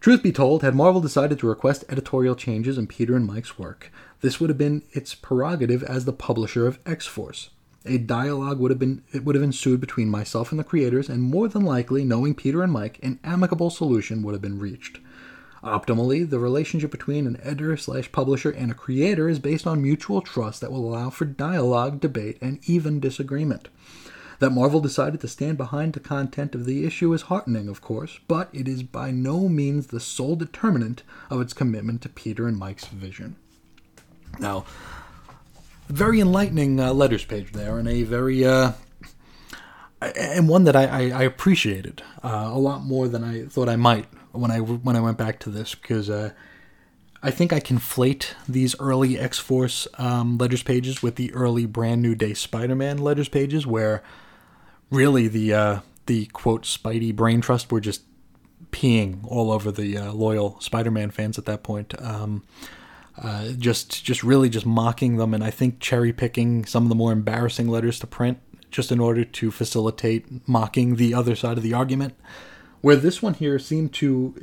Truth 0.00 0.22
be 0.22 0.32
told, 0.32 0.62
had 0.62 0.74
Marvel 0.74 1.00
decided 1.00 1.38
to 1.38 1.46
request 1.46 1.84
editorial 1.88 2.34
changes 2.34 2.76
in 2.76 2.86
Peter 2.86 3.16
and 3.16 3.26
Mike's 3.26 3.58
work, 3.58 3.90
this 4.20 4.38
would 4.38 4.50
have 4.50 4.58
been 4.58 4.82
its 4.92 5.14
prerogative 5.14 5.82
as 5.82 6.04
the 6.04 6.12
publisher 6.12 6.66
of 6.66 6.78
X 6.84 7.06
Force. 7.06 7.50
A 7.86 7.98
dialogue 7.98 8.58
would 8.60 8.70
have 8.70 8.78
been 8.78 9.02
it 9.12 9.24
would 9.24 9.34
have 9.34 9.44
ensued 9.44 9.80
between 9.80 10.08
myself 10.08 10.50
and 10.50 10.58
the 10.58 10.64
creators, 10.64 11.08
and 11.08 11.22
more 11.22 11.48
than 11.48 11.62
likely, 11.62 12.04
knowing 12.04 12.34
Peter 12.34 12.62
and 12.62 12.72
Mike, 12.72 12.98
an 13.02 13.20
amicable 13.22 13.68
solution 13.68 14.22
would 14.22 14.32
have 14.32 14.40
been 14.40 14.58
reached. 14.58 15.00
Optimally, 15.62 16.28
the 16.28 16.38
relationship 16.38 16.90
between 16.90 17.26
an 17.26 17.38
editor 17.42 17.76
slash 17.76 18.12
publisher 18.12 18.50
and 18.50 18.70
a 18.70 18.74
creator 18.74 19.28
is 19.28 19.38
based 19.38 19.66
on 19.66 19.82
mutual 19.82 20.20
trust 20.20 20.60
that 20.60 20.70
will 20.70 20.86
allow 20.86 21.10
for 21.10 21.24
dialogue, 21.24 22.00
debate, 22.00 22.36
and 22.40 22.58
even 22.68 23.00
disagreement. 23.00 23.68
That 24.40 24.50
Marvel 24.50 24.80
decided 24.80 25.20
to 25.20 25.28
stand 25.28 25.56
behind 25.56 25.92
the 25.92 26.00
content 26.00 26.54
of 26.54 26.66
the 26.66 26.84
issue 26.84 27.12
is 27.12 27.22
heartening, 27.22 27.68
of 27.68 27.80
course, 27.80 28.18
but 28.28 28.50
it 28.52 28.68
is 28.68 28.82
by 28.82 29.10
no 29.10 29.48
means 29.48 29.86
the 29.86 30.00
sole 30.00 30.36
determinant 30.36 31.02
of 31.30 31.40
its 31.40 31.52
commitment 31.52 32.02
to 32.02 32.08
Peter 32.08 32.46
and 32.46 32.58
Mike's 32.58 32.86
vision. 32.86 33.36
Now, 34.38 34.64
very 35.88 36.20
enlightening 36.20 36.80
uh, 36.80 36.92
letters 36.92 37.24
page 37.24 37.52
there, 37.52 37.78
and 37.78 37.88
a 37.88 38.02
very 38.02 38.44
uh, 38.44 38.72
and 40.16 40.48
one 40.48 40.64
that 40.64 40.76
I, 40.76 40.84
I, 40.84 41.00
I 41.10 41.22
appreciated 41.22 42.02
uh, 42.22 42.50
a 42.52 42.58
lot 42.58 42.82
more 42.82 43.08
than 43.08 43.24
I 43.24 43.44
thought 43.44 43.68
I 43.68 43.76
might 43.76 44.06
when 44.32 44.50
I 44.50 44.58
when 44.58 44.96
I 44.96 45.00
went 45.00 45.18
back 45.18 45.38
to 45.40 45.50
this 45.50 45.74
because 45.74 46.10
uh, 46.10 46.30
I 47.22 47.30
think 47.30 47.52
I 47.52 47.60
conflate 47.60 48.34
these 48.48 48.78
early 48.78 49.18
X 49.18 49.38
Force 49.38 49.88
um, 49.98 50.38
letters 50.38 50.62
pages 50.62 51.02
with 51.02 51.16
the 51.16 51.32
early 51.32 51.66
Brand 51.66 52.02
New 52.02 52.14
Day 52.14 52.34
Spider 52.34 52.74
Man 52.74 52.98
letters 52.98 53.28
pages, 53.28 53.66
where 53.66 54.02
really 54.90 55.28
the 55.28 55.54
uh, 55.54 55.80
the 56.06 56.26
quote 56.26 56.64
Spidey 56.64 57.14
brain 57.14 57.40
trust 57.40 57.72
were 57.72 57.80
just 57.80 58.02
peeing 58.72 59.20
all 59.26 59.52
over 59.52 59.70
the 59.70 59.96
uh, 59.96 60.12
loyal 60.12 60.60
Spider 60.60 60.90
Man 60.90 61.10
fans 61.10 61.38
at 61.38 61.46
that 61.46 61.62
point. 61.62 61.94
Um, 62.02 62.42
uh, 63.16 63.52
just 63.52 64.04
just 64.04 64.24
really 64.24 64.48
just 64.48 64.66
mocking 64.66 65.16
them, 65.16 65.34
and 65.34 65.44
I 65.44 65.50
think 65.50 65.80
cherry 65.80 66.12
picking 66.12 66.64
some 66.64 66.82
of 66.82 66.88
the 66.88 66.94
more 66.94 67.12
embarrassing 67.12 67.68
letters 67.68 67.98
to 68.00 68.06
print 68.06 68.38
just 68.70 68.90
in 68.90 68.98
order 68.98 69.24
to 69.24 69.50
facilitate 69.52 70.48
mocking 70.48 70.96
the 70.96 71.14
other 71.14 71.36
side 71.36 71.56
of 71.56 71.62
the 71.62 71.74
argument. 71.74 72.14
Where 72.80 72.96
this 72.96 73.22
one 73.22 73.34
here 73.34 73.58
seemed 73.58 73.94
to, 73.94 74.34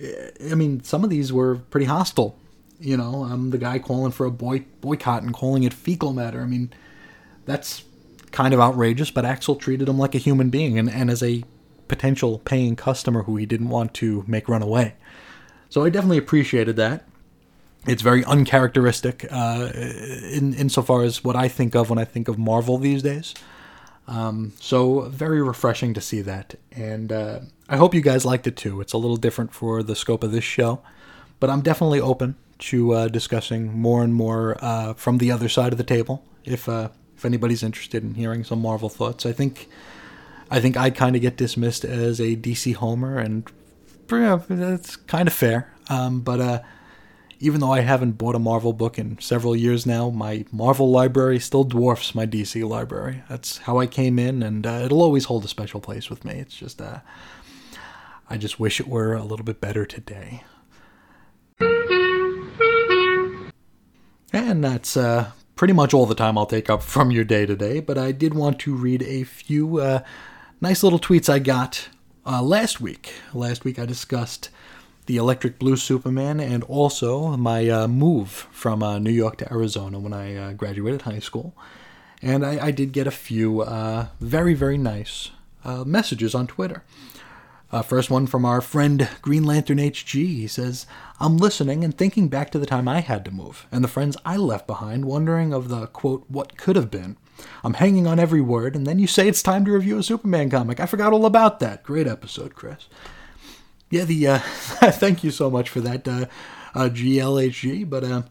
I 0.50 0.56
mean, 0.56 0.84
some 0.84 1.04
of 1.04 1.10
these 1.10 1.32
were 1.32 1.58
pretty 1.58 1.86
hostile. 1.86 2.40
You 2.80 2.98
know, 2.98 3.26
um, 3.26 3.52
the 3.52 3.60
guy 3.60 3.78
calling 3.78 4.12
for 4.12 4.26
a 4.26 4.32
boy 4.32 4.66
boycott 4.80 5.22
and 5.22 5.34
calling 5.34 5.64
it 5.64 5.74
fecal 5.74 6.14
matter. 6.14 6.42
I 6.42 6.46
mean, 6.46 6.74
that's 7.46 7.84
kind 8.32 8.54
of 8.54 8.60
outrageous, 8.60 9.12
but 9.12 9.26
Axel 9.26 9.56
treated 9.56 9.88
him 9.90 10.00
like 10.00 10.16
a 10.16 10.18
human 10.18 10.50
being 10.50 10.80
and, 10.80 10.90
and 10.90 11.12
as 11.12 11.22
a 11.22 11.44
potential 11.88 12.40
paying 12.40 12.78
customer 12.78 13.24
who 13.24 13.36
he 13.36 13.46
didn't 13.46 13.70
want 13.70 13.94
to 13.96 14.24
make 14.26 14.48
run 14.48 14.64
away. 14.64 14.96
So 15.70 15.84
I 15.84 15.90
definitely 15.90 16.18
appreciated 16.18 16.78
that. 16.78 17.06
It's 17.88 18.02
very 18.04 18.24
uncharacteristic 18.26 19.26
uh, 19.32 19.72
in 19.74 20.54
insofar 20.54 21.04
as 21.04 21.24
what 21.24 21.36
I 21.36 21.48
think 21.48 21.76
of 21.76 21.90
when 21.90 21.98
I 21.98 22.06
think 22.06 22.28
of 22.28 22.38
Marvel 22.38 22.78
these 22.78 23.02
days. 23.02 23.34
Um, 24.08 24.54
so 24.60 25.02
very 25.02 25.42
refreshing 25.42 25.94
to 25.94 26.02
see 26.02 26.22
that, 26.22 26.56
and 26.72 27.12
uh, 27.12 27.40
I 27.70 27.78
hope 27.78 27.94
you 27.94 28.02
guys 28.02 28.26
liked 28.26 28.46
it 28.46 28.58
too. 28.58 28.82
It's 28.82 28.94
a 28.94 28.98
little 28.98 29.18
different 29.18 29.54
for 29.54 29.84
the 29.84 29.96
scope 29.96 30.24
of 30.24 30.32
this 30.32 30.44
show, 30.44 30.82
but 31.40 31.50
I'm 31.50 31.62
definitely 31.62 32.02
open 32.02 32.36
to 32.60 32.94
uh, 32.94 33.08
discussing 33.08 33.80
more 33.80 34.04
and 34.04 34.14
more 34.14 34.58
uh, 34.60 34.94
from 34.94 35.18
the 35.18 35.32
other 35.32 35.50
side 35.50 35.72
of 35.72 35.78
the 35.78 35.84
table. 35.84 36.24
If 36.44 36.68
uh, 36.68 36.90
if 37.16 37.26
anybody's 37.26 37.64
interested 37.64 38.04
in 38.04 38.16
hearing 38.16 38.44
some 38.44 38.62
Marvel 38.62 38.90
thoughts, 38.90 39.26
I 39.26 39.32
think 39.32 39.70
I 40.50 40.60
think 40.60 40.76
I 40.78 40.90
kind 40.90 41.16
of 41.16 41.22
get 41.22 41.38
dismissed 41.38 41.86
as 41.86 42.20
a 42.20 42.36
DC 42.36 42.76
homer, 42.76 43.18
and 43.18 43.50
yeah, 44.12 44.42
that's 44.50 44.96
kind 44.96 45.28
of 45.28 45.34
fair. 45.34 45.74
Um, 45.90 46.22
but 46.22 46.42
uh, 46.42 46.60
even 47.42 47.60
though 47.60 47.72
I 47.72 47.82
haven't 47.82 48.20
bought 48.20 48.36
a 48.36 48.40
Marvel 48.40 48.72
book 48.72 49.00
in 49.00 49.20
several 49.20 49.56
years 49.56 49.86
now, 49.86 50.12
my 50.12 50.46
Marvel 50.52 50.92
library 50.92 51.40
still 51.40 51.64
dwarfs 51.64 52.14
my 52.14 52.28
DC 52.28 52.68
library. 52.68 53.24
That's 53.28 53.58
how 53.58 53.80
I 53.80 53.88
came 53.88 54.20
in, 54.20 54.44
and 54.44 54.66
uh, 54.68 54.82
it'll 54.86 55.02
always 55.02 55.26
hold 55.26 55.44
a 55.44 55.48
special 55.48 55.82
place 55.82 56.08
with 56.08 56.24
me. 56.24 56.34
It's 56.36 56.56
just, 56.56 56.80
uh, 56.80 57.00
I 58.30 58.38
just 58.38 58.60
wish 58.60 58.80
it 58.80 58.88
were 58.88 59.16
a 59.16 59.24
little 59.24 59.44
bit 59.44 59.60
better 59.60 59.88
today. 59.88 60.44
And 64.32 64.64
that's 64.64 64.96
uh, 64.96 65.32
pretty 65.56 65.74
much 65.74 65.96
all 65.96 66.06
the 66.06 66.16
time 66.16 66.38
I'll 66.38 66.46
take 66.46 66.70
up 66.70 66.84
from 66.84 67.10
your 67.10 67.24
day 67.24 67.48
today, 67.48 67.80
but 67.80 67.98
I 67.98 68.12
did 68.12 68.36
want 68.36 68.60
to 68.60 68.76
read 68.76 69.02
a 69.02 69.24
few 69.24 69.80
uh, 69.80 70.04
nice 70.62 70.84
little 70.84 71.00
tweets 71.00 71.28
I 71.28 71.40
got 71.40 71.90
uh, 72.24 72.44
last 72.44 72.80
week. 72.80 73.14
Last 73.34 73.66
week 73.66 73.80
I 73.80 73.88
discussed 73.88 74.50
the 75.12 75.18
Electric 75.18 75.60
Blue 75.60 75.76
Superman, 75.76 76.40
and 76.40 76.64
also 76.64 77.36
my 77.36 77.68
uh, 77.68 77.86
move 77.86 78.48
from 78.50 78.82
uh, 78.82 78.98
New 78.98 79.12
York 79.12 79.36
to 79.40 79.52
Arizona 79.52 80.00
when 80.00 80.14
I 80.14 80.38
uh, 80.38 80.54
graduated 80.54 81.02
high 81.02 81.20
school. 81.20 81.54
And 82.22 82.46
I, 82.46 82.68
I 82.68 82.72
did 82.72 82.94
get 82.94 83.08
a 83.08 83.12
few 83.12 83.60
uh, 83.60 84.08
very, 84.22 84.54
very 84.54 84.78
nice 84.78 85.32
uh, 85.66 85.84
messages 85.84 86.34
on 86.34 86.48
Twitter. 86.48 86.86
Uh, 87.74 87.82
first 87.82 88.10
one 88.10 88.26
from 88.26 88.46
our 88.46 88.62
friend 88.62 89.10
Green 89.22 89.44
Lantern 89.44 89.80
HG. 89.80 90.14
He 90.14 90.48
says, 90.48 90.88
I'm 91.20 91.36
listening 91.36 91.84
and 91.84 91.98
thinking 91.98 92.30
back 92.30 92.50
to 92.52 92.60
the 92.60 92.66
time 92.66 92.88
I 92.88 93.02
had 93.02 93.26
to 93.26 93.32
move, 93.32 93.68
and 93.70 93.84
the 93.84 93.90
friends 93.90 94.16
I 94.24 94.38
left 94.38 94.66
behind, 94.66 95.04
wondering 95.04 95.54
of 95.54 95.68
the 95.68 95.88
quote, 95.88 96.24
what 96.30 96.56
could 96.56 96.78
have 96.78 96.90
been. 96.90 97.18
I'm 97.66 97.74
hanging 97.74 98.08
on 98.08 98.18
every 98.18 98.42
word, 98.42 98.78
and 98.78 98.88
then 98.88 98.98
you 98.98 99.08
say 99.08 99.28
it's 99.28 99.44
time 99.44 99.66
to 99.66 99.74
review 99.74 99.98
a 99.98 100.04
Superman 100.04 100.50
comic. 100.50 100.80
I 100.80 100.86
forgot 100.86 101.12
all 101.12 101.26
about 101.26 101.60
that. 101.60 101.84
Great 101.84 102.08
episode, 102.08 102.56
Chris 102.56 102.88
yeah, 103.92 104.06
the 104.06 104.28
uh, 104.28 104.40
thank 104.40 105.24
you 105.24 105.30
so 105.30 105.52
much 105.52 105.70
for 105.70 105.82
that, 105.82 106.08
uh, 106.08 106.26
uh, 106.74 106.90
GLHG. 106.90 107.88
But 107.88 108.04
uh, 108.04 108.22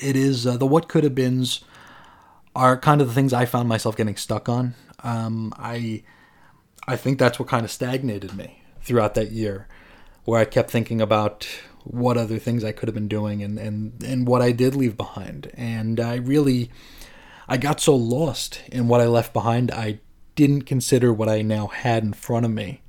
it 0.00 0.16
is 0.16 0.46
uh, 0.46 0.56
the 0.58 0.66
what 0.66 0.88
could 0.88 1.04
have 1.04 1.14
beens 1.14 1.64
are 2.54 2.76
kind 2.76 3.00
of 3.00 3.08
the 3.08 3.14
things 3.14 3.32
I 3.32 3.46
found 3.46 3.68
myself 3.68 3.96
getting 3.96 4.16
stuck 4.16 4.48
on. 4.48 4.74
Um, 5.02 5.54
I 5.56 6.02
I 6.86 6.96
think 6.96 7.18
that's 7.18 7.38
what 7.38 7.48
kind 7.48 7.64
of 7.64 7.70
stagnated 7.70 8.34
me 8.34 8.62
throughout 8.82 9.14
that 9.14 9.30
year, 9.30 9.68
where 10.24 10.40
I 10.40 10.44
kept 10.44 10.70
thinking 10.70 11.00
about 11.00 11.48
what 11.84 12.16
other 12.16 12.40
things 12.40 12.64
I 12.64 12.72
could 12.72 12.88
have 12.88 12.94
been 12.94 13.08
doing 13.08 13.42
and 13.44 13.58
and 13.58 14.02
and 14.02 14.26
what 14.26 14.42
I 14.42 14.50
did 14.50 14.74
leave 14.74 14.96
behind, 14.96 15.52
and 15.54 16.00
I 16.00 16.16
really 16.16 16.72
I 17.48 17.56
got 17.56 17.80
so 17.80 17.94
lost 17.94 18.62
in 18.72 18.88
what 18.88 19.00
I 19.00 19.06
left 19.06 19.32
behind, 19.32 19.70
I 19.70 20.00
didn't 20.34 20.62
consider 20.62 21.12
what 21.12 21.28
I 21.28 21.42
now 21.42 21.68
had 21.68 22.02
in 22.02 22.12
front 22.12 22.44
of 22.44 22.50
me 22.50 22.82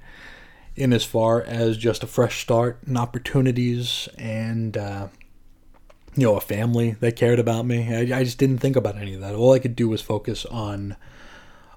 in 0.78 0.94
as 0.94 1.04
far 1.04 1.42
as 1.42 1.76
just 1.76 2.04
a 2.04 2.08
fresh 2.08 2.40
start 2.42 2.80
and 2.86 2.98
opportunities 2.98 4.08
and 4.18 4.78
uh, 4.78 5.08
you 6.16 6.24
know 6.24 6.38
a 6.38 6.42
family 6.42 6.92
that 7.00 7.16
cared 7.16 7.40
about 7.40 7.66
me. 7.66 7.94
I, 7.94 8.20
I, 8.20 8.24
just 8.24 8.38
didn't 8.38 8.60
think 8.60 8.76
about 8.76 8.96
any 8.96 9.16
of 9.16 9.22
that. 9.22 9.34
All 9.36 9.54
i 9.54 9.60
could 9.60 9.76
do 9.76 9.90
was 9.90 10.02
focus 10.02 10.46
on 10.46 10.96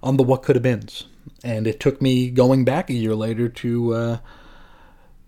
on 0.02 0.18
the 0.18 0.22
what 0.22 0.42
could 0.42 0.54
have 0.54 0.62
beens. 0.62 1.06
And 1.42 1.66
it 1.66 1.80
took 1.80 2.00
me 2.02 2.30
going 2.30 2.64
back 2.64 2.90
a 2.90 2.94
year 2.94 3.14
later 3.14 3.48
to 3.48 3.94
uh, 3.94 4.18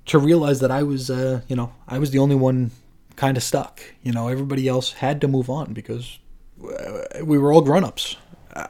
to 0.07 0.19
realize 0.19 0.61
that 0.61 0.71
i 0.71 0.83
was 0.83 1.11
uh, 1.11 1.41
you 1.49 1.57
know 1.57 1.73
i 1.89 1.99
was 1.99 2.11
the 2.11 2.19
only 2.19 2.37
one 2.37 2.71
kind 3.17 3.37
of 3.37 3.43
stuck. 3.43 3.83
You 4.03 4.13
know 4.13 4.29
everybody 4.29 4.69
else 4.69 4.93
had 4.93 5.21
to 5.23 5.29
move 5.29 5.49
on 5.49 5.73
because 5.73 6.19
uh, 6.63 7.25
we 7.25 7.39
were 7.39 7.53
all 7.53 7.63
grown-ups. 7.63 8.17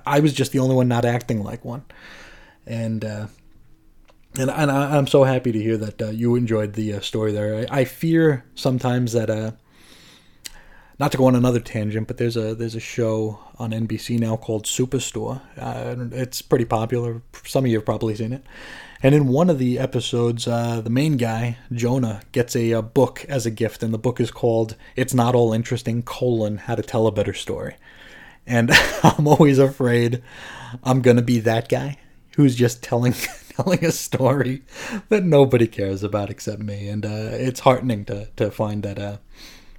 I 0.07 0.21
was 0.21 0.33
just 0.33 0.53
the 0.53 0.61
only 0.61 0.77
one 0.77 0.87
not 0.87 1.05
acting 1.05 1.43
like 1.43 1.65
one. 1.65 1.85
And 2.65 3.05
uh, 3.05 3.27
and, 4.39 4.51
and 4.51 4.71
I, 4.71 4.97
am 4.97 5.07
so 5.07 5.25
happy 5.25 5.53
to 5.53 5.63
hear 5.63 5.77
that 5.77 6.01
uh, 6.01 6.09
you 6.11 6.37
enjoyed 6.37 6.73
the 6.73 6.95
uh, 6.95 7.01
story 7.01 7.33
there. 7.33 7.67
I, 7.71 7.81
I, 7.81 7.85
fear 7.85 8.45
sometimes 8.55 9.13
that, 9.13 9.29
uh, 9.29 9.53
not 10.99 11.13
to 11.13 11.19
go 11.19 11.27
on 11.27 11.35
another 11.35 11.61
tangent, 11.61 12.07
but 12.07 12.17
there's 12.17 12.37
a 12.37 12.55
there's 12.55 12.75
a 12.75 12.81
show 12.81 13.41
on 13.59 13.73
NBC 13.73 14.19
now 14.19 14.37
called 14.37 14.65
Superstore. 14.65 15.41
Uh, 15.59 15.97
it's 16.13 16.43
pretty 16.43 16.65
popular. 16.65 17.23
Some 17.45 17.65
of 17.65 17.71
you 17.71 17.79
have 17.79 17.85
probably 17.85 18.15
seen 18.15 18.33
it. 18.33 18.45
And 19.03 19.17
in 19.17 19.27
one 19.27 19.51
of 19.51 19.59
the 19.59 19.81
episodes, 19.81 20.47
uh, 20.47 20.81
the 20.81 20.91
main 20.91 21.17
guy 21.17 21.59
Jonah 21.73 22.23
gets 22.31 22.55
a, 22.55 22.71
a 22.71 22.83
book 22.83 23.27
as 23.29 23.47
a 23.47 23.51
gift, 23.51 23.83
and 23.83 23.93
the 23.93 23.99
book 23.99 24.21
is 24.21 24.31
called 24.31 24.77
"It's 24.95 25.13
Not 25.13 25.35
All 25.35 25.53
Interesting: 25.53 26.03
colon 26.03 26.59
How 26.59 26.77
to 26.77 26.83
Tell 26.83 27.07
a 27.07 27.13
Better 27.13 27.35
Story." 27.35 27.75
And 28.47 28.71
I'm 29.03 29.27
always 29.27 29.59
afraid 29.59 30.23
I'm 30.85 31.03
gonna 31.03 31.23
be 31.23 31.41
that 31.41 31.69
guy 31.69 31.99
who's 32.37 32.55
just 32.55 32.83
telling 32.83 33.13
telling 33.57 33.85
a 33.85 33.93
story 33.93 34.63
that 35.09 35.25
nobody 35.25 35.67
cares 35.67 36.03
about 36.03 36.31
except 36.31 36.63
me, 36.63 36.89
and 36.89 37.05
uh, 37.05 37.31
it's 37.33 37.61
heartening 37.61 38.05
to 38.07 38.29
to 38.37 38.51
find 38.51 38.83
that 38.83 38.99
uh, 38.99 39.17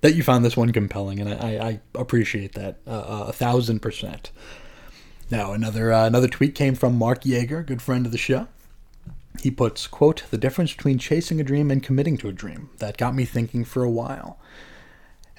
that 0.01 0.15
you 0.15 0.23
found 0.23 0.43
this 0.43 0.57
one 0.57 0.71
compelling, 0.71 1.19
and 1.19 1.33
I, 1.33 1.67
I 1.67 1.79
appreciate 1.95 2.53
that 2.53 2.79
uh, 2.87 3.25
a 3.27 3.33
thousand 3.33 3.79
percent. 3.81 4.31
Now 5.29 5.53
another 5.53 5.91
uh, 5.91 6.05
another 6.05 6.27
tweet 6.27 6.55
came 6.55 6.75
from 6.75 6.97
Mark 6.97 7.23
Yeager, 7.23 7.65
good 7.65 7.81
friend 7.81 8.05
of 8.05 8.11
the 8.11 8.17
show. 8.17 8.47
He 9.39 9.49
puts, 9.49 9.87
"quote 9.87 10.23
The 10.29 10.37
difference 10.37 10.73
between 10.73 10.99
chasing 10.99 11.39
a 11.39 11.43
dream 11.43 11.71
and 11.71 11.81
committing 11.81 12.17
to 12.17 12.29
a 12.29 12.33
dream 12.33 12.69
that 12.77 12.97
got 12.97 13.15
me 13.15 13.25
thinking 13.25 13.65
for 13.65 13.83
a 13.83 13.89
while." 13.89 14.39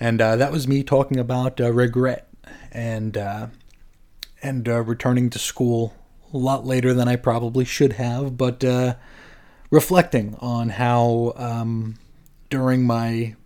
And 0.01 0.21
uh, 0.21 0.37
that 0.37 0.51
was 0.51 0.67
me 0.67 0.83
talking 0.83 1.19
about 1.19 1.61
uh, 1.61 1.73
regret 1.73 2.29
and 2.73 3.17
and 4.43 4.69
returning 4.69 5.31
to 5.31 5.39
school 5.39 5.95
a 6.35 6.39
lot 6.39 6.67
later 6.67 6.93
than 6.93 7.07
I 7.07 7.15
probably 7.17 7.65
should 7.65 7.95
have, 7.95 8.37
but 8.37 8.65
uh, 8.65 8.97
reflecting 9.71 10.37
on 10.41 10.71
how 10.71 11.33
um, 11.37 11.95
during 12.51 12.85
my 12.85 13.37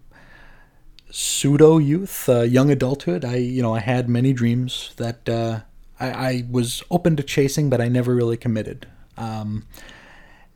pseudo 1.10 1.78
youth, 1.78 2.28
uh, 2.28 2.40
young 2.40 2.70
adulthood, 2.70 3.24
I 3.24 3.36
you 3.36 3.62
know 3.62 3.74
I 3.74 3.80
had 3.80 4.08
many 4.08 4.32
dreams 4.32 4.94
that 4.96 5.28
uh, 5.28 5.60
I, 6.00 6.10
I, 6.10 6.44
was 6.50 6.82
open 6.90 7.16
to 7.16 7.22
chasing, 7.22 7.68
but 7.68 7.80
I 7.80 7.88
never 7.88 8.14
really 8.14 8.36
committed. 8.36 8.86
Um, 9.16 9.66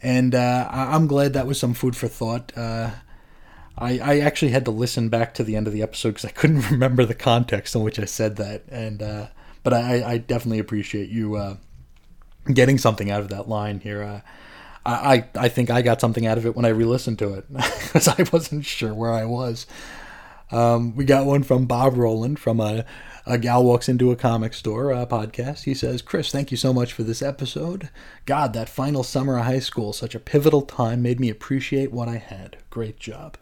and 0.02 0.34
uh, 0.34 0.68
I, 0.70 0.96
am 0.96 1.06
glad 1.06 1.34
that 1.34 1.46
was 1.46 1.60
some 1.60 1.74
food 1.74 1.96
for 1.96 2.09
thought. 2.09 2.52
Uh, 2.56 2.90
I, 3.76 3.98
I 3.98 4.18
actually 4.20 4.52
had 4.52 4.64
to 4.66 4.70
listen 4.70 5.09
back 5.09 5.34
to 5.34 5.44
the 5.44 5.56
end 5.56 5.66
of 5.66 5.72
the 5.72 5.82
episode 5.82 6.10
because 6.10 6.24
I 6.24 6.30
couldn't 6.30 6.70
remember 6.70 7.04
the 7.04 7.14
context 7.14 7.74
in 7.74 7.82
which 7.82 7.98
I 7.98 8.06
said 8.06 8.36
that, 8.36 8.64
and 8.68 9.02
uh, 9.02 9.26
but 9.62 9.74
I, 9.74 10.12
I 10.12 10.18
definitely 10.18 10.60
appreciate 10.60 11.10
you 11.10 11.59
getting 12.47 12.78
something 12.78 13.10
out 13.10 13.20
of 13.20 13.28
that 13.28 13.48
line 13.48 13.81
here. 13.81 14.02
Uh, 14.02 14.20
I, 14.85 15.27
I 15.36 15.48
think 15.48 15.70
I 15.70 15.82
got 15.82 16.01
something 16.01 16.27
out 16.27 16.39
of 16.39 16.47
it 16.47 16.56
when 16.56 16.64
I 16.64 16.70
re-listened 16.70 17.19
to 17.20 17.35
it 17.35 17.47
because 17.52 18.09
I 18.09 18.24
wasn't 18.32 18.64
sure 18.64 18.93
where 18.93 19.12
I 19.12 19.24
was. 19.24 19.66
Um, 20.51 20.94
we 20.97 21.05
got 21.05 21.24
one 21.24 21.44
from 21.44 21.66
Bob 21.66 21.97
Roland 21.97 22.39
from 22.39 22.60
a, 22.60 22.85
a 23.24 23.39
Gal 23.39 23.64
Walks 23.64 23.89
Into 23.89 24.10
a 24.10 24.16
Comic 24.16 24.55
Store 24.55 24.93
uh, 24.93 25.06
podcast. 25.06 25.64
He 25.64 25.73
says, 25.73 26.02
Chris, 26.02 26.31
thank 26.31 26.51
you 26.51 26.56
so 26.56 26.73
much 26.73 26.93
for 26.93 27.05
this 27.05 27.23
episode. 27.23 27.89
God, 28.27 28.52
that 28.52 28.69
final 28.69 29.02
summer 29.02 29.39
of 29.39 29.44
high 29.44 29.60
school, 29.60 29.93
such 29.93 30.14
a 30.14 30.20
pivotal 30.20 30.62
time, 30.62 31.01
made 31.01 31.20
me 31.20 31.31
appreciate 31.31 31.93
what 31.93 32.09
I 32.09 32.16
had. 32.16 32.59
Great 32.69 32.98
job. 32.98 33.39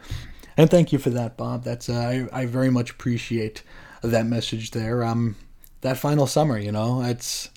And 0.57 0.71
thank 0.71 0.93
you 0.93 0.99
for 0.99 1.11
that, 1.11 1.37
Bob. 1.37 1.65
That's 1.65 1.89
uh, 1.89 2.29
I, 2.33 2.43
I 2.43 2.47
very 2.47 2.71
much 2.71 2.91
appreciate 2.91 3.63
that 4.03 4.27
message 4.27 4.71
there. 4.71 5.03
Um, 5.03 5.37
that 5.81 5.97
final 5.97 6.27
summer, 6.27 6.59
you 6.59 6.71
know, 6.71 7.03
it's 7.03 7.51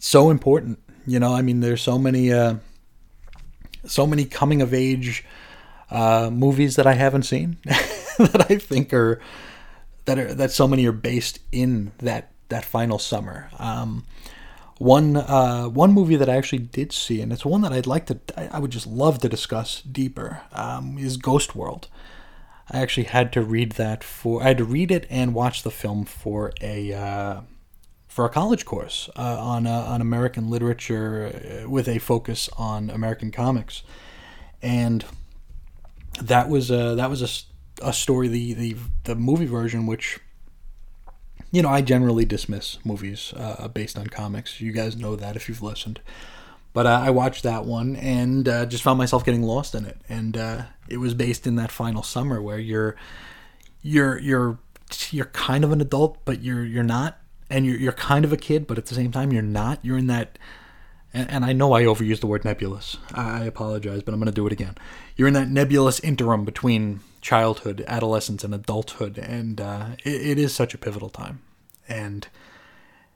so 0.00 0.30
important. 0.30 0.80
You 1.06 1.20
know, 1.20 1.32
I 1.32 1.42
mean, 1.42 1.60
there's 1.60 1.80
so 1.80 1.98
many, 1.98 2.32
uh, 2.32 2.56
so 3.86 4.06
many 4.06 4.24
coming 4.24 4.60
of 4.60 4.74
age 4.74 5.24
uh, 5.90 6.30
movies 6.32 6.76
that 6.76 6.86
I 6.86 6.94
haven't 6.94 7.22
seen 7.22 7.58
that 7.64 8.46
I 8.50 8.56
think 8.56 8.92
are 8.92 9.20
that 10.06 10.18
are 10.18 10.34
that 10.34 10.50
so 10.50 10.66
many 10.66 10.86
are 10.86 10.92
based 10.92 11.38
in 11.52 11.92
that 11.98 12.32
that 12.48 12.64
final 12.64 12.98
summer. 12.98 13.50
Um, 13.58 14.04
one 14.78 15.16
uh, 15.16 15.66
one 15.66 15.92
movie 15.92 16.16
that 16.16 16.28
I 16.28 16.36
actually 16.36 16.58
did 16.58 16.92
see, 16.92 17.20
and 17.20 17.32
it's 17.32 17.44
one 17.44 17.60
that 17.60 17.72
I'd 17.72 17.86
like 17.86 18.06
to, 18.06 18.18
I 18.36 18.58
would 18.58 18.70
just 18.70 18.86
love 18.86 19.18
to 19.18 19.28
discuss 19.28 19.82
deeper, 19.82 20.40
um, 20.52 20.96
is 20.98 21.18
Ghost 21.18 21.54
World. 21.54 21.88
I 22.70 22.78
actually 22.80 23.04
had 23.04 23.32
to 23.34 23.42
read 23.42 23.72
that 23.72 24.02
for, 24.04 24.42
I 24.42 24.48
had 24.48 24.58
to 24.58 24.64
read 24.64 24.90
it 24.90 25.06
and 25.10 25.34
watch 25.34 25.64
the 25.64 25.70
film 25.70 26.04
for 26.04 26.52
a 26.62 26.94
uh, 26.94 27.40
for 28.20 28.26
a 28.26 28.28
college 28.28 28.66
course 28.66 29.08
uh, 29.16 29.38
on 29.40 29.66
uh, 29.66 29.86
on 29.88 30.02
American 30.02 30.50
literature 30.50 31.32
uh, 31.64 31.66
with 31.66 31.88
a 31.88 31.98
focus 31.98 32.50
on 32.58 32.90
American 32.90 33.30
comics, 33.30 33.82
and 34.60 35.06
that 36.20 36.50
was 36.50 36.70
a, 36.70 36.94
that 36.96 37.08
was 37.08 37.22
a, 37.22 37.86
a 37.88 37.94
story 37.94 38.28
the, 38.28 38.52
the 38.52 38.76
the 39.04 39.14
movie 39.14 39.46
version 39.46 39.86
which 39.86 40.20
you 41.50 41.62
know, 41.62 41.70
I 41.70 41.80
generally 41.80 42.26
dismiss 42.26 42.76
movies 42.84 43.32
uh, 43.38 43.66
based 43.68 43.96
on 43.96 44.08
comics. 44.08 44.60
You 44.60 44.72
guys 44.72 44.98
know 44.98 45.16
that 45.16 45.34
if 45.34 45.48
you've 45.48 45.62
listened. 45.62 46.00
But 46.74 46.84
uh, 46.84 47.00
I 47.02 47.08
watched 47.08 47.42
that 47.44 47.64
one 47.64 47.96
and 47.96 48.46
uh, 48.46 48.66
just 48.66 48.82
found 48.82 48.98
myself 48.98 49.24
getting 49.24 49.44
lost 49.44 49.74
in 49.74 49.86
it. 49.86 49.96
And 50.10 50.36
uh, 50.36 50.64
it 50.90 50.98
was 50.98 51.14
based 51.14 51.46
in 51.46 51.56
that 51.56 51.72
final 51.72 52.02
summer 52.02 52.42
where 52.42 52.58
you're 52.58 52.96
you're 53.80 54.18
you're 54.18 54.58
you're 55.10 55.24
kind 55.24 55.64
of 55.64 55.72
an 55.72 55.80
adult, 55.80 56.18
but 56.26 56.42
you're 56.42 56.64
you're 56.66 56.84
not, 56.84 57.19
and 57.50 57.66
you're 57.66 57.76
you're 57.76 57.92
kind 57.92 58.24
of 58.24 58.32
a 58.32 58.36
kid, 58.36 58.66
but 58.66 58.78
at 58.78 58.86
the 58.86 58.94
same 58.94 59.12
time 59.12 59.32
you're 59.32 59.42
not. 59.42 59.78
You're 59.82 59.98
in 59.98 60.06
that. 60.06 60.38
And, 61.12 61.28
and 61.28 61.44
I 61.44 61.52
know 61.52 61.72
I 61.72 61.82
overused 61.82 62.20
the 62.20 62.28
word 62.28 62.44
nebulous. 62.44 62.96
I 63.12 63.44
apologize, 63.44 64.02
but 64.02 64.14
I'm 64.14 64.20
going 64.20 64.26
to 64.26 64.34
do 64.34 64.46
it 64.46 64.52
again. 64.52 64.76
You're 65.16 65.26
in 65.26 65.34
that 65.34 65.48
nebulous 65.48 65.98
interim 66.00 66.44
between 66.44 67.00
childhood, 67.20 67.84
adolescence, 67.88 68.44
and 68.44 68.54
adulthood, 68.54 69.18
and 69.18 69.60
uh, 69.60 69.86
it, 70.04 70.14
it 70.14 70.38
is 70.38 70.54
such 70.54 70.72
a 70.72 70.78
pivotal 70.78 71.10
time. 71.10 71.40
And 71.88 72.28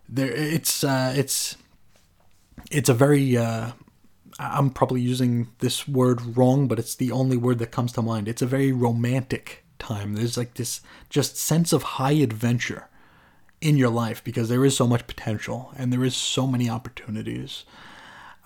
there, 0.08 0.32
it's 0.32 0.82
uh, 0.82 1.14
it's 1.16 1.56
it's 2.70 2.88
a 2.88 2.94
very 2.94 3.36
uh, 3.36 3.72
I'm 4.38 4.70
probably 4.70 5.00
using 5.00 5.48
this 5.60 5.86
word 5.86 6.36
wrong, 6.36 6.66
but 6.66 6.78
it's 6.78 6.94
the 6.94 7.12
only 7.12 7.36
word 7.36 7.58
that 7.60 7.70
comes 7.70 7.92
to 7.92 8.02
mind. 8.02 8.28
It's 8.28 8.42
a 8.42 8.46
very 8.46 8.72
romantic 8.72 9.64
time. 9.78 10.14
There's 10.14 10.36
like 10.36 10.54
this 10.54 10.80
just 11.08 11.36
sense 11.36 11.72
of 11.72 11.82
high 11.82 12.12
adventure 12.12 12.88
in 13.60 13.76
your 13.76 13.88
life 13.88 14.22
because 14.22 14.48
there 14.48 14.64
is 14.64 14.76
so 14.76 14.86
much 14.86 15.06
potential 15.06 15.72
and 15.76 15.92
there 15.92 16.04
is 16.04 16.14
so 16.14 16.46
many 16.46 16.68
opportunities. 16.68 17.64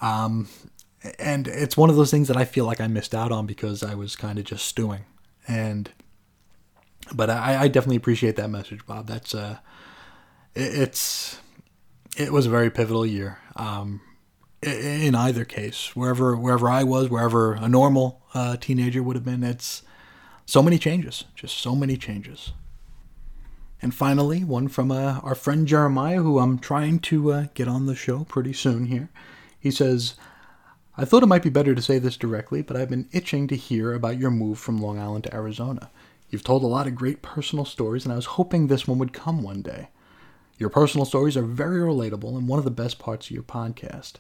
Um, 0.01 0.49
and 1.19 1.49
it's 1.49 1.77
one 1.77 1.91
of 1.91 1.97
those 1.97 2.11
things 2.11 2.29
that 2.29 2.37
I 2.37 2.45
feel 2.45 2.65
like 2.65 2.81
I 2.81 2.87
missed 2.87 3.15
out 3.15 3.33
on 3.33 3.47
because 3.47 3.83
I 3.83 3.95
was 3.95 4.17
kind 4.17 4.39
of 4.39 4.45
just 4.45 4.67
stewing 4.67 5.05
and 5.47 5.91
but 7.15 7.31
I, 7.31 7.63
I 7.63 7.69
definitely 7.69 7.97
appreciate 7.97 8.37
that 8.37 8.51
message, 8.51 8.85
Bob. 8.87 9.07
That's 9.07 9.35
uh, 9.35 9.59
it, 10.55 10.79
it's 10.79 11.39
it 12.17 12.33
was 12.33 12.47
a 12.47 12.51
very 12.51 12.71
pivotal 12.71 13.07
year. 13.07 13.39
Um, 13.57 14.01
in 14.61 15.15
either 15.15 15.45
case, 15.45 15.95
wherever 15.95 16.37
wherever 16.37 16.69
I 16.69 16.85
was, 16.85 17.09
wherever 17.09 17.55
a 17.55 17.69
normal 17.69 18.23
uh, 18.35 18.57
teenager 18.57 19.03
would 19.03 19.17
have 19.17 19.25
been, 19.25 19.43
it's 19.43 19.83
so 20.47 20.63
many 20.63 20.79
changes, 20.79 21.25
just 21.35 21.57
so 21.59 21.75
many 21.75 21.97
changes. 21.97 22.53
And 23.81 23.95
finally, 23.95 24.43
one 24.43 24.69
from 24.69 24.91
uh, 24.91 25.21
our 25.23 25.35
friend 25.35 25.67
Jeremiah, 25.67 26.23
who 26.23 26.39
I'm 26.39 26.59
trying 26.59 26.99
to 27.01 27.33
uh, 27.33 27.47
get 27.55 27.69
on 27.69 27.87
the 27.87 27.95
show 27.95 28.25
pretty 28.25 28.53
soon 28.53 28.87
here. 28.87 29.09
He 29.59 29.71
says, 29.71 30.15
I 30.97 31.05
thought 31.05 31.23
it 31.23 31.27
might 31.27 31.45
be 31.45 31.51
better 31.51 31.77
to 31.77 31.83
say 31.83 32.01
this 32.01 32.17
directly, 32.17 32.61
but 32.61 32.77
I've 32.77 32.91
been 32.91 33.09
itching 33.13 33.47
to 33.49 33.57
hear 33.57 33.93
about 33.93 34.19
your 34.19 34.33
move 34.33 34.59
from 34.59 34.83
Long 34.83 34.99
Island 34.99 35.25
to 35.25 35.35
Arizona. 35.35 35.91
You've 36.29 36.43
told 36.43 36.65
a 36.65 36.67
lot 36.67 36.89
of 36.89 36.97
great 36.97 37.23
personal 37.23 37.65
stories, 37.65 38.05
and 38.05 38.13
I 38.13 38.17
was 38.17 38.27
hoping 38.27 38.67
this 38.67 38.89
one 38.89 38.99
would 38.99 39.13
come 39.13 39.43
one 39.43 39.63
day. 39.63 39.89
Your 40.59 40.71
personal 40.71 41.05
stories 41.05 41.37
are 41.37 41.43
very 41.43 41.79
relatable 41.79 42.37
and 42.37 42.49
one 42.49 42.59
of 42.59 42.65
the 42.65 42.73
best 42.73 42.99
parts 42.99 43.27
of 43.27 43.31
your 43.31 43.45
podcast. 43.45 44.15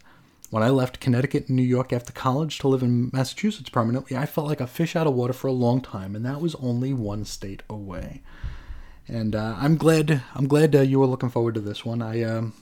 When 0.50 0.62
I 0.62 0.70
left 0.70 1.00
Connecticut 1.00 1.48
and 1.48 1.56
New 1.56 1.62
York 1.62 1.92
after 1.92 2.12
college 2.12 2.58
to 2.60 2.68
live 2.68 2.82
in 2.82 3.10
Massachusetts 3.12 3.68
permanently, 3.68 4.16
I 4.16 4.24
felt 4.24 4.46
like 4.46 4.60
a 4.60 4.66
fish 4.66 4.94
out 4.94 5.08
of 5.08 5.14
water 5.14 5.32
for 5.34 5.48
a 5.48 5.52
long 5.52 5.80
time, 5.80 6.14
and 6.14 6.24
that 6.24 6.40
was 6.40 6.54
only 6.54 6.94
one 6.94 7.24
state 7.24 7.64
away. 7.68 8.22
And 9.08 9.34
uh, 9.34 9.56
I'm 9.58 9.76
glad 9.76 10.22
I'm 10.34 10.46
glad 10.46 10.76
uh, 10.76 10.80
you 10.80 10.98
were 10.98 11.06
looking 11.06 11.30
forward 11.30 11.54
to 11.54 11.60
this 11.60 11.84
one. 11.84 12.02
I, 12.02 12.22
um, 12.22 12.52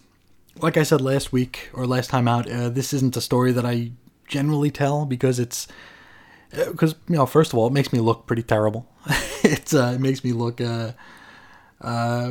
like 0.60 0.76
I 0.76 0.84
said 0.84 1.00
last 1.00 1.32
week 1.32 1.70
or 1.72 1.86
last 1.86 2.08
time 2.08 2.28
out, 2.28 2.50
uh, 2.50 2.68
this 2.68 2.92
isn't 2.92 3.16
a 3.16 3.20
story 3.20 3.52
that 3.52 3.66
I 3.66 3.92
generally 4.28 4.70
tell 4.70 5.06
because 5.06 5.38
it's 5.38 5.66
because 6.50 6.94
uh, 6.94 6.98
you 7.08 7.16
know 7.16 7.26
first 7.26 7.52
of 7.52 7.58
all 7.58 7.66
it 7.66 7.72
makes 7.72 7.92
me 7.92 7.98
look 7.98 8.26
pretty 8.26 8.44
terrible. 8.44 8.86
it's 9.42 9.74
uh, 9.74 9.92
it 9.96 10.00
makes 10.00 10.22
me 10.22 10.32
look 10.32 10.60
uh, 10.60 10.92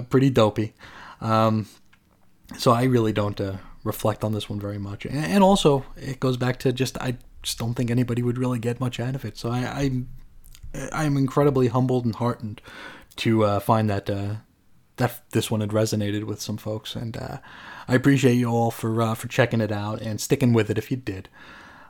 pretty 0.10 0.30
dopey. 0.30 0.74
Um, 1.20 1.68
so 2.58 2.72
I 2.72 2.84
really 2.84 3.12
don't 3.12 3.40
reflect 3.84 4.24
on 4.24 4.32
this 4.32 4.50
one 4.50 4.60
very 4.60 4.78
much, 4.78 5.06
and, 5.06 5.44
also 5.44 5.86
it 5.98 6.20
goes 6.20 6.38
back 6.38 6.58
to 6.60 6.72
just 6.72 6.98
I 7.00 7.18
just 7.42 7.60
don't 7.60 7.74
think 7.74 7.92
anybody 7.92 8.22
would 8.22 8.38
really 8.38 8.60
get 8.60 8.80
much 8.80 9.00
out 9.00 9.16
of 9.16 9.26
it. 9.26 9.38
So 9.38 9.52
I, 9.52 9.82
I'm 9.82 10.10
I'm 10.94 11.18
incredibly 11.18 11.68
humbled 11.68 12.06
and 12.06 12.16
heartened 12.16 12.62
to 13.18 13.44
uh, 13.44 13.60
find 13.60 13.90
that 13.90 14.10
uh, 14.10 14.36
that 14.98 15.22
this 15.32 15.52
one 15.52 15.62
had 15.62 15.72
resonated 15.72 16.24
with 16.24 16.42
some 16.42 16.58
folks, 16.58 16.96
and 16.96 17.18
uh, 17.18 17.38
I 17.88 17.96
appreciate 17.96 18.36
you 18.36 18.48
all 18.48 18.72
for 18.72 19.02
uh, 19.02 19.16
for 19.16 19.28
checking 19.28 19.62
it 19.62 19.72
out 19.72 20.02
and 20.02 20.20
sticking 20.20 20.54
with 20.54 20.70
it 20.70 20.78
if 20.78 20.92
you 20.92 20.98
did. 20.98 21.30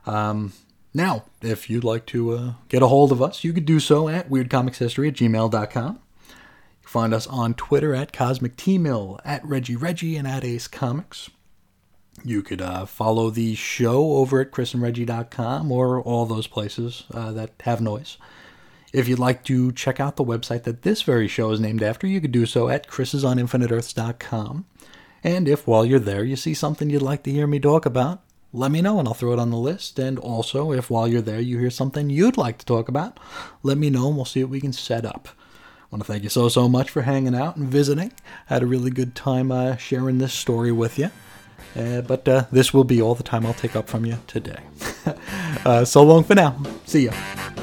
Um, 0.05 0.53
now, 0.93 1.25
if 1.41 1.69
you'd 1.69 1.83
like 1.83 2.05
to 2.07 2.31
uh, 2.31 2.53
get 2.69 2.81
a 2.81 2.87
hold 2.87 3.11
of 3.11 3.21
us, 3.21 3.43
you 3.43 3.53
could 3.53 3.65
do 3.65 3.79
so 3.79 4.07
at 4.07 4.29
weirdcomicshistory 4.29 5.09
at 5.09 5.15
gmail.com. 5.15 5.99
You 6.27 6.87
find 6.87 7.13
us 7.13 7.27
on 7.27 7.53
Twitter 7.53 7.93
at 7.93 8.13
Cosmic 8.13 8.55
T-Mill, 8.55 9.19
at 9.25 9.43
Reggie 9.45 9.75
Reggie, 9.75 10.15
and 10.15 10.27
at 10.27 10.45
Ace 10.45 10.67
Comics. 10.67 11.29
You 12.23 12.41
could 12.41 12.61
uh, 12.61 12.85
follow 12.85 13.29
the 13.29 13.55
show 13.55 14.13
over 14.13 14.39
at 14.39 14.51
chrisandreggie.com 14.51 15.69
or 15.69 16.01
all 16.01 16.25
those 16.25 16.47
places 16.47 17.03
that 17.09 17.51
have 17.61 17.81
noise. 17.81 18.17
If 18.95 19.09
you'd 19.09 19.19
like 19.19 19.43
to 19.43 19.73
check 19.73 19.99
out 19.99 20.15
the 20.15 20.23
website 20.23 20.63
that 20.63 20.83
this 20.83 21.01
very 21.01 21.27
show 21.27 21.51
is 21.51 21.59
named 21.59 21.83
after, 21.83 22.07
you 22.07 22.21
could 22.21 22.31
do 22.31 22.45
so 22.45 22.69
at 22.69 22.87
chrisisoninfiniteearths.com. 22.87 24.65
And 25.21 25.49
if 25.49 25.67
while 25.67 25.85
you're 25.85 25.99
there 25.99 26.23
you 26.23 26.37
see 26.37 26.53
something 26.53 26.89
you'd 26.89 27.01
like 27.01 27.23
to 27.23 27.31
hear 27.31 27.45
me 27.45 27.59
talk 27.59 27.85
about, 27.85 28.21
let 28.53 28.71
me 28.71 28.81
know 28.81 28.97
and 28.97 29.05
I'll 29.05 29.13
throw 29.13 29.33
it 29.33 29.39
on 29.39 29.49
the 29.49 29.57
list. 29.57 29.99
And 29.99 30.17
also, 30.17 30.71
if 30.71 30.89
while 30.89 31.09
you're 31.09 31.21
there 31.21 31.41
you 31.41 31.59
hear 31.59 31.69
something 31.69 32.09
you'd 32.09 32.37
like 32.37 32.57
to 32.59 32.65
talk 32.65 32.87
about, 32.87 33.19
let 33.63 33.77
me 33.77 33.89
know 33.89 34.07
and 34.07 34.15
we'll 34.15 34.23
see 34.23 34.41
what 34.45 34.51
we 34.51 34.61
can 34.61 34.71
set 34.71 35.03
up. 35.05 35.27
I 35.27 35.87
want 35.91 36.05
to 36.05 36.09
thank 36.09 36.23
you 36.23 36.29
so, 36.29 36.47
so 36.47 36.69
much 36.69 36.89
for 36.89 37.01
hanging 37.01 37.35
out 37.35 37.57
and 37.57 37.67
visiting. 37.67 38.13
I 38.49 38.53
had 38.53 38.63
a 38.63 38.67
really 38.67 38.91
good 38.91 39.13
time 39.13 39.51
uh, 39.51 39.75
sharing 39.75 40.19
this 40.19 40.33
story 40.33 40.71
with 40.71 40.97
you. 40.97 41.11
Uh, 41.75 41.99
but 41.99 42.25
uh, 42.29 42.45
this 42.49 42.73
will 42.73 42.85
be 42.85 43.01
all 43.01 43.15
the 43.15 43.23
time 43.23 43.45
I'll 43.45 43.53
take 43.53 43.75
up 43.75 43.89
from 43.89 44.05
you 44.05 44.19
today. 44.25 44.59
Uh, 45.65 45.83
so 45.83 46.03
long 46.03 46.23
for 46.23 46.35
now. 46.35 46.61
See 46.85 47.05
ya. 47.05 47.54